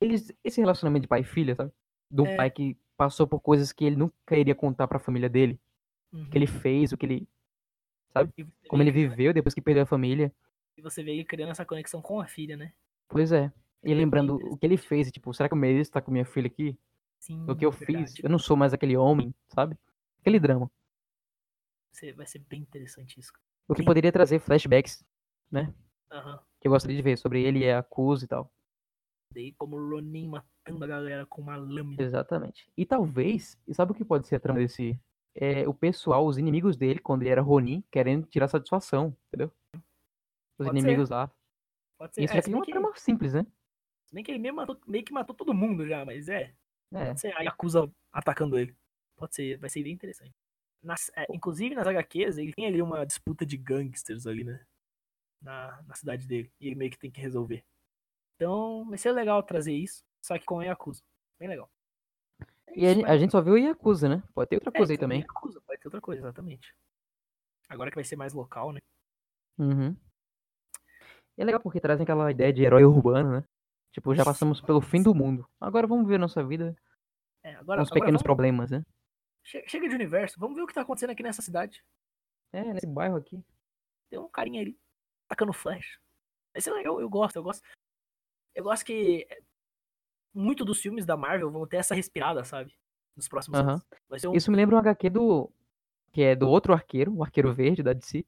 eles, 0.00 0.32
esse 0.44 0.60
relacionamento 0.60 1.02
de 1.02 1.08
pai 1.08 1.20
e 1.20 1.24
filha, 1.24 1.54
sabe? 1.54 1.72
De 2.10 2.22
um 2.22 2.26
É. 2.26 2.36
pai 2.36 2.50
que 2.50 2.76
passou 2.96 3.26
por 3.26 3.40
coisas 3.40 3.72
que 3.72 3.84
ele 3.84 3.96
nunca 3.96 4.36
iria 4.36 4.54
contar 4.54 4.86
pra 4.88 4.98
família 4.98 5.28
dele. 5.28 5.60
Uhum. 6.12 6.22
O 6.24 6.30
que 6.30 6.38
ele 6.38 6.46
fez, 6.46 6.92
o 6.92 6.96
que 6.96 7.04
ele. 7.06 7.28
E 8.36 8.42
você 8.42 8.68
Como 8.68 8.82
ele 8.82 8.90
viveu 8.90 9.32
depois 9.32 9.54
que 9.54 9.60
perdeu 9.60 9.82
a 9.84 9.86
família. 9.86 10.32
E 10.76 10.82
você 10.82 11.02
vê 11.02 11.12
ele 11.12 11.24
criando 11.24 11.50
essa 11.50 11.64
conexão 11.64 12.00
com 12.02 12.20
a 12.20 12.26
filha, 12.26 12.56
né? 12.56 12.72
Pois 13.08 13.32
é. 13.32 13.52
E 13.82 13.94
lembrando 13.94 14.36
o 14.36 14.56
que 14.56 14.66
ele 14.66 14.76
fez, 14.76 15.10
tipo, 15.10 15.32
será 15.32 15.48
que 15.48 15.54
eu 15.54 15.58
mereço 15.58 15.90
estar 15.90 16.00
com 16.02 16.10
minha 16.10 16.24
filha 16.24 16.46
aqui? 16.46 16.78
Sim, 17.18 17.44
O 17.48 17.54
que 17.54 17.64
eu 17.64 17.70
verdade. 17.70 18.12
fiz? 18.12 18.24
Eu 18.24 18.30
não 18.30 18.38
sou 18.38 18.56
mais 18.56 18.72
aquele 18.72 18.96
homem, 18.96 19.34
sabe? 19.48 19.76
Aquele 20.20 20.38
drama. 20.38 20.70
Vai 22.16 22.26
ser 22.26 22.38
bem 22.40 22.60
interessante 22.60 23.18
isso. 23.18 23.32
O 23.68 23.74
que 23.74 23.84
poderia 23.84 24.10
trazer 24.12 24.38
flashbacks, 24.38 25.04
Aham. 26.10 26.40
que 26.60 26.66
eu 26.66 26.72
gostaria 26.72 26.96
de 26.96 27.02
ver, 27.02 27.16
sobre 27.16 27.42
ele 27.42 27.60
e 27.60 27.70
a 27.70 27.82
Kuz 27.82 28.22
e 28.22 28.26
tal. 28.26 28.50
Daí 29.32 29.52
como 29.52 29.76
o 29.76 29.90
Ronin 29.90 30.28
matando 30.28 30.84
a 30.84 30.86
galera 30.88 31.26
com 31.26 31.42
uma 31.42 31.56
lâmina. 31.56 32.02
Exatamente. 32.02 32.70
E 32.76 32.84
talvez, 32.84 33.58
e 33.66 33.74
sabe 33.74 33.92
o 33.92 33.94
que 33.94 34.04
pode 34.04 34.26
ser 34.26 34.36
a 34.36 34.40
trama 34.40 34.58
desse? 34.58 34.98
É 35.34 35.68
o 35.68 35.74
pessoal, 35.74 36.26
os 36.26 36.38
inimigos 36.38 36.76
dele, 36.76 36.98
quando 36.98 37.22
ele 37.22 37.30
era 37.30 37.40
Ronin, 37.40 37.82
querendo 37.90 38.26
tirar 38.26 38.48
satisfação, 38.48 39.16
entendeu? 39.28 39.52
Os 40.58 40.66
Pode 40.66 40.78
inimigos 40.78 41.08
lá. 41.08 41.30
Pode 41.96 42.14
ser. 42.14 42.24
Isso 42.24 42.34
é, 42.34 42.40
se, 42.40 42.44
tem 42.46 42.52
bem 42.52 42.58
uma 42.58 42.64
que, 42.64 42.72
trama 42.72 42.96
simples, 42.96 43.34
né? 43.34 43.46
se 44.06 44.14
bem 44.14 44.24
que 44.24 44.30
ele 44.32 44.38
meio, 44.38 44.54
matou, 44.54 44.78
meio 44.86 45.04
que 45.04 45.12
matou 45.12 45.36
todo 45.36 45.54
mundo 45.54 45.86
já, 45.86 46.04
mas 46.04 46.28
é. 46.28 46.54
É. 46.92 47.06
Pode 47.06 47.20
ser 47.20 47.36
a 47.36 47.42
Yakuza 47.42 47.90
atacando 48.12 48.58
ele. 48.58 48.76
Pode 49.16 49.34
ser, 49.34 49.56
vai 49.58 49.70
ser 49.70 49.82
bem 49.82 49.92
interessante. 49.92 50.34
Nas- 50.82 51.12
é, 51.14 51.26
inclusive 51.30 51.74
nas 51.74 51.86
HQs, 51.86 52.38
ele 52.38 52.52
tem 52.52 52.66
ali 52.66 52.82
uma 52.82 53.04
disputa 53.06 53.46
de 53.46 53.56
gangsters 53.56 54.26
ali, 54.26 54.42
né? 54.42 54.66
Na, 55.40 55.80
na 55.82 55.94
cidade 55.94 56.26
dele. 56.26 56.50
E 56.60 56.66
ele 56.66 56.74
meio 56.74 56.90
que 56.90 56.98
tem 56.98 57.10
que 57.10 57.20
resolver. 57.20 57.64
Então, 58.34 58.84
vai 58.88 58.98
ser 58.98 59.12
legal 59.12 59.42
trazer 59.42 59.74
isso, 59.74 60.02
só 60.24 60.38
que 60.38 60.44
com 60.44 60.58
a 60.58 60.64
Yakuza. 60.64 61.02
Bem 61.38 61.48
legal. 61.48 61.70
É 62.70 62.78
E 62.78 62.86
a, 62.86 62.94
mas- 62.96 63.04
a 63.10 63.18
gente 63.18 63.30
só 63.32 63.40
viu 63.40 63.54
o 63.54 63.58
Yakuza, 63.58 64.08
né? 64.08 64.22
Pode 64.34 64.48
ter 64.50 64.56
outra 64.56 64.70
é, 64.70 64.76
coisa 64.76 64.92
aí 64.92 64.96
tem 64.98 65.04
também. 65.06 65.20
Yakuza, 65.20 65.60
pode 65.60 65.80
ter 65.80 65.88
outra 65.88 66.00
coisa, 66.00 66.20
exatamente. 66.22 66.74
Agora 67.68 67.90
que 67.90 67.96
vai 67.96 68.04
ser 68.04 68.16
mais 68.16 68.32
local, 68.32 68.72
né? 68.72 68.80
Uhum. 69.58 69.96
E 71.36 71.42
é 71.42 71.44
legal 71.44 71.60
porque 71.60 71.80
trazem 71.80 72.02
aquela 72.04 72.30
ideia 72.30 72.52
de 72.52 72.62
herói 72.62 72.84
urbano, 72.84 73.30
né? 73.40 73.44
Tipo, 73.92 74.14
já 74.14 74.24
passamos 74.24 74.60
pelo 74.60 74.80
fim 74.80 75.02
do 75.02 75.14
mundo. 75.14 75.48
Agora 75.60 75.86
vamos 75.86 76.06
ver 76.06 76.18
nossa 76.18 76.44
vida 76.44 76.76
É, 77.42 77.54
com 77.54 77.60
agora, 77.60 77.82
os 77.82 77.88
agora 77.88 78.00
pequenos 78.00 78.20
vamos- 78.20 78.22
problemas, 78.22 78.70
né? 78.70 78.84
che- 79.44 79.64
Chega 79.68 79.88
de 79.88 79.94
universo, 79.94 80.38
vamos 80.38 80.54
ver 80.56 80.62
o 80.62 80.66
que 80.66 80.74
tá 80.74 80.82
acontecendo 80.82 81.10
aqui 81.10 81.22
nessa 81.22 81.42
cidade. 81.42 81.82
É, 82.52 82.72
nesse 82.72 82.86
bairro 82.86 83.16
aqui. 83.16 83.42
Tem 84.10 84.18
um 84.18 84.28
carinha 84.28 84.60
ali, 84.60 84.78
tacando 85.28 85.52
flash. 85.52 85.98
É 86.54 86.70
legal, 86.70 87.00
eu 87.00 87.08
gosto, 87.08 87.36
eu 87.36 87.42
gosto. 87.42 87.62
Eu 88.54 88.64
gosto 88.64 88.84
que 88.84 89.26
é, 89.30 89.40
muito 90.34 90.64
dos 90.64 90.80
filmes 90.80 91.04
da 91.06 91.16
Marvel 91.16 91.50
vão 91.50 91.66
ter 91.66 91.76
essa 91.78 91.94
respirada, 91.94 92.44
sabe? 92.44 92.72
Nos 93.16 93.28
próximos 93.28 93.58
Aham. 93.58 93.70
anos. 94.10 94.24
Um. 94.24 94.34
Isso 94.34 94.50
me 94.50 94.56
lembra 94.56 94.76
um 94.76 94.78
HQ 94.78 95.10
do. 95.10 95.50
Que 96.12 96.22
é 96.22 96.34
do 96.34 96.48
outro 96.48 96.72
arqueiro, 96.72 97.14
o 97.14 97.22
arqueiro 97.22 97.52
verde 97.54 97.82
da 97.82 97.92
DC. 97.92 98.24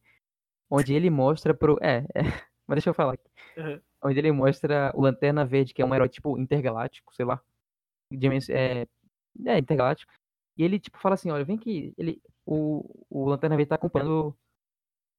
Onde 0.70 0.94
ele 0.94 1.10
mostra 1.10 1.52
pro. 1.54 1.78
É, 1.82 2.04
é. 2.14 2.22
Mas 2.66 2.76
deixa 2.76 2.90
eu 2.90 2.94
falar 2.94 3.14
aqui. 3.14 3.28
Aham. 3.58 3.80
Onde 4.04 4.18
ele 4.18 4.32
mostra 4.32 4.90
o 4.94 5.00
Lanterna 5.02 5.44
Verde, 5.44 5.72
que 5.74 5.80
é 5.82 5.84
um 5.84 5.94
herói 5.94 6.08
tipo 6.08 6.36
intergaláctico, 6.38 7.14
sei 7.14 7.24
lá. 7.24 7.40
Dimens- 8.10 8.48
É, 8.50 8.86
é 9.46 9.58
intergaláctico. 9.58 10.12
E 10.56 10.64
ele, 10.64 10.78
tipo, 10.80 10.98
fala 10.98 11.14
assim, 11.14 11.30
olha, 11.30 11.44
vem 11.44 11.56
que 11.56 11.94
ele. 11.96 12.20
O, 12.44 13.04
o 13.08 13.28
Lanterna 13.28 13.56
Verde 13.56 13.68
tá 13.68 13.76
acompanhando 13.76 14.36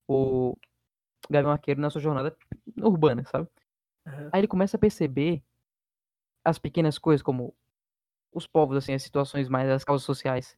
o 0.08 0.58
Gavião 1.30 1.52
Arqueiro 1.52 1.80
na 1.80 1.90
sua 1.90 2.02
jornada 2.02 2.36
urbana, 2.78 3.24
sabe? 3.26 3.48
Aham. 4.06 4.30
Aí 4.34 4.40
ele 4.42 4.48
começa 4.48 4.76
a 4.76 4.80
perceber 4.80 5.42
as 6.44 6.58
pequenas 6.60 6.98
coisas, 6.98 7.22
como 7.22 7.56
os 8.34 8.48
povos, 8.48 8.78
assim, 8.78 8.94
as 8.94 9.04
situações 9.04 9.48
mais, 9.48 9.70
as 9.70 9.84
causas 9.84 10.06
sociais. 10.06 10.58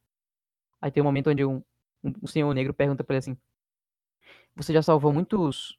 Aí 0.80 0.90
tem 0.90 1.02
um 1.02 1.06
momento 1.06 1.30
onde 1.30 1.44
um, 1.44 1.62
um, 2.02 2.26
senhor 2.26 2.52
negro 2.54 2.74
pergunta 2.74 3.04
pra 3.04 3.14
ele 3.14 3.18
assim: 3.18 3.36
Você 4.54 4.72
já 4.72 4.82
salvou 4.82 5.12
muitos 5.12 5.78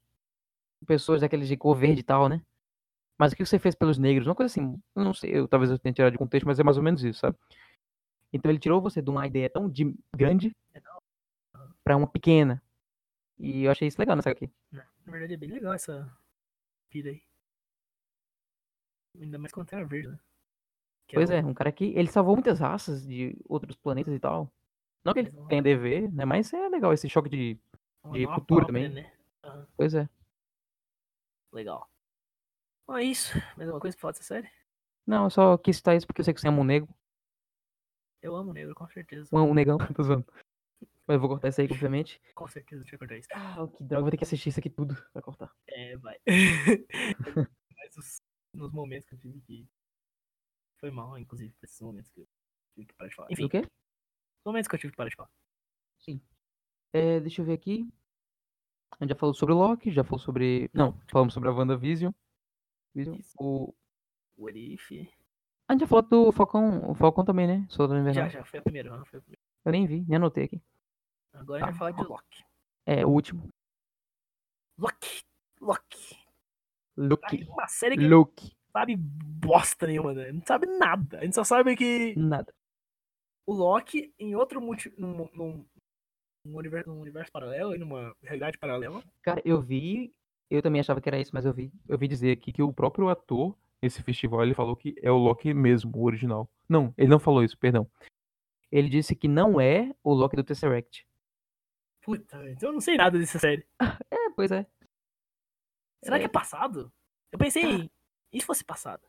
pessoas 0.85 1.21
daqueles 1.21 1.47
de 1.47 1.57
cor 1.57 1.75
verde 1.75 2.01
e 2.01 2.03
tal, 2.03 2.29
né? 2.29 2.41
Mas 3.17 3.33
o 3.33 3.35
que 3.35 3.45
você 3.45 3.57
fez 3.57 3.73
pelos 3.73 3.97
negros? 3.97 4.27
Uma 4.27 4.35
coisa 4.35 4.51
assim, 4.51 4.79
eu 4.95 5.03
não 5.03 5.13
sei, 5.13 5.31
eu, 5.35 5.47
talvez 5.47 5.71
eu 5.71 5.79
tenha 5.79 5.93
tirado 5.93 6.11
de 6.11 6.19
contexto, 6.19 6.45
mas 6.45 6.59
é 6.59 6.63
mais 6.63 6.77
ou 6.77 6.83
menos 6.83 7.03
isso, 7.03 7.19
sabe? 7.19 7.35
Então 8.31 8.51
ele 8.51 8.59
tirou 8.59 8.81
você 8.81 9.01
de 9.01 9.09
uma 9.09 9.25
ideia 9.25 9.49
tão 9.49 9.69
de- 9.69 9.95
grande 10.15 10.55
pra 11.83 11.97
uma 11.97 12.07
pequena. 12.07 12.61
E 13.39 13.63
eu 13.63 13.71
achei 13.71 13.87
isso 13.87 13.99
legal 13.99 14.15
nessa 14.15 14.29
aqui. 14.29 14.49
Na 14.71 14.85
verdade 15.05 15.33
é 15.33 15.37
bem 15.37 15.49
legal 15.49 15.73
essa 15.73 16.11
vida 16.91 17.09
aí. 17.09 17.21
Ainda 19.19 19.37
mais 19.37 19.51
quando 19.51 19.67
tem 19.67 19.79
a 19.79 19.83
verde, 19.83 20.07
né? 20.09 20.19
Que 21.07 21.15
Pois 21.15 21.29
o- 21.29 21.33
é, 21.33 21.39
um 21.43 21.53
cara 21.53 21.71
que 21.71 21.85
ele 21.95 22.07
salvou 22.09 22.35
muitas 22.35 22.59
raças 22.59 23.05
de 23.05 23.35
outros 23.47 23.75
planetas 23.75 24.13
e 24.13 24.19
tal. 24.19 24.51
Não 25.03 25.13
que 25.13 25.19
ele 25.19 25.33
ó, 25.37 25.47
tenha 25.47 25.61
dever, 25.61 26.11
né? 26.11 26.25
Mas 26.25 26.51
é 26.53 26.67
legal 26.69 26.91
esse 26.93 27.07
choque 27.09 27.29
de. 27.29 27.53
de 28.11 28.25
cultura 28.27 28.65
própria, 28.65 28.65
também. 28.65 28.89
Né? 28.89 29.11
Aham, 29.43 29.67
Pois 29.77 29.93
é. 29.93 30.09
legal. 31.51 31.89
Bom, 32.87 32.97
é 32.97 33.03
isso. 33.03 33.37
Mais 33.55 33.67
alguma 33.69 33.79
coisa 33.79 33.95
pra 33.95 34.01
falar 34.01 34.11
dessa 34.13 34.23
série? 34.23 34.49
Não, 35.05 35.25
eu 35.25 35.29
só 35.29 35.57
quis 35.57 35.77
citar 35.77 35.95
isso 35.95 36.05
porque 36.05 36.21
eu 36.21 36.25
sei 36.25 36.33
que 36.33 36.41
você 36.41 36.47
ama 36.47 36.59
um 36.61 36.65
negro. 36.65 36.89
Eu 38.21 38.35
amo 38.35 38.51
negro, 38.53 38.75
com 38.75 38.87
certeza. 38.89 39.29
Um, 39.31 39.39
um 39.41 39.53
negão, 39.53 39.77
tô 39.95 40.03
zoando. 40.03 40.25
Mas 41.05 41.15
eu 41.15 41.19
vou 41.21 41.29
cortar 41.29 41.47
isso 41.49 41.61
aí, 41.61 41.67
obviamente. 41.71 42.21
Com 42.35 42.47
certeza, 42.47 42.81
deixa 42.81 42.95
eu 42.95 42.99
cortar 42.99 43.17
isso. 43.17 43.29
Ah, 43.31 43.65
que 43.73 43.83
droga, 43.83 44.01
vou 44.01 44.11
ter 44.11 44.17
que 44.17 44.23
assistir 44.25 44.49
isso 44.49 44.59
aqui 44.59 44.69
tudo 44.69 44.95
pra 45.13 45.21
cortar. 45.21 45.49
É, 45.67 45.95
vai. 45.97 46.17
Mas 47.77 47.97
os, 47.97 48.21
nos 48.57 48.71
momentos 48.71 49.07
que 49.09 49.15
eu 49.15 49.19
tive 49.19 49.41
que. 49.41 49.67
Foi 50.79 50.91
mal, 50.91 51.17
inclusive, 51.17 51.53
pra 51.59 51.65
esses 51.65 51.81
momentos 51.81 52.11
que 52.11 52.19
eu 52.21 52.27
tive 52.75 52.87
que 52.87 52.93
parar 52.93 53.09
de 53.09 53.15
falar. 53.15 53.31
Enfim, 53.31 53.45
O 53.45 53.49
quê? 53.49 53.59
os 53.59 54.45
momentos 54.45 54.67
que 54.67 54.75
eu 54.75 54.79
tive 54.79 54.91
que 54.91 54.97
parar 54.97 55.09
de 55.09 55.15
falar. 55.15 55.29
É, 56.93 57.19
deixa 57.19 57.41
eu 57.41 57.45
ver 57.45 57.53
aqui. 57.53 57.87
A 58.99 59.03
gente 59.03 59.09
já 59.11 59.15
falou 59.15 59.33
sobre 59.33 59.53
o 59.53 59.57
Loki, 59.57 59.91
já 59.91 60.03
falou 60.03 60.19
sobre. 60.19 60.69
Não, 60.73 60.97
falamos 61.11 61.33
sobre 61.33 61.49
a 61.49 61.51
WandaVision. 61.51 62.11
Vision. 62.95 63.19
O... 63.39 63.73
What 64.37 64.57
if? 64.57 64.91
A 65.67 65.73
gente 65.73 65.81
já 65.81 65.87
falou 65.87 66.01
do 66.03 66.31
Falcão, 66.31 66.89
o 66.89 66.95
Falcão 66.95 67.25
também, 67.25 67.45
né? 67.47 67.67
Soldado 67.69 68.01
Já, 68.03 68.09
Invernal. 68.09 68.29
já, 68.29 68.45
foi 68.45 68.59
a 68.59 68.63
primeira, 68.63 68.93
aham, 68.93 69.05
foi 69.05 69.19
a 69.19 69.21
primeira. 69.21 69.41
Eu 69.65 69.71
nem 69.71 69.85
vi, 69.85 70.05
nem 70.07 70.15
anotei 70.15 70.45
aqui. 70.45 70.61
Agora 71.33 71.65
a 71.65 71.67
gente 71.69 71.77
vai 71.77 71.91
falar 71.93 72.03
de 72.03 72.09
Loki. 72.09 72.45
É, 72.85 73.05
o 73.05 73.09
último. 73.09 73.49
Loki! 74.77 75.23
Loki! 75.59 76.26
Aí 77.23 77.43
uma 77.47 77.67
série 77.67 77.95
que 77.97 78.07
Loki. 78.07 78.45
não 78.45 78.71
sabe 78.71 78.95
bosta 78.97 79.87
nenhuma, 79.87 80.13
né? 80.13 80.31
Não 80.31 80.41
sabe 80.45 80.65
nada. 80.65 81.19
A 81.19 81.23
gente 81.23 81.35
só 81.35 81.43
sabe 81.43 81.75
que 81.75 82.15
Nada. 82.17 82.53
o 83.45 83.53
Loki, 83.53 84.13
em 84.19 84.35
outro 84.35 84.59
multi... 84.61 84.93
num, 84.97 85.29
num, 85.33 85.65
num 86.45 86.57
universo, 86.57 86.89
num 86.89 86.99
universo 87.01 87.31
paralelo, 87.31 87.75
e 87.75 87.77
numa 87.77 88.15
realidade 88.21 88.57
paralela, 88.57 89.03
Cara, 89.21 89.41
eu 89.45 89.61
vi. 89.61 90.13
Eu 90.49 90.61
também 90.61 90.79
achava 90.79 91.01
que 91.01 91.09
era 91.09 91.19
isso, 91.19 91.31
mas 91.33 91.45
eu 91.45 91.53
vi. 91.53 91.71
Eu 91.87 91.97
vi 91.97 92.07
dizer 92.07 92.31
aqui 92.31 92.51
que 92.51 92.63
o 92.63 92.71
próprio 92.71 93.09
ator, 93.09 93.55
nesse 93.81 94.01
festival, 94.01 94.43
ele 94.43 94.53
falou 94.53 94.75
que 94.75 94.95
é 95.01 95.11
o 95.11 95.17
Loki 95.17 95.53
mesmo, 95.53 95.91
o 95.95 96.03
original. 96.05 96.49
Não, 96.69 96.93
ele 96.97 97.09
não 97.09 97.19
falou 97.19 97.43
isso, 97.43 97.57
perdão. 97.57 97.89
Ele 98.71 98.89
disse 98.89 99.15
que 99.15 99.27
não 99.27 99.59
é 99.59 99.93
o 100.03 100.13
Loki 100.13 100.35
do 100.35 100.43
Tesseract. 100.43 101.05
puta, 102.01 102.49
então 102.49 102.69
eu 102.69 102.73
não 102.73 102.81
sei 102.81 102.95
nada 102.97 103.17
dessa 103.19 103.39
série. 103.39 103.65
É, 104.11 104.29
pois 104.35 104.51
é. 104.51 104.65
Será 106.03 106.17
É. 106.17 106.19
que 106.19 106.25
é 106.25 106.29
passado? 106.29 106.91
Eu 107.31 107.39
pensei, 107.39 107.89
e 108.31 108.39
se 108.39 108.45
fosse 108.45 108.63
passado? 108.63 109.05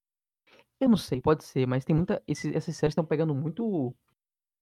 Eu 0.80 0.89
não 0.89 0.97
sei, 0.97 1.20
pode 1.20 1.45
ser, 1.45 1.66
mas 1.66 1.84
tem 1.84 1.95
muita. 1.95 2.22
Esses, 2.26 2.55
essas 2.55 2.76
séries 2.76 2.93
estão 2.93 3.05
pegando 3.05 3.34
muito. 3.34 3.95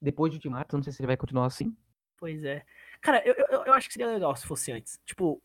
Depois 0.00 0.30
de 0.30 0.36
Ultimato, 0.36 0.76
não 0.76 0.82
sei 0.82 0.92
se 0.92 1.00
ele 1.00 1.06
vai 1.06 1.16
continuar 1.16 1.46
assim. 1.46 1.76
Pois 2.18 2.42
é. 2.44 2.64
Cara, 3.00 3.26
eu, 3.26 3.34
eu, 3.34 3.64
eu 3.66 3.72
acho 3.74 3.88
que 3.88 3.94
seria 3.94 4.08
legal 4.12 4.34
se 4.36 4.46
fosse 4.46 4.72
antes. 4.72 4.98
Tipo, 5.04 5.42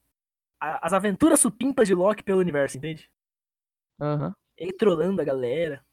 a- 0.61 0.85
as 0.85 0.93
aventuras 0.93 1.39
supimpas 1.39 1.87
de 1.87 1.93
Loki 1.95 2.23
pelo 2.23 2.39
universo, 2.39 2.77
entende? 2.77 3.09
Aham. 3.99 4.33
Ele 4.57 4.73
trolando 4.73 5.21
a 5.21 5.25
galera, 5.25 5.85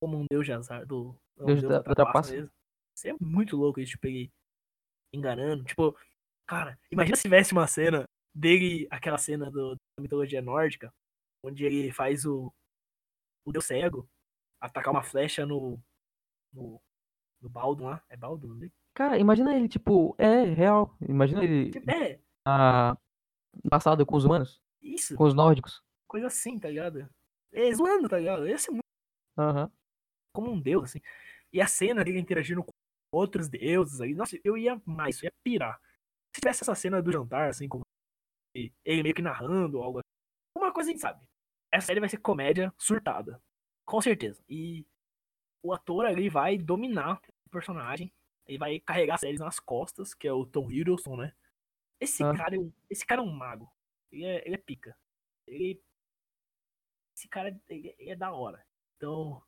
como 0.00 0.18
um 0.18 0.26
deus 0.30 0.44
de 0.44 0.52
azar, 0.52 0.84
do... 0.86 1.18
um 1.38 1.46
Deus 1.46 1.62
da- 1.62 1.80
da 1.80 1.94
trapaça. 1.94 2.32
mesmo. 2.32 2.50
Isso 2.96 3.08
é 3.08 3.14
muito 3.20 3.56
louco 3.56 3.80
isso, 3.80 3.92
tipo, 3.92 4.06
ele 4.06 4.30
enganando. 5.12 5.64
Tipo, 5.64 5.96
cara, 6.46 6.78
imagina 6.90 7.16
se 7.16 7.22
tivesse 7.22 7.52
uma 7.52 7.66
cena 7.66 8.04
dele, 8.34 8.86
aquela 8.90 9.18
cena 9.18 9.50
do, 9.50 9.74
da 9.74 10.02
mitologia 10.02 10.40
nórdica, 10.42 10.92
onde 11.44 11.64
ele 11.64 11.92
faz 11.92 12.24
o, 12.24 12.52
o 13.44 13.52
deus 13.52 13.64
cego 13.64 14.08
atacar 14.60 14.92
uma 14.92 15.02
flecha 15.02 15.46
no, 15.46 15.80
no, 16.52 16.80
no 17.40 17.82
lá. 17.82 18.02
É 18.08 18.16
Baldwin? 18.16 18.58
Né? 18.58 18.70
Cara, 18.94 19.18
imagina 19.18 19.54
ele, 19.54 19.68
tipo, 19.68 20.14
é 20.18 20.42
real. 20.44 20.96
Imagina 21.00 21.44
ele 21.44 21.70
Tipo, 21.70 21.90
É, 21.90 22.18
no 23.64 23.70
passado 23.70 24.04
com 24.04 24.16
os 24.16 24.24
humanos, 24.24 24.60
isso. 24.82 25.14
com 25.16 25.24
os 25.24 25.34
nórdicos. 25.34 25.82
Coisa 26.08 26.26
assim, 26.26 26.58
tá 26.58 26.68
ligado? 26.68 27.08
É 27.52 27.72
zoando, 27.72 28.08
tá 28.08 28.18
ligado? 28.18 28.46
Ia 28.48 28.58
ser 28.58 28.70
muito 28.72 28.82
Aham. 29.38 29.70
como 30.34 30.50
um 30.50 30.60
deus, 30.60 30.84
assim. 30.84 31.00
E 31.52 31.60
a 31.60 31.66
cena 31.66 32.04
dele 32.04 32.18
interagindo 32.18 32.62
com 32.62 32.72
outros 33.12 33.48
deuses 33.48 34.00
aí, 34.00 34.14
nossa, 34.14 34.38
eu 34.44 34.56
ia 34.56 34.80
mais, 34.84 35.22
eu 35.22 35.26
ia 35.26 35.32
pirar. 35.44 35.80
Se 36.34 36.40
tivesse 36.40 36.62
essa 36.62 36.74
cena 36.74 37.00
do 37.02 37.10
jantar, 37.12 37.48
assim, 37.48 37.68
com 37.68 37.80
ele 38.54 39.02
meio 39.02 39.14
que 39.14 39.22
narrando 39.22 39.82
algo 39.82 39.98
assim, 39.98 40.08
uma 40.56 40.72
coisa 40.72 40.90
a 40.90 40.92
gente 40.92 41.00
sabe. 41.00 41.24
Essa 41.72 41.88
série 41.88 42.00
vai 42.00 42.08
ser 42.08 42.18
comédia 42.18 42.72
surtada. 42.78 43.42
Com 43.84 44.00
certeza. 44.00 44.42
E 44.48 44.86
o 45.62 45.72
ator 45.72 46.06
ali 46.06 46.28
vai 46.28 46.56
dominar 46.58 47.20
o 47.46 47.50
personagem. 47.50 48.12
Ele 48.46 48.58
vai 48.58 48.80
carregar 48.80 49.14
a 49.14 49.18
série 49.18 49.38
nas 49.38 49.60
costas, 49.60 50.14
que 50.14 50.26
é 50.26 50.32
o 50.32 50.46
Tom 50.46 50.70
Hiddleston, 50.70 51.16
né? 51.16 51.34
Esse 52.00 52.22
Ah. 52.24 52.34
cara, 52.34 52.56
é 52.56 52.58
um- 52.58 52.72
esse 52.88 53.04
cara 53.04 53.20
é 53.20 53.24
um 53.24 53.30
mago. 53.30 53.70
Ele 54.10 54.24
é, 54.24 54.46
ele 54.46 54.54
é 54.54 54.58
pica. 54.58 54.96
Ele, 55.46 55.82
esse 57.14 57.28
cara 57.28 57.48
ele- 57.68 57.94
ele 57.98 58.10
é 58.10 58.16
da 58.16 58.32
hora. 58.32 58.64
Então, 58.96 59.42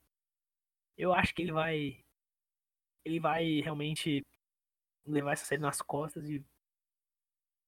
eu 0.97 1.13
acho 1.15 1.35
que 1.35 1.43
ele 1.43 1.53
vai, 1.53 2.05
ele 3.05 3.19
vai 3.21 3.61
realmente 3.61 4.23
levar 5.07 5.33
essa 5.33 5.47
série 5.47 5.63
nas 5.63 5.81
costas 5.81 6.29
e 6.29 6.45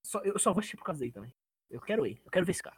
só, 0.02 0.20
eu 0.20 0.38
só 0.38 0.52
vou 0.52 0.60
assistir 0.60 0.76
por 0.76 0.84
causa 0.84 1.00
dele 1.00 1.12
também. 1.12 1.34
Eu 1.70 1.80
quero 1.80 2.06
ir, 2.06 2.20
eu 2.24 2.30
quero 2.30 2.44
ver 2.44 2.52
esse 2.52 2.62
cara. 2.62 2.76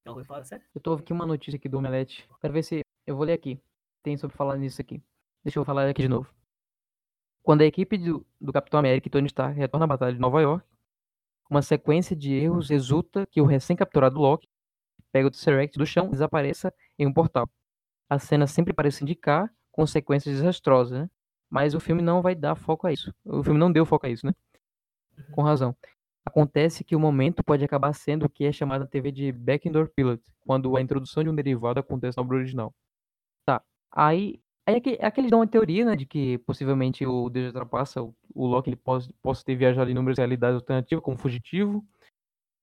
Então, 0.00 0.18
eu 0.18 0.24
falo 0.24 0.44
sério? 0.44 0.64
Eu 0.74 0.80
tô 0.80 0.94
aqui 0.94 1.12
uma 1.12 1.26
notícia 1.26 1.56
aqui 1.56 1.68
do 1.68 1.78
Omelete. 1.78 2.28
Quero 2.40 2.52
ver 2.52 2.62
se. 2.62 2.80
Eu 3.06 3.16
vou 3.16 3.24
ler 3.24 3.34
aqui. 3.34 3.60
Tem 4.02 4.16
sobre 4.16 4.36
falar 4.36 4.56
nisso 4.56 4.80
aqui. 4.80 5.02
Deixa 5.44 5.58
eu 5.58 5.64
falar 5.64 5.88
aqui 5.88 6.02
de 6.02 6.08
novo. 6.08 6.32
Quando 7.42 7.62
a 7.62 7.66
equipe 7.66 7.98
do, 7.98 8.26
do 8.40 8.52
Capitão 8.52 8.80
América 8.80 9.08
e 9.08 9.10
Tony 9.10 9.26
Stark 9.26 9.58
retorna 9.58 9.84
à 9.84 9.88
Batalha 9.88 10.12
de 10.12 10.20
Nova 10.20 10.40
York, 10.40 10.66
uma 11.50 11.62
sequência 11.62 12.14
de 12.14 12.32
erros 12.32 12.68
resulta 12.68 13.26
que 13.26 13.40
o 13.40 13.46
recém-capturado 13.46 14.18
Loki 14.18 14.48
pega 15.10 15.26
o 15.26 15.30
Tesseract 15.30 15.76
do 15.78 15.84
chão 15.84 16.06
e 16.06 16.10
desapareça 16.10 16.72
em 16.98 17.06
um 17.06 17.12
portal. 17.12 17.48
A 18.08 18.18
cena 18.18 18.46
sempre 18.46 18.72
parece 18.72 19.02
indicar 19.02 19.52
consequências 19.70 20.36
desastrosas, 20.36 21.00
né? 21.00 21.10
Mas 21.48 21.74
o 21.74 21.80
filme 21.80 22.02
não 22.02 22.22
vai 22.22 22.34
dar 22.34 22.54
foco 22.54 22.86
a 22.86 22.92
isso. 22.92 23.12
O 23.24 23.42
filme 23.42 23.58
não 23.58 23.72
deu 23.72 23.84
foco 23.84 24.06
a 24.06 24.10
isso, 24.10 24.24
né? 24.24 24.32
Com 25.32 25.42
razão. 25.42 25.76
Acontece 26.30 26.84
que 26.84 26.94
o 26.94 27.00
momento 27.00 27.42
pode 27.42 27.64
acabar 27.64 27.92
sendo 27.92 28.26
o 28.26 28.28
que 28.28 28.44
é 28.44 28.52
chamado 28.52 28.82
na 28.82 28.86
TV 28.86 29.10
de 29.10 29.32
backdoor 29.32 29.88
pilot, 29.88 30.22
quando 30.46 30.76
a 30.76 30.80
introdução 30.80 31.24
de 31.24 31.28
um 31.28 31.34
derivado 31.34 31.80
acontece 31.80 32.16
na 32.16 32.22
obra 32.22 32.36
original. 32.36 32.72
Tá. 33.44 33.60
Aí, 33.90 34.40
aí 34.64 34.76
é 34.76 34.80
que, 34.80 34.90
é 35.00 35.10
que 35.10 35.20
eles 35.20 35.30
dão 35.30 35.40
uma 35.40 35.46
teoria, 35.48 35.84
né, 35.84 35.96
de 35.96 36.06
que 36.06 36.38
possivelmente 36.38 37.04
o 37.04 37.28
Deus 37.28 37.48
ultrapassa, 37.48 38.00
o, 38.00 38.14
o 38.32 38.46
Loki 38.46 38.70
ele 38.70 38.76
possa, 38.76 39.12
possa 39.20 39.44
ter 39.44 39.56
viajado 39.56 39.90
em 39.90 39.92
inúmeras 39.92 40.18
realidades 40.18 40.54
alternativas 40.54 41.02
como 41.02 41.18
fugitivo. 41.18 41.84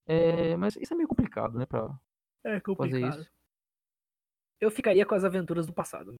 É, 0.07 0.55
mas 0.55 0.77
isso 0.77 0.93
é 0.93 0.95
meio 0.95 1.09
complicado, 1.09 1.59
né, 1.59 1.65
pra 1.65 1.93
É 2.45 2.61
fazer 2.61 3.05
isso. 3.05 3.29
Eu 4.61 4.71
ficaria 4.71 5.05
com 5.05 5.13
as 5.13 5.25
aventuras 5.25 5.67
do 5.67 5.73
passado. 5.73 6.15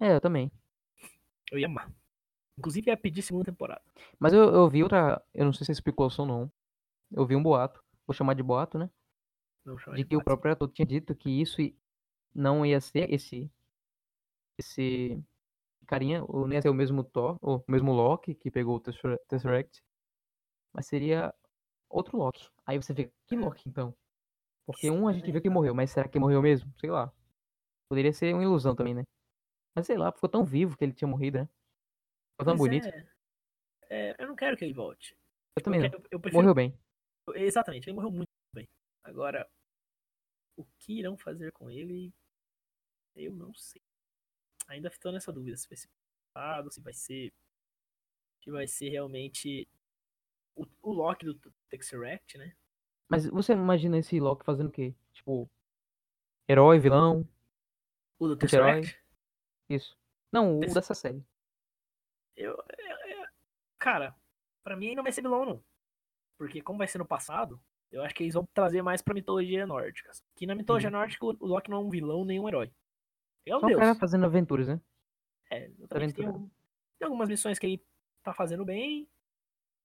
É, 0.00 0.16
eu 0.16 0.20
também. 0.20 0.50
Eu 1.52 1.58
ia 1.60 1.66
amar. 1.66 1.88
Inclusive 2.58 2.90
ia 2.90 2.96
pedir 2.96 3.22
segunda 3.22 3.44
temporada. 3.44 3.82
Mas 4.18 4.32
eu, 4.32 4.42
eu 4.52 4.68
vi 4.68 4.82
outra, 4.82 5.22
eu 5.34 5.44
não 5.44 5.52
sei 5.52 5.64
se 5.64 5.72
é 5.72 5.74
especulação 5.74 6.24
ou 6.24 6.30
não. 6.30 6.52
Eu 7.10 7.26
vi 7.26 7.36
um 7.36 7.42
boato, 7.42 7.82
vou 8.06 8.14
chamar 8.14 8.34
de 8.34 8.42
boato, 8.42 8.78
né? 8.78 8.90
Não 9.64 9.76
de 9.76 9.96
de 9.96 10.04
que 10.04 10.16
o 10.16 10.24
próprio 10.24 10.52
ator 10.52 10.68
tinha 10.68 10.86
dito 10.86 11.14
que 11.14 11.30
isso 11.30 11.58
não 12.34 12.64
ia 12.64 12.80
ser 12.80 13.12
esse 13.12 13.50
esse 14.58 15.22
carinha, 15.86 16.24
ou 16.24 16.46
não 16.46 16.54
ia 16.54 16.62
ser 16.62 16.68
o 16.68 16.74
mesmo 16.74 17.04
Thor, 17.04 17.38
ou 17.40 17.58
o 17.58 17.72
mesmo 17.72 17.92
Loki 17.92 18.34
que 18.34 18.50
pegou 18.50 18.76
o 18.76 18.80
Tessera- 18.80 19.18
Tesseract, 19.28 19.82
mas 20.72 20.86
seria 20.86 21.34
outro 21.88 22.16
Loki. 22.18 22.48
Aí 22.66 22.78
você 22.80 22.94
fica, 22.94 23.12
que 23.26 23.36
Loki 23.36 23.68
então? 23.68 23.94
Porque 24.66 24.90
um 24.90 25.08
a 25.08 25.12
gente 25.12 25.30
viu 25.32 25.42
que 25.42 25.50
morreu, 25.50 25.74
mas 25.74 25.90
será 25.90 26.08
que 26.08 26.18
morreu 26.18 26.42
mesmo? 26.42 26.72
Sei 26.78 26.90
lá. 26.90 27.12
Poderia 27.88 28.12
ser 28.12 28.34
uma 28.34 28.42
ilusão 28.44 28.74
também, 28.74 28.94
né? 28.94 29.04
Mas 29.74 29.86
sei 29.86 29.98
lá, 29.98 30.12
ficou 30.12 30.28
tão 30.28 30.44
vivo 30.44 30.76
que 30.76 30.84
ele 30.84 30.92
tinha 30.94 31.08
morrido, 31.08 31.38
né? 31.38 31.48
Ficou 32.42 32.52
tão 32.52 32.58
Pois 32.58 32.70
bonito. 32.70 32.86
é. 32.88 33.12
É, 33.90 34.16
eu 34.22 34.28
não 34.28 34.36
quero 34.36 34.56
que 34.56 34.64
ele 34.64 34.72
volte. 34.74 35.16
Eu 35.56 35.62
também 35.62 35.80
não. 35.82 35.90
quero- 35.90 36.02
eu 36.10 36.20
prefiro 36.20 36.42
Morreu 36.42 36.54
bem. 36.54 36.78
Exatamente, 37.34 37.88
ele 37.88 37.94
morreu 37.96 38.10
muito 38.10 38.28
bem. 38.54 38.68
Agora, 39.04 39.48
o 40.56 40.64
que 40.78 40.98
irão 40.98 41.16
fazer 41.16 41.52
com 41.52 41.70
ele, 41.70 42.12
eu 43.14 43.32
não 43.32 43.52
sei. 43.54 43.82
Ainda 44.68 44.88
estou 44.88 45.12
nessa 45.12 45.32
dúvida 45.32 45.56
se 45.56 45.68
vai 45.68 45.76
ser 45.76 45.88
passado, 46.32 46.72
se 46.72 46.80
vai 46.80 46.92
ser. 46.94 47.32
Se 48.42 48.50
vai 48.50 48.66
ser 48.66 48.88
realmente 48.88 49.68
o, 50.56 50.64
o 50.82 50.92
Loki 50.92 51.26
do 51.26 51.34
Tesseract, 51.68 52.38
né? 52.38 52.56
Mas 53.08 53.26
você 53.26 53.52
imagina 53.52 53.98
esse 53.98 54.18
Loki 54.18 54.44
fazendo 54.44 54.68
o 54.68 54.72
quê? 54.72 54.94
Tipo, 55.12 55.48
herói, 56.48 56.78
vilão, 56.80 57.28
O 58.18 58.26
do. 58.28 58.36
Tesseract. 58.36 58.98
isso. 59.68 59.96
Não, 60.32 60.58
o 60.58 60.64
Esse- 60.64 60.74
dessa 60.74 60.94
série. 60.94 61.22
É- 63.82 63.84
é- 63.84 63.92
cara, 63.92 64.16
pra 64.64 64.76
mim 64.76 64.94
não 64.94 65.02
vai 65.02 65.12
ser 65.12 65.22
vilão, 65.22 65.44
não. 65.44 65.64
Porque 66.38 66.60
como 66.62 66.78
vai 66.78 66.86
ser 66.88 66.98
no 66.98 67.06
passado, 67.06 67.60
eu 67.90 68.02
acho 68.02 68.14
que 68.14 68.22
eles 68.24 68.34
vão 68.34 68.46
trazer 68.54 68.82
mais 68.82 69.02
pra 69.02 69.14
mitologia 69.14 69.66
nórdica. 69.66 70.10
Que 70.36 70.46
na 70.46 70.54
mitologia 70.54 70.90
nórdica 70.90 71.24
o 71.26 71.32
Loki 71.46 71.70
não 71.70 71.78
é 71.78 71.80
um 71.84 71.90
vilão 71.90 72.24
nem 72.24 72.40
um 72.40 72.48
herói. 72.48 72.72
Ele 73.44 73.54
é 73.54 73.56
um 73.56 73.60
Só 73.60 73.66
deus. 73.66 73.80
cara 73.80 73.94
fazendo 73.94 74.24
aventuras, 74.26 74.68
né? 74.68 74.80
É, 75.50 75.66
exatamente. 75.66 76.14
Tem, 76.14 76.26
algum- 76.26 76.48
tem 76.98 77.06
algumas 77.06 77.28
missões 77.28 77.58
que 77.58 77.66
ele 77.66 77.84
tá 78.22 78.32
fazendo 78.32 78.64
bem 78.64 79.08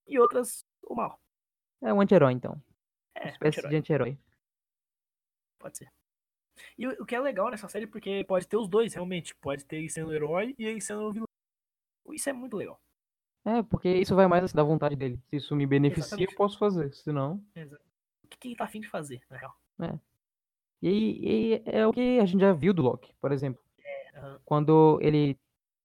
e 0.08 0.20
outras 0.20 0.66
o 0.84 0.96
mal. 0.96 1.20
É 1.82 1.94
um 1.94 2.00
anti-herói, 2.02 2.34
então. 2.34 2.62
É, 3.16 3.24
Uma 3.24 3.30
espécie 3.32 3.48
anti-herói, 3.60 3.70
de 3.72 3.76
anti-herói. 3.78 4.20
pode 5.60 5.78
ser. 5.78 5.92
E 6.78 6.88
o, 6.88 7.04
o 7.04 7.06
que 7.06 7.16
é 7.16 7.20
legal 7.20 7.50
nessa 7.52 7.68
série 7.68 7.86
porque 7.88 8.24
pode 8.26 8.48
ter 8.48 8.58
os 8.58 8.68
dois, 8.68 8.94
realmente. 8.94 9.36
Pode 9.36 9.66
ter 9.66 9.78
ele 9.78 9.90
sendo 9.90 10.14
herói 10.14 10.56
e 10.58 10.66
ele 10.66 10.82
sendo 10.82 11.12
vilão. 11.12 11.28
Isso 12.12 12.30
é 12.30 12.34
muito 12.34 12.56
legal. 12.56 12.80
É, 13.48 13.64
porque 13.64 13.90
isso 13.90 14.14
vai 14.14 14.28
mais 14.28 14.44
assim, 14.44 14.58
da 14.58 14.64
vontade 14.64 14.94
dele. 14.94 15.18
Se 15.30 15.38
isso 15.38 15.56
me 15.56 15.66
beneficia, 15.66 16.02
Exatamente. 16.04 16.32
eu 16.32 16.38
posso 16.38 16.58
fazer. 16.60 16.94
Se 16.94 17.14
não. 17.14 17.36
O 17.36 18.28
que, 18.28 18.50
ele 18.50 18.58
tá 18.58 18.66
afim 18.66 18.82
de 18.82 18.90
fazer, 18.90 19.22
na 19.30 19.38
real? 19.38 19.58
E, 20.82 21.54
e 21.56 21.64
é 21.66 21.88
o 21.88 21.94
que 21.94 22.20
a 22.20 22.26
gente 22.26 22.42
já 22.42 22.52
viu 22.52 22.74
do 22.74 22.82
Loki, 22.82 23.16
por 23.22 23.32
exemplo. 23.32 23.64
Aham. 24.18 24.40
Quando 24.44 25.00
ele. 25.02 25.40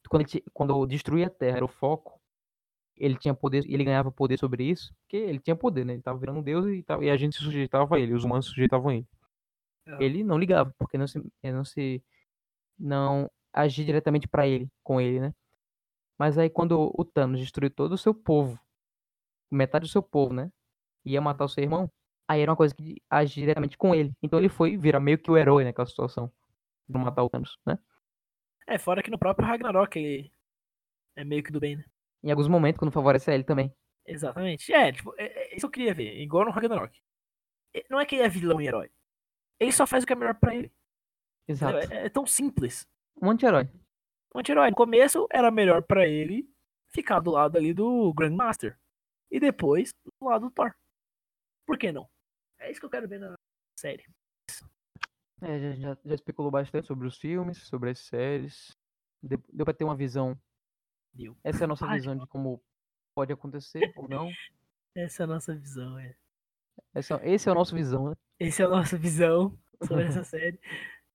Quando, 0.08 0.22
ele, 0.22 0.44
quando 0.52 0.86
destruía 0.86 1.28
a 1.28 1.30
Terra 1.30 1.58
era 1.58 1.64
o 1.64 1.68
foco, 1.68 2.20
ele 2.96 3.16
tinha 3.16 3.32
poder. 3.32 3.64
Ele 3.64 3.84
ganhava 3.84 4.11
poder 4.11 4.38
sobre 4.41 4.64
isso, 4.64 4.92
porque 5.03 5.16
ele 5.16 5.38
tinha 5.38 5.54
poder, 5.54 5.87
né? 5.87 5.92
Ele 5.92 6.03
tava 6.03 6.18
virando 6.18 6.41
um 6.41 6.42
deus 6.42 6.66
e, 6.66 6.82
tava- 6.82 7.04
e 7.04 7.11
a 7.11 7.16
gente 7.16 7.37
se 7.37 7.45
sujeitava 7.45 7.95
a 7.95 8.00
ele, 8.00 8.12
os 8.12 8.24
humanos 8.24 8.46
se 8.46 8.50
sujeitavam 8.50 8.91
a 8.91 8.95
ele. 8.96 9.07
Aham. 9.87 10.03
Ele 10.03 10.24
não 10.24 10.37
ligava, 10.37 10.74
porque 10.76 10.99
não 10.99 11.07
se. 11.07 11.22
não 11.45 11.64
se. 11.64 12.03
Não 12.76 13.30
agia 13.53 13.84
diretamente 13.84 14.26
pra 14.26 14.49
ele, 14.49 14.68
com 14.82 15.00
ele, 15.00 15.20
né? 15.20 15.34
Mas 16.22 16.38
aí 16.38 16.49
quando 16.49 16.94
o 16.96 17.04
Thanos 17.04 17.40
destruiu 17.40 17.68
todo 17.68 17.94
o 17.94 17.99
seu 17.99 18.14
povo, 18.14 18.57
metade 19.50 19.86
do 19.86 19.90
seu 19.90 20.00
povo, 20.00 20.32
né? 20.32 20.53
Ia 21.04 21.20
matar 21.20 21.46
o 21.46 21.49
seu 21.49 21.64
irmão, 21.64 21.90
aí 22.28 22.40
era 22.40 22.49
uma 22.53 22.57
coisa 22.57 22.72
que 22.72 23.03
agia 23.11 23.42
diretamente 23.42 23.76
com 23.76 23.92
ele. 23.92 24.12
Então 24.22 24.38
ele 24.38 24.49
foi 24.49 24.76
virar 24.76 25.00
meio 25.00 25.18
que 25.18 25.28
o 25.28 25.36
herói 25.36 25.64
naquela 25.64 25.84
situação. 25.84 26.32
Pra 26.88 27.00
matar 27.00 27.24
o 27.24 27.28
Thanos, 27.28 27.58
né? 27.66 27.76
É, 28.68 28.78
fora 28.78 29.03
que 29.03 29.11
no 29.11 29.18
próprio 29.18 29.49
Ragnarok 29.49 29.99
ele 29.99 30.32
é 31.16 31.24
meio 31.24 31.42
que 31.42 31.50
do 31.50 31.58
bem, 31.58 31.74
né? 31.74 31.84
Em 32.22 32.30
alguns 32.30 32.46
momentos, 32.46 32.78
quando 32.78 32.92
favorece 32.92 33.28
a 33.28 33.34
ele 33.34 33.42
também. 33.42 33.74
Exatamente. 34.07 34.72
É, 34.72 34.92
tipo, 34.92 35.12
é, 35.18 35.24
é 35.24 35.57
isso 35.57 35.66
eu 35.66 35.70
queria 35.70 35.92
ver. 35.92 36.20
Igual 36.20 36.44
no 36.44 36.53
Ragnarok. 36.53 37.03
É, 37.74 37.84
Não 37.90 37.99
é 37.99 38.07
que 38.07 38.14
ele 38.14 38.22
é 38.22 38.28
vilão 38.28 38.61
e 38.61 38.68
herói. 38.68 38.92
Ele 39.58 39.72
só 39.72 39.88
faz 39.88 40.04
o 40.04 40.07
que 40.07 40.12
é 40.12 40.16
melhor 40.16 40.36
pra 40.36 40.54
ele. 40.54 40.72
Exato. 41.49 41.78
É, 41.92 42.07
é 42.07 42.08
tão 42.08 42.24
simples. 42.24 42.88
Um 43.20 43.28
anti-herói. 43.28 43.68
Um 44.34 44.41
anti-herói. 44.41 44.71
No 44.71 44.76
começo 44.76 45.26
era 45.30 45.50
melhor 45.50 45.83
pra 45.83 46.07
ele 46.07 46.49
ficar 46.88 47.21
do 47.21 47.30
lado 47.30 47.57
ali 47.57 47.75
do 47.75 48.13
Grandmaster. 48.14 48.79
E 49.30 49.41
depois 49.41 49.92
do 50.04 50.29
lado 50.29 50.46
do 50.46 50.50
Thor. 50.50 50.75
Por 51.67 51.79
que 51.79 51.92
não? 51.92 52.09
É 52.59 52.71
isso 52.71 52.80
que 52.80 52.87
eu 52.87 52.91
quero 52.91 53.09
ver 53.09 53.18
na 53.18 53.34
série. 53.79 54.04
É, 55.41 55.59
já, 55.59 55.72
já, 55.72 55.99
já 56.04 56.14
especulou 56.14 56.50
bastante 56.50 56.87
sobre 56.87 57.07
os 57.07 57.18
filmes, 57.18 57.59
sobre 57.67 57.91
as 57.91 57.99
séries. 57.99 58.76
Deu, 59.22 59.42
deu 59.53 59.64
pra 59.64 59.75
ter 59.75 59.84
uma 59.84 59.96
visão. 59.96 60.38
Deu. 61.13 61.37
Essa 61.42 61.63
é 61.63 61.64
a 61.64 61.68
nossa 61.68 61.87
visão 61.88 62.17
de 62.17 62.26
como 62.26 62.63
pode 63.14 63.33
acontecer 63.33 63.92
ou 63.96 64.09
não. 64.09 64.30
Essa 64.95 65.22
é 65.22 65.25
a 65.25 65.26
nossa 65.26 65.54
visão, 65.54 65.99
é. 65.99 66.14
Essa, 66.95 67.21
esse 67.25 67.49
é 67.49 67.53
o 67.53 67.54
nosso 67.54 67.75
visão, 67.75 68.11
né? 68.11 68.17
Essa 68.38 68.63
é 68.63 68.67
a 68.67 68.68
nossa 68.68 68.96
visão 68.99 69.59
sobre 69.83 70.04
essa 70.04 70.22
série. 70.25 70.61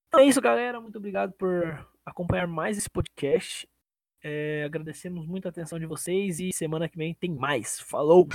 Então 0.08 0.20
é 0.20 0.26
isso, 0.26 0.42
galera. 0.42 0.82
Muito 0.82 0.98
obrigado 0.98 1.34
por 1.34 1.88
acompanhar 2.08 2.48
mais 2.48 2.78
esse 2.78 2.90
podcast. 2.90 3.68
É, 4.24 4.64
agradecemos 4.66 5.28
muito 5.28 5.46
a 5.46 5.50
atenção 5.50 5.78
de 5.78 5.86
vocês 5.86 6.40
e 6.40 6.52
semana 6.52 6.90
que 6.90 6.98
vem 6.98 7.14
tem 7.14 7.32
mais. 7.32 7.80
Falou! 7.80 8.28